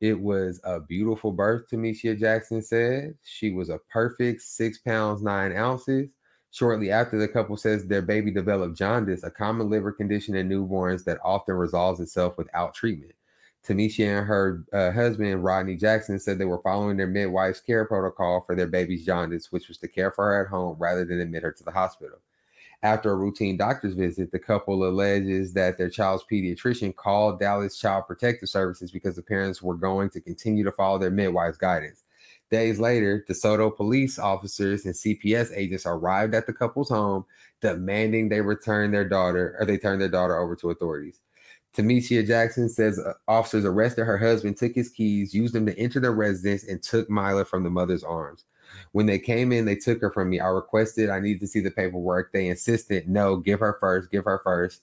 It 0.00 0.18
was 0.18 0.60
a 0.64 0.80
beautiful 0.80 1.30
birth, 1.30 1.68
Temecia 1.70 2.18
Jackson 2.18 2.62
said. 2.62 3.16
She 3.22 3.50
was 3.50 3.68
a 3.68 3.80
perfect 3.92 4.40
six 4.40 4.78
pounds, 4.78 5.22
nine 5.22 5.54
ounces. 5.54 6.14
Shortly 6.50 6.90
after, 6.90 7.18
the 7.18 7.28
couple 7.28 7.56
says 7.56 7.86
their 7.86 8.02
baby 8.02 8.30
developed 8.30 8.78
jaundice, 8.78 9.24
a 9.24 9.30
common 9.30 9.68
liver 9.68 9.92
condition 9.92 10.34
in 10.34 10.48
newborns 10.48 11.04
that 11.04 11.18
often 11.22 11.54
resolves 11.54 12.00
itself 12.00 12.38
without 12.38 12.74
treatment. 12.74 13.12
Temecia 13.66 14.18
and 14.18 14.26
her 14.26 14.64
uh, 14.72 14.92
husband, 14.92 15.42
Rodney 15.42 15.76
Jackson, 15.76 16.18
said 16.18 16.38
they 16.38 16.44
were 16.44 16.62
following 16.62 16.96
their 16.96 17.06
midwife's 17.06 17.60
care 17.60 17.84
protocol 17.84 18.44
for 18.46 18.54
their 18.54 18.68
baby's 18.68 19.04
jaundice, 19.04 19.50
which 19.50 19.68
was 19.68 19.78
to 19.78 19.88
care 19.88 20.12
for 20.12 20.26
her 20.26 20.44
at 20.44 20.50
home 20.50 20.76
rather 20.78 21.04
than 21.04 21.20
admit 21.20 21.42
her 21.42 21.52
to 21.52 21.64
the 21.64 21.72
hospital. 21.72 22.18
After 22.82 23.10
a 23.10 23.16
routine 23.16 23.56
doctor's 23.56 23.94
visit, 23.94 24.30
the 24.30 24.38
couple 24.38 24.86
alleges 24.86 25.52
that 25.54 25.78
their 25.78 25.90
child's 25.90 26.24
pediatrician 26.30 26.94
called 26.94 27.40
Dallas 27.40 27.78
Child 27.78 28.04
Protective 28.06 28.48
Services 28.48 28.90
because 28.90 29.16
the 29.16 29.22
parents 29.22 29.62
were 29.62 29.74
going 29.74 30.10
to 30.10 30.20
continue 30.20 30.62
to 30.62 30.72
follow 30.72 30.98
their 30.98 31.10
midwife's 31.10 31.58
guidance. 31.58 32.04
Days 32.50 32.78
later, 32.78 33.24
DeSoto 33.28 33.74
police 33.74 34.18
officers 34.18 34.84
and 34.84 34.94
CPS 34.94 35.50
agents 35.54 35.84
arrived 35.84 36.34
at 36.34 36.46
the 36.46 36.52
couple's 36.52 36.88
home, 36.88 37.24
demanding 37.60 38.28
they 38.28 38.40
return 38.40 38.92
their 38.92 39.08
daughter 39.08 39.56
or 39.58 39.66
they 39.66 39.78
turn 39.78 39.98
their 39.98 40.08
daughter 40.08 40.38
over 40.38 40.54
to 40.56 40.70
authorities. 40.70 41.20
Temecia 41.76 42.26
Jackson 42.26 42.68
says 42.68 42.98
uh, 42.98 43.12
officers 43.28 43.64
arrested 43.64 44.04
her 44.04 44.16
husband, 44.16 44.56
took 44.56 44.74
his 44.74 44.88
keys, 44.88 45.34
used 45.34 45.54
them 45.54 45.66
to 45.66 45.78
enter 45.78 46.00
the 46.00 46.10
residence, 46.10 46.64
and 46.64 46.82
took 46.82 47.10
Mila 47.10 47.44
from 47.44 47.64
the 47.64 47.70
mother's 47.70 48.04
arms. 48.04 48.44
When 48.92 49.06
they 49.06 49.18
came 49.18 49.52
in, 49.52 49.64
they 49.64 49.76
took 49.76 50.00
her 50.00 50.10
from 50.10 50.30
me. 50.30 50.40
I 50.40 50.48
requested 50.48 51.10
I 51.10 51.20
need 51.20 51.40
to 51.40 51.46
see 51.46 51.60
the 51.60 51.70
paperwork. 51.70 52.32
They 52.32 52.48
insisted, 52.48 53.08
no, 53.08 53.36
give 53.36 53.60
her 53.60 53.76
first, 53.78 54.10
give 54.10 54.24
her 54.24 54.40
first. 54.42 54.82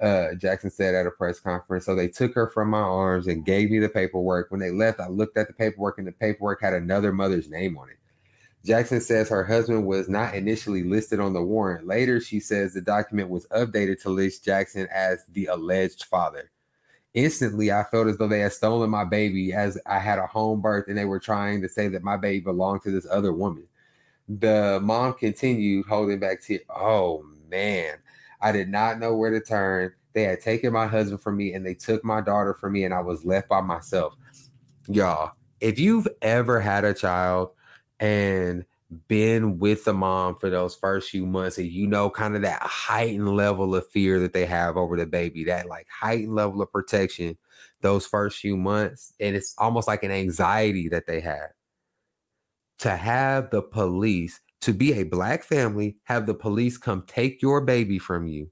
Uh, 0.00 0.34
Jackson 0.34 0.70
said 0.70 0.94
at 0.94 1.06
a 1.06 1.10
press 1.10 1.40
conference. 1.40 1.86
So 1.86 1.94
they 1.94 2.08
took 2.08 2.34
her 2.34 2.48
from 2.48 2.68
my 2.68 2.80
arms 2.80 3.28
and 3.28 3.46
gave 3.46 3.70
me 3.70 3.78
the 3.78 3.88
paperwork. 3.88 4.50
When 4.50 4.60
they 4.60 4.70
left, 4.70 5.00
I 5.00 5.08
looked 5.08 5.38
at 5.38 5.46
the 5.46 5.54
paperwork, 5.54 5.98
and 5.98 6.06
the 6.06 6.12
paperwork 6.12 6.60
had 6.60 6.74
another 6.74 7.12
mother's 7.12 7.48
name 7.48 7.78
on 7.78 7.88
it. 7.88 7.96
Jackson 8.66 9.00
says 9.00 9.28
her 9.28 9.44
husband 9.44 9.86
was 9.86 10.08
not 10.08 10.34
initially 10.34 10.82
listed 10.82 11.20
on 11.20 11.32
the 11.32 11.42
warrant. 11.42 11.86
Later, 11.86 12.20
she 12.20 12.40
says 12.40 12.74
the 12.74 12.80
document 12.80 13.30
was 13.30 13.46
updated 13.48 14.02
to 14.02 14.10
list 14.10 14.44
Jackson 14.44 14.88
as 14.92 15.24
the 15.32 15.46
alleged 15.46 16.04
father. 16.04 16.50
Instantly, 17.14 17.70
I 17.70 17.84
felt 17.84 18.08
as 18.08 18.18
though 18.18 18.26
they 18.26 18.40
had 18.40 18.52
stolen 18.52 18.90
my 18.90 19.04
baby 19.04 19.52
as 19.52 19.78
I 19.86 20.00
had 20.00 20.18
a 20.18 20.26
home 20.26 20.60
birth 20.60 20.88
and 20.88 20.98
they 20.98 21.04
were 21.04 21.20
trying 21.20 21.62
to 21.62 21.68
say 21.68 21.88
that 21.88 22.02
my 22.02 22.16
baby 22.16 22.40
belonged 22.40 22.82
to 22.82 22.90
this 22.90 23.06
other 23.08 23.32
woman. 23.32 23.68
The 24.28 24.80
mom 24.82 25.14
continued 25.14 25.86
holding 25.86 26.18
back 26.18 26.42
tears. 26.42 26.62
Oh 26.68 27.24
man, 27.48 27.94
I 28.40 28.52
did 28.52 28.68
not 28.68 28.98
know 28.98 29.14
where 29.14 29.30
to 29.30 29.40
turn. 29.40 29.92
They 30.12 30.22
had 30.22 30.40
taken 30.40 30.72
my 30.72 30.86
husband 30.86 31.20
from 31.20 31.36
me 31.36 31.52
and 31.52 31.64
they 31.64 31.74
took 31.74 32.04
my 32.04 32.20
daughter 32.20 32.54
from 32.54 32.72
me, 32.72 32.84
and 32.84 32.94
I 32.94 33.00
was 33.00 33.24
left 33.24 33.48
by 33.48 33.60
myself. 33.60 34.14
Y'all, 34.88 35.32
if 35.60 35.78
you've 35.78 36.08
ever 36.22 36.60
had 36.60 36.84
a 36.84 36.94
child 36.94 37.50
and 38.00 38.64
been 39.08 39.58
with 39.58 39.84
the 39.84 39.92
mom 39.92 40.36
for 40.36 40.48
those 40.48 40.76
first 40.76 41.10
few 41.10 41.26
months 41.26 41.58
and 41.58 41.66
you 41.66 41.86
know 41.86 42.08
kind 42.08 42.36
of 42.36 42.42
that 42.42 42.62
heightened 42.62 43.34
level 43.34 43.74
of 43.74 43.88
fear 43.88 44.20
that 44.20 44.32
they 44.32 44.46
have 44.46 44.76
over 44.76 44.96
the 44.96 45.06
baby 45.06 45.42
that 45.42 45.66
like 45.66 45.88
heightened 45.90 46.34
level 46.34 46.62
of 46.62 46.70
protection 46.70 47.36
those 47.80 48.06
first 48.06 48.38
few 48.38 48.56
months 48.56 49.12
and 49.18 49.34
it's 49.34 49.56
almost 49.58 49.88
like 49.88 50.04
an 50.04 50.12
anxiety 50.12 50.88
that 50.88 51.06
they 51.06 51.20
have 51.20 51.50
to 52.78 52.94
have 52.94 53.50
the 53.50 53.60
police 53.60 54.40
to 54.62 54.72
be 54.72 54.94
a 54.94 55.04
black 55.04 55.42
family 55.42 55.96
have 56.04 56.26
the 56.26 56.34
police 56.34 56.78
come 56.78 57.04
take 57.06 57.42
your 57.42 57.60
baby 57.60 57.98
from 57.98 58.26
you 58.26 58.50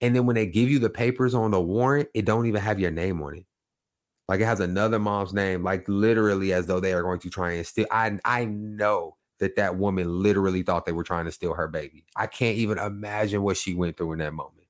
and 0.00 0.14
then 0.14 0.26
when 0.26 0.36
they 0.36 0.46
give 0.46 0.70
you 0.70 0.78
the 0.78 0.90
papers 0.90 1.34
on 1.34 1.50
the 1.50 1.60
warrant 1.60 2.08
it 2.14 2.24
don't 2.24 2.46
even 2.46 2.60
have 2.60 2.80
your 2.80 2.90
name 2.90 3.22
on 3.22 3.36
it 3.36 3.46
like 4.28 4.40
it 4.40 4.44
has 4.44 4.60
another 4.60 4.98
mom's 4.98 5.32
name 5.32 5.62
like 5.62 5.84
literally 5.88 6.52
as 6.52 6.66
though 6.66 6.80
they 6.80 6.92
are 6.92 7.02
going 7.02 7.20
to 7.20 7.30
try 7.30 7.52
and 7.52 7.66
steal 7.66 7.86
i 7.90 8.18
i 8.24 8.44
know 8.44 9.16
that 9.40 9.56
that 9.56 9.76
woman 9.76 10.22
literally 10.22 10.62
thought 10.62 10.84
they 10.84 10.92
were 10.92 11.02
trying 11.02 11.24
to 11.24 11.32
steal 11.32 11.54
her 11.54 11.66
baby. 11.66 12.04
I 12.14 12.26
can't 12.26 12.58
even 12.58 12.78
imagine 12.78 13.42
what 13.42 13.56
she 13.56 13.74
went 13.74 13.96
through 13.96 14.12
in 14.12 14.18
that 14.20 14.34
moment. 14.34 14.68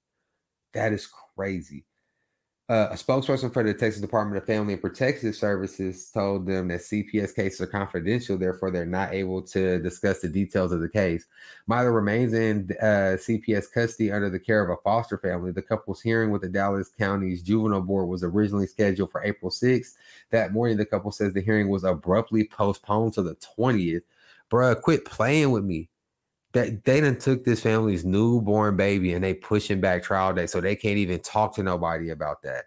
That 0.72 0.92
is 0.92 1.08
crazy. 1.36 1.84
Uh, 2.70 2.88
a 2.92 2.94
spokesperson 2.94 3.52
for 3.52 3.64
the 3.64 3.74
Texas 3.74 4.00
Department 4.00 4.40
of 4.40 4.46
Family 4.46 4.74
and 4.74 4.80
Protective 4.80 5.34
Services 5.34 6.08
told 6.08 6.46
them 6.46 6.68
that 6.68 6.82
CPS 6.82 7.34
cases 7.34 7.60
are 7.60 7.66
confidential, 7.66 8.38
therefore 8.38 8.70
they're 8.70 8.86
not 8.86 9.12
able 9.12 9.42
to 9.42 9.80
discuss 9.80 10.20
the 10.20 10.28
details 10.28 10.70
of 10.70 10.80
the 10.80 10.88
case. 10.88 11.26
Mila 11.66 11.90
remains 11.90 12.32
in 12.32 12.68
uh, 12.80 13.18
CPS 13.18 13.64
custody 13.74 14.12
under 14.12 14.30
the 14.30 14.38
care 14.38 14.62
of 14.62 14.70
a 14.70 14.80
foster 14.82 15.18
family. 15.18 15.50
The 15.50 15.62
couple's 15.62 16.00
hearing 16.00 16.30
with 16.30 16.42
the 16.42 16.48
Dallas 16.48 16.92
County's 16.96 17.42
Juvenile 17.42 17.80
Board 17.80 18.08
was 18.08 18.22
originally 18.22 18.68
scheduled 18.68 19.10
for 19.10 19.24
April 19.24 19.50
6th. 19.50 19.94
That 20.30 20.52
morning, 20.52 20.76
the 20.76 20.86
couple 20.86 21.10
says 21.10 21.34
the 21.34 21.42
hearing 21.42 21.68
was 21.70 21.82
abruptly 21.82 22.44
postponed 22.44 23.14
to 23.14 23.22
the 23.22 23.34
20th 23.58 24.02
bruh, 24.50 24.80
quit 24.80 25.04
playing 25.04 25.50
with 25.52 25.64
me. 25.64 25.88
That 26.52 26.84
they 26.84 27.00
done 27.00 27.18
took 27.18 27.44
this 27.44 27.60
family's 27.60 28.04
newborn 28.04 28.76
baby 28.76 29.12
and 29.12 29.22
they 29.22 29.34
pushing 29.34 29.80
back 29.80 30.02
trial 30.02 30.34
day, 30.34 30.46
so 30.46 30.60
they 30.60 30.74
can't 30.74 30.98
even 30.98 31.20
talk 31.20 31.54
to 31.54 31.62
nobody 31.62 32.10
about 32.10 32.42
that. 32.42 32.64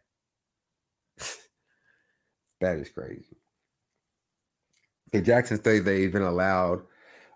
that 2.61 2.77
is 2.77 2.89
crazy. 2.89 3.37
The 5.11 5.21
Jackson 5.21 5.57
State 5.57 5.81
they 5.81 6.03
even 6.03 6.21
allowed 6.21 6.81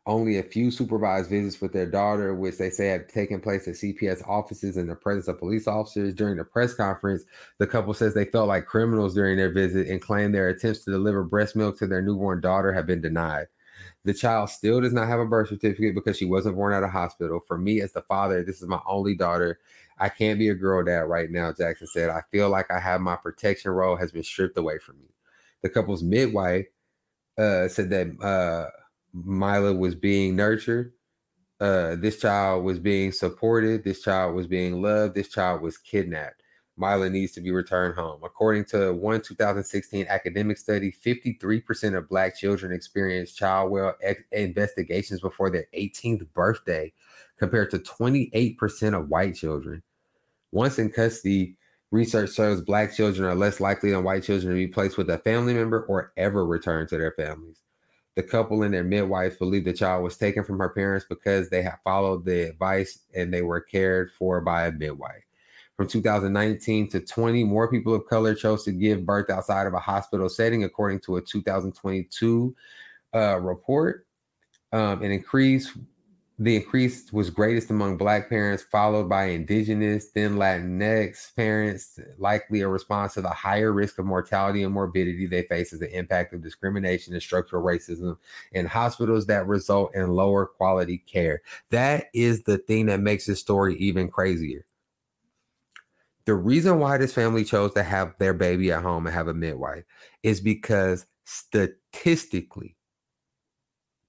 only 0.07 0.37
a 0.37 0.43
few 0.43 0.71
supervised 0.71 1.29
visits 1.29 1.61
with 1.61 1.73
their 1.73 1.85
daughter, 1.85 2.33
which 2.33 2.57
they 2.57 2.69
say 2.69 2.87
had 2.87 3.09
taken 3.09 3.41
place 3.41 3.67
at 3.67 3.75
CPS 3.75 4.27
offices 4.27 4.77
in 4.77 4.87
the 4.87 4.95
presence 4.95 5.27
of 5.27 5.37
police 5.37 5.67
officers. 5.67 6.13
During 6.13 6.37
the 6.37 6.45
press 6.45 6.73
conference, 6.73 7.23
the 7.59 7.67
couple 7.67 7.93
says 7.93 8.13
they 8.13 8.25
felt 8.25 8.47
like 8.47 8.65
criminals 8.65 9.13
during 9.13 9.35
their 9.35 9.51
visit 9.51 9.87
and 9.87 10.01
claimed 10.01 10.33
their 10.33 10.47
attempts 10.47 10.85
to 10.85 10.91
deliver 10.91 11.23
breast 11.23 11.55
milk 11.57 11.77
to 11.79 11.87
their 11.87 12.01
newborn 12.01 12.39
daughter 12.39 12.71
have 12.71 12.87
been 12.87 13.01
denied. 13.01 13.47
The 14.05 14.13
child 14.13 14.49
still 14.49 14.79
does 14.79 14.93
not 14.93 15.07
have 15.07 15.19
a 15.19 15.25
birth 15.25 15.49
certificate 15.49 15.95
because 15.95 16.17
she 16.17 16.25
wasn't 16.25 16.55
born 16.55 16.73
at 16.73 16.83
a 16.83 16.87
hospital. 16.87 17.41
For 17.45 17.57
me, 17.57 17.81
as 17.81 17.91
the 17.91 18.01
father, 18.03 18.43
this 18.43 18.61
is 18.61 18.67
my 18.67 18.79
only 18.87 19.15
daughter. 19.15 19.59
I 19.99 20.09
can't 20.09 20.39
be 20.39 20.49
a 20.49 20.55
girl 20.55 20.83
dad 20.83 21.01
right 21.01 21.29
now, 21.29 21.51
Jackson 21.51 21.87
said. 21.87 22.09
I 22.09 22.21
feel 22.31 22.49
like 22.49 22.71
I 22.71 22.79
have 22.79 23.01
my 23.01 23.15
protection 23.15 23.71
role 23.71 23.95
has 23.95 24.11
been 24.11 24.23
stripped 24.23 24.57
away 24.57 24.77
from 24.77 24.99
me. 24.99 25.09
The 25.61 25.69
couple's 25.69 26.03
midwife 26.03 26.67
uh, 27.37 27.67
said 27.67 27.89
that 27.89 28.21
uh, 28.21 28.69
Mila 29.13 29.73
was 29.73 29.95
being 29.95 30.35
nurtured. 30.35 30.93
Uh, 31.59 31.95
this 31.95 32.21
child 32.21 32.63
was 32.63 32.79
being 32.79 33.11
supported. 33.11 33.83
This 33.83 34.03
child 34.03 34.35
was 34.35 34.47
being 34.47 34.81
loved. 34.81 35.15
This 35.15 35.29
child 35.29 35.61
was 35.61 35.77
kidnapped. 35.77 36.43
Mila 36.77 37.09
needs 37.09 37.31
to 37.33 37.41
be 37.41 37.51
returned 37.51 37.95
home. 37.95 38.21
According 38.23 38.65
to 38.65 38.93
one 38.93 39.21
2016 39.21 40.05
academic 40.07 40.57
study, 40.57 40.91
53% 40.91 41.97
of 41.97 42.09
Black 42.09 42.37
children 42.37 42.71
experience 42.71 43.33
child 43.33 43.71
well 43.71 43.95
ex- 44.01 44.23
investigations 44.31 45.19
before 45.19 45.49
their 45.49 45.65
18th 45.73 46.31
birthday, 46.33 46.93
compared 47.37 47.71
to 47.71 47.79
28% 47.79 48.97
of 48.97 49.09
white 49.09 49.35
children. 49.35 49.81
Once 50.51 50.79
in 50.79 50.89
custody, 50.89 51.57
research 51.91 52.33
shows 52.33 52.61
Black 52.61 52.93
children 52.93 53.27
are 53.27 53.35
less 53.35 53.59
likely 53.59 53.91
than 53.91 54.03
white 54.03 54.23
children 54.23 54.51
to 54.51 54.55
be 54.55 54.67
placed 54.67 54.97
with 54.97 55.09
a 55.09 55.17
family 55.19 55.53
member 55.53 55.83
or 55.83 56.13
ever 56.17 56.45
return 56.45 56.87
to 56.87 56.97
their 56.97 57.11
families. 57.11 57.61
The 58.15 58.23
couple 58.23 58.63
and 58.63 58.73
their 58.73 58.83
midwives 58.83 59.37
believe 59.37 59.63
the 59.63 59.73
child 59.73 60.03
was 60.03 60.17
taken 60.17 60.43
from 60.43 60.57
her 60.57 60.69
parents 60.69 61.05
because 61.07 61.49
they 61.49 61.61
had 61.61 61.77
followed 61.83 62.25
the 62.25 62.49
advice 62.49 62.97
and 63.15 63.31
they 63.31 63.43
were 63.43 63.61
cared 63.61 64.11
for 64.11 64.41
by 64.41 64.65
a 64.65 64.71
midwife. 64.71 65.26
From 65.77 65.87
2019 65.87 66.89
to 66.89 66.99
20, 67.01 67.43
more 67.43 67.69
people 67.69 67.93
of 67.93 68.07
color 68.07 68.33
chose 68.33 68.63
to 68.63 68.71
give 68.71 69.05
birth 69.05 69.29
outside 69.29 69.67
of 69.67 69.75
a 69.75 69.79
hospital 69.79 70.27
setting, 70.27 70.63
according 70.63 71.01
to 71.01 71.17
a 71.17 71.21
2022 71.21 72.55
uh, 73.13 73.39
report. 73.39 74.07
Um, 74.73 75.03
an 75.03 75.11
increase, 75.11 75.71
the 76.39 76.55
increase 76.55 77.13
was 77.13 77.29
greatest 77.29 77.69
among 77.69 77.97
Black 77.97 78.27
parents, 78.27 78.63
followed 78.63 79.07
by 79.07 79.25
Indigenous, 79.25 80.09
then 80.09 80.37
Latinx 80.37 81.35
parents, 81.35 81.99
likely 82.17 82.61
a 82.61 82.67
response 82.67 83.13
to 83.13 83.21
the 83.21 83.29
higher 83.29 83.71
risk 83.71 83.99
of 83.99 84.05
mortality 84.05 84.63
and 84.63 84.73
morbidity 84.73 85.27
they 85.27 85.43
face 85.43 85.73
as 85.73 85.79
the 85.79 85.95
impact 85.95 86.33
of 86.33 86.41
discrimination 86.41 87.13
and 87.13 87.21
structural 87.21 87.63
racism 87.63 88.17
in 88.51 88.65
hospitals 88.65 89.27
that 89.27 89.45
result 89.45 89.95
in 89.95 90.09
lower 90.09 90.47
quality 90.47 90.97
care. 90.97 91.43
That 91.69 92.07
is 92.15 92.43
the 92.43 92.57
thing 92.57 92.87
that 92.87 92.99
makes 92.99 93.27
this 93.27 93.39
story 93.39 93.77
even 93.77 94.09
crazier. 94.09 94.66
The 96.27 96.35
reason 96.35 96.79
why 96.79 96.97
this 96.97 97.13
family 97.13 97.45
chose 97.45 97.73
to 97.75 97.83
have 97.83 98.13
their 98.19 98.33
baby 98.33 98.69
at 98.69 98.83
home 98.83 99.07
and 99.07 99.15
have 99.15 99.29
a 99.29 99.33
midwife 99.33 99.85
is 100.23 100.41
because 100.41 101.05
statistically 101.23 102.75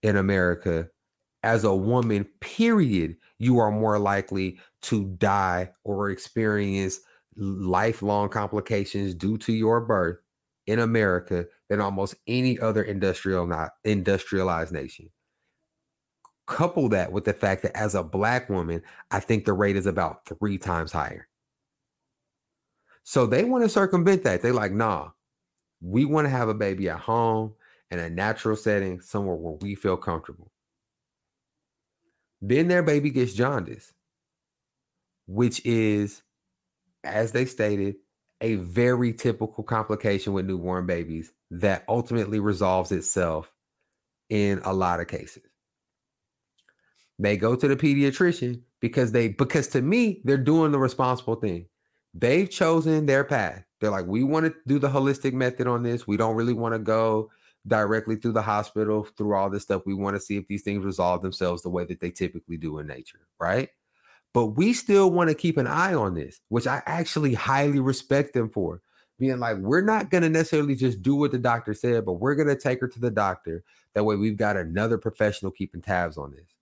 in 0.02 0.16
America, 0.16 0.88
as 1.44 1.62
a 1.62 1.72
woman, 1.72 2.26
period, 2.40 3.18
you 3.38 3.60
are 3.60 3.70
more 3.70 4.00
likely 4.00 4.58
to 4.82 5.04
die 5.04 5.70
or 5.84 6.10
experience 6.10 6.98
lifelong 7.36 8.28
complications 8.28 9.14
due 9.14 9.38
to 9.38 9.52
your 9.52 9.80
birth 9.80 10.18
in 10.66 10.80
America 10.80 11.46
than 11.68 11.80
almost 11.80 12.16
any 12.26 12.58
other 12.58 12.82
industrial 12.82 13.46
not 13.46 13.70
industrialized 13.84 14.72
nation. 14.72 15.08
Couple 16.48 16.88
that 16.88 17.12
with 17.12 17.26
the 17.26 17.32
fact 17.32 17.62
that 17.62 17.76
as 17.76 17.94
a 17.94 18.02
black 18.02 18.48
woman, 18.48 18.82
I 19.12 19.20
think 19.20 19.44
the 19.44 19.52
rate 19.52 19.76
is 19.76 19.86
about 19.86 20.26
three 20.26 20.58
times 20.58 20.90
higher. 20.90 21.27
So 23.08 23.24
they 23.24 23.42
want 23.42 23.64
to 23.64 23.70
circumvent 23.70 24.24
that. 24.24 24.42
They're 24.42 24.52
like, 24.52 24.70
nah, 24.70 25.12
we 25.80 26.04
want 26.04 26.26
to 26.26 26.28
have 26.28 26.50
a 26.50 26.54
baby 26.54 26.90
at 26.90 26.98
home 26.98 27.54
in 27.90 27.98
a 27.98 28.10
natural 28.10 28.54
setting, 28.54 29.00
somewhere 29.00 29.34
where 29.34 29.54
we 29.62 29.76
feel 29.76 29.96
comfortable. 29.96 30.52
Then 32.42 32.68
their 32.68 32.82
baby 32.82 33.08
gets 33.08 33.32
jaundice, 33.32 33.94
which 35.26 35.64
is, 35.64 36.20
as 37.02 37.32
they 37.32 37.46
stated, 37.46 37.96
a 38.42 38.56
very 38.56 39.14
typical 39.14 39.64
complication 39.64 40.34
with 40.34 40.44
newborn 40.44 40.84
babies 40.84 41.32
that 41.50 41.84
ultimately 41.88 42.40
resolves 42.40 42.92
itself 42.92 43.50
in 44.28 44.60
a 44.64 44.74
lot 44.74 45.00
of 45.00 45.08
cases. 45.08 45.44
They 47.18 47.38
go 47.38 47.56
to 47.56 47.68
the 47.68 47.76
pediatrician 47.76 48.60
because 48.80 49.12
they, 49.12 49.28
because 49.28 49.68
to 49.68 49.80
me, 49.80 50.20
they're 50.24 50.36
doing 50.36 50.72
the 50.72 50.78
responsible 50.78 51.36
thing. 51.36 51.68
They've 52.18 52.50
chosen 52.50 53.06
their 53.06 53.22
path. 53.22 53.64
They're 53.80 53.90
like, 53.90 54.06
we 54.06 54.24
want 54.24 54.46
to 54.46 54.54
do 54.66 54.80
the 54.80 54.88
holistic 54.88 55.32
method 55.32 55.68
on 55.68 55.84
this. 55.84 56.06
We 56.06 56.16
don't 56.16 56.34
really 56.34 56.52
want 56.52 56.74
to 56.74 56.80
go 56.80 57.30
directly 57.68 58.16
through 58.16 58.32
the 58.32 58.42
hospital 58.42 59.06
through 59.16 59.36
all 59.36 59.50
this 59.50 59.62
stuff. 59.62 59.82
We 59.86 59.94
want 59.94 60.16
to 60.16 60.20
see 60.20 60.36
if 60.36 60.48
these 60.48 60.62
things 60.62 60.84
resolve 60.84 61.22
themselves 61.22 61.62
the 61.62 61.70
way 61.70 61.84
that 61.84 62.00
they 62.00 62.10
typically 62.10 62.56
do 62.56 62.78
in 62.78 62.88
nature, 62.88 63.28
right? 63.38 63.68
But 64.34 64.46
we 64.46 64.72
still 64.72 65.12
want 65.12 65.28
to 65.30 65.34
keep 65.34 65.58
an 65.58 65.68
eye 65.68 65.94
on 65.94 66.14
this, 66.14 66.40
which 66.48 66.66
I 66.66 66.82
actually 66.86 67.34
highly 67.34 67.78
respect 67.78 68.34
them 68.34 68.50
for. 68.50 68.82
Being 69.20 69.38
like, 69.38 69.58
we're 69.58 69.80
not 69.80 70.10
going 70.10 70.22
to 70.22 70.28
necessarily 70.28 70.74
just 70.74 71.02
do 71.02 71.14
what 71.14 71.30
the 71.30 71.38
doctor 71.38 71.74
said, 71.74 72.04
but 72.04 72.14
we're 72.14 72.36
going 72.36 72.48
to 72.48 72.56
take 72.56 72.80
her 72.80 72.88
to 72.88 73.00
the 73.00 73.10
doctor. 73.10 73.64
That 73.94 74.04
way, 74.04 74.16
we've 74.16 74.36
got 74.36 74.56
another 74.56 74.98
professional 74.98 75.50
keeping 75.50 75.82
tabs 75.82 76.16
on 76.16 76.32
this. 76.32 76.54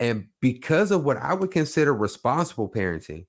And 0.00 0.28
because 0.40 0.90
of 0.90 1.04
what 1.04 1.16
I 1.16 1.34
would 1.34 1.50
consider 1.50 1.92
responsible 1.94 2.68
parenting, 2.68 3.26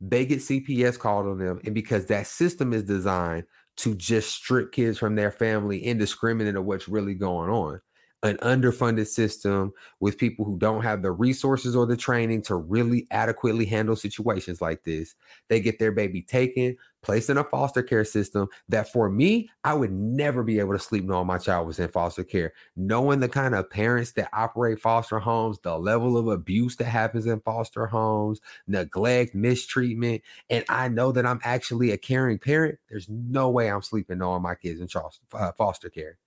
they 0.00 0.26
get 0.26 0.38
CPS 0.40 0.98
called 0.98 1.26
on 1.26 1.38
them. 1.38 1.60
And 1.64 1.74
because 1.74 2.06
that 2.06 2.26
system 2.26 2.72
is 2.72 2.84
designed 2.84 3.44
to 3.78 3.94
just 3.94 4.30
strip 4.30 4.72
kids 4.72 4.98
from 4.98 5.14
their 5.14 5.30
family 5.30 5.84
indiscriminate 5.84 6.56
of 6.56 6.64
what's 6.64 6.88
really 6.88 7.14
going 7.14 7.50
on. 7.50 7.80
An 8.24 8.36
underfunded 8.38 9.06
system 9.06 9.72
with 10.00 10.18
people 10.18 10.44
who 10.44 10.58
don't 10.58 10.82
have 10.82 11.02
the 11.02 11.12
resources 11.12 11.76
or 11.76 11.86
the 11.86 11.96
training 11.96 12.42
to 12.42 12.56
really 12.56 13.06
adequately 13.12 13.64
handle 13.64 13.94
situations 13.94 14.60
like 14.60 14.82
this. 14.82 15.14
They 15.48 15.60
get 15.60 15.78
their 15.78 15.92
baby 15.92 16.22
taken, 16.22 16.76
placed 17.02 17.30
in 17.30 17.38
a 17.38 17.44
foster 17.44 17.82
care 17.82 18.04
system 18.04 18.48
that 18.68 18.92
for 18.92 19.08
me, 19.08 19.50
I 19.62 19.74
would 19.74 19.92
never 19.92 20.42
be 20.42 20.58
able 20.58 20.72
to 20.72 20.78
sleep 20.78 21.04
knowing 21.04 21.26
my 21.28 21.38
child 21.38 21.66
was 21.66 21.78
in 21.78 21.88
foster 21.88 22.24
care. 22.24 22.52
Knowing 22.76 23.20
the 23.20 23.28
kind 23.28 23.54
of 23.54 23.70
parents 23.70 24.12
that 24.12 24.30
operate 24.32 24.80
foster 24.80 25.20
homes, 25.20 25.58
the 25.62 25.78
level 25.78 26.18
of 26.18 26.26
abuse 26.26 26.76
that 26.76 26.86
happens 26.86 27.26
in 27.26 27.40
foster 27.40 27.86
homes, 27.86 28.40
neglect, 28.66 29.34
mistreatment, 29.34 30.22
and 30.50 30.64
I 30.68 30.88
know 30.88 31.12
that 31.12 31.24
I'm 31.24 31.40
actually 31.44 31.92
a 31.92 31.96
caring 31.96 32.38
parent, 32.38 32.78
there's 32.88 33.08
no 33.08 33.48
way 33.50 33.70
I'm 33.70 33.82
sleeping 33.82 34.18
knowing 34.18 34.42
my 34.42 34.56
kids 34.56 34.80
in 34.80 34.88
uh, 35.32 35.52
foster 35.52 35.88
care. 35.88 36.18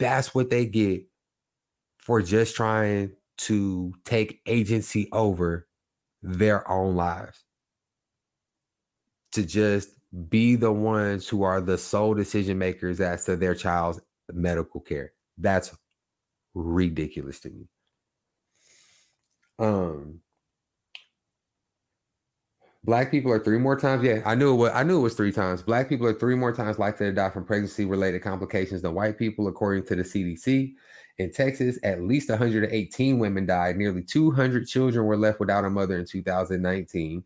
That's 0.00 0.34
what 0.34 0.50
they 0.50 0.66
get 0.66 1.04
for 1.98 2.22
just 2.22 2.56
trying 2.56 3.12
to 3.38 3.94
take 4.04 4.40
agency 4.46 5.08
over 5.12 5.68
their 6.22 6.68
own 6.70 6.96
lives 6.96 7.44
to 9.32 9.44
just 9.44 9.90
be 10.28 10.56
the 10.56 10.72
ones 10.72 11.28
who 11.28 11.42
are 11.42 11.60
the 11.60 11.78
sole 11.78 12.14
decision 12.14 12.58
makers 12.58 13.00
as 13.00 13.24
to 13.26 13.36
their 13.36 13.54
child's 13.54 14.00
medical 14.32 14.80
care. 14.80 15.12
That's 15.38 15.76
ridiculous 16.54 17.40
to 17.40 17.50
me. 17.50 17.68
Um 19.58 20.20
Black 22.84 23.10
people 23.10 23.30
are 23.30 23.42
three 23.42 23.58
more 23.58 23.78
times. 23.78 24.02
Yeah, 24.02 24.22
I 24.24 24.34
knew 24.34 24.54
it 24.54 24.56
was, 24.56 24.70
I 24.72 24.82
knew 24.84 25.00
it 25.00 25.02
was 25.02 25.14
three 25.14 25.32
times. 25.32 25.62
Black 25.62 25.88
people 25.88 26.06
are 26.06 26.14
three 26.14 26.34
more 26.34 26.52
times 26.52 26.78
likely 26.78 27.06
to 27.06 27.12
die 27.12 27.28
from 27.28 27.44
pregnancy 27.44 27.84
related 27.84 28.22
complications 28.22 28.80
than 28.80 28.94
white 28.94 29.18
people, 29.18 29.48
according 29.48 29.84
to 29.86 29.96
the 29.96 30.02
CDC. 30.02 30.74
In 31.18 31.30
Texas, 31.30 31.78
at 31.82 32.02
least 32.02 32.30
118 32.30 33.18
women 33.18 33.44
died. 33.44 33.76
Nearly 33.76 34.02
200 34.02 34.66
children 34.66 35.04
were 35.04 35.18
left 35.18 35.40
without 35.40 35.66
a 35.66 35.70
mother 35.70 35.98
in 35.98 36.06
2019. 36.06 37.22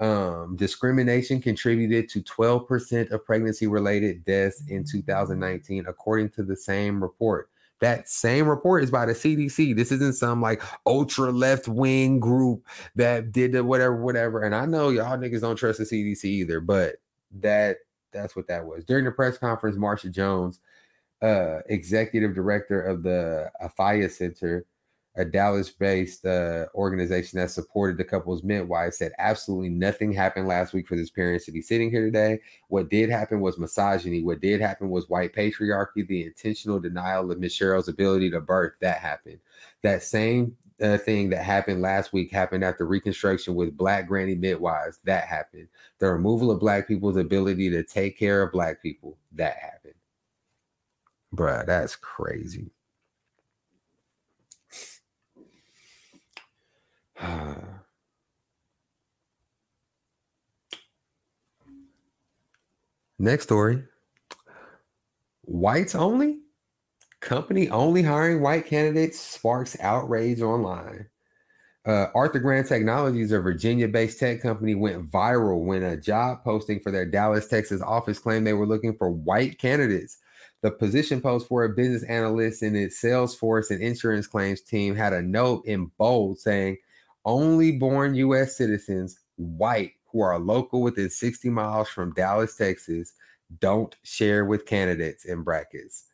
Um, 0.00 0.56
discrimination 0.56 1.40
contributed 1.40 2.08
to 2.08 2.22
12% 2.22 3.10
of 3.12 3.24
pregnancy 3.24 3.68
related 3.68 4.24
deaths 4.24 4.64
in 4.66 4.82
2019, 4.82 5.84
according 5.86 6.30
to 6.30 6.42
the 6.42 6.56
same 6.56 7.00
report. 7.00 7.48
That 7.80 8.08
same 8.08 8.46
report 8.46 8.84
is 8.84 8.90
by 8.90 9.06
the 9.06 9.12
CDC. 9.12 9.74
This 9.74 9.90
isn't 9.90 10.14
some 10.14 10.40
like 10.42 10.62
ultra 10.86 11.32
left 11.32 11.66
wing 11.66 12.20
group 12.20 12.66
that 12.94 13.32
did 13.32 13.52
the 13.52 13.64
whatever, 13.64 13.96
whatever. 13.96 14.42
And 14.42 14.54
I 14.54 14.66
know 14.66 14.90
y'all 14.90 15.16
niggas 15.16 15.40
don't 15.40 15.56
trust 15.56 15.78
the 15.78 15.84
CDC 15.84 16.24
either, 16.24 16.60
but 16.60 16.96
that 17.40 17.78
that's 18.12 18.36
what 18.36 18.48
that 18.48 18.66
was. 18.66 18.84
During 18.84 19.04
the 19.04 19.10
press 19.10 19.38
conference, 19.38 19.76
Marsha 19.76 20.10
Jones, 20.10 20.60
uh, 21.22 21.60
executive 21.68 22.34
director 22.34 22.82
of 22.82 23.02
the 23.02 23.50
Afiya 23.62 24.10
Center, 24.10 24.66
a 25.20 25.24
Dallas-based 25.24 26.24
uh, 26.24 26.64
organization 26.74 27.38
that 27.38 27.50
supported 27.50 27.98
the 27.98 28.04
couple's 28.04 28.42
midwife, 28.42 28.94
said 28.94 29.12
absolutely 29.18 29.68
nothing 29.68 30.12
happened 30.12 30.48
last 30.48 30.72
week 30.72 30.88
for 30.88 30.96
this 30.96 31.10
parents 31.10 31.44
to 31.44 31.52
be 31.52 31.60
sitting 31.60 31.90
here 31.90 32.06
today. 32.06 32.40
What 32.68 32.88
did 32.88 33.10
happen 33.10 33.40
was 33.40 33.58
misogyny. 33.58 34.22
What 34.22 34.40
did 34.40 34.62
happen 34.62 34.88
was 34.88 35.10
white 35.10 35.34
patriarchy, 35.34 36.06
the 36.06 36.24
intentional 36.24 36.80
denial 36.80 37.30
of 37.30 37.38
Miss 37.38 37.58
Cheryl's 37.58 37.88
ability 37.88 38.30
to 38.30 38.40
birth. 38.40 38.72
That 38.80 38.96
happened. 38.96 39.40
That 39.82 40.02
same 40.02 40.56
uh, 40.80 40.96
thing 40.96 41.28
that 41.30 41.44
happened 41.44 41.82
last 41.82 42.14
week 42.14 42.32
happened 42.32 42.64
after 42.64 42.86
Reconstruction 42.86 43.54
with 43.54 43.76
Black 43.76 44.08
granny 44.08 44.34
midwives. 44.34 45.00
That 45.04 45.24
happened. 45.24 45.68
The 45.98 46.10
removal 46.10 46.50
of 46.50 46.60
Black 46.60 46.88
people's 46.88 47.18
ability 47.18 47.68
to 47.68 47.82
take 47.82 48.18
care 48.18 48.42
of 48.42 48.52
Black 48.52 48.82
people. 48.82 49.18
That 49.32 49.56
happened. 49.56 49.94
Bruh, 51.34 51.66
that's 51.66 51.94
crazy. 51.94 52.70
Next 63.18 63.44
story. 63.44 63.84
Whites 65.42 65.94
only? 65.94 66.38
Company 67.20 67.68
only 67.68 68.02
hiring 68.02 68.40
white 68.40 68.66
candidates 68.66 69.20
sparks 69.20 69.76
outrage 69.80 70.40
online. 70.40 71.06
Uh, 71.86 72.06
Arthur 72.14 72.38
Grand 72.38 72.66
Technologies, 72.66 73.32
a 73.32 73.40
Virginia 73.40 73.88
based 73.88 74.18
tech 74.18 74.40
company, 74.40 74.74
went 74.74 75.10
viral 75.10 75.64
when 75.64 75.82
a 75.82 75.96
job 75.96 76.44
posting 76.44 76.80
for 76.80 76.90
their 76.90 77.06
Dallas, 77.06 77.48
Texas 77.48 77.82
office 77.82 78.18
claimed 78.18 78.46
they 78.46 78.52
were 78.52 78.66
looking 78.66 78.94
for 78.96 79.10
white 79.10 79.58
candidates. 79.58 80.18
The 80.62 80.70
position 80.70 81.20
post 81.22 81.48
for 81.48 81.64
a 81.64 81.70
business 81.70 82.02
analyst 82.04 82.62
in 82.62 82.76
its 82.76 83.02
Salesforce 83.02 83.70
and 83.70 83.82
insurance 83.82 84.26
claims 84.26 84.60
team 84.60 84.94
had 84.94 85.14
a 85.14 85.22
note 85.22 85.64
in 85.66 85.90
bold 85.98 86.38
saying, 86.38 86.76
only 87.24 87.72
born 87.72 88.14
U.S. 88.14 88.56
citizens, 88.56 89.18
white, 89.36 89.92
who 90.12 90.20
are 90.20 90.38
local 90.38 90.82
within 90.82 91.10
60 91.10 91.50
miles 91.50 91.88
from 91.88 92.12
Dallas, 92.14 92.56
Texas, 92.56 93.12
don't 93.58 93.96
share 94.02 94.44
with 94.44 94.66
candidates 94.66 95.24
in 95.24 95.42
brackets. 95.42 96.04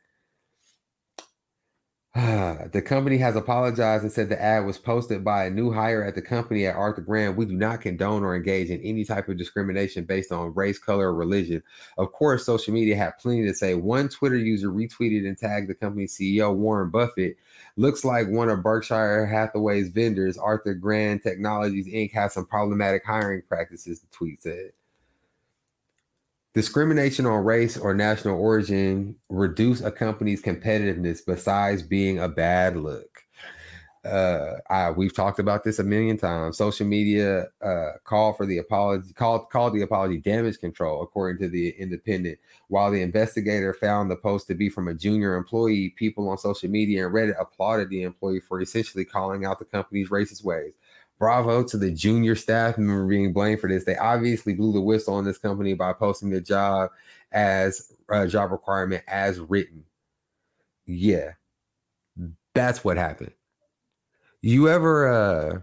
the 2.72 2.82
company 2.82 3.18
has 3.18 3.36
apologized 3.36 4.02
and 4.02 4.10
said 4.10 4.30
the 4.30 4.40
ad 4.40 4.64
was 4.64 4.78
posted 4.78 5.22
by 5.22 5.44
a 5.44 5.50
new 5.50 5.70
hire 5.70 6.02
at 6.02 6.14
the 6.14 6.22
company 6.22 6.64
at 6.64 6.74
Arthur 6.74 7.02
Grand. 7.02 7.36
We 7.36 7.44
do 7.44 7.54
not 7.54 7.82
condone 7.82 8.24
or 8.24 8.34
engage 8.34 8.70
in 8.70 8.80
any 8.80 9.04
type 9.04 9.28
of 9.28 9.36
discrimination 9.36 10.04
based 10.04 10.32
on 10.32 10.54
race, 10.54 10.78
color, 10.78 11.08
or 11.08 11.14
religion. 11.14 11.62
Of 11.98 12.12
course, 12.12 12.46
social 12.46 12.72
media 12.72 12.96
had 12.96 13.18
plenty 13.18 13.44
to 13.44 13.52
say. 13.52 13.74
One 13.74 14.08
Twitter 14.08 14.38
user 14.38 14.68
retweeted 14.68 15.28
and 15.28 15.36
tagged 15.36 15.68
the 15.68 15.74
company's 15.74 16.16
CEO, 16.16 16.54
Warren 16.54 16.88
Buffett. 16.88 17.36
Looks 17.76 18.04
like 18.04 18.28
one 18.28 18.48
of 18.48 18.62
Berkshire 18.62 19.26
Hathaway's 19.26 19.88
vendors, 19.88 20.38
Arthur 20.38 20.72
Grand 20.72 21.22
Technologies 21.22 21.86
Inc., 21.86 22.12
has 22.12 22.32
some 22.32 22.46
problematic 22.46 23.04
hiring 23.04 23.42
practices, 23.42 24.00
the 24.00 24.06
tweet 24.10 24.42
said. 24.42 24.72
Discrimination 26.54 27.26
on 27.26 27.44
race 27.44 27.76
or 27.76 27.92
national 27.92 28.40
origin 28.40 29.14
reduce 29.28 29.82
a 29.82 29.90
company's 29.90 30.40
competitiveness 30.40 31.20
besides 31.24 31.82
being 31.82 32.18
a 32.18 32.28
bad 32.28 32.78
look. 32.78 33.25
Uh, 34.06 34.58
I, 34.70 34.90
we've 34.90 35.14
talked 35.14 35.38
about 35.38 35.64
this 35.64 35.78
a 35.78 35.84
million 35.84 36.16
times. 36.16 36.56
Social 36.56 36.86
media 36.86 37.46
uh, 37.60 37.92
call 38.04 38.32
for 38.32 38.46
the 38.46 38.58
apology, 38.58 39.12
called 39.12 39.50
called 39.50 39.74
the 39.74 39.82
apology 39.82 40.18
damage 40.18 40.58
control, 40.58 41.02
according 41.02 41.42
to 41.42 41.48
the 41.48 41.70
Independent. 41.78 42.38
While 42.68 42.90
the 42.90 43.02
investigator 43.02 43.74
found 43.74 44.10
the 44.10 44.16
post 44.16 44.46
to 44.48 44.54
be 44.54 44.68
from 44.68 44.88
a 44.88 44.94
junior 44.94 45.36
employee, 45.36 45.90
people 45.90 46.28
on 46.28 46.38
social 46.38 46.70
media 46.70 47.06
and 47.06 47.14
Reddit 47.14 47.40
applauded 47.40 47.90
the 47.90 48.02
employee 48.02 48.40
for 48.40 48.60
essentially 48.60 49.04
calling 49.04 49.44
out 49.44 49.58
the 49.58 49.64
company's 49.64 50.08
racist 50.08 50.44
ways 50.44 50.72
bravo 51.18 51.62
to 51.64 51.76
the 51.76 51.90
junior 51.90 52.34
staff 52.34 52.78
member 52.78 53.06
being 53.06 53.32
blamed 53.32 53.60
for 53.60 53.68
this. 53.68 53.84
They 53.84 53.96
obviously 53.96 54.54
blew 54.54 54.72
the 54.72 54.80
whistle 54.80 55.14
on 55.14 55.24
this 55.24 55.38
company 55.38 55.74
by 55.74 55.92
posting 55.92 56.30
the 56.30 56.40
job 56.40 56.90
as 57.32 57.92
a 58.08 58.26
job 58.26 58.52
requirement 58.52 59.02
as 59.08 59.38
written. 59.38 59.84
Yeah, 60.86 61.32
that's 62.54 62.84
what 62.84 62.96
happened. 62.96 63.32
You 64.42 64.68
ever, 64.68 65.08
uh, 65.08 65.60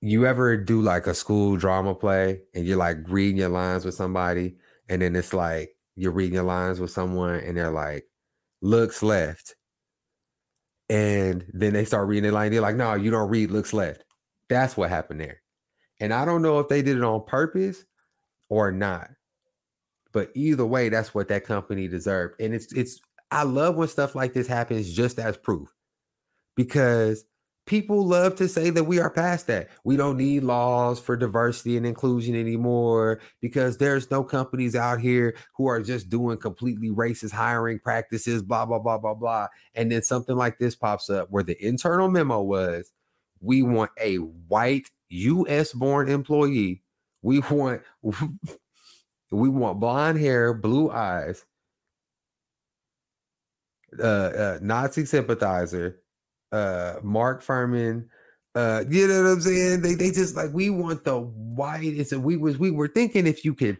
you 0.00 0.26
ever 0.26 0.56
do 0.56 0.82
like 0.82 1.06
a 1.06 1.14
school 1.14 1.56
drama 1.56 1.94
play 1.94 2.40
and 2.54 2.66
you're 2.66 2.76
like 2.76 2.98
reading 3.08 3.38
your 3.38 3.48
lines 3.48 3.84
with 3.84 3.94
somebody, 3.94 4.56
and 4.88 5.02
then 5.02 5.16
it's 5.16 5.32
like 5.32 5.76
you're 5.96 6.12
reading 6.12 6.34
your 6.34 6.44
lines 6.44 6.80
with 6.80 6.90
someone 6.90 7.40
and 7.40 7.56
they're 7.56 7.70
like, 7.70 8.06
looks 8.62 9.02
left 9.02 9.54
and 10.88 11.46
then 11.52 11.72
they 11.72 11.84
start 11.84 12.08
reading 12.08 12.30
the 12.30 12.34
line. 12.34 12.50
They're 12.50 12.60
like, 12.60 12.76
no, 12.76 12.94
you 12.94 13.10
don't 13.10 13.30
read 13.30 13.50
looks 13.50 13.72
left. 13.72 14.04
That's 14.48 14.76
what 14.76 14.90
happened 14.90 15.20
there. 15.20 15.40
And 16.00 16.12
I 16.12 16.24
don't 16.24 16.42
know 16.42 16.58
if 16.58 16.68
they 16.68 16.82
did 16.82 16.96
it 16.96 17.04
on 17.04 17.24
purpose 17.26 17.84
or 18.48 18.72
not. 18.72 19.08
But 20.12 20.30
either 20.34 20.66
way, 20.66 20.88
that's 20.88 21.14
what 21.14 21.28
that 21.28 21.44
company 21.44 21.86
deserved. 21.86 22.40
And 22.40 22.52
it's 22.52 22.72
it's 22.72 23.00
I 23.30 23.44
love 23.44 23.76
when 23.76 23.86
stuff 23.86 24.16
like 24.16 24.32
this 24.32 24.48
happens 24.48 24.92
just 24.92 25.20
as 25.20 25.36
proof. 25.36 25.68
Because 26.60 27.24
people 27.64 28.06
love 28.06 28.34
to 28.34 28.48
say 28.48 28.68
that 28.68 28.84
we 28.84 28.98
are 28.98 29.08
past 29.08 29.46
that. 29.46 29.68
We 29.84 29.96
don't 29.96 30.18
need 30.18 30.42
laws 30.42 31.00
for 31.00 31.16
diversity 31.16 31.78
and 31.78 31.86
inclusion 31.86 32.34
anymore 32.34 33.20
because 33.40 33.78
there's 33.78 34.10
no 34.10 34.22
companies 34.22 34.76
out 34.76 35.00
here 35.00 35.36
who 35.56 35.68
are 35.68 35.80
just 35.80 36.10
doing 36.10 36.36
completely 36.36 36.90
racist 36.90 37.32
hiring 37.32 37.78
practices, 37.78 38.42
blah, 38.42 38.66
blah, 38.66 38.78
blah, 38.78 38.98
blah, 38.98 39.14
blah. 39.14 39.46
And 39.74 39.90
then 39.90 40.02
something 40.02 40.36
like 40.36 40.58
this 40.58 40.74
pops 40.76 41.08
up 41.08 41.28
where 41.30 41.42
the 41.42 41.56
internal 41.64 42.10
memo 42.10 42.42
was 42.42 42.92
we 43.40 43.62
want 43.62 43.90
a 43.98 44.16
white 44.16 44.90
US 45.08 45.72
born 45.72 46.10
employee. 46.10 46.82
We 47.22 47.40
want 47.50 47.82
we 49.30 49.48
want 49.48 49.80
blonde 49.80 50.18
hair, 50.18 50.52
blue 50.52 50.90
eyes, 50.90 51.44
uh, 53.98 54.02
uh 54.02 54.58
Nazi 54.60 55.04
sympathizer, 55.04 56.00
uh 56.52 56.96
Mark 57.02 57.44
Fuhrman. 57.44 58.06
Uh, 58.54 58.82
you 58.88 59.06
know 59.06 59.22
what 59.22 59.30
I'm 59.30 59.40
saying? 59.40 59.82
They 59.82 59.94
they 59.94 60.10
just 60.10 60.34
like 60.34 60.50
we 60.52 60.70
want 60.70 61.04
the 61.04 61.20
whitest, 61.20 62.12
and 62.12 62.24
we 62.24 62.36
was 62.36 62.58
we 62.58 62.70
were 62.70 62.88
thinking 62.88 63.26
if 63.26 63.44
you 63.44 63.54
could 63.54 63.78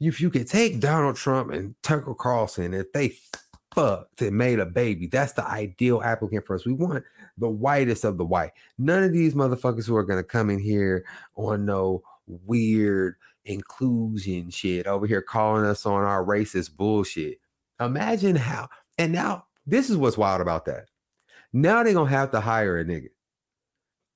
if 0.00 0.20
you 0.20 0.30
could 0.30 0.48
take 0.48 0.80
Donald 0.80 1.16
Trump 1.16 1.50
and 1.50 1.74
Tucker 1.82 2.14
Carlson, 2.14 2.74
if 2.74 2.92
they 2.92 3.14
fucked 3.74 4.22
and 4.22 4.36
made 4.36 4.58
a 4.58 4.66
baby, 4.66 5.06
that's 5.06 5.32
the 5.32 5.46
ideal 5.46 6.02
applicant 6.02 6.46
for 6.46 6.56
us. 6.56 6.64
We 6.64 6.72
want 6.72 7.04
the 7.36 7.48
whitest 7.48 8.04
of 8.04 8.16
the 8.16 8.24
white. 8.24 8.52
None 8.78 9.02
of 9.02 9.12
these 9.12 9.34
motherfuckers 9.34 9.86
who 9.86 9.96
are 9.96 10.04
gonna 10.04 10.24
come 10.24 10.48
in 10.48 10.58
here 10.58 11.04
on 11.34 11.66
no 11.66 12.02
weird 12.26 13.16
inclusion 13.44 14.50
shit 14.50 14.86
over 14.86 15.06
here 15.06 15.22
calling 15.22 15.64
us 15.64 15.86
on 15.86 16.02
our 16.02 16.24
racist 16.24 16.76
bullshit. 16.76 17.38
Imagine 17.80 18.36
how, 18.36 18.68
and 18.98 19.12
now 19.12 19.44
this 19.66 19.90
is 19.90 19.96
what's 19.96 20.16
wild 20.16 20.40
about 20.40 20.64
that. 20.66 20.86
Now 21.56 21.82
they're 21.82 21.94
gonna 21.94 22.10
have 22.10 22.32
to 22.32 22.40
hire 22.40 22.78
a 22.78 22.84
nigga. 22.84 23.08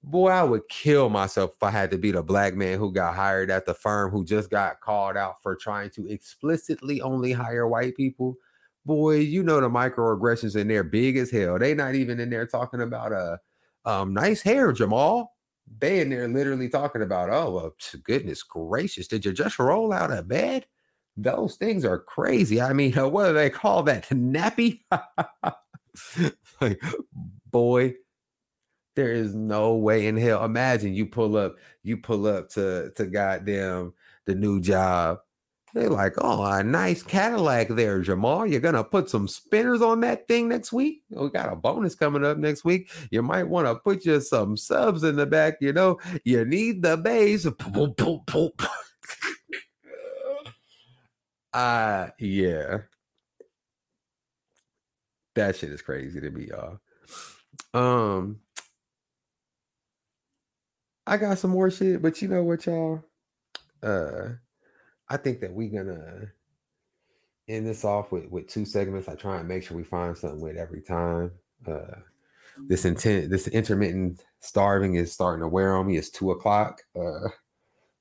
Boy, 0.03 0.29
I 0.29 0.43
would 0.43 0.69
kill 0.69 1.09
myself 1.09 1.53
if 1.57 1.63
I 1.63 1.71
had 1.71 1.91
to 1.93 1.97
be 1.97 2.11
the 2.11 2.23
black 2.23 2.55
man 2.55 2.79
who 2.79 2.93
got 2.93 3.15
hired 3.15 3.51
at 3.51 3.65
the 3.65 3.73
firm 3.73 4.11
who 4.11 4.27
just 4.27 4.51
got 4.51 4.83
called 4.83 5.17
out 5.17 5.43
for 5.43 5.57
trying 5.57 5.89
to 5.91 6.07
explicitly 6.13 7.01
only 7.01 7.33
hire 7.33 7.67
white 7.67 7.97
people. 7.97 8.37
Boy, 8.85 9.21
you 9.21 9.43
know 9.43 9.59
the 9.59 9.71
microaggressions 9.71 10.55
in 10.55 10.69
there 10.69 10.85
big 10.85 11.17
as 11.17 11.31
hell. 11.31 11.59
They 11.59 11.73
not 11.73 11.95
even 11.95 12.21
in 12.21 12.29
there 12.29 12.47
talking 12.47 12.83
about 12.83 13.13
a 13.13 13.39
uh, 13.87 14.01
um 14.03 14.13
nice 14.13 14.43
hair, 14.43 14.71
Jamal. 14.73 15.35
They 15.79 16.01
in 16.01 16.11
there 16.11 16.29
literally 16.29 16.69
talking 16.69 17.01
about, 17.01 17.31
oh 17.31 17.53
well, 17.53 17.75
goodness 18.03 18.43
gracious, 18.43 19.09
did 19.09 19.25
you 19.25 19.33
just 19.33 19.59
roll 19.59 19.95
out 19.95 20.11
of 20.13 20.29
bed? 20.29 20.67
Those 21.17 21.57
things 21.57 21.87
are 21.87 22.01
crazy. 22.01 22.61
I 22.61 22.75
mean, 22.75 22.93
what 23.13 23.29
do 23.29 23.33
they 23.33 23.49
call 23.49 23.83
that? 23.85 24.11
Nappy? 24.11 24.81
like, 26.61 26.81
boy, 27.51 27.95
there 28.97 29.13
is 29.13 29.35
no 29.35 29.77
way 29.77 30.07
in 30.07 30.17
hell. 30.17 30.45
Imagine 30.45 30.95
you 30.95 31.07
pull 31.07 31.37
up, 31.37 31.57
you 31.83 31.97
pull 31.97 32.27
up 32.27 32.51
to 32.51 32.91
to 32.97 33.07
goddamn 33.07 33.93
the 34.27 34.35
new 34.35 34.61
job. 34.61 35.19
They're 35.73 35.89
like, 35.89 36.15
oh, 36.19 36.43
a 36.43 36.65
nice 36.65 37.03
Cadillac 37.03 37.69
there, 37.69 38.01
Jamal. 38.01 38.45
You're 38.45 38.61
gonna 38.61 38.83
put 38.83 39.09
some 39.09 39.29
spinners 39.29 39.81
on 39.83 40.01
that 40.01 40.27
thing 40.27 40.49
next 40.49 40.73
week. 40.73 41.03
We 41.11 41.31
got 41.31 41.53
a 41.53 41.57
bonus 41.57 41.95
coming 41.95 42.25
up 42.25 42.39
next 42.39 42.65
week. 42.65 42.91
You 43.11 43.23
might 43.23 43.45
want 43.49 43.69
to 43.69 43.77
put 43.77 44.05
you 44.05 44.21
some 44.21 44.57
subs 44.57 45.05
in 45.05 45.17
the 45.17 45.27
back. 45.27 45.55
You 45.61 45.73
know, 45.73 46.01
you 46.25 46.45
need 46.45 46.83
the 46.83 46.97
bass. 46.97 47.47
uh 51.53 52.09
yeah. 52.19 52.79
That 55.35 55.57
shit 55.57 55.71
is 55.71 55.83
crazy 55.83 56.21
to 56.21 56.31
me, 56.31 56.49
y'all. 56.49 56.79
Um, 57.73 58.41
I 61.07 61.17
got 61.17 61.39
some 61.39 61.51
more 61.51 61.71
shit, 61.71 62.03
but 62.03 62.21
you 62.21 62.29
know 62.29 62.43
what, 62.43 62.67
y'all? 62.67 63.03
Uh, 63.83 64.31
I 65.09 65.17
think 65.17 65.41
that 65.41 65.53
we're 65.53 65.71
gonna 65.71 66.27
end 67.49 67.67
this 67.67 67.85
off 67.85 68.13
with 68.13 68.27
with 68.31 68.49
two 68.49 68.65
segments. 68.65 69.09
I 69.09 69.15
try 69.15 69.39
and 69.39 69.49
make 69.49 69.63
sure 69.63 69.77
we 69.77 69.85
find 69.85 70.17
something 70.17 70.41
with 70.41 70.57
every 70.57 70.83
time. 70.83 71.33
Uh, 71.67 71.97
this 72.69 72.85
intent, 72.85 73.31
this 73.31 73.49
intermittent 73.49 74.25
starving 74.41 74.95
is 74.95 75.13
starting 75.13 75.43
to 75.43 75.49
wear 75.49 75.77
on 75.77 75.87
me. 75.87 75.97
It's 75.97 76.11
two 76.11 76.31
o'clock. 76.31 76.83
Uh, 76.99 77.29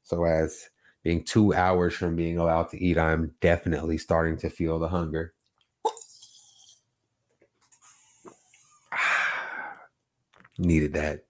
so 0.04 0.24
as 0.26 0.70
being 1.04 1.24
two 1.24 1.54
hours 1.54 1.94
from 1.94 2.16
being 2.16 2.38
allowed 2.38 2.70
to 2.70 2.84
eat, 2.84 2.98
I'm 2.98 3.34
definitely 3.42 3.98
starting 3.98 4.38
to 4.38 4.50
feel 4.50 4.80
the 4.80 4.88
hunger. 4.88 5.34
Needed 10.60 10.92
that. 10.94 11.24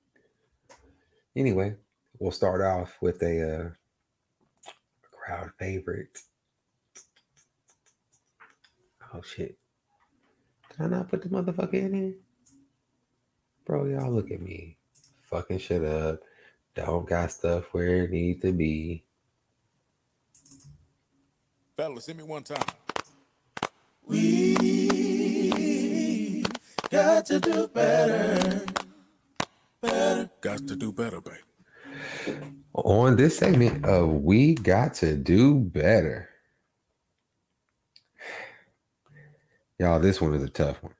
Anyway, 1.35 1.75
we'll 2.17 2.31
start 2.31 2.61
off 2.61 2.97
with 2.99 3.21
a 3.21 3.59
uh, 3.59 3.69
crowd 5.11 5.51
favorite. 5.59 6.17
Oh 9.13 9.21
shit. 9.21 9.55
Did 10.71 10.81
I 10.81 10.87
not 10.87 11.09
put 11.09 11.21
the 11.21 11.29
motherfucker 11.29 11.75
in 11.75 11.93
here? 11.93 12.15
Bro, 13.65 13.85
y'all 13.85 14.11
look 14.11 14.31
at 14.31 14.41
me. 14.41 14.77
Fucking 15.29 15.59
shit 15.59 15.83
up. 15.83 16.21
Don't 16.73 17.07
got 17.07 17.31
stuff 17.31 17.65
where 17.71 18.05
it 18.05 18.11
needs 18.11 18.41
to 18.41 18.51
be. 18.51 19.03
Fellas, 21.77 22.07
hit 22.07 22.17
me 22.17 22.23
one 22.23 22.41
time. 22.41 22.65
We 24.07 24.55
got 26.89 27.27
to 27.27 27.39
do 27.39 27.67
better. 27.67 28.65
Got 30.41 30.67
to 30.67 30.75
do 30.75 30.93
better, 30.93 31.19
baby. 31.21 31.39
On 32.73 33.15
this 33.15 33.37
segment 33.37 33.85
of 33.85 34.09
We 34.23 34.55
Got 34.55 34.93
to 34.95 35.15
Do 35.15 35.55
Better. 35.55 36.29
Y'all, 39.79 39.99
this 39.99 40.21
one 40.21 40.33
is 40.33 40.43
a 40.43 40.49
tough 40.49 40.81
one. 40.83 40.93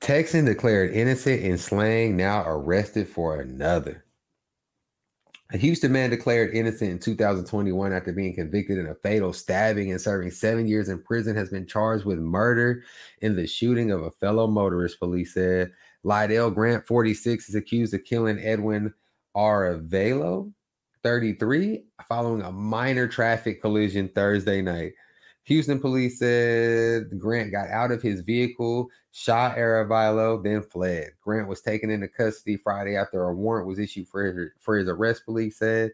Texan 0.00 0.46
declared 0.46 0.92
innocent 0.92 1.42
in 1.42 1.58
slaying, 1.58 2.16
now 2.16 2.44
arrested 2.46 3.08
for 3.08 3.40
another. 3.40 4.04
A 5.50 5.56
Houston 5.56 5.92
man 5.92 6.10
declared 6.10 6.54
innocent 6.54 6.90
in 6.90 6.98
2021 6.98 7.90
after 7.90 8.12
being 8.12 8.34
convicted 8.34 8.76
in 8.76 8.88
a 8.88 8.94
fatal 8.96 9.32
stabbing 9.32 9.90
and 9.90 10.00
serving 10.00 10.30
seven 10.30 10.68
years 10.68 10.90
in 10.90 11.02
prison 11.02 11.34
has 11.36 11.48
been 11.48 11.66
charged 11.66 12.04
with 12.04 12.18
murder 12.18 12.82
in 13.22 13.34
the 13.34 13.46
shooting 13.46 13.90
of 13.90 14.02
a 14.02 14.10
fellow 14.10 14.46
motorist, 14.46 14.98
police 14.98 15.32
said. 15.32 15.72
Lydell 16.04 16.54
Grant, 16.54 16.86
46, 16.86 17.48
is 17.48 17.54
accused 17.54 17.94
of 17.94 18.04
killing 18.04 18.38
Edwin 18.40 18.92
Arevalo, 19.34 20.52
33, 21.02 21.82
following 22.06 22.42
a 22.42 22.52
minor 22.52 23.08
traffic 23.08 23.62
collision 23.62 24.10
Thursday 24.14 24.60
night. 24.60 24.92
Houston 25.48 25.80
police 25.80 26.18
said 26.18 27.18
Grant 27.18 27.50
got 27.50 27.70
out 27.70 27.90
of 27.90 28.02
his 28.02 28.20
vehicle, 28.20 28.90
shot 29.12 29.56
Arevalo, 29.56 30.44
then 30.44 30.60
fled. 30.60 31.12
Grant 31.22 31.48
was 31.48 31.62
taken 31.62 31.88
into 31.88 32.06
custody 32.06 32.58
Friday 32.58 32.96
after 32.96 33.24
a 33.24 33.34
warrant 33.34 33.66
was 33.66 33.78
issued 33.78 34.08
for 34.08 34.24
his, 34.24 34.50
for 34.58 34.76
his 34.76 34.88
arrest, 34.88 35.24
police 35.24 35.58
said. 35.58 35.92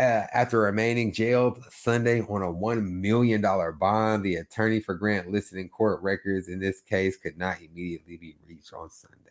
Uh, 0.00 0.26
after 0.34 0.62
remaining 0.62 1.12
jailed 1.12 1.62
Sunday 1.70 2.22
on 2.22 2.42
a 2.42 2.52
$1 2.52 2.82
million 2.90 3.40
bond, 3.78 4.24
the 4.24 4.36
attorney 4.36 4.80
for 4.80 4.96
Grant 4.96 5.30
listed 5.30 5.58
in 5.58 5.68
court 5.68 6.02
records 6.02 6.48
in 6.48 6.58
this 6.58 6.80
case 6.80 7.16
could 7.16 7.38
not 7.38 7.58
immediately 7.62 8.16
be 8.16 8.34
reached 8.48 8.72
on 8.72 8.90
Sunday. 8.90 9.30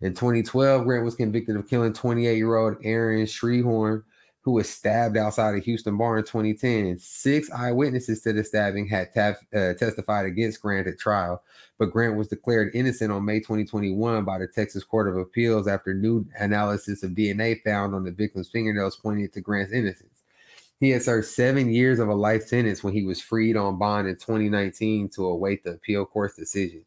In 0.00 0.14
2012, 0.14 0.84
Grant 0.84 1.04
was 1.04 1.16
convicted 1.16 1.56
of 1.56 1.68
killing 1.68 1.92
28 1.92 2.36
year 2.36 2.54
old 2.54 2.76
Aaron 2.84 3.26
Scheerhoorn, 3.26 4.04
who 4.46 4.52
was 4.52 4.70
stabbed 4.70 5.16
outside 5.16 5.56
a 5.56 5.58
Houston 5.58 5.98
bar 5.98 6.18
in 6.18 6.24
2010. 6.24 6.96
Six 7.00 7.50
eyewitnesses 7.50 8.20
to 8.20 8.32
the 8.32 8.44
stabbing 8.44 8.86
had 8.86 9.12
taf- 9.12 9.42
uh, 9.52 9.74
testified 9.74 10.24
against 10.24 10.62
Grant 10.62 10.86
at 10.86 11.00
trial, 11.00 11.42
but 11.78 11.90
Grant 11.90 12.14
was 12.14 12.28
declared 12.28 12.70
innocent 12.72 13.10
on 13.10 13.24
May 13.24 13.40
2021 13.40 14.24
by 14.24 14.38
the 14.38 14.46
Texas 14.46 14.84
Court 14.84 15.08
of 15.08 15.16
Appeals 15.16 15.66
after 15.66 15.92
new 15.92 16.24
analysis 16.38 17.02
of 17.02 17.10
DNA 17.10 17.60
found 17.64 17.92
on 17.92 18.04
the 18.04 18.12
victim's 18.12 18.48
fingernails 18.48 18.94
pointed 18.94 19.32
to 19.32 19.40
Grant's 19.40 19.72
innocence. 19.72 20.22
He 20.78 20.90
had 20.90 21.02
served 21.02 21.26
seven 21.26 21.72
years 21.72 21.98
of 21.98 22.08
a 22.08 22.14
life 22.14 22.46
sentence 22.46 22.84
when 22.84 22.94
he 22.94 23.02
was 23.02 23.20
freed 23.20 23.56
on 23.56 23.80
bond 23.80 24.06
in 24.06 24.14
2019 24.14 25.08
to 25.16 25.26
await 25.26 25.64
the 25.64 25.72
appeal 25.72 26.06
court's 26.06 26.36
decision. 26.36 26.84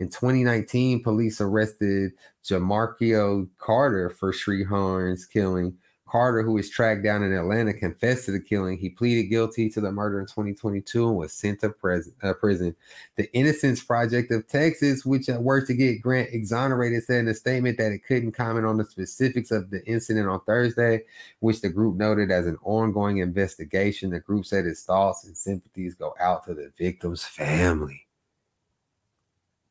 In 0.00 0.08
2019, 0.08 1.02
police 1.02 1.42
arrested 1.42 2.12
Jermarico 2.42 3.50
Carter 3.58 4.08
for 4.08 4.32
Scheerhoorn's 4.32 5.26
killing. 5.26 5.76
Carter, 6.12 6.42
who 6.42 6.52
was 6.52 6.68
tracked 6.68 7.02
down 7.02 7.22
in 7.22 7.32
Atlanta, 7.32 7.72
confessed 7.72 8.26
to 8.26 8.32
the 8.32 8.38
killing. 8.38 8.76
He 8.76 8.90
pleaded 8.90 9.30
guilty 9.30 9.70
to 9.70 9.80
the 9.80 9.90
murder 9.90 10.20
in 10.20 10.26
2022 10.26 11.08
and 11.08 11.16
was 11.16 11.32
sent 11.32 11.60
to 11.60 11.70
pres- 11.70 12.10
uh, 12.22 12.34
prison. 12.34 12.76
The 13.16 13.32
Innocence 13.32 13.82
Project 13.82 14.30
of 14.30 14.46
Texas, 14.46 15.06
which 15.06 15.30
uh, 15.30 15.38
worked 15.40 15.68
to 15.68 15.74
get 15.74 16.02
Grant 16.02 16.28
exonerated, 16.30 17.02
said 17.04 17.20
in 17.20 17.28
a 17.28 17.34
statement 17.34 17.78
that 17.78 17.92
it 17.92 18.04
couldn't 18.04 18.32
comment 18.32 18.66
on 18.66 18.76
the 18.76 18.84
specifics 18.84 19.50
of 19.50 19.70
the 19.70 19.82
incident 19.86 20.28
on 20.28 20.42
Thursday, 20.42 21.04
which 21.40 21.62
the 21.62 21.70
group 21.70 21.96
noted 21.96 22.30
as 22.30 22.46
an 22.46 22.58
ongoing 22.62 23.16
investigation. 23.16 24.10
The 24.10 24.20
group 24.20 24.44
said 24.44 24.66
its 24.66 24.82
thoughts 24.82 25.24
and 25.24 25.34
sympathies 25.34 25.94
go 25.94 26.14
out 26.20 26.44
to 26.44 26.52
the 26.52 26.70
victim's 26.76 27.24
family. 27.24 28.06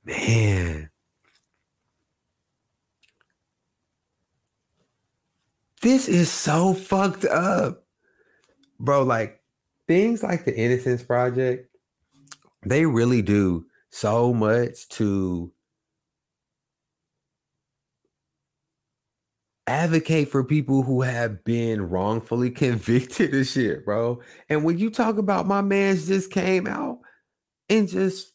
Man. 0.04 0.91
This 5.82 6.08
is 6.08 6.32
so 6.32 6.74
fucked 6.74 7.26
up. 7.26 7.86
Bro, 8.80 9.04
like 9.04 9.42
things 9.88 10.22
like 10.24 10.46
the 10.46 10.56
Innocence 10.56 11.04
Project, 11.04 11.76
they 12.66 12.86
really 12.86 13.22
do 13.22 13.66
so 13.90 14.34
much 14.34 14.88
to 14.90 15.52
advocate 19.68 20.30
for 20.30 20.44
people 20.44 20.84
who 20.84 21.02
have 21.02 21.44
been 21.44 21.90
wrongfully 21.90 22.52
convicted 22.52 23.34
of 23.34 23.48
shit, 23.48 23.86
bro. 23.86 24.22
And 24.50 24.64
when 24.64 24.78
you 24.78 24.90
talk 24.92 25.18
about 25.18 25.48
my 25.48 25.62
man's 25.62 26.08
just 26.08 26.32
came 26.32 26.68
out 26.68 27.00
and 27.70 27.88
just 27.88 28.31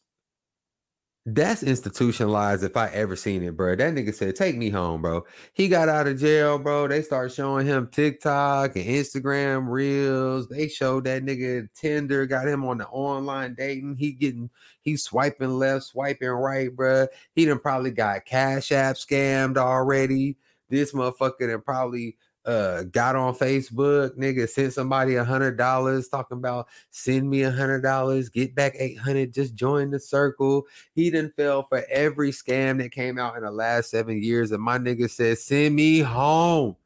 that's 1.28 1.65
institutionalized 1.65 2.62
if 2.62 2.77
I 2.77 2.86
ever 2.90 3.16
seen 3.16 3.43
it, 3.43 3.57
bro. 3.57 3.74
That 3.74 3.94
nigga 3.94 4.15
said, 4.15 4.36
Take 4.36 4.57
me 4.57 4.70
home, 4.70 5.03
bro. 5.03 5.24
He 5.55 5.66
got 5.66 5.89
out 5.89 6.07
of 6.07 6.20
jail, 6.20 6.57
bro. 6.57 6.86
They 6.86 7.03
start 7.03 7.32
showing 7.32 7.66
him 7.66 7.89
TikTok 7.89 8.77
and 8.77 8.85
Instagram 8.85 9.69
reels. 9.69 10.47
They 10.48 10.69
showed 10.69 11.03
that 11.05 11.24
nigga 11.24 11.69
Tinder, 11.74 12.27
got 12.27 12.47
him 12.47 12.65
on 12.65 12.78
the 12.78 12.86
online 12.86 13.55
dating. 13.55 13.97
He 13.97 14.12
getting 14.12 14.51
he 14.82 14.97
swiping 14.97 15.59
left, 15.59 15.86
swiping 15.86 16.28
right, 16.28 16.74
bro. 16.74 17.09
He 17.35 17.44
done 17.44 17.59
probably 17.59 17.90
got 17.90 18.24
Cash 18.24 18.70
App 18.70 18.94
scammed 18.94 19.57
already. 19.57 20.36
This 20.70 20.93
motherfucker 20.93 21.48
done 21.51 21.62
probably 21.62 22.16
uh 22.47 22.85
got 22.85 23.16
on 23.16 23.35
Facebook, 23.35 24.16
nigga, 24.16 24.48
sent 24.48 24.73
somebody 24.73 25.16
a 25.16 25.24
hundred 25.24 25.59
dollars 25.59 26.09
talking 26.09 26.39
about 26.39 26.68
send 26.90 27.28
me 27.28 27.43
a 27.43 27.51
hundred 27.51 27.82
dollars, 27.82 28.28
get 28.28 28.55
back 28.55 28.74
800, 28.78 29.35
just 29.35 29.55
join 29.55 29.90
the 29.90 29.98
circle. 29.98 30.66
He 30.94 31.10
done 31.10 31.32
fell 31.36 31.66
for 31.68 31.85
every 31.90 32.31
scam 32.31 32.78
that 32.78 32.93
came 32.93 33.18
out 33.18 33.36
in 33.36 33.43
the 33.43 33.51
last 33.51 33.90
seven 33.90 34.23
years. 34.23 34.52
And 34.52 34.62
my 34.62 34.78
nigga 34.78 35.10
said, 35.10 35.39
send 35.39 35.74
me 35.74 36.01
home. 36.01 36.77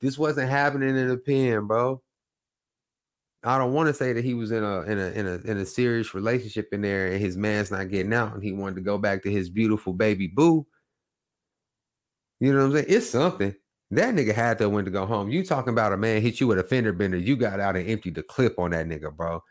This 0.00 0.16
wasn't 0.16 0.48
happening 0.48 0.96
in 0.96 1.08
the 1.08 1.18
pen, 1.18 1.66
bro. 1.66 2.00
I 3.42 3.58
don't 3.58 3.72
want 3.72 3.88
to 3.88 3.94
say 3.94 4.12
that 4.12 4.24
he 4.24 4.34
was 4.34 4.52
in 4.52 4.62
a 4.62 4.82
in 4.82 4.98
a 4.98 5.10
in 5.10 5.26
a 5.26 5.50
in 5.50 5.56
a 5.56 5.66
serious 5.66 6.14
relationship 6.14 6.68
in 6.72 6.82
there 6.82 7.10
and 7.10 7.20
his 7.20 7.36
man's 7.36 7.70
not 7.70 7.88
getting 7.88 8.12
out 8.12 8.34
and 8.34 8.42
he 8.42 8.52
wanted 8.52 8.76
to 8.76 8.80
go 8.82 8.98
back 8.98 9.22
to 9.22 9.30
his 9.30 9.48
beautiful 9.48 9.94
baby 9.94 10.26
boo. 10.26 10.66
You 12.38 12.52
know 12.52 12.58
what 12.60 12.64
I'm 12.66 12.72
saying? 12.72 12.86
It's 12.88 13.10
something. 13.10 13.54
That 13.92 14.14
nigga 14.14 14.34
had 14.34 14.58
to 14.58 14.68
win 14.68 14.84
to 14.84 14.90
go 14.90 15.04
home. 15.04 15.30
You 15.30 15.44
talking 15.44 15.72
about 15.72 15.92
a 15.92 15.96
man 15.96 16.22
hit 16.22 16.40
you 16.40 16.46
with 16.46 16.58
a 16.58 16.64
fender 16.64 16.92
bender. 16.92 17.16
You 17.16 17.36
got 17.36 17.58
out 17.58 17.76
and 17.76 17.88
emptied 17.88 18.14
the 18.14 18.22
clip 18.22 18.58
on 18.58 18.70
that 18.70 18.86
nigga, 18.86 19.14
bro. 19.14 19.42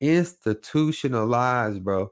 Institutionalized, 0.00 1.84
bro. 1.84 2.10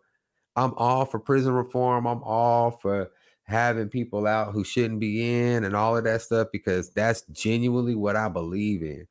I'm 0.55 0.75
all 0.77 1.05
for 1.07 1.19
prison 1.19 1.55
reform. 1.55 2.07
I'm 2.07 2.23
all 2.23 2.71
for 2.71 3.11
having 3.45 3.89
people 3.89 4.27
out 4.27 4.53
who 4.53 4.63
shouldn't 4.65 5.01
be 5.01 5.43
in 5.45 5.65
and 5.65 5.75
all 5.75 5.97
of 5.97 6.05
that 6.05 6.23
stuff 6.23 6.49
because 6.53 6.91
that's 6.91 7.23
genuinely 7.33 7.97
what 7.97 8.17
I 8.17 8.29
believe 8.29 8.83
in. 8.83 9.09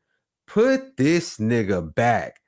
Put 0.48 0.98
this 0.98 1.38
nigga 1.38 1.94
back. 1.94 2.40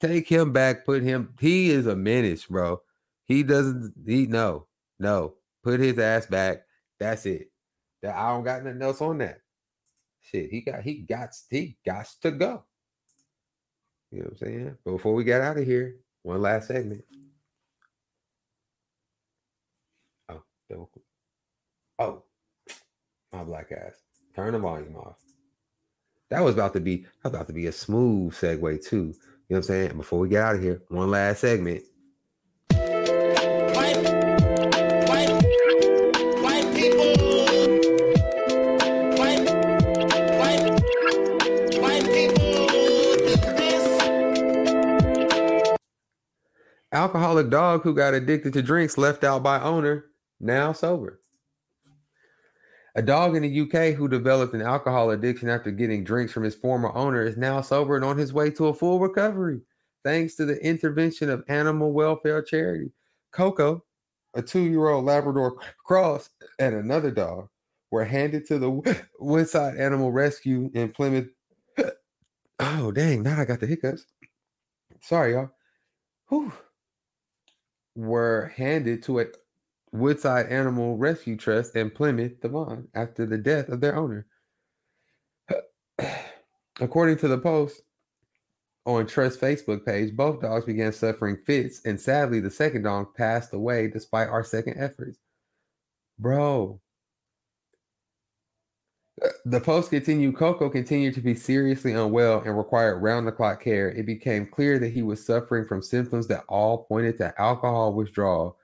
Take 0.00 0.28
him 0.28 0.52
back. 0.52 0.84
Put 0.84 1.02
him. 1.02 1.34
He 1.40 1.70
is 1.70 1.86
a 1.86 1.96
menace, 1.96 2.46
bro. 2.46 2.80
He 3.24 3.42
doesn't. 3.42 3.94
He 4.06 4.26
no, 4.26 4.66
no. 4.98 5.34
Put 5.62 5.80
his 5.80 5.98
ass 5.98 6.26
back. 6.26 6.62
That's 6.98 7.26
it. 7.26 7.49
That 8.02 8.16
I 8.16 8.30
don't 8.30 8.44
got 8.44 8.64
nothing 8.64 8.82
else 8.82 9.00
on 9.00 9.18
that. 9.18 9.40
Shit, 10.22 10.50
he 10.50 10.60
got 10.60 10.82
he 10.82 10.94
got 10.94 11.34
he 11.50 11.76
got 11.84 12.06
to 12.22 12.30
go. 12.30 12.64
You 14.10 14.18
know 14.18 14.24
what 14.24 14.32
I'm 14.32 14.36
saying? 14.38 14.76
But 14.84 14.92
before 14.92 15.14
we 15.14 15.24
get 15.24 15.40
out 15.40 15.58
of 15.58 15.66
here, 15.66 15.96
one 16.22 16.42
last 16.42 16.68
segment. 16.68 17.04
Oh. 20.28 20.88
Oh, 21.98 22.22
my 23.32 23.44
black 23.44 23.72
ass. 23.72 23.94
Turn 24.34 24.52
the 24.52 24.58
volume 24.58 24.96
off. 24.96 25.16
That 26.30 26.44
was 26.44 26.54
about 26.54 26.72
to 26.74 26.80
be 26.80 26.98
that 26.98 27.24
was 27.24 27.34
about 27.34 27.46
to 27.48 27.52
be 27.52 27.66
a 27.66 27.72
smooth 27.72 28.32
segue 28.34 28.86
too. 28.86 28.96
You 28.96 29.02
know 29.02 29.14
what 29.48 29.56
I'm 29.56 29.62
saying? 29.64 29.96
Before 29.96 30.20
we 30.20 30.28
get 30.28 30.42
out 30.42 30.54
of 30.56 30.62
here, 30.62 30.82
one 30.88 31.10
last 31.10 31.40
segment. 31.40 31.82
Alcoholic 46.92 47.50
dog 47.50 47.82
who 47.82 47.94
got 47.94 48.14
addicted 48.14 48.52
to 48.52 48.62
drinks 48.62 48.98
left 48.98 49.24
out 49.24 49.42
by 49.42 49.60
owner, 49.60 50.06
now 50.40 50.72
sober. 50.72 51.20
A 52.96 53.02
dog 53.02 53.36
in 53.36 53.42
the 53.42 53.60
UK 53.60 53.94
who 53.94 54.08
developed 54.08 54.52
an 54.52 54.62
alcohol 54.62 55.10
addiction 55.10 55.48
after 55.48 55.70
getting 55.70 56.02
drinks 56.02 56.32
from 56.32 56.42
his 56.42 56.56
former 56.56 56.92
owner 56.94 57.24
is 57.24 57.36
now 57.36 57.60
sober 57.60 57.94
and 57.94 58.04
on 58.04 58.18
his 58.18 58.32
way 58.32 58.50
to 58.50 58.66
a 58.66 58.74
full 58.74 58.98
recovery, 58.98 59.60
thanks 60.02 60.34
to 60.36 60.44
the 60.44 60.58
intervention 60.64 61.30
of 61.30 61.44
animal 61.48 61.92
welfare 61.92 62.42
charity. 62.42 62.90
Coco, 63.30 63.84
a 64.34 64.42
two 64.42 64.62
year 64.62 64.88
old 64.88 65.04
Labrador 65.04 65.56
cross, 65.84 66.30
and 66.58 66.74
another 66.74 67.12
dog 67.12 67.48
were 67.92 68.04
handed 68.04 68.46
to 68.46 68.58
the 68.58 69.06
Woodside 69.20 69.76
Animal 69.76 70.10
Rescue 70.10 70.70
in 70.74 70.90
Plymouth. 70.90 71.28
Oh, 72.62 72.92
dang, 72.92 73.22
now 73.22 73.40
I 73.40 73.46
got 73.46 73.58
the 73.58 73.66
hiccups. 73.66 74.04
Sorry, 75.00 75.32
y'all. 75.32 75.48
Whew. 76.28 76.52
Were 77.94 78.52
handed 78.56 79.02
to 79.04 79.20
a 79.20 79.26
Woodside 79.92 80.46
Animal 80.46 80.96
Rescue 80.96 81.36
Trust 81.36 81.74
in 81.74 81.90
Plymouth, 81.90 82.40
Devon, 82.40 82.88
after 82.94 83.26
the 83.26 83.38
death 83.38 83.68
of 83.68 83.80
their 83.80 83.96
owner. 83.96 84.26
According 86.80 87.16
to 87.18 87.28
the 87.28 87.38
post 87.38 87.82
on 88.86 89.06
Trust 89.06 89.40
Facebook 89.40 89.84
page, 89.84 90.14
both 90.14 90.40
dogs 90.40 90.64
began 90.64 90.92
suffering 90.92 91.36
fits, 91.44 91.80
and 91.84 92.00
sadly, 92.00 92.40
the 92.40 92.50
second 92.50 92.82
dog 92.82 93.14
passed 93.14 93.52
away 93.52 93.88
despite 93.88 94.28
our 94.28 94.44
second 94.44 94.78
efforts. 94.78 95.18
Bro. 96.18 96.80
The 99.44 99.60
post 99.60 99.90
continued 99.90 100.36
Coco 100.36 100.70
continued 100.70 101.14
to 101.14 101.20
be 101.20 101.34
seriously 101.34 101.92
unwell 101.92 102.40
and 102.40 102.56
required 102.56 102.98
round 102.98 103.26
the 103.26 103.32
clock 103.32 103.62
care. 103.62 103.90
It 103.90 104.06
became 104.06 104.46
clear 104.46 104.78
that 104.78 104.92
he 104.92 105.02
was 105.02 105.24
suffering 105.24 105.66
from 105.66 105.82
symptoms 105.82 106.26
that 106.28 106.44
all 106.48 106.84
pointed 106.84 107.18
to 107.18 107.38
alcohol 107.40 107.92
withdrawal. 107.92 108.56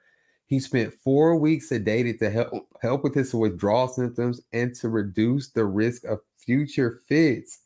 He 0.47 0.61
spent 0.61 0.95
four 0.95 1.37
weeks 1.37 1.71
sedated 1.71 2.19
to 2.21 2.31
help 2.31 2.69
help 2.81 3.05
with 3.05 3.15
his 3.15 3.35
withdrawal 3.35 3.89
symptoms 3.89 4.41
and 4.53 4.75
to 4.77 4.89
reduce 4.89 5.49
the 5.51 5.65
risk 5.65 6.05
of 6.05 6.21
future 6.39 7.01
fits. 7.07 7.61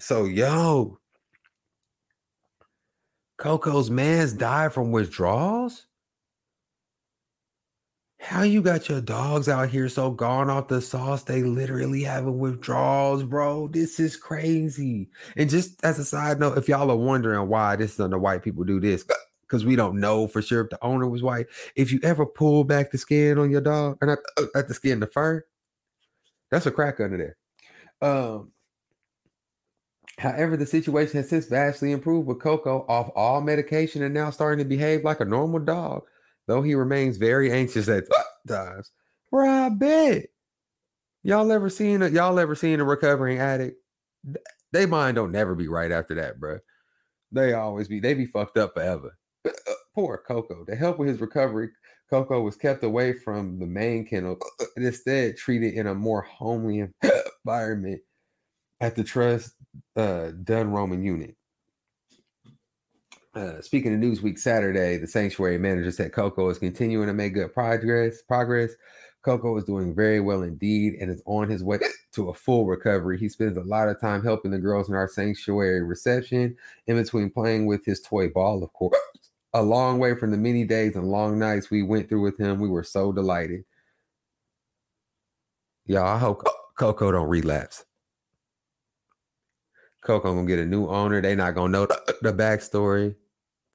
So, 0.00 0.24
yo, 0.24 0.98
Coco's 3.36 3.90
man's 3.90 4.32
died 4.32 4.72
from 4.72 4.92
withdrawals? 4.92 5.86
How 8.18 8.42
you 8.42 8.62
got 8.62 8.88
your 8.88 9.00
dogs 9.00 9.48
out 9.48 9.68
here 9.68 9.88
so 9.88 10.10
gone 10.10 10.50
off 10.50 10.68
the 10.68 10.80
sauce? 10.80 11.22
They 11.22 11.42
literally 11.42 12.02
having 12.02 12.38
withdrawals, 12.38 13.22
bro. 13.22 13.68
This 13.68 14.00
is 14.00 14.16
crazy. 14.16 15.08
And 15.36 15.50
just 15.50 15.84
as 15.84 15.98
a 15.98 16.04
side 16.04 16.40
note, 16.40 16.58
if 16.58 16.68
y'all 16.68 16.90
are 16.90 16.96
wondering 16.96 17.48
why 17.48 17.76
this 17.76 17.94
is 17.94 18.00
under 18.00 18.18
white 18.18 18.42
people 18.42 18.64
do 18.64 18.80
this, 18.80 19.04
because 19.42 19.64
we 19.64 19.76
don't 19.76 20.00
know 20.00 20.26
for 20.26 20.42
sure 20.42 20.62
if 20.62 20.70
the 20.70 20.84
owner 20.84 21.06
was 21.06 21.22
white. 21.22 21.46
If 21.76 21.92
you 21.92 22.00
ever 22.02 22.26
pull 22.26 22.64
back 22.64 22.90
the 22.90 22.98
skin 22.98 23.38
on 23.38 23.50
your 23.50 23.60
dog, 23.60 23.98
or 24.00 24.08
not 24.08 24.18
uh, 24.38 24.46
at 24.58 24.68
the 24.68 24.74
skin, 24.74 25.00
the 25.00 25.06
fur, 25.06 25.44
that's 26.50 26.66
a 26.66 26.70
crack 26.70 27.00
under 27.00 27.16
there. 27.16 27.36
Um, 28.02 28.50
however, 30.18 30.56
the 30.56 30.66
situation 30.66 31.18
has 31.18 31.28
since 31.28 31.46
vastly 31.46 31.92
improved 31.92 32.26
with 32.26 32.40
Coco 32.40 32.84
off 32.88 33.10
all 33.14 33.40
medication 33.40 34.02
and 34.02 34.14
now 34.14 34.30
starting 34.30 34.64
to 34.64 34.68
behave 34.68 35.04
like 35.04 35.20
a 35.20 35.24
normal 35.24 35.60
dog, 35.60 36.02
though 36.46 36.62
he 36.62 36.74
remains 36.74 37.16
very 37.16 37.50
anxious 37.52 37.88
at 37.88 38.04
times. 38.48 38.90
Bro, 39.30 39.48
I 39.48 39.68
bet. 39.70 40.26
Y'all 41.22 41.50
ever 41.50 41.68
seen 41.68 42.02
a 42.02 42.08
y'all 42.08 42.38
ever 42.38 42.54
seen 42.54 42.80
a 42.80 42.84
recovering 42.84 43.38
addict? 43.38 43.82
They 44.72 44.86
mind 44.86 45.16
don't 45.16 45.32
never 45.32 45.54
be 45.54 45.68
right 45.68 45.90
after 45.90 46.14
that, 46.14 46.38
bro. 46.38 46.58
They 47.32 47.52
always 47.54 47.88
be 47.88 48.00
they 48.00 48.14
be 48.14 48.26
fucked 48.26 48.56
up 48.56 48.74
forever. 48.74 49.16
Uh, 49.44 49.50
uh, 49.50 49.74
poor 49.94 50.22
Coco. 50.26 50.64
To 50.64 50.76
help 50.76 50.98
with 50.98 51.08
his 51.08 51.20
recovery, 51.20 51.70
Coco 52.10 52.40
was 52.42 52.56
kept 52.56 52.84
away 52.84 53.12
from 53.12 53.58
the 53.58 53.66
main 53.66 54.06
kennel 54.06 54.38
uh, 54.60 54.64
and 54.76 54.86
instead 54.86 55.36
treated 55.36 55.74
in 55.74 55.88
a 55.88 55.94
more 55.94 56.22
homely 56.22 56.86
environment 57.44 58.00
at 58.80 58.94
the 58.94 59.04
Trust 59.04 59.52
uh, 59.96 60.30
Dun 60.44 60.70
Roman 60.70 61.02
unit. 61.02 61.36
Uh, 63.36 63.60
speaking 63.60 63.92
of 63.92 64.00
Newsweek 64.00 64.38
Saturday, 64.38 64.96
the 64.96 65.06
sanctuary 65.06 65.58
manager 65.58 65.90
said 65.90 66.10
Coco 66.10 66.48
is 66.48 66.58
continuing 66.58 67.06
to 67.06 67.12
make 67.12 67.34
good 67.34 67.52
progress. 67.52 68.22
Progress. 68.22 68.72
Coco 69.22 69.58
is 69.58 69.64
doing 69.64 69.94
very 69.94 70.20
well 70.20 70.42
indeed 70.42 70.94
and 70.94 71.10
is 71.10 71.22
on 71.26 71.50
his 71.50 71.62
way 71.62 71.78
to 72.12 72.30
a 72.30 72.34
full 72.34 72.64
recovery. 72.64 73.18
He 73.18 73.28
spends 73.28 73.58
a 73.58 73.62
lot 73.62 73.90
of 73.90 74.00
time 74.00 74.24
helping 74.24 74.52
the 74.52 74.58
girls 74.58 74.88
in 74.88 74.94
our 74.94 75.06
sanctuary 75.06 75.82
reception, 75.82 76.56
in 76.86 76.96
between 76.96 77.28
playing 77.28 77.66
with 77.66 77.84
his 77.84 78.00
toy 78.00 78.30
ball, 78.30 78.64
of 78.64 78.72
course. 78.72 78.96
A 79.52 79.62
long 79.62 79.98
way 79.98 80.14
from 80.14 80.30
the 80.30 80.38
many 80.38 80.64
days 80.64 80.96
and 80.96 81.10
long 81.10 81.38
nights 81.38 81.70
we 81.70 81.82
went 81.82 82.08
through 82.08 82.22
with 82.22 82.38
him. 82.38 82.58
We 82.58 82.70
were 82.70 82.84
so 82.84 83.12
delighted. 83.12 83.64
Y'all, 85.84 86.06
I 86.06 86.18
hope 86.18 86.42
Coco 86.78 87.12
don't 87.12 87.28
relapse. 87.28 87.84
Coco 90.02 90.32
gonna 90.32 90.46
get 90.46 90.58
a 90.58 90.64
new 90.64 90.86
owner. 90.86 91.20
They 91.20 91.34
not 91.34 91.54
gonna 91.54 91.72
know 91.72 91.86
the, 91.86 92.16
the 92.22 92.32
backstory. 92.32 93.14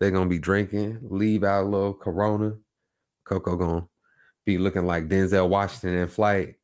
They're 0.02 0.10
gonna 0.10 0.26
be 0.26 0.40
drinking, 0.40 0.98
leave 1.04 1.44
out 1.44 1.66
a 1.66 1.70
little 1.70 1.94
Corona. 1.94 2.56
Coco 3.24 3.56
gonna 3.56 3.88
be 4.48 4.58
looking 4.58 4.88
like 4.88 5.08
Denzel 5.08 5.48
Washington 5.48 6.00
in 6.00 6.08
flight. 6.08 6.56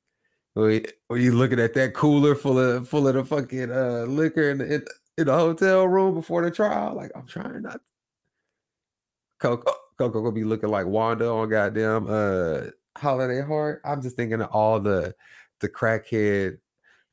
Or 0.55 0.71
you 0.71 1.33
looking 1.33 1.59
at 1.59 1.75
that 1.75 1.93
cooler 1.93 2.33
full 2.33 2.57
of 2.57 2.89
full 2.89 3.07
of 3.07 3.13
the 3.13 3.23
fucking 3.23 3.71
uh, 3.71 4.05
liquor 4.07 4.49
in 4.49 4.57
the, 4.57 4.73
in, 4.73 5.25
the 5.27 5.31
hotel 5.31 5.87
room 5.87 6.15
before 6.15 6.41
the 6.41 6.49
trial. 6.49 6.95
Like 6.95 7.11
I'm 7.15 7.27
trying 7.27 7.61
not. 7.61 7.79
Coco 9.39 9.71
Coco 9.99 10.21
gonna 10.21 10.31
be 10.31 10.43
looking 10.43 10.69
like 10.69 10.87
Wanda 10.87 11.29
on 11.29 11.47
goddamn 11.47 12.07
uh 12.09 12.71
Holiday 12.97 13.43
Heart. 13.45 13.81
I'm 13.85 14.01
just 14.01 14.15
thinking 14.15 14.41
of 14.41 14.49
all 14.49 14.79
the 14.79 15.13
the 15.59 15.69
crackhead 15.69 16.57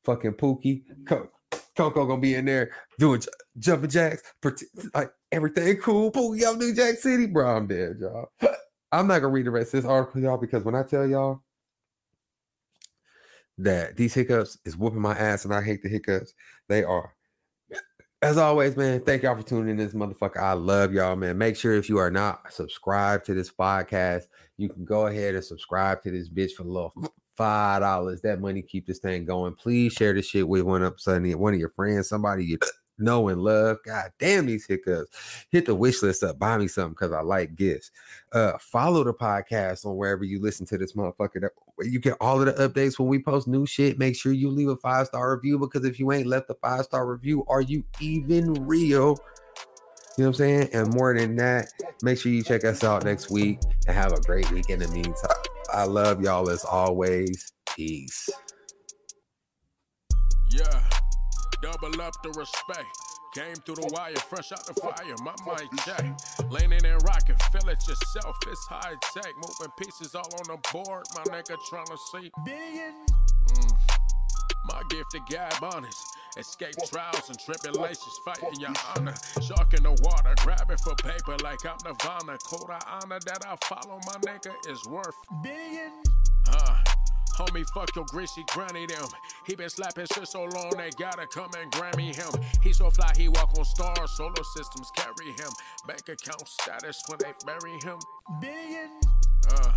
fucking 0.06 0.32
Pookie. 0.32 0.84
Coco, 1.06 1.30
Coco 1.76 2.06
gonna 2.06 2.18
be 2.18 2.34
in 2.34 2.46
there 2.46 2.70
doing 2.98 3.20
jumping 3.58 3.90
jacks, 3.90 4.22
like 4.94 5.12
everything 5.34 5.76
cool. 5.78 6.12
y'all. 6.36 6.54
New 6.54 6.74
Jack 6.74 6.96
City, 6.96 7.26
bro. 7.26 7.56
I'm 7.56 7.66
dead, 7.66 7.96
y'all. 8.00 8.30
I'm 8.92 9.08
not 9.08 9.18
gonna 9.18 9.32
read 9.32 9.46
the 9.46 9.50
rest 9.50 9.74
of 9.74 9.82
this 9.82 9.90
article, 9.90 10.20
y'all, 10.20 10.38
because 10.38 10.62
when 10.62 10.76
I 10.76 10.84
tell 10.84 11.06
y'all 11.06 11.42
that 13.58 13.96
these 13.96 14.14
hiccups 14.14 14.58
is 14.64 14.76
whooping 14.76 15.00
my 15.00 15.16
ass 15.16 15.44
and 15.44 15.52
I 15.52 15.62
hate 15.62 15.82
the 15.82 15.88
hiccups, 15.88 16.34
they 16.68 16.84
are. 16.84 17.12
As 18.22 18.38
always, 18.38 18.76
man, 18.76 19.00
thank 19.00 19.22
y'all 19.22 19.36
for 19.36 19.42
tuning 19.42 19.70
in 19.70 19.76
this 19.76 19.92
motherfucker. 19.92 20.40
I 20.40 20.52
love 20.54 20.94
y'all, 20.94 21.16
man. 21.16 21.36
Make 21.36 21.56
sure 21.56 21.74
if 21.74 21.88
you 21.88 21.98
are 21.98 22.10
not 22.10 22.52
subscribed 22.52 23.26
to 23.26 23.34
this 23.34 23.50
podcast, 23.50 24.28
you 24.56 24.68
can 24.70 24.84
go 24.84 25.08
ahead 25.08 25.34
and 25.34 25.44
subscribe 25.44 26.02
to 26.04 26.10
this 26.10 26.30
bitch 26.30 26.52
for 26.52 26.62
a 26.62 26.66
little 26.66 26.92
five 27.36 27.82
dollars. 27.82 28.20
That 28.22 28.40
money 28.40 28.62
keep 28.62 28.86
this 28.86 29.00
thing 29.00 29.24
going. 29.24 29.54
Please 29.56 29.92
share 29.92 30.14
this 30.14 30.28
shit 30.28 30.48
with 30.48 30.62
one 30.62 30.82
of 30.82 31.00
suddenly 31.00 31.34
one 31.34 31.52
of 31.52 31.60
your 31.60 31.70
friends, 31.70 32.08
somebody 32.08 32.44
you 32.44 32.58
know 32.98 33.28
and 33.28 33.40
love. 33.40 33.78
God 33.84 34.10
damn 34.18 34.46
these 34.46 34.66
hiccups. 34.66 35.46
Hit 35.50 35.66
the 35.66 35.74
wish 35.74 36.02
list 36.02 36.22
up. 36.22 36.38
Buy 36.38 36.58
me 36.58 36.68
something 36.68 36.92
because 36.92 37.12
I 37.12 37.20
like 37.20 37.56
gifts. 37.56 37.90
Uh, 38.32 38.58
follow 38.58 39.04
the 39.04 39.14
podcast 39.14 39.84
on 39.86 39.96
wherever 39.96 40.24
you 40.24 40.40
listen 40.40 40.66
to 40.66 40.78
this 40.78 40.94
motherfucker. 40.94 41.48
You 41.80 41.98
get 41.98 42.16
all 42.20 42.40
of 42.40 42.46
the 42.46 42.68
updates 42.68 42.98
when 42.98 43.08
we 43.08 43.22
post 43.22 43.48
new 43.48 43.66
shit. 43.66 43.98
Make 43.98 44.16
sure 44.16 44.32
you 44.32 44.50
leave 44.50 44.68
a 44.68 44.76
five 44.76 45.06
star 45.06 45.34
review 45.34 45.58
because 45.58 45.84
if 45.84 45.98
you 45.98 46.12
ain't 46.12 46.26
left 46.26 46.50
a 46.50 46.54
five 46.54 46.84
star 46.84 47.06
review, 47.06 47.44
are 47.48 47.60
you 47.60 47.84
even 48.00 48.54
real? 48.66 49.18
You 50.16 50.22
know 50.22 50.28
what 50.28 50.28
I'm 50.28 50.34
saying? 50.34 50.68
And 50.72 50.94
more 50.94 51.12
than 51.12 51.34
that, 51.36 51.70
make 52.02 52.20
sure 52.20 52.30
you 52.30 52.44
check 52.44 52.64
us 52.64 52.84
out 52.84 53.04
next 53.04 53.30
week 53.30 53.58
and 53.88 53.96
have 53.96 54.12
a 54.12 54.20
great 54.20 54.48
week 54.52 54.70
in 54.70 54.78
the 54.78 54.88
meantime. 54.88 55.30
I 55.72 55.84
love 55.84 56.22
y'all 56.22 56.48
as 56.50 56.64
always. 56.64 57.52
Peace. 57.74 58.30
Yeah, 60.50 60.88
double 61.64 62.02
up 62.02 62.12
the 62.22 62.28
respect. 62.30 62.92
Came 63.34 63.54
through 63.64 63.76
the 63.76 63.90
wire, 63.92 64.14
fresh 64.28 64.52
out 64.52 64.66
the 64.66 64.74
fire. 64.74 65.16
My 65.24 65.34
mic 65.48 65.70
check. 65.84 66.04
Leaning 66.50 66.84
and 66.84 67.02
rocking, 67.04 67.36
feel 67.50 67.68
it 67.68 67.82
yourself. 67.88 68.36
It's 68.46 68.66
high 68.66 68.94
tech. 69.14 69.34
Moving 69.36 69.72
pieces 69.78 70.14
all 70.14 70.28
on 70.40 70.46
the 70.46 70.58
board. 70.72 71.04
My 71.16 71.24
nigga 71.24 71.56
trying 71.68 71.86
to 71.86 71.96
see. 72.12 72.30
Billions. 72.44 73.10
Mm. 73.48 73.72
My 74.66 74.82
gift 74.90 75.10
to 75.12 75.20
gab 75.28 75.54
honest. 75.62 75.98
Escape 76.36 76.74
trials 76.86 77.30
and 77.30 77.38
tribulations, 77.38 78.18
fighting 78.24 78.60
your 78.60 78.74
honor. 78.96 79.14
Shark 79.40 79.72
in 79.72 79.84
the 79.84 79.96
water, 80.02 80.34
grabbing 80.38 80.76
for 80.78 80.94
paper 80.96 81.36
like 81.42 81.64
I'm 81.64 81.78
Nirvana. 81.84 82.38
Code 82.44 82.70
of 82.70 82.82
honor 82.86 83.20
that 83.24 83.42
I 83.46 83.56
follow, 83.64 84.00
my 84.06 84.18
nigga, 84.20 84.52
is 84.70 84.84
worth 84.86 85.16
billions. 85.42 86.06
Huh. 86.46 86.93
Homie, 87.34 87.68
fuck 87.70 87.94
your 87.96 88.04
greasy 88.04 88.44
granny 88.48 88.86
them. 88.86 89.08
He 89.44 89.56
been 89.56 89.68
slapping 89.68 90.06
shit 90.14 90.28
so 90.28 90.44
long 90.44 90.70
they 90.76 90.90
gotta 90.98 91.26
come 91.26 91.50
and 91.60 91.70
Grammy 91.72 92.14
him. 92.14 92.30
He 92.62 92.72
so 92.72 92.90
fly, 92.90 93.10
he 93.16 93.28
walk 93.28 93.58
on 93.58 93.64
stars. 93.64 94.12
Solar 94.12 94.44
systems 94.56 94.90
carry 94.96 95.32
him. 95.32 95.50
Bank 95.86 96.08
account 96.08 96.46
status 96.46 97.02
when 97.08 97.18
they 97.18 97.32
bury 97.44 97.72
him. 97.80 97.98
Billion. 98.40 98.88
Uh, 99.50 99.72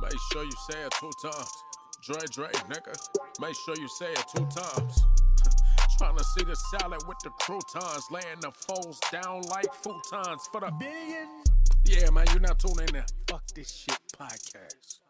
make 0.00 0.18
sure 0.32 0.44
you 0.44 0.52
say 0.70 0.78
it 0.82 0.94
two 0.98 1.10
times. 1.22 1.50
Dre, 2.02 2.18
Dre, 2.32 2.48
nigga. 2.68 2.96
Make 3.40 3.54
sure 3.66 3.76
you 3.76 3.88
say 3.88 4.12
it 4.12 4.24
two 4.34 4.46
times. 4.46 5.02
Trying 5.98 6.16
to 6.16 6.24
see 6.24 6.44
the 6.44 6.56
salad 6.56 7.02
with 7.06 7.18
the 7.22 7.30
croutons, 7.40 8.06
laying 8.10 8.40
the 8.40 8.50
foes 8.52 8.98
down 9.12 9.42
like 9.42 9.70
futons 9.82 10.48
for 10.50 10.62
the 10.62 10.70
billions. 10.78 11.44
Yeah, 11.84 12.08
man, 12.08 12.24
you're 12.30 12.40
not 12.40 12.58
tuning 12.58 12.94
in. 12.94 13.04
Fuck 13.28 13.46
this 13.54 13.70
shit 13.70 13.98
podcast. 14.18 15.09